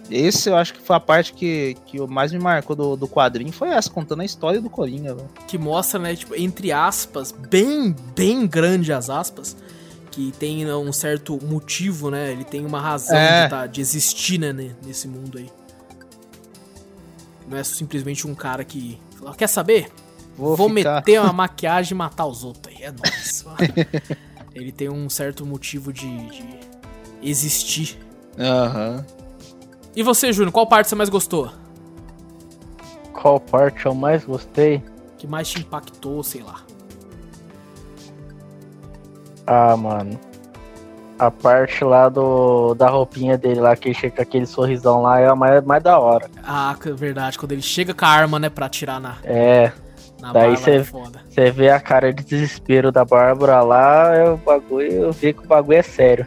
Esse 0.09 0.49
eu 0.49 0.55
acho 0.55 0.73
que 0.75 0.81
foi 0.81 0.95
a 0.95 0.99
parte 0.99 1.33
que, 1.33 1.75
que 1.87 1.99
mais 2.07 2.31
me 2.31 2.37
marcou 2.37 2.75
do, 2.75 2.95
do 2.95 3.07
quadrinho, 3.07 3.51
foi 3.51 3.69
essa, 3.69 3.89
contando 3.89 4.21
a 4.21 4.25
história 4.25 4.61
do 4.61 4.69
Coringa, 4.69 5.15
velho. 5.15 5.29
Que 5.47 5.57
mostra, 5.57 5.99
né, 5.99 6.15
tipo, 6.15 6.35
entre 6.35 6.71
aspas, 6.71 7.31
bem, 7.31 7.95
bem 8.15 8.45
grande 8.45 8.93
as 8.93 9.09
aspas, 9.09 9.57
que 10.15 10.31
tem 10.39 10.63
né, 10.63 10.73
um 10.73 10.93
certo 10.93 11.37
motivo, 11.45 12.09
né? 12.09 12.31
Ele 12.31 12.45
tem 12.45 12.65
uma 12.65 12.79
razão 12.79 13.17
É. 13.17 13.43
de, 13.43 13.49
tá, 13.49 13.67
de 13.67 13.81
existir, 13.81 14.37
né, 14.39 14.53
ne- 14.53 14.73
nesse 14.85 15.09
mundo 15.09 15.37
aí. 15.37 15.49
Não 17.49 17.57
é 17.57 17.63
simplesmente 17.65 18.25
um 18.25 18.33
cara 18.33 18.63
que 18.63 18.97
fala, 19.19 19.35
quer 19.35 19.47
saber? 19.47 19.91
Vou, 20.37 20.55
Vou 20.55 20.69
meter 20.69 21.19
uma 21.19 21.31
maquiagem 21.33 21.91
e 21.93 21.97
matar 21.97 22.25
os 22.27 22.45
outros 22.45 22.73
aí. 22.73 22.81
É 22.83 22.91
nóis. 22.91 23.45
ele 24.55 24.71
tem 24.71 24.89
um 24.89 25.09
certo 25.09 25.45
motivo 25.45 25.91
de, 25.91 26.07
de 26.29 26.59
existir. 27.21 27.99
Aham. 28.39 29.05
Uhum. 29.09 29.15
E 29.97 30.01
você, 30.03 30.31
Júnior, 30.31 30.51
qual 30.53 30.65
parte 30.67 30.87
você 30.89 30.95
mais 30.95 31.09
gostou? 31.09 31.51
Qual 33.13 33.39
parte 33.39 33.85
eu 33.85 33.93
mais 33.93 34.23
gostei? 34.25 34.81
Que 35.17 35.27
mais 35.27 35.49
te 35.49 35.59
impactou, 35.59 36.21
sei 36.23 36.41
lá. 36.41 36.64
Ah, 39.45 39.75
mano. 39.75 40.19
A 41.17 41.31
parte 41.31 41.83
lá 41.83 42.09
do 42.09 42.73
da 42.73 42.89
roupinha 42.89 43.37
dele 43.37 43.61
lá, 43.61 43.75
que 43.75 43.93
chega 43.93 44.17
com 44.17 44.21
aquele 44.21 44.45
sorrisão 44.45 45.01
lá, 45.01 45.19
é 45.19 45.27
a 45.27 45.35
mais, 45.35 45.63
mais 45.63 45.81
da 45.81 45.97
hora. 45.97 46.29
Ah, 46.43 46.75
é 46.85 46.91
verdade. 46.91 47.39
Quando 47.39 47.53
ele 47.53 47.61
chega 47.61 47.93
com 47.93 48.03
a 48.03 48.09
arma, 48.09 48.37
né, 48.37 48.49
pra 48.49 48.65
atirar 48.65 48.99
na. 48.99 49.17
É. 49.23 49.71
Na 50.19 50.33
Daí 50.33 50.57
você 50.57 50.83
é 51.37 51.51
vê 51.51 51.69
a 51.69 51.79
cara 51.79 52.11
de 52.11 52.23
desespero 52.23 52.91
da 52.91 53.05
Bárbara 53.05 53.61
lá, 53.61 54.15
é 54.15 54.29
o 54.29 54.37
bagulho, 54.37 54.91
eu 54.91 55.11
vi 55.11 55.33
que 55.33 55.43
o 55.43 55.47
bagulho 55.47 55.77
é 55.77 55.83
sério. 55.83 56.25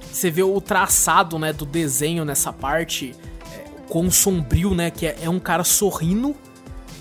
Você 0.00 0.30
vê 0.30 0.42
o 0.42 0.60
traçado, 0.60 1.38
né, 1.38 1.52
do 1.52 1.66
desenho 1.66 2.24
nessa 2.24 2.52
parte, 2.52 3.14
é, 3.52 3.64
quão 3.88 4.10
sombrio, 4.10 4.74
né, 4.74 4.90
que 4.90 5.06
é, 5.06 5.16
é, 5.22 5.28
um 5.28 5.40
cara 5.40 5.64
sorrindo, 5.64 6.34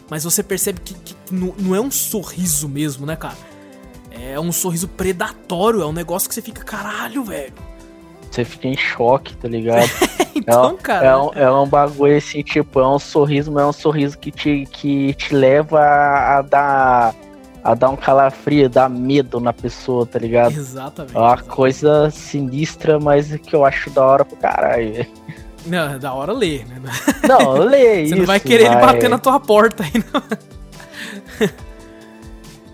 mas 0.09 0.23
você 0.23 0.41
percebe 0.41 0.81
que, 0.81 0.95
que 0.95 1.15
não, 1.31 1.53
não 1.57 1.75
é 1.75 1.79
um 1.79 1.91
sorriso 1.91 2.67
mesmo, 2.67 3.05
né, 3.05 3.15
cara? 3.15 3.37
É 4.13 4.39
um 4.39 4.51
sorriso 4.51 4.87
predatório, 4.87 5.81
é 5.81 5.85
um 5.85 5.91
negócio 5.91 6.29
que 6.29 6.35
você 6.35 6.41
fica, 6.41 6.63
caralho, 6.63 7.23
velho. 7.23 7.53
Você 8.29 8.43
fica 8.45 8.67
em 8.67 8.77
choque, 8.77 9.35
tá 9.37 9.47
ligado? 9.47 9.89
então, 10.35 10.71
é, 10.71 10.81
cara. 10.81 11.05
É 11.07 11.17
um, 11.17 11.31
é 11.33 11.51
um 11.51 11.67
bagulho 11.67 12.17
assim, 12.17 12.41
tipo, 12.41 12.79
é 12.79 12.87
um 12.87 12.99
sorriso, 12.99 13.51
mas 13.51 13.63
é 13.63 13.67
um 13.67 13.73
sorriso 13.73 14.17
que 14.17 14.31
te, 14.31 14.67
que 14.71 15.13
te 15.13 15.35
leva 15.35 15.79
a, 15.79 16.37
a 16.37 16.41
dar. 16.41 17.15
A 17.63 17.75
dar 17.75 17.91
um 17.91 17.95
calafrio, 17.95 18.67
dar 18.67 18.89
medo 18.89 19.39
na 19.39 19.53
pessoa, 19.53 20.05
tá 20.05 20.19
ligado? 20.19 20.51
Exatamente. 20.51 21.15
É 21.15 21.17
uma 21.17 21.27
exatamente. 21.27 21.55
coisa 21.55 22.09
sinistra, 22.11 22.99
mas 22.99 23.33
que 23.37 23.55
eu 23.55 23.63
acho 23.63 23.89
da 23.89 24.05
hora 24.05 24.25
pro 24.25 24.35
caralho, 24.35 24.93
velho. 24.93 25.07
Não, 25.65 25.93
é 25.93 25.97
da 25.97 26.13
hora 26.13 26.33
ler, 26.33 26.67
né? 26.67 26.81
Não, 27.25 27.53
lê 27.53 28.01
isso. 28.01 28.09
Você 28.15 28.19
não 28.19 28.25
vai 28.25 28.41
querer 28.41 28.65
ele 28.65 28.75
bater 28.75 29.09
na 29.09 29.17
tua 29.17 29.39
porta 29.39 29.83
aí, 29.83 29.91
não. 30.11 30.21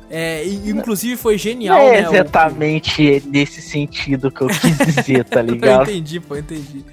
É, 0.10 0.44
e, 0.44 0.70
inclusive 0.70 1.16
foi 1.16 1.38
genial, 1.38 1.78
não 1.78 1.88
é 1.88 2.02
né? 2.02 2.08
exatamente 2.10 3.22
o... 3.24 3.30
nesse 3.30 3.62
sentido 3.62 4.32
que 4.32 4.42
eu 4.42 4.48
quis 4.48 4.78
dizer, 4.78 5.24
tá 5.24 5.40
ligado? 5.44 5.88
eu 5.88 5.96
entendi, 5.96 6.20
pô, 6.20 6.36
entendi. 6.36 6.84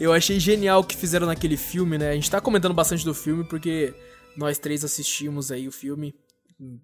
Eu 0.00 0.12
achei 0.12 0.40
genial 0.40 0.80
o 0.80 0.84
que 0.84 0.96
fizeram 0.96 1.26
naquele 1.26 1.56
filme, 1.56 1.98
né? 1.98 2.10
A 2.10 2.14
gente 2.14 2.30
tá 2.30 2.40
comentando 2.40 2.74
bastante 2.74 3.04
do 3.04 3.14
filme 3.14 3.44
porque 3.44 3.94
nós 4.36 4.58
três 4.58 4.84
assistimos 4.84 5.52
aí 5.52 5.68
o 5.68 5.72
filme. 5.72 6.14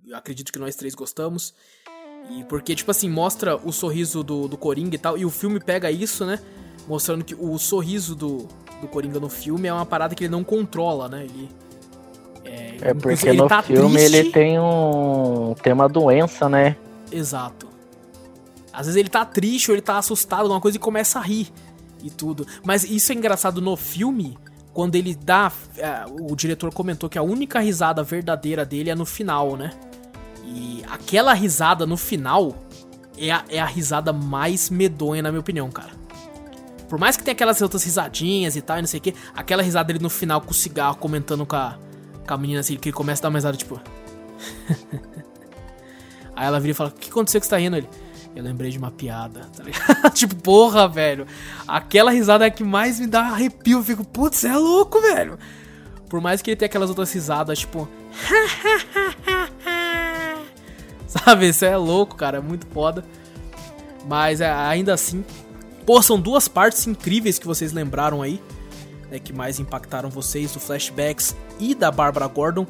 Eu 0.06 0.16
acredito 0.16 0.52
que 0.52 0.58
nós 0.58 0.76
três 0.76 0.94
gostamos. 0.94 1.54
E 2.30 2.44
porque, 2.44 2.74
tipo 2.74 2.90
assim, 2.90 3.08
mostra 3.08 3.56
o 3.56 3.72
sorriso 3.72 4.22
do, 4.22 4.46
do 4.46 4.56
Coringa 4.56 4.94
e 4.94 4.98
tal. 4.98 5.16
E 5.16 5.24
o 5.24 5.30
filme 5.30 5.58
pega 5.58 5.90
isso, 5.90 6.24
né? 6.24 6.38
Mostrando 6.86 7.24
que 7.24 7.34
o 7.34 7.58
sorriso 7.58 8.14
do, 8.14 8.48
do 8.80 8.86
Coringa 8.86 9.18
no 9.18 9.28
filme 9.28 9.66
é 9.66 9.72
uma 9.72 9.86
parada 9.86 10.14
que 10.14 10.24
ele 10.24 10.30
não 10.30 10.44
controla, 10.44 11.08
né? 11.08 11.24
Ele 11.24 11.48
é, 12.48 12.90
é 12.90 12.94
porque 12.94 13.32
no 13.32 13.48
tá 13.48 13.62
filme 13.62 13.96
triste. 13.96 14.16
ele 14.16 14.30
tem 14.30 14.58
um. 14.58 15.54
tem 15.62 15.72
uma 15.72 15.88
doença, 15.88 16.48
né? 16.48 16.76
Exato. 17.10 17.68
Às 18.72 18.86
vezes 18.86 18.96
ele 18.96 19.08
tá 19.08 19.24
triste 19.24 19.70
ou 19.70 19.74
ele 19.74 19.82
tá 19.82 19.98
assustado, 19.98 20.42
alguma 20.42 20.60
coisa 20.60 20.76
e 20.76 20.80
começa 20.80 21.18
a 21.18 21.22
rir 21.22 21.52
e 22.02 22.10
tudo. 22.10 22.46
Mas 22.64 22.84
isso 22.84 23.10
é 23.12 23.14
engraçado 23.14 23.60
no 23.60 23.76
filme, 23.76 24.38
quando 24.72 24.94
ele 24.94 25.14
dá. 25.14 25.50
É, 25.76 26.04
o 26.08 26.34
diretor 26.36 26.72
comentou 26.72 27.08
que 27.08 27.18
a 27.18 27.22
única 27.22 27.58
risada 27.58 28.02
verdadeira 28.02 28.64
dele 28.64 28.90
é 28.90 28.94
no 28.94 29.04
final, 29.04 29.56
né? 29.56 29.72
E 30.44 30.82
aquela 30.88 31.34
risada 31.34 31.84
no 31.86 31.96
final 31.96 32.54
é 33.18 33.30
a, 33.30 33.44
é 33.48 33.58
a 33.58 33.66
risada 33.66 34.12
mais 34.12 34.70
medonha, 34.70 35.22
na 35.22 35.30
minha 35.30 35.40
opinião, 35.40 35.70
cara. 35.70 35.90
Por 36.88 36.98
mais 36.98 37.18
que 37.18 37.22
tenha 37.22 37.34
aquelas 37.34 37.60
outras 37.60 37.84
risadinhas 37.84 38.56
e 38.56 38.62
tal, 38.62 38.78
e 38.78 38.80
não 38.80 38.86
sei 38.86 38.98
o 38.98 39.02
que, 39.02 39.14
aquela 39.34 39.62
risada 39.62 39.88
dele 39.88 40.02
no 40.02 40.08
final 40.08 40.40
com 40.40 40.52
o 40.52 40.54
cigarro 40.54 40.96
comentando 40.96 41.44
com 41.44 41.54
a, 41.54 41.76
com 42.28 42.34
a 42.34 42.38
menina 42.38 42.60
assim, 42.60 42.76
que 42.76 42.90
ele 42.90 42.94
começa 42.94 43.20
a 43.20 43.24
dar 43.24 43.30
uma 43.30 43.38
risada, 43.38 43.56
tipo. 43.56 43.80
Aí 46.36 46.46
ela 46.46 46.60
vira 46.60 46.72
e 46.72 46.74
fala: 46.74 46.90
O 46.90 46.92
que 46.92 47.10
aconteceu 47.10 47.40
que 47.40 47.46
você 47.46 47.50
tá 47.50 47.56
rindo? 47.56 47.76
Ele. 47.76 47.88
Eu 48.36 48.44
lembrei 48.44 48.70
de 48.70 48.78
uma 48.78 48.92
piada, 48.92 49.40
tá 49.56 49.64
ligado? 49.64 50.12
tipo, 50.14 50.36
porra, 50.36 50.86
velho. 50.86 51.26
Aquela 51.66 52.12
risada 52.12 52.46
é 52.46 52.50
que 52.50 52.62
mais 52.62 53.00
me 53.00 53.06
dá 53.06 53.22
arrepio. 53.22 53.78
Eu 53.78 53.84
fico, 53.84 54.04
putz, 54.04 54.44
é 54.44 54.54
louco, 54.56 55.00
velho. 55.00 55.38
Por 56.08 56.20
mais 56.20 56.40
que 56.40 56.50
ele 56.50 56.56
tenha 56.56 56.66
aquelas 56.66 56.90
outras 56.90 57.12
risadas, 57.12 57.58
tipo. 57.60 57.88
Sabe, 61.08 61.48
isso 61.48 61.64
é 61.64 61.76
louco, 61.76 62.14
cara. 62.14 62.38
É 62.38 62.40
muito 62.40 62.66
foda. 62.66 63.04
Mas 64.06 64.40
é, 64.40 64.52
ainda 64.52 64.94
assim. 64.94 65.24
Pô, 65.84 66.00
são 66.02 66.20
duas 66.20 66.46
partes 66.46 66.86
incríveis 66.86 67.38
que 67.38 67.46
vocês 67.46 67.72
lembraram 67.72 68.22
aí 68.22 68.40
né, 69.10 69.18
que 69.18 69.32
mais 69.32 69.58
impactaram 69.58 70.10
vocês, 70.10 70.52
do 70.52 70.60
flashbacks 70.60 71.36
e 71.58 71.74
da 71.74 71.90
Barbara 71.90 72.26
Gordon. 72.26 72.66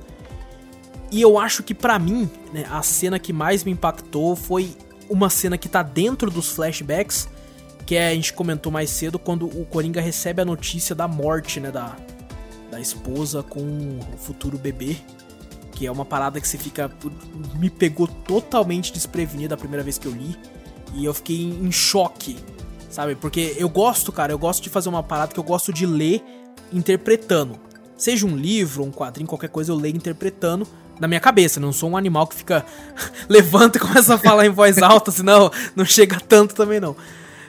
E 1.10 1.20
eu 1.22 1.38
acho 1.38 1.62
que 1.62 1.74
para 1.74 1.98
mim, 1.98 2.28
né, 2.52 2.66
a 2.70 2.82
cena 2.82 3.18
que 3.18 3.32
mais 3.32 3.64
me 3.64 3.72
impactou 3.72 4.36
foi 4.36 4.76
uma 5.08 5.30
cena 5.30 5.56
que 5.56 5.68
tá 5.68 5.82
dentro 5.82 6.30
dos 6.30 6.50
flashbacks, 6.50 7.28
que 7.86 7.96
é, 7.96 8.08
a 8.10 8.14
gente 8.14 8.34
comentou 8.34 8.70
mais 8.70 8.90
cedo, 8.90 9.18
quando 9.18 9.46
o 9.46 9.64
Coringa 9.64 10.00
recebe 10.00 10.42
a 10.42 10.44
notícia 10.44 10.94
da 10.94 11.08
morte, 11.08 11.58
né, 11.58 11.70
da, 11.70 11.96
da 12.70 12.78
esposa 12.78 13.42
com 13.42 13.60
o 13.60 14.18
futuro 14.18 14.58
bebê. 14.58 14.96
Que 15.72 15.86
é 15.86 15.92
uma 15.92 16.04
parada 16.04 16.40
que 16.40 16.48
você 16.48 16.58
fica. 16.58 16.90
Me 17.54 17.70
pegou 17.70 18.08
totalmente 18.08 18.92
desprevenido 18.92 19.54
a 19.54 19.56
primeira 19.56 19.84
vez 19.84 19.96
que 19.96 20.06
eu 20.06 20.12
li. 20.12 20.36
E 20.92 21.04
eu 21.04 21.14
fiquei 21.14 21.40
em 21.40 21.70
choque 21.70 22.36
sabe? 22.88 23.14
Porque 23.14 23.54
eu 23.58 23.68
gosto, 23.68 24.10
cara, 24.10 24.32
eu 24.32 24.38
gosto 24.38 24.62
de 24.62 24.70
fazer 24.70 24.88
uma 24.88 25.02
parada 25.02 25.32
que 25.32 25.38
eu 25.38 25.44
gosto 25.44 25.72
de 25.72 25.86
ler 25.86 26.22
interpretando. 26.72 27.58
Seja 27.96 28.26
um 28.26 28.36
livro, 28.36 28.84
um 28.84 28.90
quadrinho, 28.90 29.28
qualquer 29.28 29.48
coisa, 29.48 29.72
eu 29.72 29.76
leio 29.76 29.96
interpretando 29.96 30.66
na 31.00 31.08
minha 31.08 31.20
cabeça. 31.20 31.60
Não 31.60 31.72
sou 31.72 31.90
um 31.90 31.96
animal 31.96 32.26
que 32.26 32.36
fica 32.36 32.64
levanta 33.28 33.78
e 33.78 33.80
começa 33.80 34.14
a 34.14 34.18
falar 34.18 34.46
em 34.46 34.50
voz 34.50 34.78
alta, 34.78 35.10
senão 35.10 35.50
não 35.74 35.84
chega 35.84 36.18
tanto 36.20 36.54
também 36.54 36.80
não. 36.80 36.96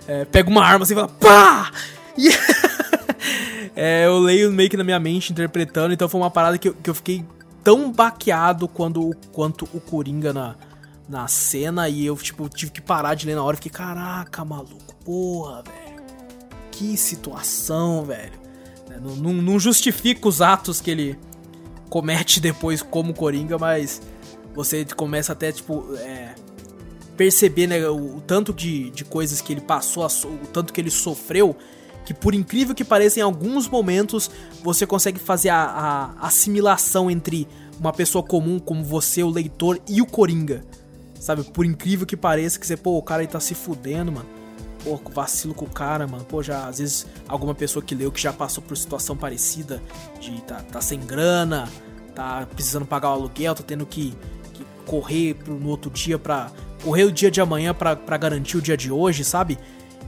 É, 0.08 0.26
pega 0.26 0.50
uma 0.50 0.66
arma 0.66 0.84
assim 0.84 0.94
e 0.94 0.96
fala 0.96 1.08
pá! 1.08 1.72
E 2.18 2.30
é, 3.76 4.06
eu 4.06 4.18
leio 4.20 4.52
meio 4.52 4.70
que 4.70 4.78
na 4.78 4.84
minha 4.84 5.00
mente 5.00 5.32
interpretando, 5.32 5.94
então 5.94 6.10
foi 6.10 6.20
uma 6.20 6.32
parada 6.32 6.58
que 6.58 6.70
eu, 6.70 6.74
que 6.74 6.90
eu 6.90 6.96
fiquei 6.96 7.24
tão 7.64 7.92
baqueado 7.92 8.68
quando, 8.68 9.16
quanto 9.32 9.70
o 9.72 9.80
Coringa 9.80 10.34
na, 10.34 10.56
na 11.08 11.28
cena 11.28 11.88
e 11.88 12.06
eu, 12.06 12.16
tipo, 12.18 12.50
tive 12.50 12.72
que 12.72 12.82
parar 12.82 13.14
de 13.14 13.28
ler 13.28 13.36
na 13.36 13.44
hora. 13.44 13.56
Fiquei, 13.56 13.72
caraca, 13.72 14.44
maluco 14.44 14.89
porra, 15.10 15.64
velho. 15.64 16.04
Que 16.70 16.96
situação, 16.96 18.06
velho. 18.06 18.40
É, 18.92 19.00
não, 19.00 19.16
não, 19.16 19.34
não 19.34 19.60
justifica 19.60 20.28
os 20.28 20.40
atos 20.40 20.80
que 20.80 20.92
ele 20.92 21.18
comete 21.90 22.40
depois 22.40 22.84
como 22.84 23.12
Coringa, 23.12 23.58
mas 23.58 24.04
você 24.54 24.86
começa 24.86 25.34
até, 25.34 25.52
tipo, 25.52 25.84
é, 25.96 26.36
perceber 27.18 27.66
né, 27.66 27.90
o, 27.90 28.18
o, 28.18 28.22
tanto 28.22 28.54
de, 28.54 28.92
de 28.92 29.04
coisas 29.04 29.42
que 29.42 29.52
ele 29.52 29.62
passou, 29.62 30.06
o 30.06 30.48
tanto 30.54 30.72
que 30.72 30.80
ele 30.80 30.92
sofreu, 30.92 31.58
que 32.06 32.14
por 32.14 32.36
incrível 32.36 32.76
que 32.76 32.86
pareça, 32.86 33.20
em 33.20 33.24
alguns 33.24 33.68
momentos 33.68 34.30
você 34.64 34.86
consegue 34.86 35.20
fazer 35.20 35.50
a, 35.50 36.14
a 36.20 36.28
assimilação 36.28 37.10
entre 37.10 37.48
uma 37.80 37.92
pessoa 37.92 38.24
comum 38.24 38.60
como 38.60 38.84
você, 38.84 39.24
o 39.24 39.30
leitor, 39.30 39.80
e 39.88 40.04
o 40.04 40.06
Coringa. 40.06 40.64
Sabe? 41.20 41.44
Por 41.46 41.66
incrível 41.66 42.06
que 42.06 42.16
pareça, 42.16 42.60
que 42.60 42.68
você, 42.68 42.78
pô, 42.78 42.96
o 42.96 43.02
cara 43.02 43.22
aí 43.22 43.28
tá 43.28 43.40
se 43.40 43.56
fudendo, 43.56 44.12
mano 44.12 44.39
pô, 44.84 45.00
vacilo 45.12 45.54
com 45.54 45.66
o 45.66 45.70
cara, 45.70 46.08
mano. 46.08 46.24
Pô, 46.26 46.42
já 46.42 46.68
às 46.68 46.80
vezes 46.80 47.06
alguma 47.28 47.54
pessoa 47.54 47.84
que 47.84 47.96
leu 47.96 48.12
que 48.12 48.22
já 48.22 48.34
passou 48.34 48.64
por 48.64 48.76
situação 48.78 49.16
parecida 49.16 49.82
de 50.20 50.42
tá, 50.42 50.62
tá 50.62 50.82
sem 50.82 51.00
grana, 51.00 51.68
tá 52.16 52.48
precisando 52.54 52.86
pagar 52.86 53.10
o 53.10 53.14
aluguel, 53.14 53.56
tá 53.56 53.64
tendo 53.64 53.86
que, 53.86 54.14
que 54.54 54.66
correr 54.86 55.36
pro, 55.36 55.54
no 55.56 55.70
outro 55.70 55.90
dia 55.90 56.18
pra. 56.18 56.52
correr 56.84 57.06
o 57.06 57.12
dia 57.12 57.32
de 57.32 57.40
amanhã 57.42 57.74
pra, 57.74 57.96
garantir 58.18 58.58
o 58.58 58.62
dia 58.62 58.76
de 58.76 58.92
hoje, 58.92 59.24
sabe? 59.24 59.58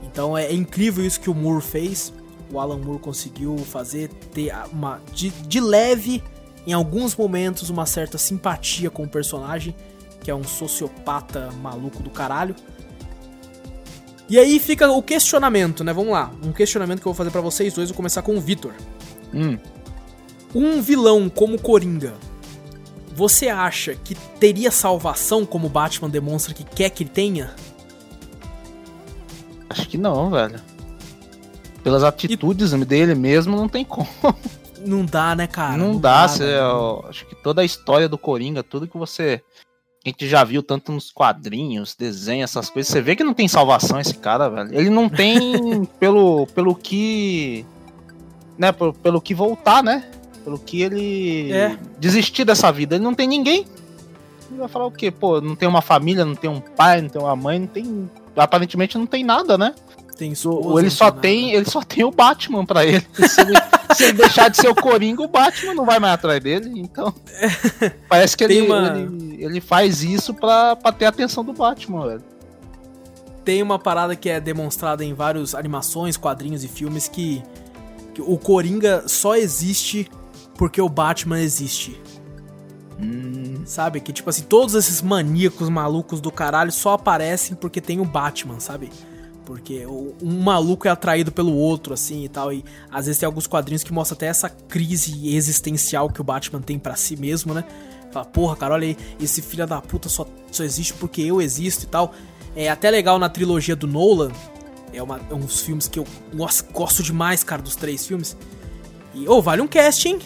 Então 0.03 0.37
é, 0.37 0.45
é 0.45 0.53
incrível 0.53 1.05
isso 1.05 1.19
que 1.19 1.29
o 1.29 1.33
Moore 1.33 1.63
fez. 1.63 2.13
O 2.51 2.59
Alan 2.59 2.77
Moore 2.77 2.99
conseguiu 2.99 3.57
fazer 3.57 4.09
ter 4.33 4.53
uma. 4.71 4.99
de, 5.13 5.29
de 5.29 5.59
leve, 5.59 6.21
em 6.67 6.73
alguns 6.73 7.15
momentos, 7.15 7.69
uma 7.69 7.85
certa 7.85 8.17
simpatia 8.17 8.89
com 8.89 9.03
o 9.03 9.09
personagem, 9.09 9.75
que 10.21 10.29
é 10.29 10.35
um 10.35 10.43
sociopata 10.43 11.49
maluco 11.61 12.03
do 12.03 12.09
caralho. 12.09 12.55
E 14.31 14.39
aí 14.39 14.61
fica 14.61 14.89
o 14.89 15.03
questionamento, 15.03 15.83
né? 15.83 15.91
Vamos 15.91 16.13
lá. 16.13 16.31
Um 16.41 16.53
questionamento 16.53 17.01
que 17.01 17.05
eu 17.05 17.11
vou 17.11 17.17
fazer 17.17 17.31
para 17.31 17.41
vocês 17.41 17.73
dois. 17.73 17.89
Vou 17.89 17.97
começar 17.97 18.21
com 18.21 18.33
o 18.33 18.39
Vitor. 18.39 18.71
Hum. 19.33 19.57
Um 20.55 20.81
vilão 20.81 21.27
como 21.27 21.59
Coringa, 21.59 22.13
você 23.13 23.49
acha 23.49 23.93
que 23.93 24.15
teria 24.39 24.71
salvação 24.71 25.45
como 25.45 25.67
Batman 25.67 26.09
demonstra 26.09 26.53
que 26.53 26.63
quer 26.63 26.91
que 26.91 27.03
tenha? 27.03 27.53
Acho 29.69 29.85
que 29.89 29.97
não, 29.97 30.29
velho. 30.29 30.61
Pelas 31.83 32.01
atitudes 32.01 32.71
e... 32.71 32.85
dele 32.85 33.13
mesmo, 33.13 33.57
não 33.57 33.67
tem 33.67 33.83
como. 33.83 34.07
Não 34.85 35.05
dá, 35.05 35.35
né, 35.35 35.45
cara? 35.45 35.77
não, 35.77 35.99
dá, 35.99 36.27
cê, 36.27 36.43
eu 36.57 37.05
acho 37.07 37.25
que 37.27 37.35
toda 37.35 37.61
a 37.61 37.65
história 37.65 38.07
do 38.07 38.17
Coringa, 38.17 38.63
tudo 38.63 38.87
que 38.87 38.97
você. 38.97 39.43
A 40.03 40.09
gente 40.09 40.27
já 40.27 40.43
viu 40.43 40.63
tanto 40.63 40.91
nos 40.91 41.11
quadrinhos, 41.11 41.95
desenhos, 41.95 42.49
essas 42.49 42.69
coisas. 42.71 42.91
Você 42.91 43.01
vê 43.01 43.15
que 43.15 43.23
não 43.23 43.35
tem 43.35 43.47
salvação 43.47 43.99
esse 43.99 44.15
cara, 44.15 44.49
velho. 44.49 44.69
Ele 44.73 44.89
não 44.89 45.07
tem 45.07 45.85
pelo, 45.99 46.47
pelo 46.47 46.73
que. 46.73 47.63
Né, 48.57 48.71
pelo, 48.71 48.93
pelo 48.93 49.21
que 49.21 49.35
voltar, 49.35 49.83
né? 49.83 50.03
Pelo 50.43 50.57
que 50.57 50.81
ele 50.81 51.51
É. 51.51 51.77
desistir 51.99 52.43
dessa 52.43 52.71
vida. 52.71 52.95
Ele 52.95 53.03
não 53.03 53.13
tem 53.13 53.27
ninguém. 53.27 53.65
Ele 54.49 54.59
vai 54.59 54.67
falar 54.67 54.87
o 54.87 54.91
quê? 54.91 55.11
Pô, 55.11 55.39
não 55.39 55.55
tem 55.55 55.69
uma 55.69 55.81
família, 55.81 56.25
não 56.25 56.35
tem 56.35 56.49
um 56.49 56.59
pai, 56.59 57.01
não 57.01 57.09
tem 57.09 57.21
uma 57.21 57.35
mãe, 57.35 57.59
não 57.59 57.67
tem. 57.67 58.09
Aparentemente 58.35 58.97
não 58.97 59.05
tem 59.05 59.23
nada, 59.23 59.55
né? 59.55 59.75
Tem 60.21 60.31
esposa, 60.33 60.67
Ou 60.67 60.79
ele 60.79 60.91
só 60.91 61.05
nada. 61.05 61.19
tem, 61.19 61.51
ele 61.53 61.65
só 61.67 61.81
tem 61.81 62.03
o 62.03 62.11
Batman 62.11 62.63
pra 62.63 62.85
ele. 62.85 63.03
Se 63.27 63.41
ele, 63.41 63.53
se 63.95 64.03
ele 64.03 64.13
deixar 64.13 64.49
de 64.49 64.57
ser 64.57 64.67
o 64.67 64.75
Coringa, 64.75 65.23
o 65.23 65.27
Batman 65.27 65.73
não 65.73 65.83
vai 65.83 65.97
mais 65.99 66.13
atrás 66.13 66.39
dele. 66.43 66.71
Então, 66.79 67.11
parece 68.07 68.37
que 68.37 68.43
ele, 68.43 68.61
uma- 68.61 68.95
ele, 68.99 69.43
ele 69.43 69.59
faz 69.59 70.03
isso 70.03 70.31
pra, 70.31 70.75
pra 70.75 70.91
ter 70.91 71.05
a 71.05 71.09
atenção 71.09 71.43
do 71.43 71.53
Batman, 71.53 72.05
velho. 72.07 72.23
Tem 73.43 73.63
uma 73.63 73.79
parada 73.79 74.15
que 74.15 74.29
é 74.29 74.39
demonstrada 74.39 75.03
em 75.03 75.11
várias 75.15 75.55
animações, 75.55 76.17
quadrinhos 76.17 76.63
e 76.63 76.67
filmes 76.67 77.07
que, 77.07 77.41
que 78.13 78.21
o 78.21 78.37
Coringa 78.37 79.03
só 79.07 79.35
existe 79.35 80.07
porque 80.53 80.79
o 80.79 80.87
Batman 80.87 81.39
existe. 81.39 81.99
Sabe? 83.65 83.99
Que 83.99 84.13
tipo 84.13 84.29
assim, 84.29 84.43
todos 84.43 84.75
esses 84.75 85.01
maníacos 85.01 85.67
malucos 85.69 86.21
do 86.21 86.31
caralho 86.31 86.71
só 86.71 86.93
aparecem 86.93 87.55
porque 87.55 87.81
tem 87.81 87.99
o 87.99 88.05
Batman, 88.05 88.59
sabe? 88.59 88.91
Porque 89.45 89.85
um 89.85 90.41
maluco 90.41 90.87
é 90.87 90.91
atraído 90.91 91.31
pelo 91.31 91.53
outro, 91.53 91.93
assim 91.93 92.23
e 92.23 92.29
tal. 92.29 92.53
E 92.53 92.63
às 92.91 93.05
vezes 93.05 93.19
tem 93.19 93.25
alguns 93.25 93.47
quadrinhos 93.47 93.83
que 93.83 93.91
mostram 93.91 94.15
até 94.15 94.27
essa 94.27 94.49
crise 94.49 95.35
existencial 95.35 96.09
que 96.09 96.21
o 96.21 96.23
Batman 96.23 96.61
tem 96.61 96.77
pra 96.77 96.95
si 96.95 97.15
mesmo, 97.15 97.53
né? 97.53 97.63
Fala, 98.11 98.25
porra, 98.25 98.55
cara, 98.55 98.73
olha 98.73 98.87
aí, 98.87 98.97
esse 99.19 99.41
filho 99.41 99.65
da 99.65 99.81
puta 99.81 100.09
só, 100.09 100.27
só 100.51 100.63
existe 100.63 100.93
porque 100.93 101.21
eu 101.21 101.41
existo 101.41 101.85
e 101.85 101.87
tal. 101.87 102.13
É 102.55 102.69
até 102.69 102.89
legal 102.91 103.17
na 103.17 103.29
trilogia 103.29 103.75
do 103.75 103.87
Nolan. 103.87 104.31
É, 104.93 105.01
uma, 105.01 105.19
é 105.29 105.33
uns 105.33 105.61
filmes 105.61 105.87
que 105.87 105.97
eu 105.97 106.05
nossa, 106.33 106.65
gosto 106.71 107.01
demais, 107.01 107.43
cara, 107.43 107.61
dos 107.61 107.75
três 107.75 108.05
filmes. 108.05 108.35
E, 109.15 109.27
ô, 109.27 109.41
vale 109.41 109.61
um 109.61 109.67
cast, 109.67 110.07
hein? 110.07 110.19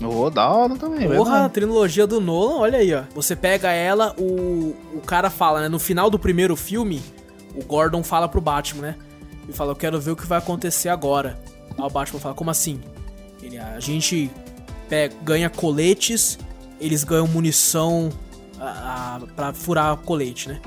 Ô, 0.00 0.30
da 0.30 0.48
hora 0.48 0.76
também, 0.76 1.08
Porra, 1.08 1.44
a 1.44 1.48
trilogia 1.48 2.06
do 2.06 2.20
Nolan, 2.20 2.56
olha 2.56 2.78
aí, 2.78 2.94
ó. 2.94 3.02
Você 3.14 3.36
pega 3.36 3.70
ela, 3.70 4.14
o, 4.18 4.74
o 4.94 5.00
cara 5.04 5.30
fala, 5.30 5.60
né? 5.60 5.68
No 5.68 5.78
final 5.78 6.10
do 6.10 6.18
primeiro 6.18 6.56
filme, 6.56 7.02
o 7.54 7.64
Gordon 7.64 8.02
fala 8.02 8.28
pro 8.28 8.40
Batman, 8.40 8.82
né? 8.82 8.96
Ele 9.44 9.52
fala, 9.52 9.72
eu 9.72 9.76
quero 9.76 10.00
ver 10.00 10.12
o 10.12 10.16
que 10.16 10.26
vai 10.26 10.38
acontecer 10.38 10.88
agora. 10.88 11.38
Aí 11.76 11.84
o 11.84 11.90
Batman 11.90 12.20
fala, 12.20 12.34
como 12.34 12.50
assim? 12.50 12.80
Ele, 13.42 13.58
a 13.58 13.80
gente 13.80 14.30
pega, 14.88 15.14
ganha 15.22 15.50
coletes, 15.50 16.38
eles 16.80 17.04
ganham 17.04 17.26
munição 17.26 18.10
a, 18.58 19.16
a, 19.16 19.20
pra 19.34 19.52
furar 19.52 19.96
colete, 19.98 20.48
né? 20.48 20.60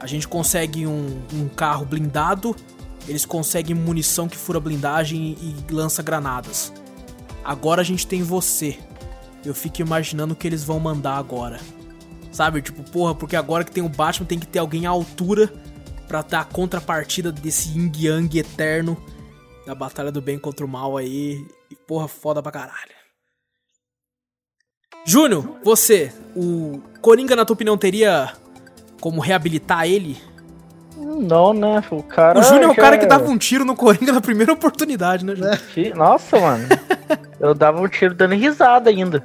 A 0.00 0.06
gente 0.06 0.26
consegue 0.26 0.86
um, 0.86 1.22
um 1.32 1.48
carro 1.48 1.84
blindado, 1.84 2.56
eles 3.06 3.24
conseguem 3.24 3.74
munição 3.74 4.28
que 4.28 4.36
fura 4.36 4.58
blindagem 4.58 5.36
e 5.40 5.72
lança 5.72 6.02
granadas. 6.02 6.72
Agora 7.44 7.82
a 7.82 7.84
gente 7.84 8.06
tem 8.06 8.22
você. 8.22 8.78
Eu 9.44 9.54
fico 9.54 9.80
imaginando 9.80 10.34
o 10.34 10.36
que 10.36 10.46
eles 10.46 10.64
vão 10.64 10.80
mandar 10.80 11.16
agora. 11.16 11.60
Sabe? 12.30 12.62
Tipo, 12.62 12.82
porra, 12.90 13.14
porque 13.14 13.36
agora 13.36 13.64
que 13.64 13.70
tem 13.70 13.82
o 13.82 13.88
Batman 13.88 14.26
tem 14.26 14.38
que 14.38 14.46
ter 14.46 14.58
alguém 14.58 14.86
à 14.86 14.90
altura 14.90 15.52
pra 16.12 16.20
dar 16.20 16.40
a 16.40 16.44
contrapartida 16.44 17.32
desse 17.32 17.70
yin 17.70 17.90
yang 17.98 18.38
eterno 18.38 19.02
da 19.66 19.74
batalha 19.74 20.12
do 20.12 20.20
bem 20.20 20.38
contra 20.38 20.62
o 20.62 20.68
mal 20.68 20.98
aí. 20.98 21.42
E 21.70 21.74
porra, 21.74 22.06
foda 22.06 22.42
pra 22.42 22.52
caralho. 22.52 22.92
Júnior, 25.06 25.56
você, 25.64 26.12
o 26.36 26.82
Coringa, 27.00 27.34
na 27.34 27.46
tua 27.46 27.54
opinião, 27.54 27.78
teria 27.78 28.30
como 29.00 29.22
reabilitar 29.22 29.86
ele? 29.86 30.20
Não, 30.98 31.54
né? 31.54 31.82
O 31.90 32.02
cara. 32.02 32.38
o 32.38 32.42
Júnior 32.42 32.64
é 32.64 32.72
o 32.72 32.76
cara 32.76 32.98
que 32.98 33.06
dava 33.06 33.24
um 33.24 33.38
tiro 33.38 33.64
no 33.64 33.74
Coringa 33.74 34.12
na 34.12 34.20
primeira 34.20 34.52
oportunidade, 34.52 35.24
né, 35.24 35.34
Júnior? 35.34 35.96
Nossa, 35.96 36.38
mano. 36.38 36.68
Eu 37.40 37.54
dava 37.54 37.80
um 37.80 37.88
tiro 37.88 38.14
dando 38.14 38.34
risada 38.34 38.90
ainda. 38.90 39.24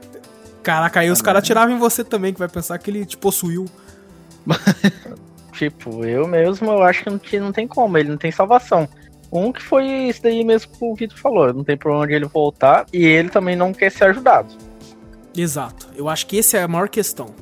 Caraca, 0.64 1.02
aí 1.02 1.12
os 1.12 1.22
caras 1.22 1.44
atiravam 1.44 1.76
em 1.76 1.80
você 1.80 2.02
também, 2.02 2.32
que 2.32 2.40
vai 2.40 2.48
pensar 2.48 2.78
que 2.78 2.90
ele 2.90 3.06
te 3.06 3.18
possuiu. 3.18 3.66
Tipo, 5.58 6.06
eu 6.06 6.28
mesmo, 6.28 6.70
eu 6.70 6.84
acho 6.84 7.04
que 7.20 7.40
não, 7.40 7.52
tem 7.52 7.68
como, 7.68 7.98
ele 7.98 8.10
não 8.10 8.18
tem 8.18 8.32
salvação. 8.32 8.88
Um 9.32 9.52
que 9.52 9.62
foi 9.62 9.86
isso 9.86 10.22
daí 10.22 10.44
mesmo 10.44 10.72
que 10.72 10.86
o 10.86 10.94
Vitor 10.94 11.18
falou, 11.18 11.52
não 11.52 11.64
tem 11.64 11.76
por 11.76 11.92
onde 11.92 12.14
ele 12.14 12.26
voltar 12.26 12.86
e 12.94 13.04
ele 13.04 13.30
também 13.30 13.56
não 13.56 13.74
quer 13.74 13.92
ser 13.92 14.06
ajudado. 14.06 14.54
Exato. 15.36 15.88
Eu 15.96 16.08
acho 16.08 16.28
que 16.28 16.38
essa 16.38 16.58
é 16.58 16.64
a 16.64 16.68
maior 16.68 16.90
questão. 16.90 17.34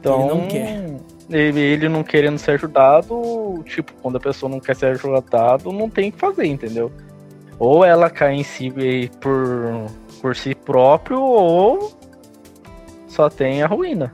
Então, 0.00 0.20
Ele 0.20 0.28
não 0.28 0.48
quer. 0.48 0.96
Ele, 1.30 1.60
ele 1.60 1.88
não 1.88 2.02
querendo 2.02 2.36
ser 2.36 2.52
ajudado, 2.52 3.62
tipo, 3.64 3.92
quando 4.02 4.16
a 4.16 4.20
pessoa 4.20 4.50
não 4.50 4.60
quer 4.60 4.76
ser 4.76 4.86
ajudado, 4.86 5.72
não 5.72 5.88
tem 5.88 6.10
o 6.10 6.12
que 6.12 6.18
fazer, 6.18 6.46
entendeu? 6.46 6.92
Ou 7.58 7.84
ela 7.84 8.10
cai 8.10 8.34
em 8.34 8.42
si 8.42 8.70
por, 9.20 9.86
por 10.20 10.36
si 10.36 10.54
próprio, 10.54 11.22
ou 11.22 11.96
só 13.06 13.30
tem 13.30 13.62
a 13.62 13.66
ruína. 13.66 14.12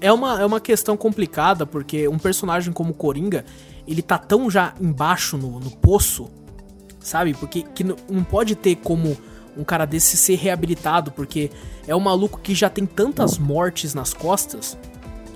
É 0.00 0.12
uma, 0.12 0.40
é 0.40 0.46
uma 0.46 0.60
questão 0.60 0.96
complicada, 0.96 1.66
porque 1.66 2.06
um 2.08 2.18
personagem 2.18 2.72
como 2.72 2.94
Coringa, 2.94 3.44
ele 3.86 4.02
tá 4.02 4.18
tão 4.18 4.50
já 4.50 4.74
embaixo 4.80 5.36
no, 5.36 5.58
no 5.58 5.70
poço, 5.70 6.30
sabe? 7.00 7.34
Porque 7.34 7.62
que 7.62 7.82
não, 7.82 7.96
pode 8.22 8.54
ter 8.54 8.76
como 8.76 9.16
um 9.56 9.64
cara 9.64 9.84
desse 9.84 10.16
ser 10.16 10.36
reabilitado, 10.36 11.10
porque 11.10 11.50
é 11.86 11.96
um 11.96 12.00
maluco 12.00 12.38
que 12.40 12.54
já 12.54 12.70
tem 12.70 12.86
tantas 12.86 13.38
mortes 13.38 13.92
nas 13.92 14.14
costas, 14.14 14.78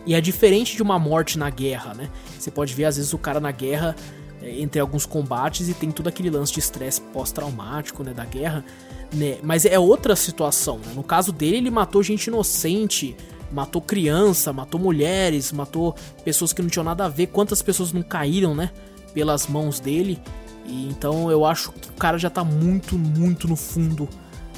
e 0.07 0.15
é 0.15 0.21
diferente 0.21 0.77
de 0.77 0.83
uma 0.83 0.99
morte 0.99 1.39
na 1.39 1.49
guerra, 1.49 1.95
né? 1.95 2.11
Você 2.39 2.51
pode 2.51 2.75
ver, 2.75 2.85
às 2.85 2.97
vezes, 2.97 3.13
o 3.13 3.19
cara 3.19 3.41
na 3.41 3.53
guerra, 3.53 3.95
é, 4.41 4.61
entre 4.61 4.81
alguns 4.81 5.07
combates, 5.07 5.69
e 5.69 5.75
tem 5.75 5.91
todo 5.91 6.09
aquele 6.09 6.31
lance 6.31 6.53
de 6.53 6.59
estresse 6.59 7.01
pós-traumático, 7.01 8.03
né, 8.03 8.13
da 8.13 8.25
guerra, 8.25 8.65
né? 9.13 9.39
Mas 9.43 9.65
é 9.65 9.79
outra 9.79 10.17
situação, 10.17 10.79
né? 10.79 10.93
No 10.95 11.05
caso 11.05 11.33
dele, 11.33 11.59
ele 11.59 11.71
matou 11.71 12.03
gente 12.03 12.27
inocente, 12.27 13.17
matou 13.53 13.81
criança, 13.83 14.53
matou 14.53 14.81
mulheres, 14.81 15.53
matou 15.53 15.95
pessoas 16.25 16.53
que 16.53 16.63
não 16.63 16.69
tinham 16.69 16.85
nada 16.85 17.05
a 17.05 17.09
ver. 17.09 17.27
Quantas 17.29 17.61
pessoas 17.63 17.93
não 17.93 18.03
caíram, 18.03 18.55
né? 18.55 18.71
Pelas 19.15 19.47
mãos 19.47 19.79
dele. 19.81 20.19
E 20.67 20.89
então 20.89 21.31
eu 21.31 21.45
acho 21.45 21.73
que 21.73 21.89
o 21.89 21.93
cara 21.95 22.19
já 22.19 22.31
tá 22.31 22.43
muito, 22.45 22.97
muito 22.99 23.47
no 23.49 23.57
fundo 23.57 24.09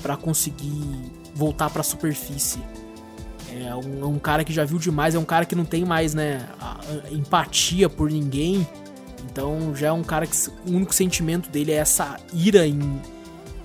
pra 0.03 0.17
conseguir 0.17 0.83
voltar 1.35 1.71
pra 1.71 1.83
superfície. 1.83 2.61
É 3.53 3.75
um, 3.75 4.03
é 4.03 4.07
um 4.07 4.19
cara 4.19 4.45
que 4.45 4.53
já 4.53 4.65
viu 4.65 4.79
demais, 4.79 5.15
é 5.15 5.19
um 5.19 5.25
cara 5.25 5.45
que 5.45 5.55
não 5.55 5.65
tem 5.65 5.85
mais, 5.85 6.13
né, 6.13 6.47
a- 6.61 6.79
a 7.09 7.13
empatia 7.13 7.89
por 7.89 8.11
ninguém. 8.11 8.67
Então 9.31 9.75
já 9.75 9.89
é 9.89 9.93
um 9.93 10.03
cara 10.03 10.27
que 10.27 10.37
o 10.67 10.71
único 10.73 10.95
sentimento 10.95 11.49
dele 11.49 11.73
é 11.73 11.77
essa 11.77 12.19
ira 12.33 12.67
em, 12.67 12.81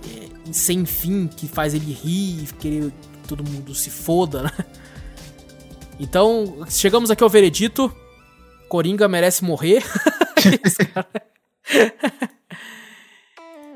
é, 0.05 0.27
em 0.47 0.53
sem 0.53 0.85
fim 0.85 1.27
que 1.27 1.47
faz 1.47 1.73
ele 1.73 1.91
rir, 1.91 2.47
querer 2.59 2.91
que 2.91 3.27
todo 3.27 3.43
mundo 3.43 3.73
se 3.75 3.89
foda, 3.89 4.43
né? 4.43 4.51
Então, 5.99 6.65
chegamos 6.69 7.11
aqui 7.11 7.23
ao 7.23 7.29
veredito. 7.29 7.93
Coringa 8.69 9.07
merece 9.07 9.43
morrer. 9.43 9.83
Cara- 10.93 11.07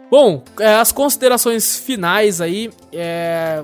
Bom, 0.09 0.43
é, 0.59 0.75
as 0.75 0.91
considerações 0.91 1.77
finais 1.77 2.39
aí. 2.39 2.71
É... 2.91 3.63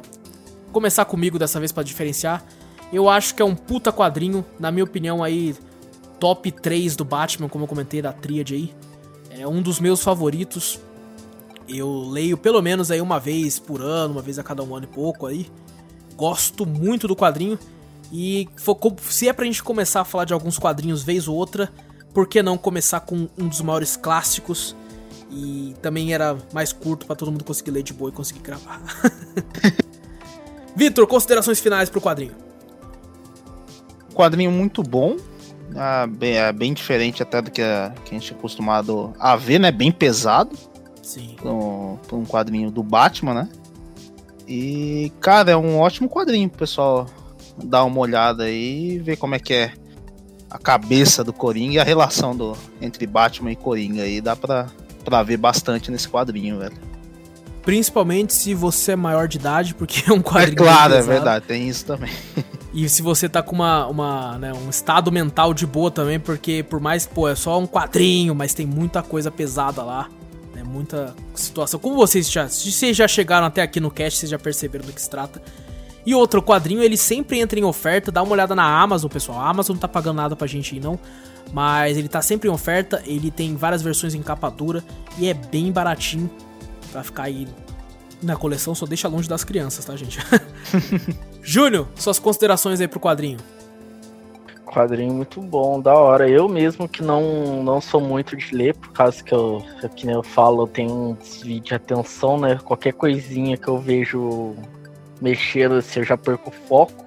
Começar 0.72 1.06
comigo 1.06 1.40
dessa 1.40 1.60
vez 1.60 1.72
pra 1.72 1.84
diferenciar. 1.84 2.44
Eu 2.92 3.08
acho 3.08 3.36
que 3.36 3.42
é 3.42 3.46
um 3.46 3.56
puta 3.56 3.92
quadrinho, 3.92 4.44
na 4.60 4.72
minha 4.72 4.84
opinião 4.84 5.24
aí, 5.24 5.56
top 6.20 6.52
3 6.52 6.96
do 6.96 7.06
Batman, 7.06 7.48
como 7.48 7.64
eu 7.64 7.68
comentei 7.68 8.02
da 8.02 8.12
tríade 8.12 8.56
aí. 8.56 8.74
É 9.30 9.48
um 9.48 9.62
dos 9.62 9.80
meus 9.80 10.02
favoritos. 10.02 10.80
Eu 11.68 12.08
leio 12.10 12.36
pelo 12.36 12.62
menos 12.62 12.90
aí 12.90 13.00
uma 13.00 13.20
vez 13.20 13.60
por 13.60 13.80
ano, 13.82 14.14
uma 14.16 14.22
vez 14.24 14.40
a 14.40 14.44
cada 14.44 14.64
um 14.64 14.76
ano 14.76 14.88
e 14.92 14.94
pouco 14.94 15.28
aí. 15.28 15.48
Gosto 16.16 16.66
muito 16.66 17.08
do 17.08 17.16
quadrinho. 17.16 17.58
E 18.12 18.50
se 19.02 19.28
é 19.28 19.34
pra 19.34 19.46
gente 19.46 19.64
começar 19.64 20.02
a 20.02 20.06
falar 20.06 20.26
de 20.26 20.34
alguns 20.34 20.58
quadrinhos 20.58 21.04
vez 21.04 21.28
ou 21.28 21.36
outra, 21.36 21.72
por 22.14 22.28
que 22.28 22.42
não 22.42 22.58
começar 22.58 23.02
com 23.02 23.28
um 23.38 23.48
dos 23.48 23.62
maiores 23.62 23.96
clássicos? 23.96 24.76
E 25.32 25.76
também 25.82 26.12
era 26.14 26.36
mais 26.52 26.74
curto 26.74 27.06
pra 27.06 27.16
todo 27.16 27.32
mundo 27.32 27.44
conseguir 27.44 27.72
ler 27.72 27.84
de 27.84 27.94
boa 27.94 28.10
e 28.10 28.14
conseguir 28.14 28.40
gravar. 28.40 28.82
Vitor, 30.76 31.06
considerações 31.06 31.60
finais 31.60 31.90
pro 31.90 32.02
quadrinho. 32.02 32.34
quadrinho 34.14 34.52
muito 34.52 34.82
bom. 34.82 35.18
ah, 35.76 36.08
bem, 36.08 36.38
é 36.38 36.52
bem 36.52 36.74
diferente 36.74 37.22
até 37.22 37.42
do 37.42 37.52
que 37.52 37.62
a, 37.62 37.94
que 38.04 38.16
a 38.16 38.20
gente 38.20 38.34
é 38.34 38.36
acostumado 38.36 39.14
a 39.20 39.36
ver, 39.36 39.60
né? 39.60 39.72
Bem 39.72 39.92
pesado. 39.92 40.58
Sim. 41.04 41.36
Pra 41.40 41.52
um, 41.52 42.00
um 42.14 42.26
quadrinho 42.26 42.72
do 42.72 42.82
Batman, 42.82 43.34
né? 43.34 43.50
E, 44.48 45.12
cara, 45.20 45.52
é 45.52 45.58
um 45.58 45.78
ótimo 45.78 46.10
quadrinho 46.10 46.50
pro 46.50 46.60
pessoal 46.60 47.06
dar 47.64 47.84
uma 47.84 48.00
olhada 48.00 48.44
aí 48.44 48.94
e 48.94 49.00
ver 49.00 49.18
como 49.18 49.36
é 49.36 49.40
que 49.40 49.54
é 49.54 49.74
a 50.50 50.58
cabeça 50.58 51.24
do 51.24 51.32
Coringa 51.32 51.76
e 51.76 51.80
a 51.80 51.84
relação 51.84 52.36
do, 52.36 52.58
entre 52.82 53.06
Batman 53.06 53.52
e 53.52 53.56
Coringa 53.56 54.04
aí. 54.04 54.20
Dá 54.22 54.36
pra, 54.36 54.68
pra 55.06 55.24
ver 55.24 55.38
bastante 55.38 55.92
nesse 55.92 56.10
quadrinho, 56.10 56.60
velho. 56.60 56.78
Principalmente 57.62 58.34
se 58.34 58.54
você 58.54 58.94
é 58.94 58.96
maior 58.96 59.28
de 59.28 59.38
idade, 59.38 59.76
porque 59.76 60.10
é 60.10 60.14
um 60.14 60.22
quadrinho. 60.22 60.54
É 60.54 60.56
claro, 60.56 60.94
é 60.94 61.02
verdade, 61.02 61.46
tem 61.46 61.68
isso 61.68 61.86
também. 61.86 62.12
E 62.72 62.88
se 62.88 63.02
você 63.02 63.28
tá 63.28 63.42
com 63.42 63.56
uma, 63.56 63.88
uma, 63.88 64.38
né, 64.38 64.54
um 64.54 64.70
estado 64.70 65.12
mental 65.12 65.54
de 65.56 65.66
boa 65.66 65.90
também, 65.90 66.20
porque 66.20 66.62
por 66.62 66.80
mais, 66.80 67.06
pô, 67.06 67.28
é 67.28 67.34
só 67.34 67.58
um 67.60 67.66
quadrinho, 67.66 68.36
mas 68.36 68.54
tem 68.54 68.66
muita 68.66 69.02
coisa 69.02 69.32
pesada 69.32 69.82
lá. 69.82 70.08
Né, 70.54 70.64
muita 70.64 71.16
situação. 71.34 71.80
Como 71.80 71.96
vocês 71.96 72.30
já, 72.30 72.48
se 72.48 72.72
vocês 72.72 72.96
já 72.96 73.08
chegaram 73.08 73.48
até 73.48 73.64
aqui 73.64 73.80
no 73.80 73.90
cast, 73.90 74.20
vocês 74.20 74.30
já 74.30 74.38
perceberam 74.38 74.86
do 74.86 74.94
que 74.94 75.02
se 75.02 75.10
trata. 75.10 75.42
E 76.10 76.16
outro 76.16 76.42
quadrinho, 76.42 76.82
ele 76.82 76.98
sempre 76.98 77.40
entra 77.40 77.60
em 77.60 77.64
oferta. 77.64 78.12
Dá 78.12 78.24
uma 78.24 78.32
olhada 78.32 78.56
na 78.56 78.64
Amazon, 78.82 79.12
pessoal. 79.12 79.42
A 79.42 79.48
Amazon 79.48 79.76
não 79.76 79.80
tá 79.80 79.88
pagando 79.88 80.16
nada 80.16 80.36
pra 80.36 80.48
gente 80.48 80.74
aí, 80.74 80.82
não. 80.82 80.98
Mas 81.54 82.00
ele 82.00 82.08
tá 82.08 82.20
sempre 82.20 82.50
em 82.50 82.52
oferta. 82.52 83.04
Ele 83.06 83.30
tem 83.30 83.56
várias 83.56 83.84
versões 83.84 84.16
em 84.16 84.24
capa 84.24 84.50
dura. 84.50 84.84
E 85.20 85.30
é 85.30 85.36
bem 85.36 85.72
baratinho. 85.72 86.28
Pra 86.92 87.04
ficar 87.04 87.26
aí 87.26 87.48
na 88.24 88.36
coleção. 88.36 88.74
Só 88.74 88.88
deixa 88.88 89.08
longe 89.08 89.30
das 89.30 89.44
crianças, 89.44 89.86
tá, 89.86 89.96
gente? 89.96 90.18
Júnior, 91.44 91.88
suas 91.94 92.18
considerações 92.18 92.82
aí 92.82 92.88
pro 92.88 93.00
quadrinho. 93.00 93.38
Quadrinho 94.66 95.14
muito 95.14 95.40
bom, 95.40 95.80
da 95.80 95.94
hora. 95.94 96.28
Eu 96.28 96.50
mesmo 96.50 96.90
que 96.90 97.04
não, 97.04 97.62
não 97.62 97.80
sou 97.80 98.02
muito 98.02 98.36
de 98.36 98.56
ler, 98.56 98.76
por 98.76 98.92
causa 98.94 99.24
que 99.24 99.32
eu, 99.32 99.64
que 99.96 100.08
eu 100.08 100.24
falo, 100.24 100.64
eu 100.64 100.68
tenho 100.68 100.92
um 100.92 101.14
desvio 101.14 101.60
de 101.60 101.76
atenção, 101.76 102.40
né? 102.40 102.60
Qualquer 102.64 102.94
coisinha 102.94 103.56
que 103.56 103.68
eu 103.68 103.78
vejo 103.78 104.56
mexendo, 105.22 105.76
assim, 105.76 106.00
eu 106.00 106.06
já 106.06 106.18
perco 106.18 106.50
o 106.50 106.68
foco. 106.68 107.06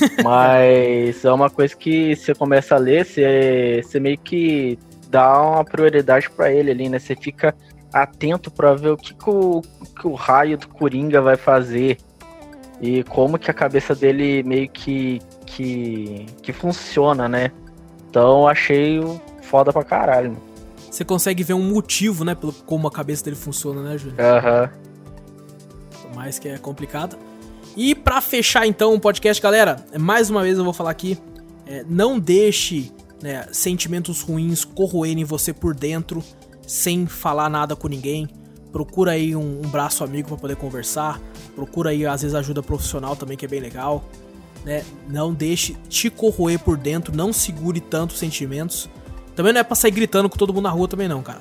Mas 0.22 1.24
é 1.24 1.32
uma 1.32 1.48
coisa 1.48 1.74
que 1.76 2.16
você 2.16 2.34
começa 2.34 2.74
a 2.74 2.78
ler, 2.78 3.04
você, 3.04 3.80
você 3.84 4.00
meio 4.00 4.18
que 4.18 4.78
dá 5.08 5.40
uma 5.40 5.64
prioridade 5.64 6.28
para 6.30 6.52
ele 6.52 6.70
ali, 6.70 6.88
né? 6.88 6.98
Você 6.98 7.14
fica 7.14 7.54
atento 7.92 8.50
para 8.50 8.74
ver 8.74 8.90
o 8.90 8.96
que, 8.96 9.14
que, 9.14 9.30
o 9.30 9.62
que 9.62 10.06
o 10.06 10.14
raio 10.14 10.58
do 10.58 10.66
Coringa 10.66 11.20
vai 11.20 11.36
fazer 11.36 11.98
e 12.80 13.04
como 13.04 13.38
que 13.38 13.48
a 13.50 13.54
cabeça 13.54 13.94
dele 13.94 14.42
meio 14.42 14.68
que, 14.68 15.20
que, 15.46 16.26
que 16.42 16.52
funciona, 16.52 17.28
né? 17.28 17.52
Então 18.10 18.48
achei 18.48 19.00
foda 19.42 19.72
pra 19.72 19.84
caralho. 19.84 20.36
Você 20.90 21.04
consegue 21.04 21.42
ver 21.42 21.54
um 21.54 21.62
motivo, 21.62 22.24
né, 22.24 22.34
pelo 22.34 22.52
como 22.52 22.86
a 22.86 22.90
cabeça 22.90 23.24
dele 23.24 23.36
funciona, 23.36 23.82
né, 23.82 23.98
Júnior? 23.98 24.20
Aham. 24.20 24.70
Por 26.02 26.14
mais 26.14 26.38
que 26.38 26.48
é 26.48 26.58
complicado. 26.58 27.16
E 27.76 27.94
pra 27.94 28.20
fechar 28.20 28.66
então 28.66 28.94
o 28.94 29.00
podcast, 29.00 29.42
galera, 29.42 29.76
mais 29.98 30.30
uma 30.30 30.42
vez 30.42 30.56
eu 30.56 30.64
vou 30.64 30.72
falar 30.72 30.90
aqui, 30.90 31.18
é, 31.66 31.84
não 31.88 32.18
deixe 32.18 32.92
né, 33.20 33.46
sentimentos 33.50 34.20
ruins 34.20 34.64
corroerem 34.64 35.24
você 35.24 35.52
por 35.52 35.74
dentro 35.74 36.22
sem 36.66 37.06
falar 37.06 37.48
nada 37.48 37.74
com 37.74 37.88
ninguém. 37.88 38.28
Procura 38.70 39.12
aí 39.12 39.34
um, 39.34 39.60
um 39.64 39.68
braço 39.68 40.04
amigo 40.04 40.28
para 40.28 40.36
poder 40.36 40.56
conversar. 40.56 41.20
Procura 41.54 41.90
aí 41.90 42.06
às 42.06 42.22
vezes 42.22 42.34
ajuda 42.34 42.62
profissional 42.62 43.16
também 43.16 43.36
que 43.36 43.44
é 43.44 43.48
bem 43.48 43.60
legal. 43.60 44.04
Né? 44.64 44.84
Não 45.08 45.32
deixe 45.32 45.76
te 45.88 46.08
corroer 46.08 46.58
por 46.58 46.76
dentro, 46.76 47.14
não 47.14 47.32
segure 47.32 47.80
tanto 47.80 48.12
os 48.12 48.18
sentimentos. 48.18 48.88
Também 49.34 49.52
não 49.52 49.60
é 49.60 49.64
pra 49.64 49.74
sair 49.74 49.90
gritando 49.90 50.28
com 50.28 50.36
todo 50.36 50.54
mundo 50.54 50.64
na 50.64 50.70
rua 50.70 50.86
também 50.86 51.08
não, 51.08 51.22
cara. 51.22 51.40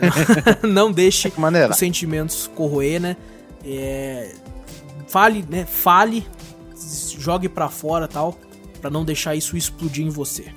não 0.62 0.92
deixe 0.92 1.32
os 1.70 1.76
sentimentos 1.76 2.50
corroer, 2.54 3.00
né? 3.00 3.16
É, 3.64 4.34
fale, 5.06 5.44
né? 5.48 5.64
Fale, 5.66 6.26
jogue 7.18 7.48
pra 7.48 7.68
fora 7.68 8.06
tal, 8.08 8.38
pra 8.80 8.90
não 8.90 9.04
deixar 9.04 9.34
isso 9.34 9.56
explodir 9.56 10.04
em 10.04 10.10
você. 10.10 10.52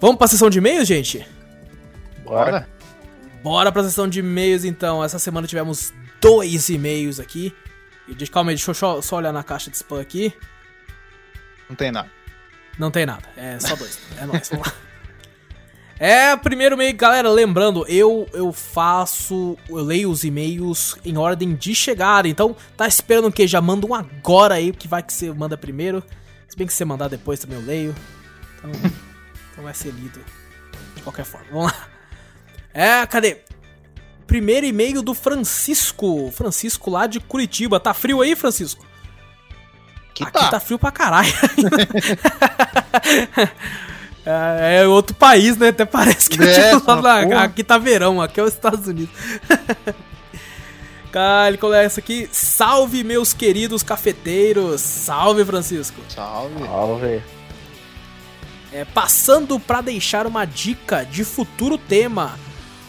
Vamos 0.00 0.16
pra 0.16 0.28
sessão 0.28 0.48
de 0.50 0.58
e-mails, 0.58 0.86
gente? 0.86 1.26
Bora. 2.24 2.68
Bora 3.42 3.72
pra 3.72 3.82
sessão 3.82 4.08
de 4.08 4.20
e-mails 4.20 4.64
então. 4.64 5.02
Essa 5.02 5.18
semana 5.18 5.46
tivemos 5.46 5.92
dois 6.20 6.68
e-mails 6.68 7.18
aqui. 7.18 7.54
E 8.06 8.14
deixa- 8.14 8.32
Calma 8.32 8.50
aí, 8.50 8.56
deixa 8.56 8.70
eu 8.70 8.74
só, 8.74 9.00
só 9.02 9.16
olhar 9.16 9.32
na 9.32 9.42
caixa 9.42 9.70
de 9.70 9.76
spam 9.76 10.00
aqui. 10.00 10.32
Não 11.68 11.76
tem 11.76 11.90
nada. 11.90 12.10
Não 12.78 12.90
tem 12.90 13.04
nada, 13.04 13.24
é 13.36 13.58
só 13.58 13.74
dois. 13.74 13.98
É 14.18 14.24
nóis, 14.24 14.48
vamos 14.48 14.66
lá. 14.66 14.74
É, 15.98 16.36
primeiro 16.36 16.76
e-mail, 16.76 16.96
galera, 16.96 17.28
lembrando, 17.28 17.84
eu 17.88 18.28
eu 18.32 18.52
faço, 18.52 19.58
eu 19.68 19.76
leio 19.76 20.08
os 20.10 20.22
e-mails 20.22 20.96
em 21.04 21.18
ordem 21.18 21.56
de 21.56 21.74
chegada, 21.74 22.28
então 22.28 22.54
tá 22.76 22.86
esperando 22.86 23.26
o 23.26 23.32
quê? 23.32 23.48
Já 23.48 23.60
manda 23.60 23.84
um 23.84 23.92
agora 23.92 24.54
aí, 24.54 24.72
que 24.72 24.86
vai 24.86 25.02
que 25.02 25.12
você 25.12 25.32
manda 25.32 25.56
primeiro, 25.56 26.04
se 26.48 26.56
bem 26.56 26.68
que 26.68 26.72
você 26.72 26.84
mandar 26.84 27.08
depois 27.08 27.40
também 27.40 27.58
eu 27.58 27.66
leio, 27.66 27.94
então, 28.56 28.70
então 29.50 29.64
vai 29.64 29.74
ser 29.74 29.90
lido 29.90 30.20
de 30.94 31.02
qualquer 31.02 31.24
forma, 31.24 31.46
vamos 31.50 31.72
lá. 31.72 31.88
É, 32.72 33.04
cadê? 33.06 33.38
Primeiro 34.24 34.66
e-mail 34.66 35.02
do 35.02 35.14
Francisco, 35.14 36.30
Francisco 36.30 36.90
lá 36.90 37.08
de 37.08 37.18
Curitiba, 37.18 37.80
tá 37.80 37.92
frio 37.92 38.20
aí, 38.20 38.36
Francisco? 38.36 38.86
Que 40.14 40.22
Aqui 40.22 40.38
tá. 40.38 40.48
tá 40.48 40.60
frio 40.60 40.78
pra 40.78 40.92
caralho. 40.92 41.32
é, 44.26 44.80
é 44.82 44.86
outro 44.86 45.14
país, 45.16 45.56
né? 45.56 45.68
Até 45.68 45.84
parece 45.84 46.28
que 46.30 46.42
É, 46.42 46.72
eu 46.74 46.80
tipo, 46.80 46.92
lá, 46.94 47.22
porra. 47.22 47.42
aqui 47.44 47.64
tá 47.64 47.78
verão, 47.78 48.20
aqui 48.20 48.40
é 48.40 48.42
os 48.42 48.52
Estados 48.52 48.86
Unidos. 48.86 49.14
Cara, 51.10 51.48
ele 51.48 51.56
começa 51.58 52.00
aqui. 52.00 52.28
Salve, 52.30 53.02
meus 53.02 53.32
queridos 53.32 53.82
cafeteiros. 53.82 54.80
Salve, 54.80 55.44
Francisco. 55.44 56.00
Salve. 56.08 56.58
Salve. 56.64 57.22
É, 58.70 58.84
passando 58.84 59.58
pra 59.58 59.80
deixar 59.80 60.26
uma 60.26 60.44
dica 60.44 61.04
de 61.04 61.24
futuro 61.24 61.78
tema. 61.78 62.38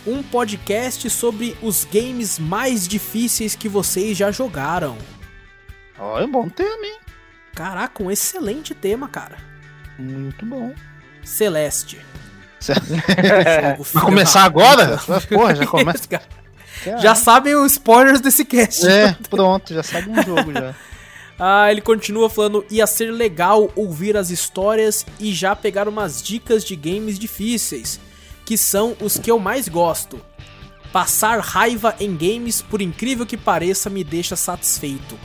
Um 0.06 0.22
podcast 0.24 1.10
sobre 1.10 1.56
os 1.62 1.86
games 1.86 2.40
mais 2.40 2.88
difíceis 2.88 3.56
que 3.56 3.70
vocês 3.70 4.18
já 4.18 4.32
jogaram. 4.32 4.98
Olha, 5.98 6.26
bom 6.28 6.50
tema, 6.50 6.86
hein? 6.86 6.98
Caraca, 7.54 8.02
um 8.04 8.10
excelente 8.10 8.74
tema, 8.74 9.08
cara. 9.08 9.38
Muito 9.98 10.46
bom. 10.46 10.74
Celeste. 11.30 12.00
Vai 13.94 14.04
começar 14.04 14.44
agora? 14.44 15.00
Porra, 15.30 15.56
já 15.56 15.66
começa. 15.66 16.08
Já 17.02 17.14
sabem 17.14 17.56
os 17.56 17.74
spoilers 17.74 18.22
desse 18.22 18.46
cast. 18.46 18.88
É, 18.88 19.14
pronto, 19.30 19.74
já 19.74 19.84
sabe 19.84 20.10
um 20.10 20.24
jogo 20.24 20.54
já. 20.54 20.74
Ah, 21.42 21.72
ele 21.72 21.80
continua 21.80 22.30
falando: 22.30 22.66
ia 22.70 22.86
ser 22.86 23.12
legal 23.12 23.70
ouvir 23.74 24.18
as 24.18 24.30
histórias 24.30 25.06
e 25.18 25.34
já 25.34 25.56
pegar 25.56 25.88
umas 25.88 26.22
dicas 26.22 26.66
de 26.66 26.76
games 26.76 27.18
difíceis, 27.18 27.98
que 28.46 28.58
são 28.58 28.94
os 29.00 29.18
que 29.18 29.32
eu 29.32 29.40
mais 29.40 29.70
gosto. 29.70 30.20
Passar 30.92 31.40
raiva 31.40 31.96
em 31.98 32.14
games, 32.14 32.62
por 32.62 32.82
incrível 32.82 33.26
que 33.26 33.38
pareça, 33.38 33.90
me 33.90 34.04
deixa 34.04 34.36
satisfeito. 34.36 35.18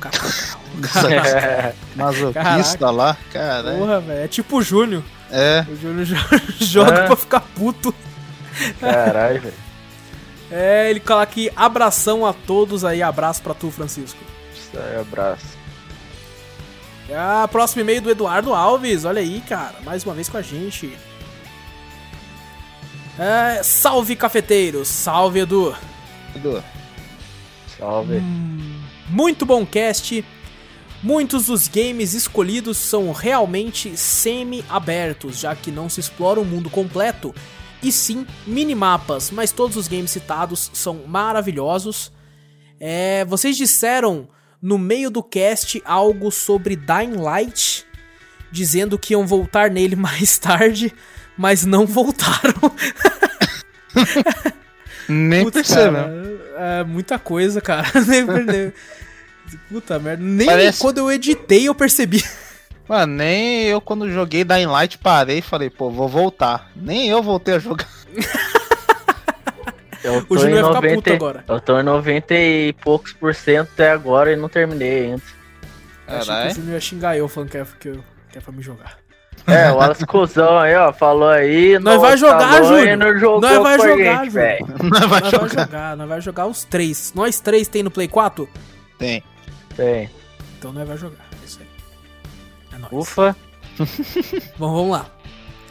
Caraca, 0.92 1.74
Masoquista 1.96 2.90
lá, 2.90 3.16
cara. 3.32 3.76
Porra, 3.76 4.00
velho. 4.00 4.20
É 4.20 4.28
tipo 4.28 4.58
o 4.58 4.62
Júnior. 4.62 5.02
É, 5.36 5.66
O 5.68 5.76
Júnior 5.76 6.04
jo- 6.06 6.14
joga 6.64 6.94
É. 6.94 7.06
pra 7.06 7.16
ficar 7.16 7.40
puto. 7.40 7.92
Caralho, 8.80 9.40
velho. 9.40 9.54
É, 10.50 10.88
ele 10.90 11.00
coloca 11.00 11.24
aqui: 11.24 11.50
abração 11.56 12.24
a 12.24 12.32
todos 12.32 12.84
aí. 12.84 13.02
Abraço 13.02 13.42
pra 13.42 13.54
tu, 13.54 13.70
Francisco. 13.72 14.18
Isso 14.54 14.70
aí, 14.78 15.00
abraço. 15.00 15.46
Ah, 17.12 17.48
próximo 17.50 17.80
e-mail 17.80 18.00
do 18.00 18.10
Eduardo 18.10 18.54
Alves, 18.54 19.04
olha 19.04 19.20
aí, 19.20 19.40
cara, 19.48 19.74
mais 19.84 20.04
uma 20.04 20.14
vez 20.14 20.28
com 20.28 20.36
a 20.36 20.42
gente. 20.42 20.96
É, 23.18 23.62
salve 23.62 24.14
cafeteiros, 24.14 24.86
salve 24.88 25.40
Edu. 25.40 25.74
Edu. 26.36 26.62
Salve. 27.78 28.20
Muito 29.08 29.44
bom 29.46 29.64
cast. 29.66 30.24
Muitos 31.04 31.48
dos 31.48 31.68
games 31.68 32.14
escolhidos 32.14 32.78
são 32.78 33.12
realmente 33.12 33.94
semi-abertos, 33.94 35.38
já 35.38 35.54
que 35.54 35.70
não 35.70 35.86
se 35.86 36.00
explora 36.00 36.40
o 36.40 36.46
mundo 36.46 36.70
completo, 36.70 37.34
e 37.82 37.92
sim 37.92 38.26
minimapas, 38.46 39.30
mas 39.30 39.52
todos 39.52 39.76
os 39.76 39.86
games 39.86 40.10
citados 40.10 40.70
são 40.72 41.02
maravilhosos. 41.06 42.10
É, 42.80 43.22
vocês 43.26 43.54
disseram 43.54 44.26
no 44.62 44.78
meio 44.78 45.10
do 45.10 45.22
cast 45.22 45.82
algo 45.84 46.30
sobre 46.30 46.74
Dying 46.74 47.16
Light, 47.16 47.84
dizendo 48.50 48.98
que 48.98 49.12
iam 49.12 49.26
voltar 49.26 49.70
nele 49.70 49.96
mais 50.00 50.38
tarde, 50.38 50.90
mas 51.36 51.66
não 51.66 51.84
voltaram. 51.84 52.72
Nem 55.06 55.44
Putz, 55.44 55.52
percebeu. 55.68 55.92
cara, 55.92 56.80
é 56.80 56.84
muita 56.84 57.18
coisa, 57.18 57.60
cara. 57.60 57.86
Puta 59.68 59.98
merda. 59.98 60.22
Nem 60.22 60.46
Parece- 60.46 60.80
quando 60.80 60.98
eu 60.98 61.10
editei 61.12 61.68
eu 61.68 61.74
percebi. 61.74 62.22
Mano, 62.88 63.14
nem 63.14 63.62
eu 63.64 63.80
quando 63.80 64.10
joguei 64.10 64.44
Dying 64.44 64.66
Light 64.66 64.98
parei 64.98 65.38
e 65.38 65.42
falei, 65.42 65.70
pô, 65.70 65.90
vou 65.90 66.06
voltar. 66.08 66.70
Nem 66.76 67.08
eu 67.08 67.22
voltei 67.22 67.54
a 67.54 67.58
jogar. 67.58 67.88
Eu 70.02 70.24
O 70.28 70.36
em 70.36 70.38
Júnior 70.38 70.62
vai 70.64 70.74
ficar 70.74 70.80
puto 70.94 71.10
90, 71.10 71.14
agora. 71.14 71.44
eu 71.48 71.60
tô 71.62 71.80
em 71.80 71.82
90 71.82 72.34
e 72.34 72.72
poucos 72.84 73.14
por 73.14 73.34
cento 73.34 73.70
até 73.72 73.90
agora 73.90 74.30
e 74.32 74.36
não 74.36 74.50
terminei 74.50 75.04
ainda. 75.04 75.22
Que 76.06 76.14
o 76.14 76.26
Caralho. 76.26 76.54
Júnior 76.54 76.74
ia 76.74 76.80
xingar 76.80 77.16
eu 77.16 77.26
falando 77.26 77.48
que 77.48 77.56
é, 77.56 77.66
que, 77.80 77.88
eu, 77.88 78.04
que 78.30 78.36
é 78.36 78.40
pra 78.42 78.52
me 78.52 78.62
jogar. 78.62 78.98
É, 79.46 79.70
o 79.72 79.76
Wallace 79.80 80.04
Cusão 80.04 80.58
aí, 80.58 80.74
ó, 80.74 80.92
falou 80.92 81.30
aí. 81.30 81.78
Nós 81.78 81.98
vai 82.02 82.18
jogar, 82.18 82.62
Júnior. 82.64 83.18
jogou 83.18 83.40
Nós 83.40 83.62
vai 83.62 83.78
jogar, 83.78 83.96
gente, 83.96 84.30
Júnior. 84.30 84.30
velho. 84.30 84.66
Não 84.82 85.08
vai 85.08 85.20
nós 85.22 85.30
vai 85.30 85.30
jogar. 85.30 85.64
jogar, 85.64 85.96
nós 85.96 86.08
vai 86.10 86.20
jogar 86.20 86.46
os 86.48 86.64
três. 86.64 87.12
Nós 87.14 87.40
três 87.40 87.66
tem 87.66 87.82
no 87.82 87.90
Play 87.90 88.06
4? 88.06 88.46
Tem. 88.98 89.22
Tem. 89.76 90.10
Então 90.58 90.72
nós 90.72 90.86
vai 90.86 90.96
jogar. 90.96 91.28
É 91.42 91.44
isso 91.44 91.60
aí. 91.60 91.66
É 92.72 92.78
nóis. 92.78 92.92
Ufa. 92.92 93.36
Bom, 94.58 94.74
vamos 94.74 94.90
lá. 94.90 95.10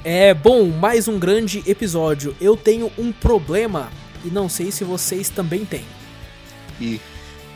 É 0.06 0.34
bom, 0.34 0.68
mais 0.68 1.08
um 1.08 1.18
grande 1.18 1.64
episódio. 1.66 2.36
Eu 2.42 2.58
tenho 2.58 2.92
um 2.98 3.14
problema 3.14 3.90
e 4.26 4.28
não 4.28 4.50
sei 4.50 4.70
se 4.70 4.84
vocês 4.84 5.30
também 5.30 5.64
têm. 5.64 5.86
Ih. 6.82 7.00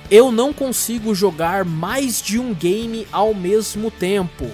Eu 0.10 0.32
não 0.32 0.54
consigo 0.54 1.14
jogar 1.14 1.66
mais 1.66 2.22
de 2.22 2.40
um 2.40 2.54
game 2.54 3.06
ao 3.12 3.34
mesmo 3.34 3.92
tempo. 3.92 4.50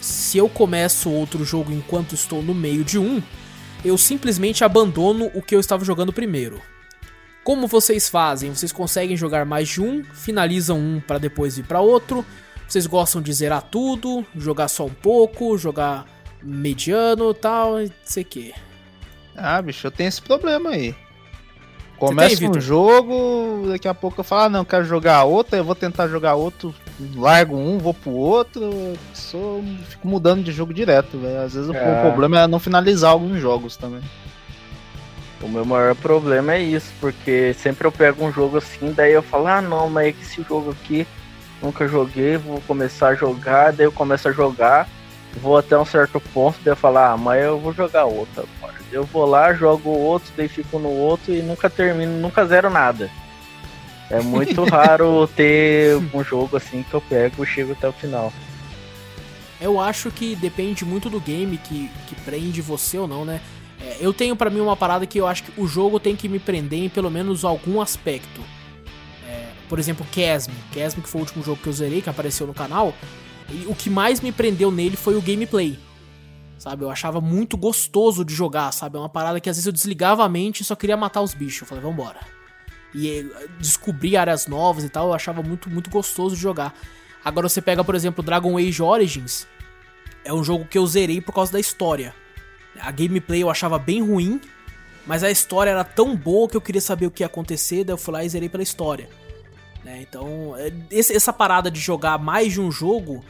Se 0.00 0.38
eu 0.38 0.48
começo 0.48 1.08
outro 1.08 1.44
jogo 1.44 1.70
enquanto 1.72 2.16
estou 2.16 2.42
no 2.42 2.52
meio 2.52 2.82
de 2.82 2.98
um, 2.98 3.22
eu 3.84 3.96
simplesmente 3.96 4.64
abandono 4.64 5.30
o 5.34 5.40
que 5.40 5.54
eu 5.54 5.60
estava 5.60 5.84
jogando 5.84 6.12
primeiro. 6.12 6.60
Como 7.48 7.66
vocês 7.66 8.10
fazem? 8.10 8.54
Vocês 8.54 8.72
conseguem 8.72 9.16
jogar 9.16 9.46
mais 9.46 9.70
de 9.70 9.80
um, 9.80 10.04
finalizam 10.12 10.78
um 10.78 11.00
para 11.00 11.16
depois 11.16 11.56
ir 11.56 11.62
para 11.62 11.80
outro? 11.80 12.22
Vocês 12.68 12.86
gostam 12.86 13.22
de 13.22 13.32
zerar 13.32 13.62
tudo, 13.62 14.22
jogar 14.36 14.68
só 14.68 14.84
um 14.84 14.90
pouco, 14.90 15.56
jogar 15.56 16.04
mediano, 16.42 17.32
tal, 17.32 17.80
e 17.80 17.90
sei 18.04 18.22
que. 18.22 18.52
Ah, 19.34 19.62
bicho, 19.62 19.86
eu 19.86 19.90
tenho 19.90 20.08
esse 20.08 20.20
problema 20.20 20.68
aí. 20.72 20.94
Começa 21.96 22.36
tem, 22.36 22.50
um 22.50 22.60
jogo, 22.60 23.68
daqui 23.70 23.88
a 23.88 23.94
pouco 23.94 24.20
eu 24.20 24.24
falo, 24.24 24.42
ah, 24.42 24.48
não, 24.50 24.62
quero 24.62 24.84
jogar 24.84 25.24
outro, 25.24 25.56
eu 25.56 25.64
vou 25.64 25.74
tentar 25.74 26.06
jogar 26.06 26.34
outro, 26.34 26.74
largo 27.16 27.56
um, 27.56 27.78
vou 27.78 27.94
pro 27.94 28.10
outro, 28.10 28.60
sou, 29.14 29.64
fico 29.88 30.06
mudando 30.06 30.44
de 30.44 30.52
jogo 30.52 30.74
direto, 30.74 31.16
velho. 31.18 31.40
Às 31.40 31.54
vezes 31.54 31.70
o- 31.70 31.74
É. 31.74 31.98
o 31.98 32.02
problema 32.02 32.40
é 32.42 32.46
não 32.46 32.60
finalizar 32.60 33.10
alguns 33.10 33.40
jogos 33.40 33.74
também. 33.74 34.02
O 35.40 35.48
meu 35.48 35.64
maior 35.64 35.94
problema 35.94 36.54
é 36.54 36.60
isso, 36.60 36.92
porque 37.00 37.54
sempre 37.54 37.86
eu 37.86 37.92
pego 37.92 38.24
um 38.24 38.32
jogo 38.32 38.58
assim, 38.58 38.92
daí 38.92 39.12
eu 39.12 39.22
falo, 39.22 39.46
ah 39.46 39.62
não, 39.62 39.88
mas 39.88 40.16
esse 40.20 40.42
jogo 40.42 40.72
aqui 40.72 41.06
nunca 41.62 41.86
joguei, 41.86 42.36
vou 42.36 42.60
começar 42.62 43.08
a 43.08 43.14
jogar, 43.14 43.72
daí 43.72 43.86
eu 43.86 43.92
começo 43.92 44.28
a 44.28 44.32
jogar, 44.32 44.88
vou 45.40 45.56
até 45.56 45.78
um 45.78 45.84
certo 45.84 46.20
ponto, 46.20 46.58
daí 46.64 46.72
eu 46.72 46.76
falo, 46.76 46.98
ah, 46.98 47.16
mas 47.16 47.44
eu 47.44 47.58
vou 47.58 47.72
jogar 47.72 48.04
outro 48.04 48.48
agora. 48.60 48.78
Eu 48.90 49.04
vou 49.04 49.26
lá, 49.26 49.52
jogo 49.52 49.90
outro, 49.90 50.32
daí 50.36 50.48
fico 50.48 50.78
no 50.78 50.88
outro 50.88 51.32
e 51.32 51.42
nunca 51.42 51.70
termino, 51.70 52.18
nunca 52.18 52.44
zero 52.44 52.68
nada. 52.68 53.08
É 54.10 54.20
muito 54.20 54.64
raro 54.68 55.28
ter 55.28 55.96
um 56.12 56.24
jogo 56.24 56.56
assim 56.56 56.82
que 56.82 56.94
eu 56.94 57.00
pego 57.00 57.44
e 57.44 57.46
chego 57.46 57.72
até 57.72 57.88
o 57.88 57.92
final. 57.92 58.32
Eu 59.60 59.80
acho 59.80 60.10
que 60.10 60.34
depende 60.36 60.84
muito 60.84 61.10
do 61.10 61.20
game 61.20 61.58
que, 61.58 61.90
que 62.06 62.14
prende 62.14 62.62
você 62.62 62.96
ou 62.96 63.08
não, 63.08 63.24
né? 63.24 63.40
É, 63.80 63.98
eu 64.00 64.12
tenho 64.12 64.34
pra 64.34 64.50
mim 64.50 64.60
uma 64.60 64.76
parada 64.76 65.06
que 65.06 65.18
eu 65.18 65.26
acho 65.26 65.44
que 65.44 65.60
o 65.60 65.66
jogo 65.66 66.00
tem 66.00 66.16
que 66.16 66.28
me 66.28 66.38
prender 66.38 66.80
em 66.80 66.88
pelo 66.88 67.10
menos 67.10 67.44
algum 67.44 67.80
aspecto. 67.80 68.42
É, 69.28 69.48
por 69.68 69.78
exemplo, 69.78 70.06
Chasm. 70.12 70.50
Chasm, 70.72 71.00
que 71.00 71.08
foi 71.08 71.20
o 71.20 71.24
último 71.24 71.44
jogo 71.44 71.60
que 71.62 71.68
eu 71.68 71.72
zerei, 71.72 72.02
que 72.02 72.10
apareceu 72.10 72.46
no 72.46 72.54
canal. 72.54 72.92
E 73.50 73.66
o 73.66 73.74
que 73.74 73.88
mais 73.88 74.20
me 74.20 74.32
prendeu 74.32 74.70
nele 74.70 74.96
foi 74.96 75.16
o 75.16 75.22
gameplay. 75.22 75.78
Sabe? 76.58 76.84
Eu 76.84 76.90
achava 76.90 77.20
muito 77.20 77.56
gostoso 77.56 78.24
de 78.24 78.34
jogar, 78.34 78.72
sabe? 78.72 78.96
É 78.96 79.00
uma 79.00 79.08
parada 79.08 79.40
que 79.40 79.48
às 79.48 79.56
vezes 79.56 79.66
eu 79.66 79.72
desligava 79.72 80.24
a 80.24 80.28
mente 80.28 80.60
e 80.60 80.64
só 80.64 80.74
queria 80.74 80.96
matar 80.96 81.22
os 81.22 81.32
bichos. 81.32 81.62
Eu 81.62 81.66
falei, 81.68 81.84
vambora. 81.84 82.18
E 82.92 83.08
eh, 83.08 83.46
descobrir 83.60 84.16
áreas 84.16 84.46
novas 84.48 84.82
e 84.82 84.88
tal, 84.88 85.08
eu 85.08 85.14
achava 85.14 85.42
muito, 85.42 85.70
muito 85.70 85.88
gostoso 85.88 86.34
de 86.34 86.42
jogar. 86.42 86.74
Agora 87.24 87.48
você 87.48 87.62
pega, 87.62 87.84
por 87.84 87.94
exemplo, 87.94 88.24
Dragon 88.24 88.58
Age 88.58 88.82
Origins. 88.82 89.46
É 90.24 90.32
um 90.34 90.42
jogo 90.42 90.64
que 90.64 90.76
eu 90.76 90.86
zerei 90.86 91.20
por 91.20 91.32
causa 91.32 91.52
da 91.52 91.60
história. 91.60 92.14
A 92.80 92.90
gameplay 92.90 93.42
eu 93.42 93.50
achava 93.50 93.78
bem 93.78 94.02
ruim, 94.02 94.40
mas 95.06 95.24
a 95.24 95.30
história 95.30 95.70
era 95.70 95.84
tão 95.84 96.14
boa 96.16 96.48
que 96.48 96.56
eu 96.56 96.60
queria 96.60 96.80
saber 96.80 97.06
o 97.06 97.10
que 97.10 97.22
ia 97.22 97.26
acontecer, 97.26 97.84
daí 97.84 97.94
eu 97.94 97.98
fui 97.98 98.12
lá 98.12 98.24
e 98.24 98.28
zerei 98.28 98.48
pela 98.48 98.62
história. 98.62 99.08
Né, 99.84 100.00
Então, 100.02 100.54
é, 100.56 100.72
essa 100.90 101.32
parada 101.32 101.70
de 101.70 101.80
jogar 101.80 102.18
mais 102.18 102.52
de 102.52 102.60
um 102.60 102.70
jogo 102.70 103.24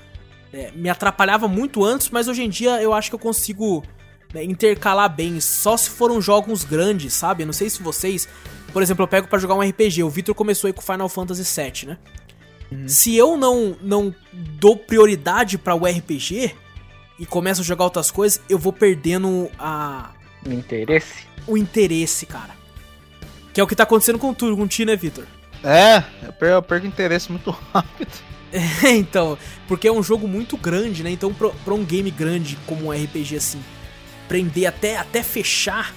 é, 0.52 0.70
me 0.72 0.88
atrapalhava 0.88 1.46
muito 1.46 1.84
antes, 1.84 2.10
mas 2.10 2.26
hoje 2.26 2.42
em 2.42 2.48
dia 2.48 2.82
eu 2.82 2.92
acho 2.92 3.10
que 3.10 3.14
eu 3.14 3.18
consigo 3.18 3.84
né, 4.32 4.42
intercalar 4.44 5.14
bem, 5.14 5.40
só 5.40 5.76
se 5.76 5.90
foram 5.90 6.20
jogos 6.20 6.64
grandes, 6.64 7.14
sabe? 7.14 7.42
Eu 7.42 7.46
não 7.46 7.52
sei 7.52 7.70
se 7.70 7.82
vocês. 7.82 8.28
Por 8.72 8.82
exemplo, 8.82 9.02
eu 9.04 9.08
pego 9.08 9.28
pra 9.28 9.38
jogar 9.38 9.54
um 9.54 9.60
RPG, 9.60 10.02
o 10.02 10.10
Victor 10.10 10.34
começou 10.34 10.68
aí 10.68 10.72
com 10.72 10.82
Final 10.82 11.08
Fantasy 11.08 11.42
VII, 11.42 11.88
né? 11.88 11.98
Se 12.86 13.16
eu 13.16 13.36
não, 13.36 13.76
não 13.80 14.14
dou 14.32 14.76
prioridade 14.76 15.56
para 15.56 15.74
o 15.74 15.86
RPG 15.86 16.54
e 17.18 17.26
começo 17.26 17.60
a 17.60 17.64
jogar 17.64 17.84
outras 17.84 18.10
coisas, 18.10 18.40
eu 18.48 18.58
vou 18.58 18.72
perdendo 18.72 19.50
a, 19.58 20.10
Me 20.46 20.54
interesse? 20.54 21.26
o 21.46 21.56
interesse, 21.56 22.26
cara. 22.26 22.56
Que 23.52 23.60
é 23.60 23.64
o 23.64 23.66
que 23.66 23.74
tá 23.74 23.82
acontecendo 23.82 24.18
com 24.18 24.32
tudo, 24.32 24.56
com 24.56 24.66
ti, 24.68 24.84
né, 24.84 24.94
Victor? 24.94 25.26
É, 25.64 25.98
eu 26.22 26.32
perco, 26.32 26.54
eu 26.54 26.62
perco 26.62 26.86
interesse 26.86 27.30
muito 27.30 27.50
rápido. 27.72 28.12
então, 28.96 29.36
porque 29.66 29.88
é 29.88 29.92
um 29.92 30.02
jogo 30.02 30.26
muito 30.26 30.56
grande, 30.56 31.02
né? 31.02 31.10
Então, 31.10 31.32
pra, 31.34 31.50
pra 31.50 31.74
um 31.74 31.84
game 31.84 32.10
grande 32.10 32.56
como 32.66 32.86
um 32.86 32.90
RPG 32.92 33.36
assim, 33.36 33.62
prender 34.26 34.66
até, 34.66 34.96
até 34.96 35.22
fechar, 35.22 35.94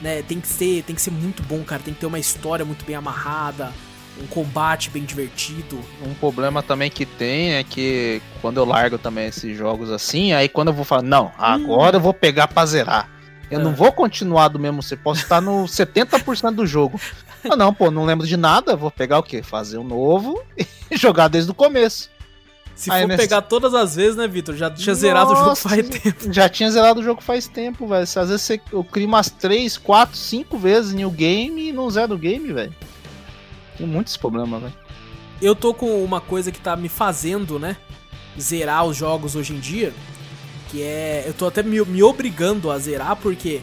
né? 0.00 0.22
Tem 0.22 0.40
que 0.40 0.48
ser, 0.48 0.82
tem 0.84 0.94
que 0.94 1.02
ser 1.02 1.10
muito 1.10 1.42
bom, 1.42 1.62
cara. 1.64 1.82
Tem 1.82 1.92
que 1.92 2.00
ter 2.00 2.06
uma 2.06 2.18
história 2.18 2.64
muito 2.64 2.84
bem 2.84 2.94
amarrada, 2.94 3.72
um 4.20 4.26
combate 4.26 4.90
bem 4.90 5.04
divertido. 5.04 5.80
Um 6.06 6.14
problema 6.14 6.62
também 6.62 6.90
que 6.90 7.04
tem 7.06 7.54
é 7.54 7.64
que 7.64 8.20
quando 8.40 8.58
eu 8.58 8.64
largo 8.64 8.98
também 8.98 9.26
esses 9.28 9.56
jogos 9.56 9.90
assim, 9.90 10.32
aí 10.32 10.48
quando 10.48 10.68
eu 10.68 10.74
vou 10.74 10.84
falar, 10.84 11.02
não, 11.02 11.32
agora 11.38 11.96
eu 11.96 12.00
vou 12.00 12.12
pegar 12.14 12.48
pra 12.48 12.64
zerar. 12.66 13.08
Eu 13.50 13.60
Ah. 13.60 13.62
não 13.64 13.74
vou 13.74 13.92
continuar 13.92 14.48
do 14.48 14.58
mesmo, 14.58 14.82
você 14.82 14.96
posso 14.96 15.22
estar 15.22 15.40
no 15.40 15.64
70% 15.68 16.54
do 16.54 16.66
jogo. 16.66 17.00
Ah, 17.48 17.56
não, 17.56 17.74
pô, 17.74 17.90
não 17.90 18.04
lembro 18.04 18.26
de 18.26 18.36
nada, 18.36 18.76
vou 18.76 18.90
pegar 18.90 19.18
o 19.18 19.22
quê? 19.22 19.42
Fazer 19.42 19.78
um 19.78 19.84
novo 19.84 20.42
e 20.90 20.96
jogar 20.96 21.28
desde 21.28 21.50
o 21.50 21.54
começo. 21.54 22.10
Se 22.74 22.90
Aí 22.90 23.02
for 23.02 23.08
nesse- 23.08 23.22
pegar 23.22 23.42
todas 23.42 23.74
as 23.74 23.96
vezes, 23.96 24.16
né, 24.16 24.26
Victor? 24.26 24.56
Já 24.56 24.70
tinha 24.70 24.94
zerado 24.94 25.32
o 25.32 25.36
jogo 25.36 25.48
Nossa, 25.50 25.68
faz 25.68 25.88
tempo. 25.88 26.32
Já 26.32 26.48
tinha 26.48 26.70
zerado 26.70 27.00
o 27.00 27.02
jogo 27.02 27.20
faz 27.22 27.46
tempo, 27.46 27.86
velho. 27.86 28.02
Às 28.02 28.14
vezes 28.14 28.40
você, 28.42 28.60
eu 28.72 28.82
crio 28.82 29.06
umas 29.06 29.28
3, 29.28 29.76
4, 29.76 30.16
5 30.16 30.56
vezes 30.56 30.94
new 30.94 31.10
game 31.10 31.68
e 31.68 31.72
não 31.72 31.90
zero 31.90 32.14
o 32.14 32.18
game, 32.18 32.50
velho. 32.50 32.74
Tem 33.76 33.86
muitos 33.86 34.16
problemas, 34.16 34.62
velho. 34.62 34.74
Eu 35.40 35.56
tô 35.56 35.74
com 35.74 36.04
uma 36.04 36.20
coisa 36.20 36.52
que 36.52 36.60
tá 36.60 36.76
me 36.76 36.88
fazendo, 36.88 37.58
né? 37.58 37.76
Zerar 38.40 38.84
os 38.84 38.96
jogos 38.96 39.34
hoje 39.34 39.54
em 39.54 39.60
dia. 39.60 39.92
Que 40.70 40.82
é. 40.82 41.24
Eu 41.26 41.34
tô 41.34 41.46
até 41.46 41.62
me, 41.62 41.80
me 41.84 42.02
obrigando 42.02 42.70
a 42.70 42.78
zerar, 42.78 43.16
porque 43.16 43.60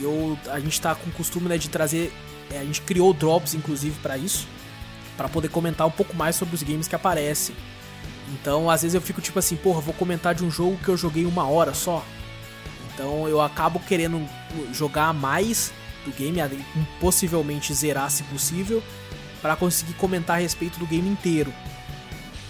eu, 0.00 0.38
a 0.48 0.60
gente 0.60 0.80
tá 0.80 0.94
com 0.94 1.10
o 1.10 1.12
costume 1.12 1.48
né, 1.48 1.58
de 1.58 1.68
trazer. 1.68 2.12
é, 2.50 2.58
a 2.58 2.64
gente 2.64 2.80
criou 2.82 3.12
drops, 3.12 3.54
inclusive, 3.54 3.98
pra 4.00 4.16
isso. 4.16 4.46
Pra 5.16 5.28
poder 5.28 5.48
comentar 5.48 5.86
um 5.86 5.90
pouco 5.90 6.14
mais 6.14 6.36
sobre 6.36 6.54
os 6.54 6.62
games 6.62 6.86
que 6.86 6.94
aparecem. 6.94 7.56
Então, 8.32 8.68
às 8.70 8.82
vezes 8.82 8.94
eu 8.94 9.00
fico 9.00 9.20
tipo 9.20 9.38
assim, 9.38 9.56
porra, 9.56 9.80
vou 9.80 9.94
comentar 9.94 10.34
de 10.34 10.44
um 10.44 10.50
jogo 10.50 10.78
que 10.82 10.88
eu 10.88 10.96
joguei 10.96 11.24
uma 11.24 11.48
hora 11.48 11.74
só. 11.74 12.04
Então 12.92 13.28
eu 13.28 13.40
acabo 13.40 13.78
querendo 13.80 14.26
jogar 14.72 15.12
mais 15.12 15.72
do 16.04 16.10
game, 16.12 16.40
possivelmente 16.98 17.74
zerar 17.74 18.10
se 18.10 18.22
possível, 18.24 18.82
para 19.46 19.54
conseguir 19.54 19.92
comentar 19.92 20.38
a 20.38 20.40
respeito 20.40 20.76
do 20.76 20.86
game 20.86 21.08
inteiro. 21.08 21.54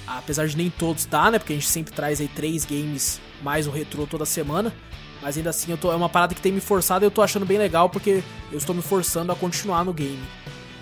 Apesar 0.07 0.47
de 0.49 0.57
nem 0.57 0.71
todos 0.71 1.05
dar, 1.05 1.31
né? 1.31 1.39
Porque 1.39 1.53
a 1.53 1.57
gente 1.57 1.69
sempre 1.69 1.93
traz 1.93 2.23
aí 2.23 2.29
três 2.29 2.65
games 2.65 3.21
mais 3.43 3.67
o 3.67 3.71
retrô 3.71 4.07
toda 4.07 4.25
semana. 4.25 4.73
Mas 5.21 5.37
ainda 5.37 5.51
assim, 5.51 5.71
eu 5.71 5.77
tô, 5.77 5.93
é 5.93 5.97
uma 5.97 6.09
parada 6.09 6.35
que 6.35 6.41
tem 6.41 6.53
me 6.53 6.61
forçado 6.61 7.05
e 7.05 7.07
eu 7.07 7.11
tô 7.11 7.21
achando 7.21 7.45
bem 7.45 7.59
legal 7.59 7.91
porque 7.91 8.23
eu 8.51 8.57
estou 8.57 8.75
me 8.75 8.81
forçando 8.81 9.31
a 9.31 9.37
continuar 9.37 9.85
no 9.85 9.93
game. 9.93 10.23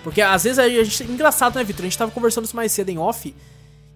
Porque 0.05 0.21
às 0.21 0.45
vezes 0.45 0.57
a 0.57 0.69
gente. 0.69 1.03
Engraçado, 1.03 1.55
né, 1.55 1.63
Vitor? 1.65 1.81
A 1.81 1.89
gente 1.89 1.97
tava 1.97 2.11
conversando 2.11 2.45
isso 2.45 2.55
mais 2.55 2.71
cedo 2.71 2.89
em 2.89 2.97
off. 2.97 3.35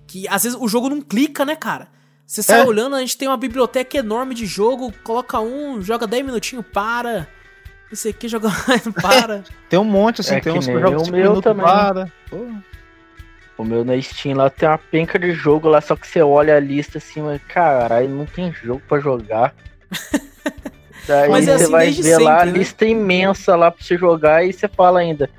Que 0.06 0.28
às 0.28 0.44
vezes 0.44 0.58
o 0.60 0.68
jogo 0.68 0.90
não 0.90 1.02
clica, 1.02 1.46
né, 1.46 1.56
cara? 1.56 1.88
Você 2.28 2.44
sai 2.44 2.60
É. 2.62 2.66
olhando, 2.66 2.98
a 2.98 3.00
gente 3.00 3.18
tem 3.18 3.30
uma 3.30 3.38
biblioteca 3.38 3.98
enorme 3.98 4.36
de 4.36 4.46
jogo, 4.46 4.92
coloca 5.06 5.40
um, 5.40 5.82
joga 5.82 6.06
10 6.06 6.26
minutinhos, 6.26 6.66
para. 6.74 7.30
O 7.92 8.14
que, 8.14 8.28
joga 8.28 8.50
para. 9.02 9.44
Tem 9.68 9.80
um 9.80 9.84
monte, 9.84 10.22
assim, 10.22 10.36
É 10.36 10.40
tem 10.40 10.54
que 10.54 10.60
uns 10.60 10.66
que 10.68 10.74
jogo 10.74 10.96
o 11.02 11.06
5 11.06 11.18
meu 11.18 11.42
também. 11.42 11.66
para. 11.66 12.12
O 13.58 13.64
meu 13.64 13.84
na 13.84 14.00
Steam 14.02 14.38
lá 14.38 14.50
tem 14.50 14.70
uma 14.70 14.78
penca 14.78 15.20
de 15.20 15.34
jogo 15.34 15.68
lá, 15.68 15.82
só 15.82 15.96
que 15.96 16.08
você 16.08 16.22
olha 16.22 16.56
a 16.56 16.60
lista 16.60 16.98
assim, 16.98 17.22
mas 17.22 17.42
caralho, 17.44 18.08
não 18.10 18.26
tem 18.26 18.54
jogo 18.54 18.82
pra 18.88 19.00
jogar. 19.00 19.54
Daí 21.08 21.30
Mas 21.30 21.48
é 21.48 21.58
você 21.58 21.64
assim 21.64 21.72
vai 21.72 21.86
desde 21.88 22.04
ver 22.04 22.18
lá 22.20 22.36
a 22.36 22.40
sempre, 22.40 22.52
né? 22.52 22.58
lista 22.60 22.86
imensa 22.86 23.56
lá 23.56 23.72
pra 23.72 23.84
você 23.84 23.98
jogar 23.98 24.46
e 24.46 24.54
você 24.54 24.68
fala 24.68 25.00
ainda, 25.00 25.30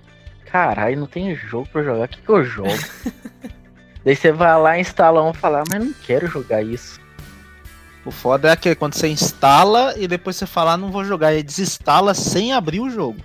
caralho, 0.46 0.98
não 0.98 1.06
tem 1.06 1.34
jogo 1.34 1.68
pra 1.72 1.82
jogar, 1.82 2.04
o 2.04 2.08
que, 2.08 2.20
que 2.20 2.28
eu 2.28 2.44
jogo? 2.44 2.68
Daí 4.04 4.16
você 4.16 4.32
vai 4.32 4.58
lá, 4.60 4.78
instala 4.78 5.22
um 5.22 5.30
e 5.30 5.34
fala, 5.34 5.60
"Ah, 5.60 5.64
mas 5.70 5.84
não 5.84 5.92
quero 6.04 6.26
jogar 6.26 6.62
isso. 6.62 6.99
O 8.04 8.10
foda 8.10 8.48
é 8.48 8.52
aquele 8.52 8.74
quando 8.74 8.94
você 8.94 9.08
instala 9.08 9.94
e 9.98 10.08
depois 10.08 10.36
você 10.36 10.46
fala, 10.46 10.76
não 10.76 10.90
vou 10.90 11.04
jogar, 11.04 11.34
e 11.34 11.42
desinstala 11.42 12.14
sem 12.14 12.52
abrir 12.52 12.80
o 12.80 12.88
jogo. 12.90 13.18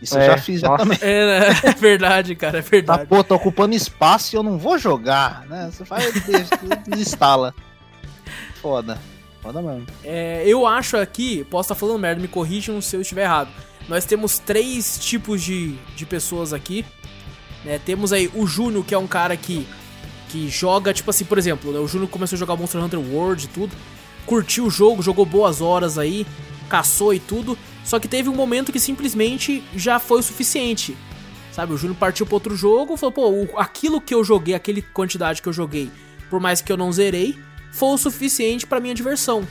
Isso 0.00 0.16
eu 0.16 0.22
É, 0.22 0.26
já 0.26 0.38
fiz 0.38 0.60
já 0.60 0.68
nossa. 0.68 0.84
também. 0.84 0.98
É, 1.02 1.40
né? 1.40 1.60
é 1.64 1.72
verdade, 1.74 2.34
cara, 2.34 2.58
é 2.58 2.62
Tá, 2.62 2.68
verdade. 2.70 3.06
pô, 3.06 3.22
tô 3.22 3.34
ocupando 3.34 3.74
espaço 3.74 4.34
e 4.34 4.36
eu 4.36 4.42
não 4.42 4.56
vou 4.56 4.78
jogar, 4.78 5.44
né? 5.46 5.68
Você 5.72 5.84
faz, 5.84 6.10
desinstala. 6.86 7.52
Foda. 8.62 8.98
foda 9.42 9.60
mesmo. 9.60 9.86
É, 10.04 10.42
eu 10.46 10.66
acho 10.66 10.96
aqui, 10.96 11.44
posso 11.44 11.72
estar 11.72 11.74
falando 11.74 11.98
merda, 11.98 12.20
me 12.20 12.28
corrijam 12.28 12.80
se 12.80 12.96
eu 12.96 13.00
estiver 13.02 13.24
errado. 13.24 13.50
Nós 13.88 14.04
temos 14.04 14.38
três 14.38 14.98
tipos 15.00 15.42
de, 15.42 15.74
de 15.96 16.06
pessoas 16.06 16.52
aqui. 16.52 16.84
né? 17.64 17.78
temos 17.84 18.12
aí 18.12 18.30
o 18.34 18.46
Júnior, 18.46 18.84
que 18.84 18.94
é 18.94 18.98
um 18.98 19.06
cara 19.06 19.36
que, 19.36 19.66
que 20.28 20.48
joga, 20.48 20.92
tipo 20.92 21.10
assim, 21.10 21.24
por 21.24 21.38
exemplo, 21.38 21.72
né, 21.72 21.78
o 21.78 21.88
Júnior 21.88 22.08
começou 22.10 22.36
a 22.36 22.38
jogar 22.38 22.56
Monster 22.56 22.82
Hunter 22.82 23.00
World 23.00 23.44
e 23.44 23.48
tudo. 23.48 23.74
Curtiu 24.28 24.66
o 24.66 24.70
jogo, 24.70 25.02
jogou 25.02 25.24
boas 25.24 25.60
horas 25.60 25.96
aí, 25.98 26.24
caçou 26.68 27.12
e 27.14 27.18
tudo. 27.18 27.58
Só 27.84 27.98
que 27.98 28.06
teve 28.06 28.28
um 28.28 28.34
momento 28.34 28.70
que 28.70 28.78
simplesmente 28.78 29.64
já 29.74 29.98
foi 29.98 30.20
o 30.20 30.22
suficiente. 30.22 30.96
Sabe, 31.50 31.72
o 31.72 31.76
Júnior 31.78 31.96
partiu 31.98 32.24
para 32.26 32.36
outro 32.36 32.54
jogo, 32.54 32.96
falou, 32.96 33.12
pô, 33.12 33.28
o- 33.30 33.58
aquilo 33.58 34.00
que 34.00 34.14
eu 34.14 34.22
joguei, 34.22 34.54
aquele 34.54 34.82
quantidade 34.82 35.40
que 35.42 35.48
eu 35.48 35.52
joguei, 35.52 35.90
por 36.30 36.38
mais 36.38 36.60
que 36.60 36.70
eu 36.70 36.76
não 36.76 36.92
zerei, 36.92 37.36
foi 37.72 37.88
o 37.88 37.98
suficiente 37.98 38.66
pra 38.66 38.78
minha 38.78 38.94
diversão. 38.94 39.42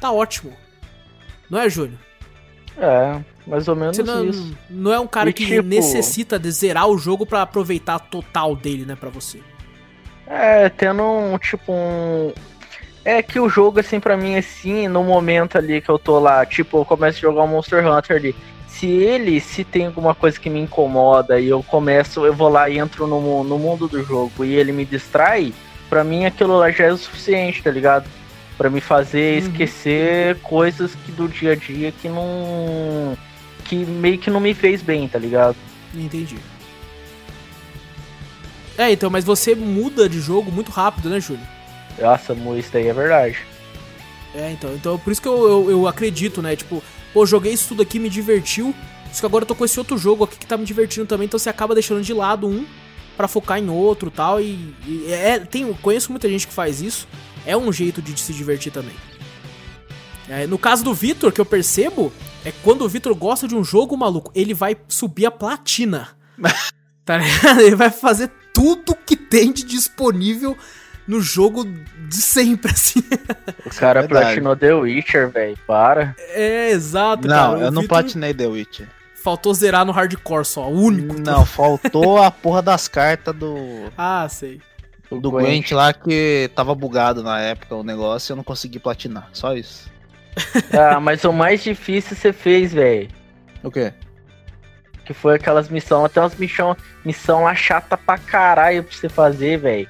Tá 0.00 0.10
ótimo. 0.12 0.52
Não 1.50 1.58
é, 1.58 1.68
Júnior? 1.68 1.98
É, 2.78 3.20
mais 3.46 3.66
ou 3.68 3.74
menos 3.76 3.96
Você 3.96 4.02
não, 4.04 4.24
isso. 4.24 4.56
não 4.70 4.92
é 4.92 4.98
um 5.00 5.06
cara 5.08 5.28
E 5.28 5.32
que 5.34 5.44
tipo- 5.44 5.68
necessita 5.68 6.38
de 6.38 6.50
zerar 6.52 6.86
o 6.86 6.96
jogo 6.96 7.26
pra 7.26 7.42
aproveitar 7.42 7.98
total 7.98 8.54
dele, 8.56 8.86
né, 8.86 8.94
pra 8.94 9.10
você. 9.10 9.42
É, 10.26 10.68
tendo 10.70 11.02
um, 11.02 11.36
tipo, 11.36 11.72
um... 11.72 12.32
É 13.04 13.22
que 13.22 13.40
o 13.40 13.48
jogo, 13.48 13.80
assim, 13.80 13.98
pra 13.98 14.16
mim, 14.16 14.36
assim, 14.36 14.86
no 14.86 15.02
momento 15.02 15.56
ali 15.56 15.80
que 15.80 15.88
eu 15.88 15.98
tô 15.98 16.18
lá, 16.18 16.44
tipo, 16.44 16.78
eu 16.78 16.84
começo 16.84 17.18
a 17.18 17.20
jogar 17.22 17.42
o 17.44 17.48
Monster 17.48 17.86
Hunter 17.86 18.16
ali. 18.16 18.36
Se 18.68 18.86
ele, 18.86 19.40
se 19.40 19.64
tem 19.64 19.86
alguma 19.86 20.14
coisa 20.14 20.38
que 20.38 20.48
me 20.50 20.60
incomoda 20.60 21.40
e 21.40 21.48
eu 21.48 21.62
começo, 21.62 22.24
eu 22.24 22.34
vou 22.34 22.48
lá 22.48 22.68
e 22.68 22.78
entro 22.78 23.06
no, 23.06 23.42
no 23.42 23.58
mundo 23.58 23.88
do 23.88 24.02
jogo 24.04 24.44
e 24.44 24.54
ele 24.54 24.70
me 24.70 24.84
distrai, 24.84 25.52
pra 25.88 26.04
mim 26.04 26.24
aquilo 26.24 26.56
lá 26.58 26.70
já 26.70 26.84
é 26.84 26.92
o 26.92 26.96
suficiente, 26.96 27.62
tá 27.62 27.70
ligado? 27.70 28.08
Pra 28.56 28.68
me 28.70 28.80
fazer 28.80 29.32
Uhum. 29.42 29.48
esquecer 29.48 30.38
coisas 30.42 30.94
que 30.94 31.10
do 31.10 31.26
dia 31.26 31.52
a 31.52 31.56
dia 31.56 31.90
que 31.90 32.08
não. 32.08 33.16
que 33.64 33.76
meio 33.76 34.18
que 34.18 34.30
não 34.30 34.40
me 34.40 34.52
fez 34.54 34.82
bem, 34.82 35.08
tá 35.08 35.18
ligado? 35.18 35.56
Entendi. 35.94 36.36
É, 38.78 38.92
então, 38.92 39.10
mas 39.10 39.24
você 39.24 39.54
muda 39.54 40.08
de 40.08 40.20
jogo 40.20 40.50
muito 40.52 40.70
rápido, 40.70 41.08
né, 41.10 41.18
Júnior? 41.20 41.46
Nossa, 42.00 42.32
isso 42.58 42.70
daí 42.72 42.88
é 42.88 42.92
verdade. 42.92 43.38
É, 44.34 44.52
então, 44.52 44.74
então 44.74 44.98
por 44.98 45.10
isso 45.10 45.20
que 45.20 45.28
eu, 45.28 45.48
eu, 45.48 45.70
eu 45.70 45.88
acredito, 45.88 46.40
né? 46.40 46.56
Tipo, 46.56 46.82
pô, 47.12 47.26
joguei 47.26 47.52
isso 47.52 47.68
tudo 47.68 47.82
aqui, 47.82 47.98
me 47.98 48.08
divertiu. 48.08 48.74
Só 49.12 49.20
que 49.20 49.26
agora 49.26 49.42
eu 49.42 49.46
tô 49.46 49.54
com 49.54 49.64
esse 49.64 49.78
outro 49.78 49.98
jogo 49.98 50.24
aqui 50.24 50.38
que 50.38 50.46
tá 50.46 50.56
me 50.56 50.64
divertindo 50.64 51.06
também, 51.06 51.26
então 51.26 51.38
você 51.38 51.50
acaba 51.50 51.74
deixando 51.74 52.02
de 52.02 52.14
lado 52.14 52.46
um 52.46 52.64
pra 53.16 53.26
focar 53.26 53.58
em 53.58 53.68
outro 53.68 54.10
tal, 54.10 54.40
e 54.40 54.56
tal. 54.56 54.88
E 54.88 55.12
é, 55.12 55.38
tem, 55.40 55.70
conheço 55.74 56.10
muita 56.10 56.28
gente 56.28 56.46
que 56.46 56.52
faz 56.52 56.80
isso. 56.80 57.08
É 57.44 57.56
um 57.56 57.72
jeito 57.72 58.00
de 58.00 58.18
se 58.18 58.32
divertir 58.32 58.72
também. 58.72 58.94
É, 60.28 60.46
no 60.46 60.56
caso 60.56 60.84
do 60.84 60.94
Vitor, 60.94 61.32
que 61.32 61.40
eu 61.40 61.44
percebo, 61.44 62.12
é 62.44 62.52
quando 62.62 62.82
o 62.82 62.88
Vitor 62.88 63.14
gosta 63.14 63.48
de 63.48 63.54
um 63.54 63.64
jogo, 63.64 63.96
maluco, 63.96 64.30
ele 64.34 64.54
vai 64.54 64.76
subir 64.88 65.26
a 65.26 65.30
platina. 65.30 66.08
tá 67.04 67.18
ligado? 67.18 67.60
Ele 67.60 67.74
vai 67.74 67.90
fazer 67.90 68.30
tudo 68.54 68.94
que 68.94 69.16
tem 69.16 69.52
de 69.52 69.64
disponível 69.64 70.56
no 71.10 71.20
jogo 71.20 71.64
de 72.08 72.16
sempre, 72.16 72.70
assim. 72.72 73.00
O 73.66 73.70
cara 73.70 74.02
Verdade. 74.02 74.26
platinou 74.26 74.56
The 74.56 74.72
Witcher, 74.74 75.28
velho. 75.28 75.58
Para. 75.66 76.14
É, 76.18 76.70
exato, 76.70 77.26
Não, 77.26 77.52
cara. 77.54 77.64
Eu 77.66 77.70
não 77.72 77.86
platinei 77.86 78.32
The 78.32 78.46
Witcher. 78.46 78.88
Faltou 79.22 79.52
zerar 79.52 79.84
no 79.84 79.92
hardcore 79.92 80.46
só, 80.46 80.70
o 80.70 80.80
único. 80.84 81.20
Não, 81.20 81.44
faltou 81.44 82.22
a 82.22 82.30
porra 82.30 82.62
das 82.62 82.88
cartas 82.88 83.34
do, 83.34 83.56
Ah, 83.98 84.26
sei. 84.30 84.60
Do 85.10 85.30
Gwent 85.32 85.72
lá 85.72 85.92
que 85.92 86.48
tava 86.54 86.72
bugado 86.72 87.20
na 87.20 87.40
época 87.40 87.74
o 87.74 87.82
negócio 87.82 88.30
e 88.30 88.32
eu 88.32 88.36
não 88.36 88.44
consegui 88.44 88.78
platinar. 88.78 89.28
Só 89.32 89.54
isso. 89.54 89.90
Ah, 90.72 91.00
mas 91.00 91.24
o 91.24 91.32
mais 91.32 91.62
difícil 91.62 92.16
você 92.16 92.32
fez, 92.32 92.72
velho. 92.72 93.08
O 93.64 93.70
quê? 93.70 93.92
Que 95.04 95.12
foi 95.12 95.34
aquelas 95.34 95.68
missões, 95.68 96.04
até 96.04 96.20
umas 96.20 96.36
missão, 96.36 96.76
missão 97.04 97.42
lá 97.42 97.54
chata 97.54 97.96
pra 97.96 98.16
caralho 98.16 98.84
pra 98.84 98.96
você 98.96 99.08
fazer, 99.08 99.58
velho. 99.58 99.88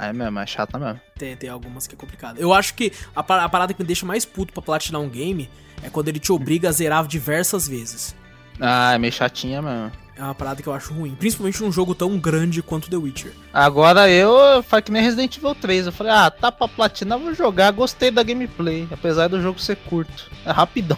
Aí 0.00 0.14
mesmo, 0.14 0.38
é 0.38 0.46
chata 0.46 0.78
mesmo. 0.78 0.98
Tem, 1.18 1.36
tem 1.36 1.50
algumas 1.50 1.86
que 1.86 1.94
é 1.94 1.98
complicado. 1.98 2.38
Eu 2.38 2.54
acho 2.54 2.72
que 2.72 2.90
a, 3.14 3.20
a 3.20 3.48
parada 3.50 3.74
que 3.74 3.82
me 3.82 3.86
deixa 3.86 4.06
mais 4.06 4.24
puto 4.24 4.50
pra 4.50 4.62
platinar 4.62 4.98
um 4.98 5.10
game 5.10 5.46
é 5.82 5.90
quando 5.90 6.08
ele 6.08 6.18
te 6.18 6.32
obriga 6.32 6.70
a 6.70 6.72
zerar 6.72 7.06
diversas 7.06 7.68
vezes. 7.68 8.16
Ah, 8.58 8.94
é 8.94 8.98
meio 8.98 9.12
chatinha 9.12 9.60
mesmo. 9.60 9.92
É 10.16 10.22
uma 10.22 10.34
parada 10.34 10.62
que 10.62 10.68
eu 10.68 10.72
acho 10.72 10.94
ruim. 10.94 11.14
Principalmente 11.14 11.62
num 11.62 11.70
jogo 11.70 11.94
tão 11.94 12.18
grande 12.18 12.62
quanto 12.62 12.88
The 12.88 12.96
Witcher. 12.96 13.32
Agora 13.52 14.08
eu 14.08 14.62
faz 14.62 14.82
que 14.82 14.90
nem 14.90 15.02
Resident 15.02 15.36
Evil 15.36 15.54
3. 15.54 15.86
Eu 15.86 15.92
falei, 15.92 16.14
ah, 16.14 16.30
tá 16.30 16.50
pra 16.50 16.66
platinar, 16.66 17.18
vou 17.18 17.34
jogar. 17.34 17.70
Gostei 17.70 18.10
da 18.10 18.22
gameplay. 18.22 18.88
Apesar 18.90 19.28
do 19.28 19.42
jogo 19.42 19.60
ser 19.60 19.76
curto. 19.76 20.30
É 20.46 20.50
rapidão. 20.50 20.96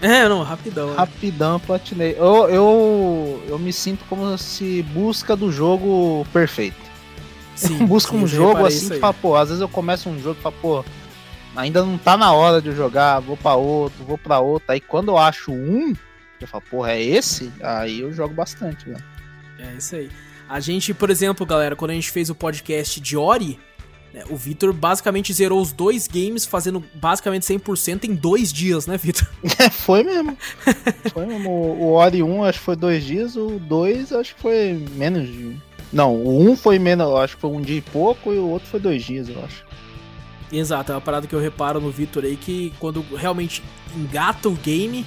É, 0.00 0.26
não, 0.26 0.42
rapidão. 0.42 0.88
né? 0.88 0.94
Rapidão, 0.96 1.60
platinei. 1.60 2.16
Eu, 2.18 2.48
eu, 2.48 3.44
eu 3.46 3.58
me 3.58 3.74
sinto 3.74 4.06
como 4.08 4.38
se 4.38 4.82
busca 4.84 5.36
do 5.36 5.52
jogo 5.52 6.26
perfeito. 6.32 6.91
Sim, 7.54 7.86
busca 7.86 8.14
um 8.14 8.26
jogo 8.26 8.64
assim 8.64 8.88
que 8.88 8.98
fala, 8.98 9.14
pô, 9.14 9.36
às 9.36 9.48
vezes 9.48 9.60
eu 9.60 9.68
começo 9.68 10.08
um 10.08 10.18
jogo 10.20 10.38
e 10.38 10.42
falo, 10.42 10.54
pô, 10.60 10.84
ainda 11.54 11.84
não 11.84 11.98
tá 11.98 12.16
na 12.16 12.32
hora 12.32 12.60
de 12.60 12.68
eu 12.68 12.76
jogar, 12.76 13.20
vou 13.20 13.36
pra 13.36 13.54
outro, 13.54 14.04
vou 14.04 14.18
pra 14.18 14.40
outro. 14.40 14.72
Aí 14.72 14.80
quando 14.80 15.08
eu 15.08 15.18
acho 15.18 15.52
um, 15.52 15.92
eu 16.40 16.48
falo, 16.48 16.64
porra, 16.70 16.92
é 16.92 17.02
esse? 17.02 17.52
Aí 17.62 18.00
eu 18.00 18.12
jogo 18.12 18.34
bastante, 18.34 18.86
velho. 18.86 19.04
É 19.58 19.74
isso 19.76 19.96
aí. 19.96 20.10
A 20.48 20.60
gente, 20.60 20.92
por 20.92 21.08
exemplo, 21.08 21.46
galera, 21.46 21.76
quando 21.76 21.92
a 21.92 21.94
gente 21.94 22.10
fez 22.10 22.28
o 22.28 22.34
podcast 22.34 23.00
de 23.00 23.16
Ori, 23.16 23.58
né, 24.12 24.22
o 24.28 24.36
Vitor 24.36 24.72
basicamente 24.72 25.32
zerou 25.32 25.60
os 25.60 25.72
dois 25.72 26.06
games 26.06 26.44
fazendo 26.44 26.84
basicamente 26.94 27.44
100% 27.44 28.04
em 28.04 28.14
dois 28.14 28.52
dias, 28.52 28.86
né, 28.86 28.96
Vitor? 28.98 29.26
É, 29.58 29.70
foi 29.70 30.02
mesmo. 30.02 30.36
Foi 31.12 31.26
mesmo. 31.26 31.50
O, 31.50 31.84
o 31.84 31.92
Ori 31.92 32.22
1 32.22 32.44
acho 32.44 32.58
que 32.58 32.64
foi 32.64 32.76
dois 32.76 33.04
dias, 33.04 33.36
o 33.36 33.58
2 33.60 34.12
acho 34.12 34.34
que 34.34 34.40
foi 34.40 34.86
menos 34.92 35.28
de. 35.28 35.56
Não, 35.92 36.14
o 36.14 36.50
1 36.50 36.56
foi 36.56 36.78
menos, 36.78 37.06
eu 37.06 37.16
acho 37.18 37.34
que 37.34 37.40
foi 37.40 37.50
um 37.50 37.60
dia 37.60 37.76
e 37.76 37.82
pouco, 37.82 38.32
e 38.32 38.38
o 38.38 38.48
outro 38.48 38.68
foi 38.68 38.80
dois 38.80 39.04
dias, 39.04 39.28
eu 39.28 39.44
acho. 39.44 39.64
Exato, 40.50 40.92
é 40.92 40.94
uma 40.94 41.00
parada 41.00 41.26
que 41.26 41.34
eu 41.34 41.40
reparo 41.40 41.80
no 41.80 41.90
Vitor 41.90 42.24
aí 42.24 42.36
que 42.36 42.72
quando 42.78 43.04
realmente 43.16 43.62
engata 43.96 44.48
o 44.48 44.52
game, 44.52 45.04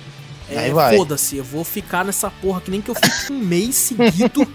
é, 0.49 0.70
foda-se, 0.95 1.38
eu 1.38 1.44
vou 1.44 1.64
ficar 1.64 2.06
nessa 2.06 2.30
porra 2.30 2.62
que 2.62 2.70
nem 2.70 2.82
que 2.82 2.90
eu 2.90 2.95
fique 2.95 3.32
um 3.32 3.40
mês 3.40 3.76
seguido, 3.76 4.48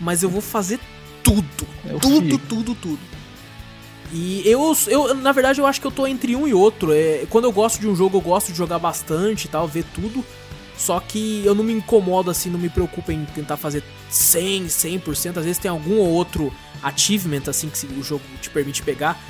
mas 0.00 0.22
eu 0.22 0.28
vou 0.28 0.42
fazer 0.42 0.78
tudo. 1.22 1.66
Eu 1.84 1.98
tudo, 1.98 2.26
fico. 2.26 2.46
tudo, 2.48 2.74
tudo. 2.74 3.12
E 4.12 4.42
eu, 4.44 4.76
eu, 4.88 5.14
na 5.14 5.32
verdade, 5.32 5.60
eu 5.60 5.66
acho 5.66 5.80
que 5.80 5.86
eu 5.86 5.90
tô 5.90 6.06
entre 6.06 6.36
um 6.36 6.46
e 6.46 6.52
outro. 6.52 6.92
É, 6.92 7.24
quando 7.30 7.44
eu 7.44 7.52
gosto 7.52 7.80
de 7.80 7.88
um 7.88 7.96
jogo, 7.96 8.18
eu 8.18 8.20
gosto 8.20 8.52
de 8.52 8.58
jogar 8.58 8.78
bastante 8.78 9.46
e 9.46 9.48
tal, 9.48 9.66
ver 9.66 9.84
tudo. 9.94 10.22
Só 10.76 10.98
que 11.00 11.42
eu 11.44 11.54
não 11.54 11.62
me 11.62 11.72
incomodo 11.72 12.30
assim, 12.30 12.50
não 12.50 12.58
me 12.58 12.68
preocupo 12.68 13.12
em 13.12 13.24
tentar 13.26 13.56
fazer 13.56 13.84
100, 14.08 14.66
100%. 14.66 15.38
Às 15.38 15.44
vezes 15.44 15.58
tem 15.58 15.70
algum 15.70 15.98
ou 15.98 16.08
outro 16.08 16.52
achievement 16.82 17.42
assim 17.46 17.68
que 17.68 17.86
o 17.86 18.02
jogo 18.02 18.24
te 18.40 18.50
permite 18.50 18.82
pegar, 18.82 19.20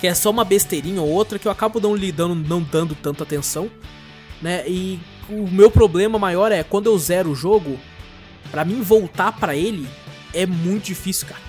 que 0.00 0.06
é 0.06 0.14
só 0.14 0.30
uma 0.30 0.44
besteirinha 0.44 1.00
ou 1.00 1.08
outra 1.08 1.38
que 1.38 1.48
eu 1.48 1.52
acabo 1.52 1.80
não 1.80 1.94
lidando, 1.94 2.34
não 2.34 2.60
dando 2.60 2.94
tanta 2.94 3.22
atenção, 3.22 3.70
né? 4.42 4.68
E 4.68 5.00
o 5.28 5.48
meu 5.48 5.70
problema 5.70 6.18
maior 6.18 6.52
é 6.52 6.62
quando 6.62 6.86
eu 6.86 6.98
zero 6.98 7.30
o 7.30 7.34
jogo, 7.34 7.78
pra 8.50 8.64
mim 8.64 8.82
voltar 8.82 9.32
pra 9.32 9.56
ele 9.56 9.88
é 10.34 10.44
muito 10.44 10.84
difícil, 10.84 11.26
cara. 11.28 11.40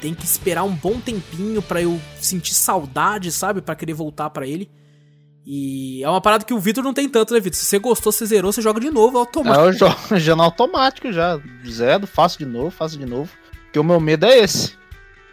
Tem 0.00 0.14
que 0.14 0.24
esperar 0.24 0.64
um 0.64 0.74
bom 0.74 0.98
tempinho 0.98 1.60
pra 1.60 1.82
eu 1.82 2.00
sentir 2.18 2.54
saudade, 2.54 3.30
sabe? 3.30 3.60
Pra 3.60 3.74
querer 3.74 3.92
voltar 3.92 4.30
pra 4.30 4.46
ele. 4.46 4.70
E 5.46 6.02
é 6.04 6.08
uma 6.08 6.20
parada 6.20 6.44
que 6.44 6.52
o 6.52 6.58
Vitor 6.58 6.84
não 6.84 6.92
tem 6.92 7.08
tanto, 7.08 7.32
né, 7.32 7.40
Vitor? 7.40 7.58
Se 7.58 7.64
você 7.64 7.78
gostou, 7.78 8.12
você 8.12 8.26
zerou, 8.26 8.52
você 8.52 8.60
joga 8.60 8.78
de 8.80 8.90
novo, 8.90 9.16
é 9.16 9.20
automático. 9.20 9.60
Aí 9.62 9.68
eu 9.68 9.72
jogo 9.72 9.96
já 10.18 10.36
no 10.36 10.42
automático 10.42 11.12
já. 11.12 11.40
Zero, 11.66 12.06
faço 12.06 12.38
de 12.38 12.44
novo, 12.46 12.70
faço 12.70 12.98
de 12.98 13.06
novo. 13.06 13.30
Porque 13.64 13.78
o 13.78 13.84
meu 13.84 13.98
medo 14.00 14.26
é 14.26 14.38
esse. 14.38 14.78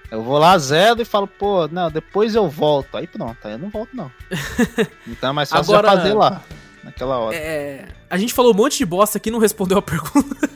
Eu 0.09 0.23
vou 0.23 0.38
lá, 0.38 0.57
zero 0.57 1.01
e 1.01 1.05
falo, 1.05 1.27
pô, 1.27 1.67
não, 1.67 1.91
depois 1.91 2.34
eu 2.34 2.47
volto. 2.47 2.95
Aí 2.95 3.05
pronto, 3.05 3.38
aí 3.43 3.53
eu 3.53 3.57
não 3.59 3.69
volto 3.69 3.89
não. 3.93 4.09
Então 5.05 5.29
é 5.29 5.34
mais 5.34 5.49
fácil 5.49 5.75
Agora- 5.75 5.97
fazer 5.97 6.13
lá, 6.13 6.41
naquela 6.84 7.17
hora. 7.17 7.35
É, 7.35 7.85
a 8.09 8.17
gente 8.17 8.34
falou 8.34 8.53
um 8.53 8.55
monte 8.55 8.77
de 8.77 8.85
bosta 8.85 9.17
aqui, 9.17 9.29
não 9.29 9.39
respondeu 9.39 9.77
a 9.77 9.81
pergunta. 9.81 10.47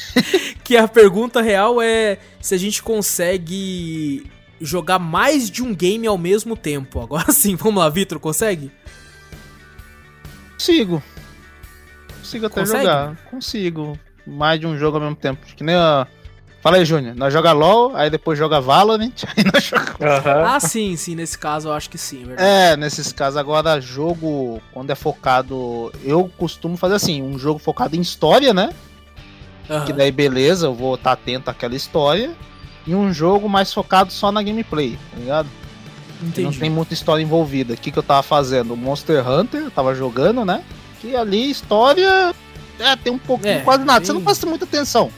que 0.64 0.76
a 0.76 0.88
pergunta 0.88 1.42
real 1.42 1.82
é 1.82 2.18
se 2.40 2.54
a 2.54 2.58
gente 2.58 2.82
consegue 2.82 4.30
jogar 4.60 4.98
mais 4.98 5.50
de 5.50 5.62
um 5.62 5.74
game 5.74 6.06
ao 6.06 6.16
mesmo 6.16 6.56
tempo. 6.56 7.00
Agora 7.00 7.30
sim, 7.30 7.54
vamos 7.56 7.82
lá, 7.82 7.90
Vitor, 7.90 8.18
consegue? 8.18 8.72
Consigo. 10.54 11.02
Consigo 12.18 12.46
até 12.46 12.60
Consegue? 12.60 12.82
jogar. 12.82 13.16
Consigo. 13.30 13.98
Mais 14.26 14.58
de 14.58 14.66
um 14.66 14.78
jogo 14.78 14.96
ao 14.96 15.02
mesmo 15.02 15.16
tempo. 15.16 15.44
Que 15.54 15.62
nem 15.62 15.74
a. 15.74 16.06
Fala 16.62 16.78
aí, 16.78 16.84
Júnior. 16.86 17.14
Nós 17.14 17.30
joga 17.30 17.52
LOL, 17.52 17.94
aí 17.94 18.08
depois 18.08 18.38
joga 18.38 18.58
Valorant, 18.58 19.12
aí 19.36 19.44
nós 19.52 19.64
jogamos. 19.64 20.00
Aham. 20.00 20.44
Ah, 20.46 20.58
sim, 20.58 20.96
sim, 20.96 21.14
nesse 21.14 21.36
caso 21.36 21.68
eu 21.68 21.74
acho 21.74 21.90
que 21.90 21.98
sim, 21.98 22.22
é 22.22 22.26
verdade. 22.26 22.48
É, 22.48 22.76
nesses 22.76 23.12
casos 23.12 23.36
agora, 23.36 23.78
jogo, 23.80 24.62
quando 24.72 24.88
é 24.88 24.94
focado. 24.94 25.92
Eu 26.02 26.30
costumo 26.38 26.78
fazer 26.78 26.94
assim, 26.94 27.22
um 27.22 27.38
jogo 27.38 27.58
focado 27.58 27.94
em 27.94 28.00
história, 28.00 28.54
né? 28.54 28.70
Aham. 29.68 29.84
Que 29.84 29.92
daí 29.92 30.10
beleza, 30.10 30.66
eu 30.66 30.74
vou 30.74 30.94
estar 30.94 31.12
atento 31.12 31.50
àquela 31.50 31.74
história. 31.74 32.30
E 32.86 32.94
um 32.94 33.12
jogo 33.12 33.48
mais 33.48 33.72
focado 33.72 34.10
só 34.10 34.32
na 34.32 34.42
gameplay, 34.42 34.98
tá 35.10 35.18
ligado? 35.18 35.48
Não 36.44 36.52
tem 36.52 36.70
muita 36.70 36.94
história 36.94 37.22
envolvida. 37.22 37.74
O 37.74 37.76
que, 37.76 37.90
que 37.90 37.98
eu 37.98 38.02
tava 38.02 38.22
fazendo? 38.22 38.76
Monster 38.76 39.26
Hunter, 39.28 39.62
eu 39.62 39.70
tava 39.70 39.94
jogando, 39.94 40.44
né? 40.44 40.62
Que 41.00 41.14
ali 41.16 41.50
história. 41.50 42.34
É, 42.78 42.96
tem 42.96 43.12
um 43.12 43.18
pouquinho, 43.18 43.54
É, 43.54 43.60
quase 43.60 43.84
nada. 43.84 44.04
Você 44.04 44.12
bem- 44.12 44.18
não 44.20 44.24
presta 44.24 44.46
muita 44.46 44.64
atenção. 44.64 45.10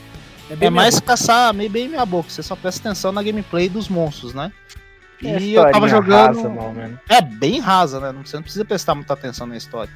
bem 0.50 0.66
É 0.68 0.70
mais 0.70 0.94
meia 0.96 1.02
caçar 1.02 1.54
meio 1.54 1.70
bem 1.70 1.88
meia 1.88 2.04
boca. 2.04 2.28
Você 2.30 2.42
só 2.42 2.54
presta 2.54 2.86
atenção 2.88 3.12
na 3.12 3.22
gameplay 3.22 3.68
dos 3.68 3.88
monstros, 3.88 4.34
né? 4.34 4.52
E 5.22 5.28
É 5.56 5.58
eu 5.66 5.70
tava 5.72 5.88
jogando. 5.88 6.36
rasa, 6.36 6.48
mano. 6.48 7.00
É 7.08 7.22
bem 7.22 7.58
rasa, 7.58 7.98
né? 8.00 8.12
Não- 8.12 8.24
Você 8.24 8.36
não 8.36 8.42
precisa 8.42 8.64
prestar 8.64 8.94
muita 8.94 9.14
atenção 9.14 9.46
na 9.46 9.56
história. 9.56 9.90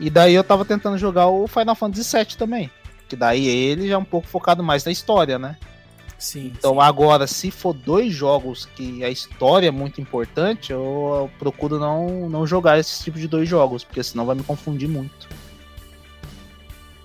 E 0.00 0.08
daí 0.08 0.32
eu 0.34 0.42
tava 0.44 0.64
tentando 0.64 0.96
jogar 0.96 1.26
o 1.26 1.46
Final 1.46 1.74
Fantasy 1.74 2.16
VII 2.16 2.36
também. 2.36 2.70
Que 3.08 3.16
daí 3.16 3.46
ele 3.46 3.88
já 3.88 3.94
é 3.94 3.98
um 3.98 4.04
pouco 4.04 4.26
focado 4.26 4.62
mais 4.62 4.84
na 4.84 4.92
história, 4.92 5.38
né? 5.38 5.56
Sim. 6.18 6.52
Então 6.58 6.74
sim. 6.74 6.80
agora, 6.80 7.26
se 7.26 7.50
for 7.50 7.72
dois 7.72 8.12
jogos 8.12 8.66
que 8.74 9.04
a 9.04 9.08
história 9.10 9.68
é 9.68 9.70
muito 9.70 10.00
importante, 10.00 10.72
eu, 10.72 10.80
eu 10.80 11.30
procuro 11.38 11.78
não, 11.78 12.28
não 12.28 12.46
jogar 12.46 12.78
esse 12.78 13.04
tipo 13.04 13.18
de 13.18 13.28
dois 13.28 13.48
jogos, 13.48 13.84
porque 13.84 14.02
senão 14.02 14.26
vai 14.26 14.34
me 14.34 14.42
confundir 14.42 14.88
muito. 14.88 15.28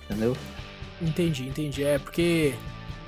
Entendeu? 0.04 0.36
Entendi, 1.00 1.46
entendi. 1.46 1.84
É 1.84 1.98
porque 1.98 2.54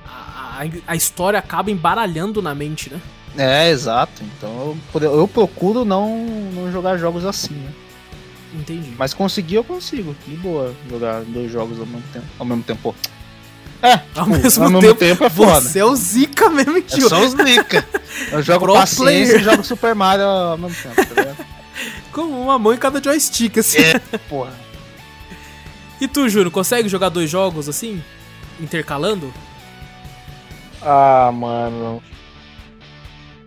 a, 0.05 0.61
a- 0.63 0.91
a 0.91 0.95
história 0.95 1.37
acaba 1.39 1.69
embaralhando 1.71 2.41
na 2.41 2.55
mente, 2.55 2.89
né? 2.89 3.01
É, 3.37 3.69
exato. 3.69 4.23
Então 4.23 4.77
eu, 4.95 5.01
eu 5.19 5.27
procuro 5.27 5.85
não, 5.85 6.25
não 6.53 6.71
jogar 6.71 6.97
jogos 6.97 7.25
assim, 7.25 7.53
né? 7.53 7.71
Entendi. 8.53 8.93
Mas 8.97 9.13
conseguir 9.13 9.55
eu 9.55 9.63
consigo, 9.63 10.15
de 10.25 10.35
boa, 10.37 10.73
jogar 10.89 11.21
dois 11.23 11.51
jogos 11.51 11.79
ao 11.79 11.85
mesmo 11.85 12.03
tempo. 12.13 12.25
Ao 12.39 12.45
mesmo 12.45 12.63
tempo. 12.63 12.95
É, 13.81 13.99
Ao 14.15 14.25
mesmo 14.25 14.63
ao 14.65 14.81
tempo, 14.81 14.95
tempo 14.95 15.23
é 15.23 15.29
foda. 15.29 15.61
Você 15.61 15.79
é 15.79 15.85
o 15.85 15.95
Zica 15.95 16.49
mesmo, 16.49 16.77
É 16.77 16.81
tio. 16.81 17.07
só 17.07 17.19
os 17.23 17.33
Nika. 17.35 17.85
Eu 18.31 18.41
jogo 18.41 18.65
Pro 18.65 18.73
paciência 18.73 19.03
player. 19.03 19.41
e 19.41 19.43
jogo 19.43 19.63
Super 19.63 19.93
Mario 19.93 20.25
ao 20.25 20.57
mesmo 20.57 20.75
tempo, 20.81 20.95
tá 20.95 21.21
ligado? 21.21 21.45
Como 22.11 22.41
uma 22.41 22.57
mão 22.57 22.73
em 22.73 22.77
cada 22.77 23.01
joystick, 23.01 23.57
assim. 23.59 23.77
É, 23.79 23.99
porra. 24.27 24.51
E 26.01 26.07
tu, 26.07 26.27
Júnior, 26.27 26.51
consegue 26.51 26.89
jogar 26.89 27.09
dois 27.09 27.29
jogos 27.29 27.69
assim? 27.69 28.01
Intercalando? 28.59 29.31
Ah, 30.81 31.31
mano. 31.31 32.01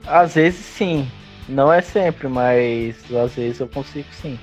Às 0.06 0.34
vezes 0.34 0.60
sim. 0.76 1.10
Não 1.48 1.72
é 1.72 1.82
sempre, 1.82 2.28
mas 2.28 2.94
às 3.12 3.32
vezes 3.34 3.58
eu 3.60 3.66
consigo 3.68 4.06
sim. 4.22 4.38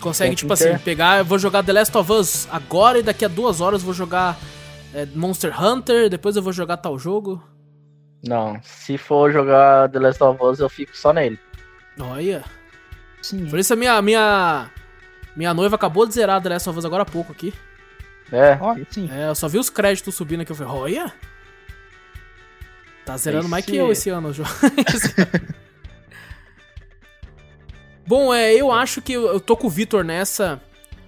Consegue, 0.00 0.30
Tem 0.30 0.36
tipo 0.36 0.54
ter. 0.54 0.68
assim, 0.74 0.78
pegar. 0.84 1.18
Eu 1.18 1.24
vou 1.24 1.38
jogar 1.38 1.62
The 1.64 1.72
Last 1.72 1.96
of 1.96 2.12
Us 2.12 2.48
agora 2.50 2.98
e 2.98 3.02
daqui 3.02 3.24
a 3.24 3.28
duas 3.28 3.60
horas 3.62 3.80
eu 3.80 3.86
vou 3.86 3.94
jogar 3.94 4.38
é, 4.96 5.06
Monster 5.14 5.62
Hunter, 5.62 6.08
depois 6.08 6.36
eu 6.36 6.42
vou 6.42 6.52
jogar 6.52 6.76
tal 6.78 6.98
jogo. 6.98 7.42
Não, 8.26 8.58
se 8.62 8.96
for 8.98 9.30
jogar 9.30 9.88
The 9.90 9.98
Last 9.98 10.22
of 10.22 10.42
Us, 10.42 10.58
eu 10.58 10.68
fico 10.68 10.96
só 10.96 11.12
nele. 11.12 11.38
Olha. 12.00 12.44
Sim. 13.22 13.46
Por 13.48 13.58
isso 13.58 13.72
a 13.72 13.76
minha, 13.76 14.00
minha, 14.02 14.70
minha 15.36 15.52
noiva 15.54 15.76
acabou 15.76 16.06
de 16.06 16.14
zerar 16.14 16.40
The 16.42 16.48
Last 16.48 16.68
of 16.68 16.78
Us 16.78 16.84
agora 16.84 17.02
há 17.02 17.06
pouco 17.06 17.32
aqui. 17.32 17.52
É, 18.32 18.58
Olha, 18.60 18.86
sim. 18.90 19.08
É, 19.12 19.28
eu 19.28 19.34
só 19.34 19.46
vi 19.48 19.58
os 19.58 19.70
créditos 19.70 20.14
subindo 20.14 20.40
aqui. 20.40 20.50
Eu 20.52 20.56
falei, 20.56 20.72
olha. 20.72 21.12
Tá 23.04 23.16
zerando 23.16 23.48
mais 23.48 23.64
que 23.64 23.72
Esse- 23.72 23.78
eu 23.80 23.92
esse 23.92 24.10
ano, 24.10 24.32
João. 24.32 24.48
Bom, 28.06 28.32
é, 28.32 28.54
eu 28.54 28.70
acho 28.70 29.02
que 29.02 29.12
eu, 29.12 29.26
eu 29.26 29.40
tô 29.40 29.56
com 29.56 29.66
o 29.66 29.70
Vitor 29.70 30.04
nessa. 30.04 30.60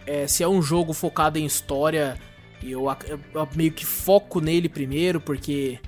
é, 0.07 0.27
se 0.27 0.43
é 0.43 0.49
um 0.49 0.61
jogo 0.63 0.93
focado 0.93 1.39
em 1.39 1.45
história, 1.45 2.17
eu, 2.63 2.89
ac- 2.89 3.09
eu- 3.09 3.21
eu 3.35 3.49
meio 3.55 3.73
que 3.73 3.85
foco 3.87 4.41
nele 4.41 4.69
primeiro, 4.69 5.21
porque 5.21 5.79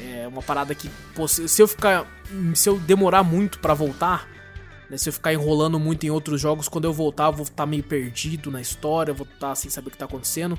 é 0.00 0.26
uma 0.28 0.42
parada 0.42 0.74
que, 0.74 0.88
pô, 1.14 1.26
se, 1.28 1.48
se 1.48 1.62
eu 1.62 1.68
ficar. 1.68 2.06
Se 2.54 2.68
eu 2.68 2.78
demorar 2.78 3.22
muito 3.22 3.58
pra 3.58 3.74
voltar, 3.74 4.26
né, 4.88 4.96
se 4.96 5.08
eu 5.08 5.12
ficar 5.12 5.32
enrolando 5.34 5.78
muito 5.78 6.04
em 6.06 6.10
outros 6.10 6.40
jogos, 6.40 6.68
quando 6.68 6.84
eu 6.86 6.92
voltar, 6.92 7.26
eu 7.26 7.32
vou 7.32 7.44
estar 7.44 7.66
meio 7.66 7.82
perdido 7.82 8.50
na 8.50 8.60
história, 8.60 9.12
vou 9.12 9.26
estar 9.30 9.54
sem 9.54 9.70
saber 9.70 9.88
o 9.88 9.90
que 9.90 9.98
tá 9.98 10.06
acontecendo. 10.06 10.58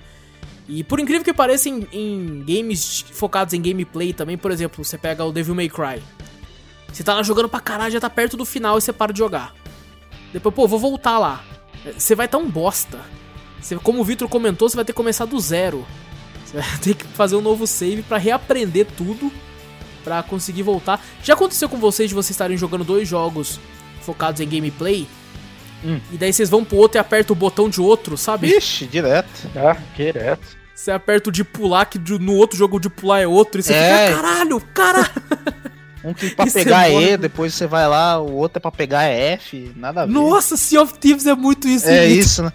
E 0.68 0.84
por 0.84 1.00
incrível 1.00 1.24
que 1.24 1.34
pareça, 1.34 1.68
em, 1.70 1.88
em 1.92 2.44
games 2.46 3.04
focados 3.12 3.54
em 3.54 3.62
gameplay 3.62 4.14
também, 4.14 4.38
por 4.38 4.52
exemplo, 4.52 4.84
você 4.86 4.98
pega 4.98 5.24
o 5.26 5.32
Devil 5.32 5.56
May 5.56 5.68
Cry. 5.70 6.02
Você 6.92 7.04
tá 7.04 7.16
lá 7.16 7.24
jogando 7.24 7.50
pra 7.50 7.60
caralho, 7.60 7.92
já 7.92 8.00
tá 8.00 8.10
perto 8.10 8.38
do 8.38 8.46
final 8.46 8.78
e 8.78 8.82
você 8.82 8.94
para 8.94 9.12
de 9.12 9.18
jogar. 9.20 9.54
Depois, 10.32 10.54
pô, 10.54 10.68
vou 10.68 10.78
voltar 10.80 11.18
lá. 11.18 11.44
Você 11.98 12.14
vai 12.16 12.28
estar 12.28 12.38
um 12.38 12.50
bosta. 12.50 13.00
Você, 13.64 13.76
como 13.78 14.02
o 14.02 14.04
Victor 14.04 14.28
comentou, 14.28 14.68
você 14.70 14.76
vai 14.76 14.84
ter 14.86 14.92
que 14.92 14.98
começar 14.98 15.26
do 15.26 15.40
zero. 15.40 15.86
Você 16.46 16.58
vai 16.58 16.66
ter 16.82 16.94
que 16.96 17.06
fazer 17.06 17.36
um 17.36 17.42
novo 17.42 17.66
save 17.66 18.02
pra 18.04 18.18
reaprender 18.18 18.86
tudo 18.98 19.32
pra 20.04 20.22
conseguir 20.22 20.64
voltar. 20.64 21.04
Já 21.24 21.34
aconteceu 21.34 21.70
com 21.70 21.78
vocês 21.78 22.10
de 22.10 22.16
vocês 22.16 22.32
estarem 22.32 22.58
jogando 22.58 22.84
dois 22.84 23.08
jogos 23.08 23.60
focados 24.02 24.42
em 24.42 24.48
gameplay? 24.48 25.08
Hum. 25.86 26.00
E 26.12 26.18
daí 26.18 26.32
vocês 26.34 26.50
vão 26.50 26.64
pro 26.64 26.78
outro 26.78 26.98
e 26.98 27.00
apertam 27.00 27.34
o 27.36 27.40
botão 27.40 27.70
de 27.70 27.80
outro, 27.82 28.18
sabe? 28.18 28.48
Vixe, 28.48 28.86
direto. 28.86 29.50
ah, 29.56 29.78
direto. 29.96 30.62
Você 30.76 30.92
aperta 30.92 31.30
o 31.30 31.32
de 31.32 31.44
pular, 31.44 31.86
que 31.86 31.98
de- 32.00 32.18
no 32.20 32.34
outro 32.36 32.58
jogo 32.58 32.78
o 32.78 32.80
de 32.80 32.90
pular 32.90 33.20
é 33.22 33.28
outro, 33.28 33.60
e 33.60 33.64
você 33.64 33.74
É. 33.74 34.08
fica, 34.08 34.22
caralho, 34.22 34.60
cara! 34.74 35.10
Um 36.06 36.14
que 36.14 36.32
pra 36.32 36.46
Isso 36.46 36.56
pegar 36.56 36.90
é 36.92 37.14
E, 37.14 37.18
depois 37.18 37.54
você 37.54 37.66
vai 37.66 37.88
lá, 37.88 38.20
o 38.20 38.34
outro 38.34 38.58
é 38.58 38.60
pra 38.60 38.70
pegar 38.72 39.04
é 39.04 39.34
F, 39.36 39.72
nada 39.74 40.02
a 40.02 40.06
ver. 40.06 40.12
Nossa, 40.12 40.58
Sea 40.58 40.82
of 40.82 40.96
Thieves 41.00 41.26
é 41.26 41.34
muito 41.34 41.66
isso, 41.66 41.88
É 41.88 42.06
isso, 42.06 42.44
né? 42.44 42.52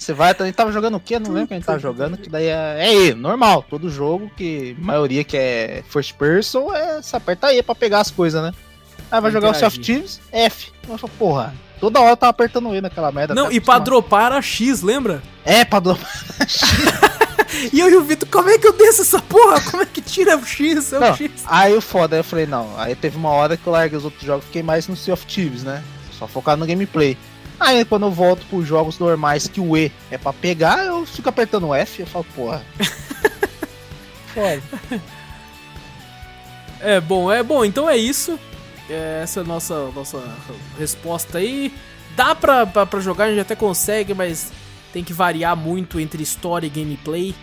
Você 0.00 0.14
vai, 0.14 0.34
a 0.36 0.44
gente 0.46 0.54
tava 0.54 0.72
jogando 0.72 0.94
o 0.96 1.00
quê? 1.00 1.18
Não 1.18 1.30
lembro 1.30 1.48
quem 1.48 1.56
a 1.56 1.60
gente 1.60 1.66
tava 1.66 1.78
jogando, 1.78 2.16
que 2.16 2.30
daí 2.30 2.46
é, 2.46 2.76
é 2.78 2.94
E, 3.08 3.14
normal. 3.14 3.62
Todo 3.68 3.90
jogo, 3.90 4.30
que 4.34 4.74
a 4.80 4.82
maioria 4.82 5.22
que 5.22 5.36
é 5.36 5.84
first 5.90 6.14
person, 6.14 6.72
é, 6.74 7.02
você 7.02 7.14
aperta 7.14 7.52
E 7.52 7.62
pra 7.62 7.74
pegar 7.74 8.00
as 8.00 8.10
coisas, 8.10 8.42
né? 8.42 8.50
Aí 9.10 9.20
vai 9.20 9.30
jogar 9.30 9.48
o 9.48 9.50
Interagir. 9.50 9.84
Teams, 9.84 10.18
F. 10.32 10.72
Eu 10.88 10.96
falo, 10.96 11.12
porra, 11.18 11.54
toda 11.78 12.00
hora 12.00 12.12
eu 12.12 12.16
tava 12.16 12.30
apertando 12.30 12.74
E 12.74 12.80
naquela 12.80 13.12
merda. 13.12 13.34
Não, 13.34 13.46
até 13.48 13.56
e 13.56 13.60
pra 13.60 13.78
dropar 13.78 14.32
era 14.32 14.40
X, 14.40 14.80
lembra? 14.80 15.22
É, 15.44 15.66
pra 15.66 15.80
dropar. 15.80 16.10
E 17.72 17.80
eu 17.80 17.90
e 17.90 17.96
o 17.96 18.02
Vitor, 18.02 18.28
como 18.30 18.48
é 18.48 18.56
que 18.56 18.66
eu 18.66 18.72
desço 18.72 19.02
essa 19.02 19.20
porra? 19.20 19.60
Como 19.60 19.82
é 19.82 19.86
que 19.86 20.00
tira 20.00 20.36
o 20.36 20.46
X? 20.46 20.92
É 20.92 20.96
o 20.98 21.00
Não, 21.00 21.16
X. 21.16 21.30
aí 21.44 21.76
o 21.76 21.80
foda, 21.80 22.14
aí 22.14 22.20
eu 22.20 22.24
falei, 22.24 22.46
não. 22.46 22.78
Aí 22.78 22.94
teve 22.94 23.16
uma 23.16 23.30
hora 23.30 23.56
que 23.56 23.66
eu 23.66 23.72
larguei 23.72 23.98
os 23.98 24.04
outros 24.04 24.22
jogos, 24.22 24.44
fiquei 24.44 24.62
mais 24.62 24.86
no 24.86 24.96
Sea 24.96 25.12
of 25.12 25.26
Thieves, 25.26 25.64
né? 25.64 25.82
Só 26.16 26.28
focado 26.28 26.60
no 26.60 26.66
gameplay. 26.66 27.18
Aí 27.60 27.84
quando 27.84 28.06
eu 28.06 28.10
volto 28.10 28.46
pros 28.46 28.66
jogos 28.66 28.98
normais 28.98 29.46
que 29.46 29.60
o 29.60 29.76
E 29.76 29.92
é 30.10 30.16
pra 30.16 30.32
pegar, 30.32 30.86
eu 30.86 31.04
fico 31.04 31.28
apertando 31.28 31.68
o 31.68 31.74
F, 31.74 32.00
eu 32.00 32.06
falo, 32.06 32.24
porra. 32.34 32.64
foda. 34.32 34.62
É 36.80 36.98
bom, 36.98 37.30
é 37.30 37.42
bom, 37.42 37.62
então 37.62 37.88
é 37.88 37.98
isso. 37.98 38.38
É, 38.88 39.20
essa 39.22 39.40
é 39.40 39.42
a 39.42 39.46
nossa, 39.46 39.90
nossa 39.94 40.22
resposta 40.78 41.38
aí. 41.38 41.72
Dá 42.16 42.34
pra, 42.34 42.66
pra, 42.66 42.86
pra 42.86 43.00
jogar, 43.00 43.26
a 43.26 43.28
gente 43.28 43.40
até 43.40 43.54
consegue, 43.54 44.14
mas 44.14 44.50
tem 44.92 45.04
que 45.04 45.12
variar 45.12 45.54
muito 45.54 46.00
entre 46.00 46.22
história 46.22 46.66
e 46.66 46.70
gameplay. 46.70 47.34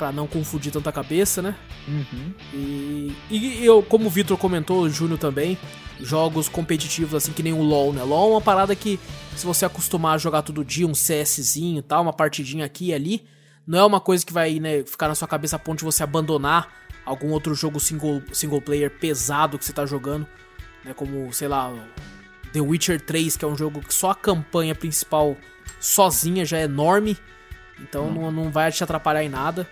Pra 0.00 0.10
não 0.10 0.26
confundir 0.26 0.72
tanta 0.72 0.90
cabeça, 0.90 1.42
né? 1.42 1.54
Uhum. 1.86 2.32
E, 2.54 3.14
e 3.30 3.62
eu, 3.62 3.82
como 3.82 4.06
o 4.06 4.10
Vitor 4.10 4.38
comentou, 4.38 4.80
o 4.80 4.88
Júnior 4.88 5.18
também, 5.18 5.58
jogos 6.00 6.48
competitivos 6.48 7.14
assim 7.14 7.32
que 7.32 7.42
nem 7.42 7.52
o 7.52 7.60
LoL, 7.60 7.92
né? 7.92 8.02
LoL 8.02 8.30
é 8.30 8.32
uma 8.36 8.40
parada 8.40 8.74
que, 8.74 8.98
se 9.36 9.44
você 9.44 9.66
acostumar 9.66 10.14
a 10.14 10.18
jogar 10.18 10.40
todo 10.40 10.64
dia, 10.64 10.86
um 10.86 10.92
CSzinho 10.92 11.80
e 11.80 11.82
tal, 11.82 12.00
uma 12.00 12.14
partidinha 12.14 12.64
aqui 12.64 12.86
e 12.86 12.94
ali, 12.94 13.26
não 13.66 13.78
é 13.78 13.84
uma 13.84 14.00
coisa 14.00 14.24
que 14.24 14.32
vai 14.32 14.58
né, 14.58 14.82
ficar 14.84 15.06
na 15.06 15.14
sua 15.14 15.28
cabeça 15.28 15.56
a 15.56 15.58
ponto 15.58 15.80
de 15.80 15.84
você 15.84 16.02
abandonar 16.02 16.72
algum 17.04 17.28
outro 17.32 17.54
jogo 17.54 17.78
single, 17.78 18.22
single 18.32 18.62
player 18.62 18.90
pesado 18.90 19.58
que 19.58 19.66
você 19.66 19.72
tá 19.74 19.84
jogando, 19.84 20.26
né? 20.82 20.94
Como, 20.94 21.30
sei 21.30 21.46
lá, 21.46 21.70
The 22.54 22.62
Witcher 22.62 23.02
3, 23.02 23.36
que 23.36 23.44
é 23.44 23.48
um 23.48 23.54
jogo 23.54 23.80
que 23.80 23.92
só 23.92 24.12
a 24.12 24.14
campanha 24.14 24.74
principal 24.74 25.36
sozinha 25.78 26.46
já 26.46 26.56
é 26.56 26.62
enorme, 26.62 27.18
então 27.78 28.10
não, 28.10 28.32
não 28.32 28.50
vai 28.50 28.72
te 28.72 28.82
atrapalhar 28.82 29.22
em 29.22 29.28
nada. 29.28 29.68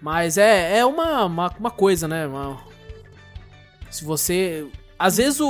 Mas 0.00 0.38
é, 0.38 0.78
é 0.78 0.86
uma, 0.86 1.24
uma, 1.24 1.54
uma 1.58 1.70
coisa, 1.70 2.06
né? 2.06 2.26
Uma- 2.26 2.58
se 3.90 4.04
você. 4.04 4.66
Às 4.98 5.16
vezes 5.16 5.40
o, 5.40 5.48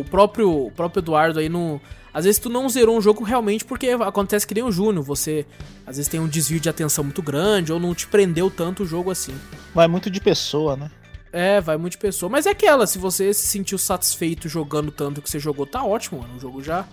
o 0.00 0.04
próprio, 0.04 0.66
o 0.66 0.70
próprio 0.70 1.00
Eduardo 1.00 1.38
aí 1.38 1.48
não. 1.48 1.80
Às 2.14 2.26
vezes 2.26 2.38
tu 2.38 2.50
não 2.50 2.68
zerou 2.68 2.96
um 2.96 3.00
jogo 3.00 3.24
realmente 3.24 3.64
porque 3.64 3.88
acontece 3.88 4.46
que 4.46 4.54
nem 4.54 4.62
o 4.62 4.70
Júnior. 4.70 5.02
Você 5.04 5.46
às 5.86 5.96
vezes 5.96 6.10
tem 6.10 6.20
um 6.20 6.28
desvio 6.28 6.60
de 6.60 6.68
atenção 6.68 7.02
muito 7.02 7.22
grande 7.22 7.72
ou 7.72 7.80
não 7.80 7.94
te 7.94 8.06
prendeu 8.06 8.50
tanto 8.50 8.82
o 8.82 8.86
jogo 8.86 9.10
assim. 9.10 9.34
Vai 9.74 9.88
muito 9.88 10.10
de 10.10 10.20
pessoa, 10.20 10.76
né? 10.76 10.90
É, 11.32 11.58
vai 11.62 11.78
muito 11.78 11.92
de 11.92 11.98
pessoa. 11.98 12.28
Mas 12.28 12.44
é 12.44 12.50
aquela, 12.50 12.86
se 12.86 12.98
você 12.98 13.32
se 13.32 13.46
sentiu 13.46 13.78
satisfeito 13.78 14.46
jogando 14.46 14.90
tanto 14.90 15.22
que 15.22 15.30
você 15.30 15.38
jogou, 15.38 15.64
tá 15.66 15.82
ótimo, 15.82 16.20
mano. 16.20 16.36
O 16.36 16.40
jogo 16.40 16.62
já, 16.62 16.84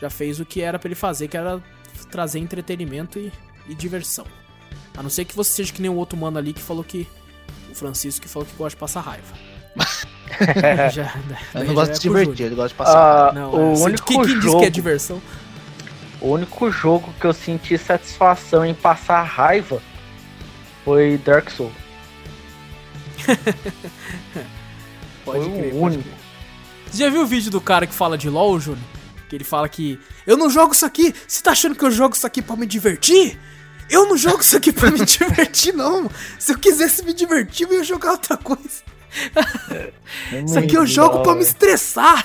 já 0.00 0.08
fez 0.08 0.38
o 0.38 0.44
que 0.46 0.60
era 0.60 0.78
pra 0.78 0.86
ele 0.86 0.94
fazer, 0.94 1.26
que 1.26 1.36
era 1.36 1.60
trazer 2.08 2.38
entretenimento 2.38 3.18
e, 3.18 3.32
e 3.68 3.74
diversão. 3.74 4.24
A 4.96 5.02
não 5.02 5.10
ser 5.10 5.24
que 5.24 5.34
você 5.34 5.50
seja 5.50 5.72
que 5.72 5.80
nem 5.82 5.90
o 5.90 5.94
outro 5.94 6.16
mano 6.18 6.38
ali 6.38 6.52
que 6.52 6.60
falou 6.62 6.84
que. 6.84 7.06
O 7.70 7.74
Francisco 7.74 8.20
que 8.22 8.28
falou 8.28 8.46
que 8.46 8.54
gosta 8.56 8.76
de 8.76 8.80
passar 8.80 9.00
raiva. 9.00 9.34
Já- 10.92 11.14
Ele 11.54 11.64
daí 11.66 11.74
não 11.74 11.82
é 11.82 11.86
de 11.86 11.90
pro 11.92 12.00
divertir, 12.20 12.46
ele 12.46 12.54
gosta 12.54 12.68
de 12.68 12.74
passar. 12.74 13.28
Ah, 13.28 13.32
Não, 13.32 13.52
o 13.52 13.56
é, 13.74 13.78
único 13.80 14.06
quem, 14.06 14.16
quem 14.22 14.34
disse 14.34 14.40
jogo, 14.46 14.58
que 14.60 14.64
é 14.66 14.70
diversão? 14.70 15.22
o 16.20 16.28
único 16.32 16.70
jogo 16.70 17.12
que 17.20 17.26
eu 17.26 17.32
senti 17.32 17.76
satisfação 17.78 18.64
em 18.64 18.74
passar 18.74 19.22
raiva 19.22 19.82
foi 20.84 21.18
Dark 21.24 21.50
Souls. 21.50 21.72
Pode 25.24 25.44
foi 25.44 25.50
crer. 25.52 25.72
o 25.74 25.80
pode 25.80 25.94
único. 25.96 26.02
crer. 26.02 26.14
Você 26.90 26.98
já 26.98 27.08
viu 27.10 27.22
o 27.22 27.26
vídeo 27.26 27.50
do 27.50 27.60
cara 27.60 27.86
que 27.86 27.94
fala 27.94 28.18
de 28.18 28.28
LOL, 28.28 28.58
Júnior? 28.60 28.84
Que 29.28 29.36
ele 29.36 29.44
fala 29.44 29.68
que 29.68 29.98
eu 30.26 30.36
não 30.36 30.50
jogo 30.50 30.74
isso 30.74 30.84
aqui. 30.84 31.14
Você 31.26 31.42
tá 31.42 31.52
achando 31.52 31.74
que 31.74 31.84
eu 31.84 31.90
jogo 31.90 32.14
isso 32.14 32.26
aqui 32.26 32.42
pra 32.42 32.56
me 32.56 32.66
divertir? 32.66 33.38
Eu 33.92 34.06
não 34.06 34.16
jogo 34.16 34.40
isso 34.40 34.56
aqui 34.56 34.72
pra 34.72 34.90
me 34.90 35.00
divertir, 35.04 35.74
não. 35.74 36.10
Se 36.38 36.52
eu 36.52 36.58
quisesse 36.58 37.04
me 37.04 37.12
divertir, 37.12 37.68
eu 37.68 37.74
ia 37.74 37.84
jogar 37.84 38.12
outra 38.12 38.38
coisa. 38.38 38.82
É 40.32 40.40
isso 40.40 40.58
aqui 40.58 40.74
eu 40.74 40.86
jogo 40.86 41.20
pra 41.22 41.34
me 41.34 41.42
estressar. 41.42 42.24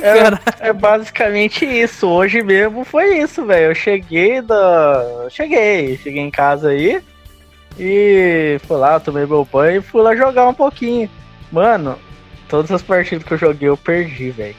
É, 0.00 0.68
é, 0.68 0.72
basicamente 0.72 1.66
isso. 1.66 2.06
Hoje 2.08 2.42
mesmo 2.42 2.84
foi 2.84 3.18
isso, 3.18 3.44
velho. 3.44 3.66
Eu 3.66 3.74
cheguei 3.74 4.40
da. 4.40 5.26
Cheguei, 5.28 5.98
cheguei 5.98 6.22
em 6.22 6.30
casa 6.30 6.70
aí. 6.70 7.02
E 7.78 8.58
fui 8.66 8.76
lá, 8.78 8.98
tomei 8.98 9.26
meu 9.26 9.44
banho 9.44 9.80
e 9.80 9.82
fui 9.82 10.00
lá 10.00 10.16
jogar 10.16 10.48
um 10.48 10.54
pouquinho. 10.54 11.10
Mano, 11.52 11.98
todas 12.48 12.70
as 12.70 12.82
partidas 12.82 13.26
que 13.26 13.34
eu 13.34 13.38
joguei 13.38 13.68
eu 13.68 13.76
perdi, 13.76 14.30
velho. 14.30 14.56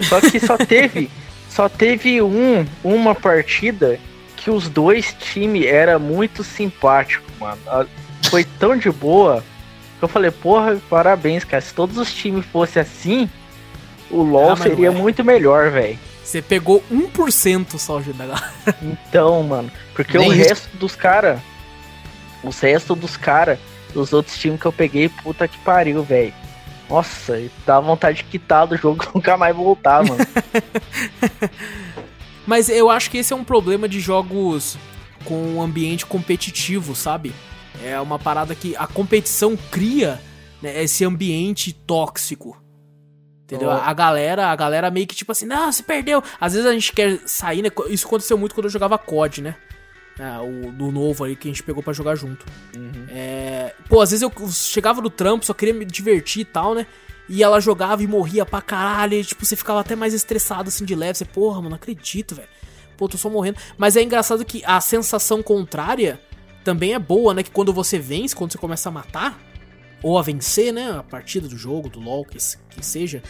Só 0.00 0.20
que 0.20 0.40
só 0.40 0.56
teve. 0.56 1.10
só 1.50 1.68
teve 1.68 2.22
um, 2.22 2.64
uma 2.82 3.14
partida 3.14 3.98
que 4.44 4.50
os 4.50 4.68
dois 4.68 5.16
times 5.18 5.64
era 5.64 5.98
muito 5.98 6.44
simpático, 6.44 7.24
mano. 7.40 7.88
Foi 8.24 8.44
tão 8.44 8.76
de 8.76 8.90
boa 8.90 9.42
que 9.98 10.04
eu 10.04 10.08
falei, 10.08 10.30
porra, 10.30 10.78
parabéns, 10.90 11.44
cara. 11.44 11.62
Se 11.62 11.72
todos 11.72 11.96
os 11.96 12.12
times 12.12 12.44
fossem 12.44 12.82
assim, 12.82 13.30
o 14.10 14.22
LoL 14.22 14.52
ah, 14.52 14.56
seria 14.56 14.88
é. 14.88 14.90
muito 14.90 15.24
melhor, 15.24 15.70
velho. 15.70 15.98
Você 16.22 16.42
pegou 16.42 16.84
1% 16.92 17.78
só 17.78 18.00
de 18.00 18.12
galera. 18.12 18.52
Então, 18.82 19.42
mano, 19.42 19.70
porque 19.94 20.18
Nem 20.18 20.28
o 20.28 20.32
isso. 20.34 20.48
resto 20.48 20.76
dos 20.76 20.94
caras, 20.94 21.40
o 22.42 22.50
resto 22.50 22.94
dos 22.94 23.16
caras, 23.16 23.58
dos 23.94 24.12
outros 24.12 24.36
times 24.36 24.60
que 24.60 24.66
eu 24.66 24.72
peguei, 24.72 25.08
puta 25.08 25.48
que 25.48 25.56
pariu, 25.58 26.02
velho. 26.02 26.34
Nossa, 26.90 27.42
dá 27.64 27.80
vontade 27.80 28.18
de 28.18 28.24
quitar 28.24 28.66
do 28.66 28.76
jogo 28.76 29.06
nunca 29.14 29.38
mais 29.38 29.56
voltar, 29.56 30.04
mano. 30.04 30.18
Mas 32.46 32.68
eu 32.68 32.90
acho 32.90 33.10
que 33.10 33.18
esse 33.18 33.32
é 33.32 33.36
um 33.36 33.44
problema 33.44 33.88
de 33.88 34.00
jogos 34.00 34.76
com 35.24 35.54
um 35.54 35.62
ambiente 35.62 36.04
competitivo, 36.04 36.94
sabe? 36.94 37.34
É 37.82 37.98
uma 38.00 38.18
parada 38.18 38.54
que 38.54 38.76
a 38.76 38.86
competição 38.86 39.56
cria 39.70 40.20
né, 40.62 40.82
esse 40.82 41.04
ambiente 41.04 41.72
tóxico. 41.72 42.56
Entendeu? 43.44 43.68
Oh. 43.68 43.72
A 43.72 43.92
galera, 43.92 44.48
a 44.48 44.56
galera 44.56 44.90
meio 44.90 45.06
que 45.06 45.14
tipo 45.14 45.32
assim, 45.32 45.46
não, 45.46 45.70
se 45.70 45.82
perdeu. 45.82 46.22
Às 46.40 46.54
vezes 46.54 46.66
a 46.66 46.72
gente 46.72 46.92
quer 46.92 47.20
sair, 47.26 47.62
né? 47.62 47.70
Isso 47.88 48.06
aconteceu 48.06 48.38
muito 48.38 48.54
quando 48.54 48.66
eu 48.66 48.70
jogava 48.70 48.96
COD, 48.96 49.42
né? 49.42 49.56
Ah, 50.18 50.40
o 50.42 50.70
do 50.70 50.92
novo 50.92 51.24
aí 51.24 51.34
que 51.34 51.48
a 51.48 51.50
gente 51.50 51.62
pegou 51.62 51.82
para 51.82 51.92
jogar 51.92 52.14
junto. 52.14 52.46
Uhum. 52.76 53.06
É... 53.10 53.74
Pô, 53.88 54.00
às 54.00 54.12
vezes 54.12 54.22
eu 54.22 54.32
chegava 54.50 55.02
no 55.02 55.10
trampo, 55.10 55.44
só 55.44 55.52
queria 55.52 55.74
me 55.74 55.84
divertir 55.84 56.42
e 56.42 56.44
tal, 56.44 56.74
né? 56.74 56.86
E 57.28 57.42
ela 57.42 57.60
jogava 57.60 58.02
e 58.02 58.06
morria 58.06 58.44
pra 58.44 58.60
caralho. 58.60 59.14
E, 59.14 59.24
tipo, 59.24 59.44
você 59.44 59.56
ficava 59.56 59.80
até 59.80 59.96
mais 59.96 60.12
estressado 60.12 60.68
assim 60.68 60.84
de 60.84 60.94
leve. 60.94 61.18
Você, 61.18 61.24
porra, 61.24 61.56
mano, 61.56 61.70
não 61.70 61.76
acredito, 61.76 62.34
velho. 62.34 62.48
Pô, 62.96 63.08
tô 63.08 63.16
só 63.16 63.28
morrendo. 63.30 63.58
Mas 63.76 63.96
é 63.96 64.02
engraçado 64.02 64.44
que 64.44 64.62
a 64.64 64.80
sensação 64.80 65.42
contrária 65.42 66.20
também 66.62 66.94
é 66.94 66.98
boa, 66.98 67.34
né? 67.34 67.42
Que 67.42 67.50
quando 67.50 67.72
você 67.72 67.98
vence, 67.98 68.34
quando 68.34 68.52
você 68.52 68.58
começa 68.58 68.88
a 68.88 68.92
matar, 68.92 69.38
ou 70.02 70.18
a 70.18 70.22
vencer, 70.22 70.72
né? 70.72 70.98
A 70.98 71.02
partida 71.02 71.48
do 71.48 71.56
jogo, 71.56 71.88
do 71.88 72.00
LoL, 72.00 72.24
que, 72.24 72.38
que 72.70 72.84
seja. 72.84 73.22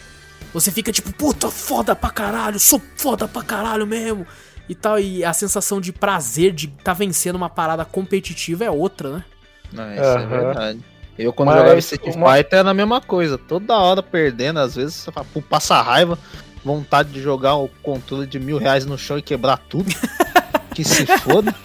Você 0.53 0.71
fica 0.71 0.91
tipo, 0.91 1.11
puta, 1.13 1.49
foda 1.49 1.95
pra 1.95 2.09
caralho, 2.09 2.59
sou 2.59 2.81
foda 2.95 3.27
pra 3.27 3.43
caralho 3.43 3.87
mesmo. 3.87 4.27
E 4.67 4.73
tal, 4.73 4.99
e 4.99 5.23
a 5.23 5.31
sensação 5.31 5.79
de 5.79 5.93
prazer 5.93 6.51
de 6.51 6.67
tá 6.67 6.93
vencendo 6.93 7.35
uma 7.35 7.49
parada 7.49 7.85
competitiva 7.85 8.65
é 8.65 8.71
outra, 8.71 9.17
né? 9.17 9.25
Não, 9.71 9.93
isso 9.93 10.03
uhum. 10.03 10.19
é 10.19 10.27
verdade. 10.27 10.85
Eu 11.17 11.31
quando 11.31 11.47
Mas 11.47 11.57
jogava 11.59 11.79
Street 11.79 12.15
uma... 12.15 12.35
Fighter 12.35 12.59
era 12.59 12.69
a 12.69 12.73
mesma 12.73 12.99
coisa, 12.99 13.37
toda 13.37 13.77
hora 13.77 14.03
perdendo, 14.03 14.59
às 14.59 14.75
vezes 14.75 15.07
passa 15.49 15.81
raiva, 15.81 16.19
vontade 16.63 17.09
de 17.09 17.21
jogar 17.21 17.55
o 17.55 17.69
controle 17.81 18.27
de 18.27 18.39
mil 18.39 18.57
reais 18.57 18.85
no 18.85 18.97
chão 18.97 19.17
e 19.17 19.21
quebrar 19.21 19.57
tudo. 19.57 19.89
que 20.75 20.83
se 20.83 21.05
foda. 21.19 21.55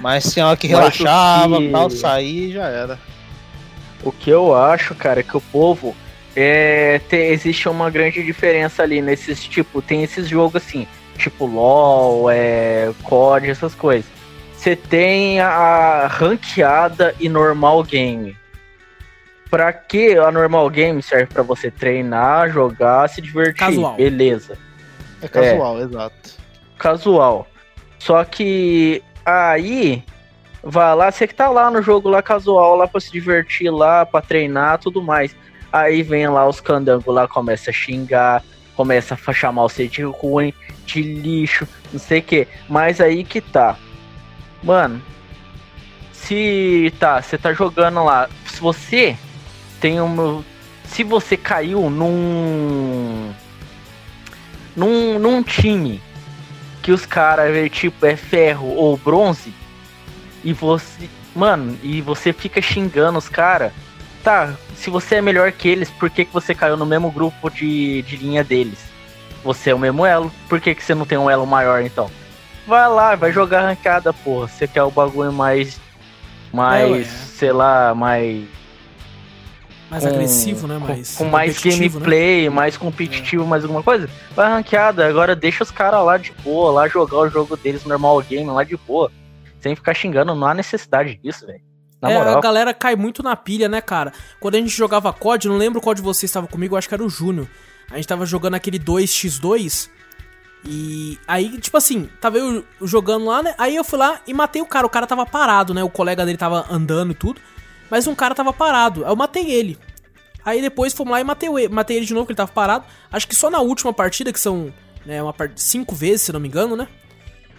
Mas 0.00 0.32
tinha 0.32 0.46
hora 0.46 0.56
que 0.56 0.66
relaxava, 0.66 1.58
que... 1.58 1.70
tal, 1.70 1.88
sair 1.90 2.52
já 2.52 2.66
era. 2.66 2.98
O 4.02 4.10
que 4.10 4.28
eu 4.28 4.54
acho, 4.54 4.94
cara, 4.94 5.20
é 5.20 5.22
que 5.22 5.36
o 5.36 5.40
povo 5.40 5.96
é, 6.34 7.00
tem, 7.08 7.28
existe 7.28 7.68
uma 7.68 7.88
grande 7.88 8.22
diferença 8.22 8.82
ali 8.82 9.00
nesses 9.00 9.42
tipo, 9.44 9.80
tem 9.80 10.02
esses 10.02 10.28
jogos 10.28 10.62
assim, 10.62 10.86
tipo 11.16 11.46
LOL, 11.46 12.30
é, 12.30 12.92
COD, 13.04 13.48
essas 13.48 13.74
coisas. 13.74 14.10
Você 14.56 14.74
tem 14.74 15.40
a 15.40 16.08
ranqueada 16.08 17.14
e 17.20 17.28
normal 17.28 17.82
game. 17.84 18.36
Pra 19.50 19.72
que 19.72 20.16
a 20.16 20.30
normal 20.30 20.68
game 20.70 21.02
serve 21.02 21.26
para 21.26 21.42
você 21.42 21.70
treinar, 21.70 22.50
jogar, 22.50 23.08
se 23.08 23.20
divertir? 23.20 23.54
Casual. 23.54 23.94
Beleza. 23.94 24.58
É 25.22 25.28
casual, 25.28 25.78
é. 25.78 25.82
exato. 25.82 26.34
Casual. 26.78 27.46
Só 27.98 28.24
que 28.24 29.02
aí 29.24 30.04
vai 30.62 30.94
lá, 30.94 31.10
você 31.10 31.26
que 31.26 31.34
tá 31.34 31.48
lá 31.48 31.70
no 31.70 31.80
jogo 31.80 32.08
lá 32.08 32.20
casual, 32.22 32.76
lá 32.76 32.88
pra 32.88 33.00
se 33.00 33.10
divertir 33.10 33.70
lá, 33.70 34.04
pra 34.04 34.20
treinar, 34.20 34.78
tudo 34.78 35.00
mais. 35.00 35.34
Aí 35.72 36.02
vem 36.02 36.28
lá 36.28 36.46
os 36.46 36.60
candangos 36.60 37.12
lá, 37.12 37.28
começa 37.28 37.70
a 37.70 37.72
xingar, 37.72 38.42
começa 38.74 39.14
a 39.14 39.32
chamar 39.32 39.62
você 39.62 39.86
de 39.86 40.02
ruim, 40.02 40.52
de 40.84 41.02
lixo, 41.02 41.66
não 41.92 42.00
sei 42.00 42.18
o 42.20 42.22
que. 42.22 42.48
Mas 42.68 43.00
aí 43.00 43.24
que 43.24 43.40
tá. 43.40 43.76
Mano, 44.62 45.00
se 46.12 46.92
tá, 46.98 47.22
você 47.22 47.38
tá 47.38 47.52
jogando 47.52 48.02
lá, 48.04 48.28
se 48.46 48.60
você 48.60 49.16
tem 49.80 50.00
um. 50.00 50.42
Se 50.84 51.02
você 51.02 51.36
caiu 51.36 51.90
num. 51.90 53.32
num, 54.74 55.18
num 55.18 55.42
time 55.42 56.00
que 56.82 56.92
os 56.92 57.04
caras, 57.04 57.70
tipo, 57.70 58.06
é 58.06 58.16
ferro 58.16 58.68
ou 58.68 58.96
bronze, 58.96 59.52
e 60.44 60.52
você. 60.52 61.08
Mano, 61.34 61.78
e 61.82 62.00
você 62.00 62.32
fica 62.32 62.62
xingando 62.62 63.18
os 63.18 63.28
caras. 63.28 63.72
Tá, 64.22 64.54
se 64.74 64.90
você 64.90 65.16
é 65.16 65.22
melhor 65.22 65.52
que 65.52 65.68
eles, 65.68 65.88
por 65.88 66.10
que, 66.10 66.24
que 66.24 66.32
você 66.32 66.52
caiu 66.52 66.76
no 66.76 66.84
mesmo 66.84 67.10
grupo 67.12 67.48
de, 67.48 68.02
de 68.02 68.16
linha 68.16 68.42
deles? 68.42 68.78
Você 69.44 69.70
é 69.70 69.74
o 69.74 69.78
mesmo 69.78 70.04
elo, 70.04 70.32
por 70.48 70.60
que, 70.60 70.74
que 70.74 70.82
você 70.82 70.96
não 70.96 71.06
tem 71.06 71.16
um 71.16 71.30
elo 71.30 71.46
maior 71.46 71.80
então? 71.82 72.10
Vai 72.66 72.88
lá, 72.88 73.14
vai 73.14 73.30
jogar 73.30 73.62
arrancada, 73.62 74.12
porra. 74.12 74.48
Você 74.48 74.66
quer 74.66 74.82
o 74.82 74.90
bagulho 74.90 75.32
mais. 75.32 75.80
Mais, 76.52 77.06
é, 77.06 77.10
sei 77.36 77.52
lá, 77.52 77.94
mais 77.94 78.44
mais 79.90 80.02
com, 80.02 80.08
agressivo, 80.08 80.66
né? 80.66 80.78
Mais 80.78 81.16
com, 81.16 81.24
com 81.24 81.30
mais 81.30 81.60
gameplay, 81.60 82.44
né? 82.44 82.50
mais 82.50 82.76
competitivo, 82.76 83.44
é. 83.44 83.46
mais 83.46 83.62
alguma 83.62 83.82
coisa. 83.82 84.08
Vai 84.34 84.50
ranqueada. 84.50 85.06
Agora 85.06 85.36
deixa 85.36 85.62
os 85.62 85.70
caras 85.70 86.04
lá 86.04 86.16
de 86.16 86.32
boa, 86.44 86.72
lá 86.72 86.88
jogar 86.88 87.18
o 87.18 87.28
jogo 87.28 87.56
deles 87.56 87.84
normal 87.84 88.20
game, 88.22 88.50
lá 88.50 88.64
de 88.64 88.76
boa. 88.76 89.10
Sem 89.60 89.74
ficar 89.74 89.94
xingando, 89.94 90.34
não 90.34 90.46
há 90.46 90.54
necessidade 90.54 91.18
disso, 91.22 91.46
velho. 91.46 91.60
Na 92.00 92.10
é, 92.10 92.18
moral. 92.18 92.38
a 92.38 92.40
galera 92.40 92.74
cai 92.74 92.94
muito 92.94 93.22
na 93.22 93.34
pilha, 93.34 93.68
né, 93.68 93.80
cara? 93.80 94.12
Quando 94.38 94.56
a 94.56 94.58
gente 94.58 94.76
jogava 94.76 95.12
COD, 95.12 95.48
não 95.48 95.56
lembro 95.56 95.80
qual 95.80 95.94
de 95.94 96.02
vocês 96.02 96.28
estava 96.28 96.46
comigo, 96.46 96.76
acho 96.76 96.88
que 96.88 96.94
era 96.94 97.04
o 97.04 97.08
Júnior. 97.08 97.48
A 97.90 97.96
gente 97.96 98.08
tava 98.08 98.26
jogando 98.26 98.54
aquele 98.54 98.78
2x2. 98.78 99.88
E 100.64 101.18
aí, 101.28 101.58
tipo 101.58 101.76
assim, 101.76 102.08
tava 102.20 102.38
eu 102.38 102.64
jogando 102.82 103.26
lá, 103.26 103.42
né? 103.42 103.54
Aí 103.56 103.76
eu 103.76 103.84
fui 103.84 103.98
lá 103.98 104.20
e 104.26 104.34
matei 104.34 104.60
o 104.60 104.66
cara. 104.66 104.86
O 104.86 104.90
cara 104.90 105.06
tava 105.06 105.24
parado, 105.24 105.72
né? 105.72 105.82
O 105.84 105.88
colega 105.88 106.24
dele 106.26 106.36
tava 106.36 106.66
andando 106.68 107.12
e 107.12 107.14
tudo. 107.14 107.40
Mas 107.90 108.06
um 108.06 108.14
cara 108.14 108.34
tava 108.34 108.52
parado. 108.52 109.04
Eu 109.04 109.16
matei 109.16 109.50
ele. 109.50 109.78
Aí 110.44 110.60
depois 110.60 110.92
fomos 110.92 111.12
lá 111.12 111.20
e 111.20 111.24
matei, 111.24 111.48
matei 111.68 111.96
ele 111.96 112.06
de 112.06 112.14
novo, 112.14 112.26
que 112.26 112.32
ele 112.32 112.36
tava 112.36 112.52
parado. 112.52 112.84
Acho 113.10 113.26
que 113.26 113.34
só 113.34 113.50
na 113.50 113.60
última 113.60 113.92
partida, 113.92 114.32
que 114.32 114.40
são 114.40 114.72
né, 115.04 115.22
uma 115.22 115.32
part... 115.32 115.60
cinco 115.60 115.94
vezes, 115.94 116.22
se 116.22 116.32
não 116.32 116.40
me 116.40 116.48
engano, 116.48 116.76
né? 116.76 116.86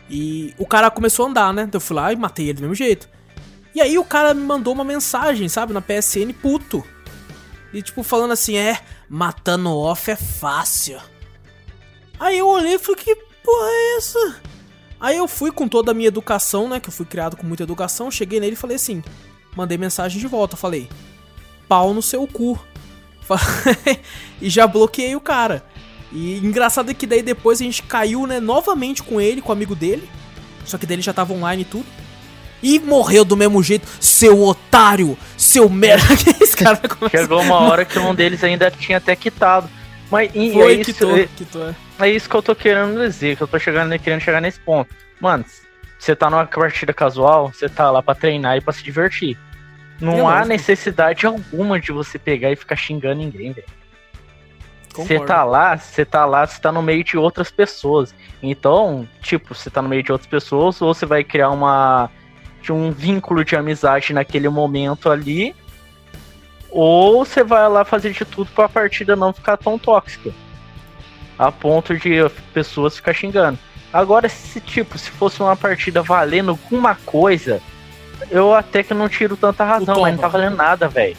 E 0.10 0.54
o 0.58 0.66
cara 0.66 0.90
começou 0.90 1.26
a 1.26 1.30
andar, 1.30 1.54
né? 1.54 1.64
Então 1.64 1.78
eu 1.78 1.82
fui 1.82 1.96
lá 1.96 2.14
e 2.14 2.16
matei 2.16 2.46
ele 2.46 2.54
do 2.54 2.62
mesmo 2.62 2.76
jeito. 2.76 3.10
E 3.76 3.82
aí 3.82 3.98
o 3.98 4.06
cara 4.06 4.34
me 4.34 4.42
mandou 4.42 4.74
uma 4.74 4.84
mensagem, 4.84 5.50
sabe, 5.50 5.74
na 5.74 5.82
PSN, 5.82 6.34
puto. 6.42 6.84
E 7.74 7.82
tipo, 7.82 8.04
falando 8.04 8.32
assim, 8.32 8.58
é, 8.58 8.80
matando 9.10 9.70
off 9.70 10.10
é 10.10 10.16
fácil. 10.16 11.00
Aí 12.20 12.38
eu 12.38 12.48
olhei 12.48 12.76
e 12.76 12.80
falei, 12.80 13.04
que 13.04 13.16
porra 13.16 13.68
é 13.70 13.98
essa? 13.98 14.42
Aí 15.00 15.18
eu 15.18 15.28
fui 15.28 15.52
com 15.52 15.68
toda 15.68 15.92
a 15.92 15.94
minha 15.94 16.08
educação, 16.08 16.68
né? 16.68 16.80
Que 16.80 16.90
eu 16.90 16.94
fui 16.94 17.06
criado 17.06 17.38
com 17.38 17.46
muita 17.46 17.64
educação, 17.64 18.10
cheguei 18.10 18.40
nele 18.40 18.54
e 18.54 18.58
falei 18.58 18.78
assim: 18.78 19.04
mandei 19.58 19.78
mensagem 19.78 20.20
de 20.20 20.28
volta. 20.28 20.56
Falei, 20.56 20.88
pau 21.68 21.94
no 21.94 22.02
seu 22.02 22.26
cu. 22.28 22.64
e 24.40 24.50
já 24.50 24.68
bloqueei 24.68 25.16
o 25.16 25.20
cara. 25.20 25.66
E 26.12 26.38
engraçado 26.38 26.92
é 26.92 26.94
que 26.94 27.08
daí 27.08 27.22
depois 27.22 27.60
a 27.60 27.64
gente 27.64 27.84
caiu, 27.84 28.26
né, 28.26 28.40
novamente 28.40 29.04
com 29.04 29.20
ele, 29.20 29.42
com 29.42 29.50
o 29.50 29.52
amigo 29.52 29.76
dele. 29.76 30.08
Só 30.64 30.78
que 30.78 30.86
dele 30.86 31.02
já 31.02 31.12
tava 31.12 31.34
online 31.34 31.64
e 31.64 31.66
tudo. 31.66 31.86
E 32.62 32.80
morreu 32.80 33.26
do 33.26 33.36
mesmo 33.36 33.62
jeito, 33.62 33.88
seu 34.00 34.42
otário, 34.44 35.18
seu 35.36 35.68
merda. 35.70 36.06
esse 36.40 36.56
cara 36.56 36.80
Chegou 37.10 37.42
uma 37.42 37.60
hora 37.60 37.84
que 37.84 38.00
um 38.00 38.16
deles 38.16 38.44
ainda 38.44 38.72
tinha 38.72 39.00
até 39.00 39.16
quitado. 39.16 39.70
Mas 40.10 40.32
e, 40.34 40.54
Foi, 40.54 40.74
é 40.74 40.76
isso, 40.76 40.86
quitou, 40.86 41.18
é, 41.18 41.28
quitou, 41.36 41.70
é. 41.70 41.76
é 42.00 42.10
isso 42.10 42.30
que 42.30 42.36
eu 42.36 42.42
tô 42.42 42.56
querendo 42.56 42.98
dizer, 42.98 43.36
que 43.36 43.44
eu 43.44 43.48
tô 43.48 43.60
chegando, 43.60 43.98
querendo 44.00 44.22
chegar 44.22 44.40
nesse 44.40 44.60
ponto. 44.60 44.90
Mano, 45.20 45.44
você 46.00 46.16
tá 46.16 46.30
numa 46.30 46.46
partida 46.46 46.94
casual, 46.94 47.52
você 47.52 47.68
tá 47.68 47.92
lá 47.92 48.02
pra 48.02 48.16
treinar 48.16 48.58
e 48.58 48.62
pra 48.62 48.72
se 48.72 48.84
divertir. 48.84 49.38
Não 50.00 50.28
há 50.28 50.46
necessidade 50.46 51.26
alguma 51.26 51.80
de 51.80 51.92
você 51.92 52.20
pegar 52.20 52.52
e 52.52 52.56
ficar 52.56 52.76
xingando 52.76 53.16
ninguém, 53.16 53.52
velho. 53.52 53.68
Você 54.94 55.20
tá 55.20 55.44
lá, 55.44 55.78
você 55.78 56.04
tá 56.04 56.26
lá, 56.26 56.46
você 56.46 56.60
tá 56.60 56.72
no 56.72 56.82
meio 56.82 57.04
de 57.04 57.18
outras 57.18 57.52
pessoas. 57.52 58.16
Então, 58.42 59.08
tipo, 59.22 59.54
você 59.54 59.70
tá 59.70 59.82
no 59.82 59.90
meio 59.90 60.02
de 60.02 60.12
outras 60.12 60.30
pessoas, 60.30 60.82
ou 60.82 60.94
você 60.94 61.06
vai 61.06 61.24
criar 61.24 61.50
uma. 61.50 62.10
de 62.62 62.72
um 62.72 62.92
vínculo 62.92 63.46
de 63.46 63.56
amizade 63.56 64.14
naquele 64.14 64.50
momento 64.50 65.10
ali. 65.10 65.56
Ou 66.70 67.24
você 67.24 67.44
vai 67.44 67.68
lá 67.70 67.86
fazer 67.86 68.12
de 68.12 68.26
tudo 68.26 68.50
pra 68.54 68.68
partida 68.68 69.16
não 69.16 69.32
ficar 69.32 69.58
tão 69.58 69.78
tóxica. 69.78 70.32
A 71.38 71.52
ponto 71.52 71.96
de 71.96 72.28
pessoas 72.54 72.96
ficar 72.96 73.14
xingando. 73.14 73.60
Agora, 73.94 74.28
se 74.28 74.60
tipo, 74.60 74.98
se 74.98 75.10
fosse 75.12 75.42
uma 75.42 75.56
partida 75.56 76.02
valendo 76.02 76.50
alguma 76.50 76.96
coisa, 76.96 77.62
eu 78.30 78.54
até 78.54 78.84
que 78.84 78.94
não 78.94 79.08
tiro 79.10 79.36
tanta 79.38 79.64
razão, 79.64 80.02
mas 80.02 80.14
não 80.16 80.22
tá 80.22 80.28
valendo 80.28 80.56
nada, 80.56 80.88
velho. 80.88 81.18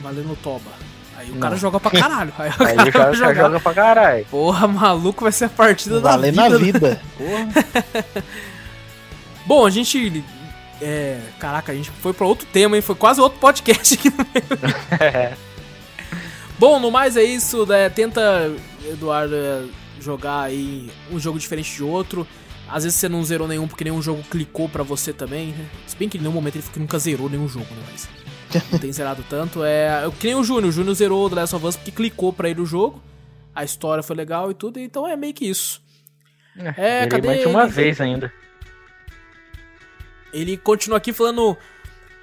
Valendo 0.00 0.36
toba. 0.42 0.70
Aí 1.16 1.28
o 1.30 1.34
Não. 1.34 1.40
cara 1.40 1.56
joga 1.56 1.78
pra 1.78 1.90
caralho. 1.90 2.32
Aí 2.38 2.48
o 2.48 2.52
Aí 2.82 2.92
cara 2.92 3.04
vai 3.10 3.14
joga, 3.14 3.34
joga 3.34 3.60
pra 3.60 3.74
caralho. 3.74 4.24
Porra, 4.30 4.66
maluco, 4.66 5.22
vai 5.24 5.32
ser 5.32 5.44
a 5.46 5.48
partida 5.50 6.00
Valendo 6.00 6.36
da 6.36 6.48
na 6.48 6.56
vida. 6.56 6.78
vida. 6.78 7.00
Porra. 7.18 7.92
Bom, 9.46 9.66
a 9.66 9.70
gente. 9.70 10.24
É, 10.80 11.18
caraca, 11.38 11.72
a 11.72 11.74
gente 11.74 11.90
foi 11.90 12.14
pra 12.14 12.26
outro 12.26 12.46
tema, 12.50 12.74
hein? 12.76 12.80
Foi 12.82 12.94
quase 12.94 13.20
outro 13.20 13.38
podcast 13.38 13.92
aqui 13.94 14.08
no 14.08 14.16
meio. 14.16 15.36
Bom, 16.58 16.80
no 16.80 16.90
mais 16.90 17.16
é 17.16 17.22
isso, 17.22 17.66
né? 17.66 17.88
Tenta, 17.90 18.50
Eduardo, 18.86 19.34
é, 19.34 19.62
jogar 20.00 20.42
aí 20.42 20.90
um 21.10 21.18
jogo 21.20 21.38
diferente 21.38 21.74
de 21.74 21.82
outro. 21.82 22.26
Às 22.70 22.84
vezes 22.84 22.98
você 22.98 23.08
não 23.08 23.22
zerou 23.24 23.48
nenhum 23.48 23.66
porque 23.66 23.84
nenhum 23.84 24.00
jogo 24.00 24.22
clicou 24.30 24.68
pra 24.68 24.82
você 24.82 25.12
também, 25.12 25.48
né? 25.48 25.66
Se 25.86 25.96
bem 25.96 26.08
que 26.08 26.16
em 26.18 26.20
nenhum 26.20 26.32
momento 26.32 26.56
ele 26.56 26.64
nunca 26.76 26.98
zerou 26.98 27.28
nenhum 27.28 27.48
jogo, 27.48 27.66
né? 27.74 27.82
Mas 27.90 28.08
não 28.70 28.78
tem 28.78 28.92
zerado 28.92 29.24
tanto. 29.28 29.62
É, 29.64 30.04
eu- 30.04 30.12
que 30.12 30.26
nem 30.26 30.36
o 30.36 30.44
Júnior. 30.44 30.68
O 30.68 30.72
Júnior 30.72 30.94
zerou 30.94 31.28
The 31.28 31.36
Last 31.36 31.56
of 31.56 31.66
Us 31.66 31.76
porque 31.76 31.90
clicou 31.90 32.32
pra 32.32 32.48
ele 32.48 32.60
o 32.60 32.66
jogo. 32.66 33.02
A 33.54 33.64
história 33.64 34.02
foi 34.02 34.14
legal 34.16 34.50
e 34.50 34.54
tudo, 34.54 34.78
então 34.78 35.06
é 35.06 35.16
meio 35.16 35.34
que 35.34 35.46
isso. 35.46 35.82
É, 36.56 37.02
Virei 37.02 37.08
cadê 37.08 37.26
mais 37.28 37.40
de 37.40 37.46
uma 37.46 37.62
ele? 37.64 37.70
vez 37.72 38.00
ainda. 38.00 38.32
Ele 40.32 40.56
continua 40.56 40.98
aqui 40.98 41.12
falando. 41.12 41.56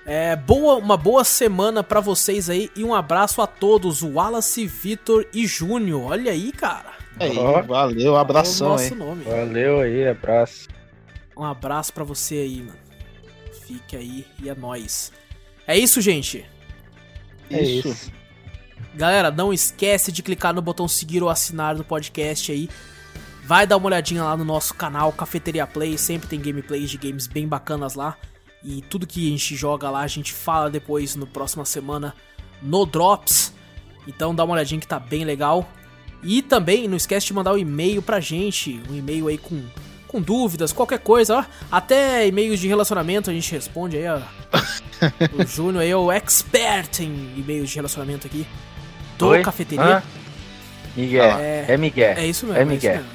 É, 0.05 0.37
boa, 0.37 0.75
uma 0.75 0.95
boa 0.95 1.25
semana 1.25 1.83
pra 1.83 1.99
vocês 1.99 2.49
aí 2.49 2.71
e 2.77 2.83
um 2.83 2.95
abraço 2.95 3.41
a 3.41 3.47
todos, 3.47 4.01
Wallace, 4.03 4.65
Vitor 4.65 5.25
e 5.33 5.45
Júnior. 5.45 6.11
Olha 6.11 6.31
aí, 6.31 6.53
cara. 6.53 6.93
Aí, 7.19 7.37
Ó. 7.37 7.61
valeu, 7.63 8.07
É 8.07 8.11
o 8.11 8.17
abração 8.17 8.69
nosso 8.69 8.93
aí. 8.93 8.99
nome. 8.99 9.23
Valeu 9.23 9.79
aí, 9.81 10.07
abraço. 10.07 10.67
Um 11.35 11.43
abraço 11.43 11.93
pra 11.93 12.03
você 12.03 12.35
aí, 12.35 12.61
mano. 12.61 12.77
Fique 13.65 13.95
aí 13.95 14.25
e 14.41 14.49
é 14.49 14.55
nóis. 14.55 15.11
É 15.65 15.77
isso, 15.77 15.99
gente. 16.01 16.45
É 17.49 17.61
Isso. 17.61 17.87
isso. 17.89 18.11
Galera, 18.95 19.29
não 19.31 19.53
esquece 19.53 20.11
de 20.11 20.23
clicar 20.23 20.53
no 20.53 20.61
botão 20.61 20.87
seguir 20.87 21.21
ou 21.21 21.29
assinar 21.29 21.75
do 21.75 21.83
podcast 21.83 22.51
aí. 22.51 22.69
Vai 23.43 23.65
dar 23.67 23.77
uma 23.77 23.87
olhadinha 23.87 24.23
lá 24.23 24.35
no 24.35 24.43
nosso 24.43 24.73
canal 24.73 25.11
Cafeteria 25.13 25.65
Play, 25.67 25.97
sempre 25.97 26.27
tem 26.27 26.39
gameplays 26.39 26.89
de 26.89 26.97
games 26.97 27.27
bem 27.27 27.47
bacanas 27.47 27.95
lá. 27.95 28.17
E 28.63 28.81
tudo 28.81 29.07
que 29.07 29.27
a 29.27 29.29
gente 29.29 29.55
joga 29.55 29.89
lá, 29.89 30.01
a 30.01 30.07
gente 30.07 30.33
fala 30.33 30.69
depois 30.69 31.15
no 31.15 31.25
próxima 31.27 31.63
semana 31.63 32.13
no 32.61 32.85
Drops. 32.85 33.53
Então 34.07 34.33
dá 34.33 34.43
uma 34.43 34.53
olhadinha 34.55 34.79
que 34.81 34.87
tá 34.87 34.99
bem 34.99 35.23
legal. 35.23 35.69
E 36.23 36.41
também 36.41 36.87
não 36.87 36.97
esquece 36.97 37.27
de 37.27 37.33
mandar 37.33 37.53
um 37.53 37.57
e-mail 37.57 38.01
pra 38.01 38.19
gente, 38.19 38.81
um 38.89 38.95
e-mail 38.95 39.27
aí 39.27 39.37
com, 39.37 39.61
com 40.07 40.19
dúvidas, 40.21 40.73
qualquer 40.73 40.99
coisa, 40.99 41.37
ó. 41.37 41.45
Até 41.71 42.27
e-mails 42.27 42.59
de 42.59 42.67
relacionamento 42.67 43.29
a 43.29 43.33
gente 43.33 43.51
responde 43.51 43.97
aí, 43.97 44.07
ó. 44.07 44.17
o 45.37 45.45
Júnior 45.45 45.83
aí 45.83 45.89
é 45.89 45.97
o 45.97 46.11
expert 46.11 46.99
em 47.01 47.33
e-mails 47.37 47.69
de 47.69 47.75
relacionamento 47.75 48.25
aqui 48.27 48.45
do 49.17 49.27
Oi? 49.27 49.41
Cafeteria. 49.41 49.97
Hã? 49.97 50.03
Miguel. 50.95 51.37
É. 51.37 51.65
É, 51.67 51.77
Miguel. 51.77 52.13
É 52.17 52.25
isso 52.25 52.47
mesmo. 52.47 52.59
É 52.59 52.61
É 52.61 52.63
isso 52.63 52.73
Miguel. 52.73 53.03
mesmo. 53.03 53.11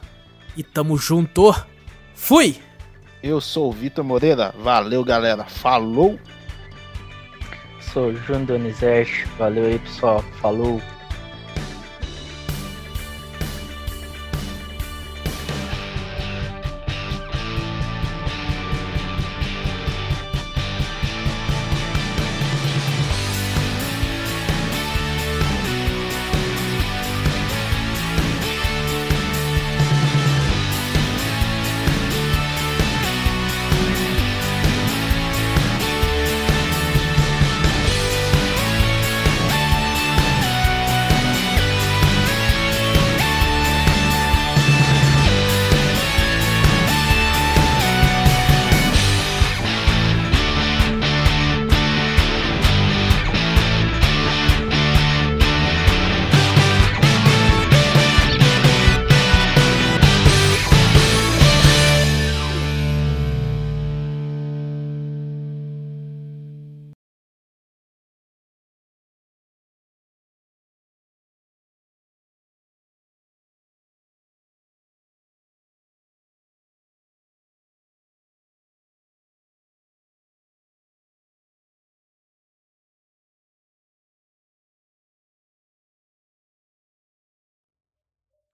e 0.55 0.63
tamo 0.63 0.99
junto. 0.99 1.55
Fui! 2.15 2.61
Eu 3.23 3.41
sou 3.41 3.71
o 3.71 3.73
Vitor 3.73 4.05
Moreira. 4.05 4.55
Valeu, 4.59 5.03
galera. 5.03 5.45
Falou. 5.45 6.21
Sou 7.81 8.15
Júnior 8.15 8.47
Donizete. 8.47 9.27
Valeu 9.39 9.65
aí, 9.65 9.79
pessoal. 9.79 10.23
Falou. 10.41 10.81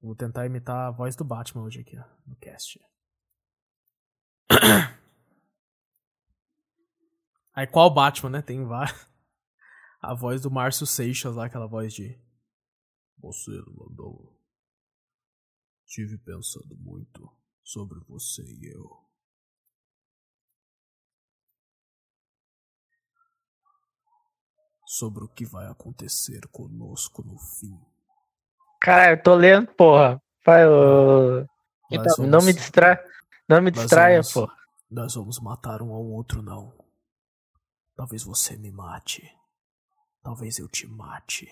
Vou 0.04 0.14
tentar 0.14 0.44
imitar 0.44 0.86
a 0.86 0.90
voz 0.90 1.16
do 1.16 1.24
Batman 1.24 1.62
hoje 1.62 1.80
aqui, 1.80 1.96
no 2.26 2.36
cast. 2.36 2.78
Aí 7.54 7.66
qual 7.66 7.88
Batman, 7.88 8.28
né? 8.28 8.42
Tem 8.42 8.62
vários. 8.66 8.94
A 10.02 10.14
voz 10.14 10.42
do 10.42 10.50
Márcio 10.50 10.86
Seixas 10.86 11.34
lá, 11.34 11.46
aquela 11.46 11.66
voz 11.66 11.94
de. 11.94 12.22
Você 13.16 13.50
mandou. 13.68 14.38
Tive 15.86 16.18
pensando 16.18 16.76
muito 16.76 17.34
sobre 17.62 17.98
você 18.00 18.42
e 18.42 18.66
eu. 18.76 19.08
Sobre 24.86 25.24
o 25.24 25.28
que 25.28 25.46
vai 25.46 25.66
acontecer 25.66 26.46
conosco 26.48 27.22
no 27.22 27.38
fim. 27.38 27.93
Caralho, 28.84 29.16
eu 29.18 29.22
tô 29.22 29.34
lendo, 29.34 29.66
porra. 29.68 30.20
Vai, 30.44 30.66
ô, 30.68 31.46
Nós 31.90 32.18
Não 32.18 32.26
vamos- 32.32 32.44
me 32.44 32.52
distrai. 32.52 32.98
Não 33.48 33.62
me 33.62 33.70
Nós 33.70 33.80
distraia, 33.80 34.16
vamos- 34.20 34.32
pô. 34.34 34.50
Nós 34.90 35.14
vamos 35.14 35.40
matar 35.40 35.80
um 35.80 35.92
ao 35.94 36.04
outro, 36.04 36.42
não. 36.42 36.70
Talvez 37.96 38.22
você 38.24 38.56
me 38.58 38.70
mate. 38.70 39.26
Talvez 40.22 40.58
eu 40.58 40.68
te 40.68 40.86
mate. 40.86 41.48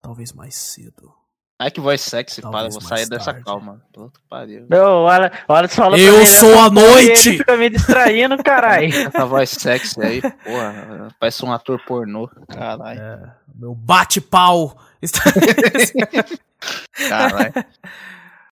Talvez 0.00 0.32
mais 0.32 0.54
cedo. 0.54 1.12
Ai, 1.60 1.72
que 1.72 1.80
voz 1.80 2.00
sexy, 2.00 2.40
Talvez 2.40 2.62
para. 2.62 2.70
Vou 2.70 2.80
sair 2.80 3.08
dessa 3.08 3.32
tarde. 3.32 3.44
calma. 3.44 3.82
Puta 3.92 4.20
pariu. 4.30 4.64
Não, 4.70 5.02
olha, 5.02 5.32
olha 5.48 5.66
só. 5.66 5.74
fala 5.82 5.98
Eu 5.98 6.24
sou 6.24 6.56
a 6.56 6.70
noite! 6.70 7.30
Ele 7.30 7.38
fica 7.38 7.56
me 7.56 7.68
distraindo, 7.68 8.40
caralho. 8.44 8.94
Essa 8.94 9.26
voz 9.26 9.50
sexy 9.50 10.00
aí, 10.00 10.20
porra. 10.20 11.08
Parece 11.18 11.44
um 11.44 11.52
ator 11.52 11.82
pornô. 11.84 12.30
Caralho. 12.48 13.00
É, 13.00 13.32
meu 13.56 13.74
bate-pau. 13.74 14.78
Caralho. 17.08 17.52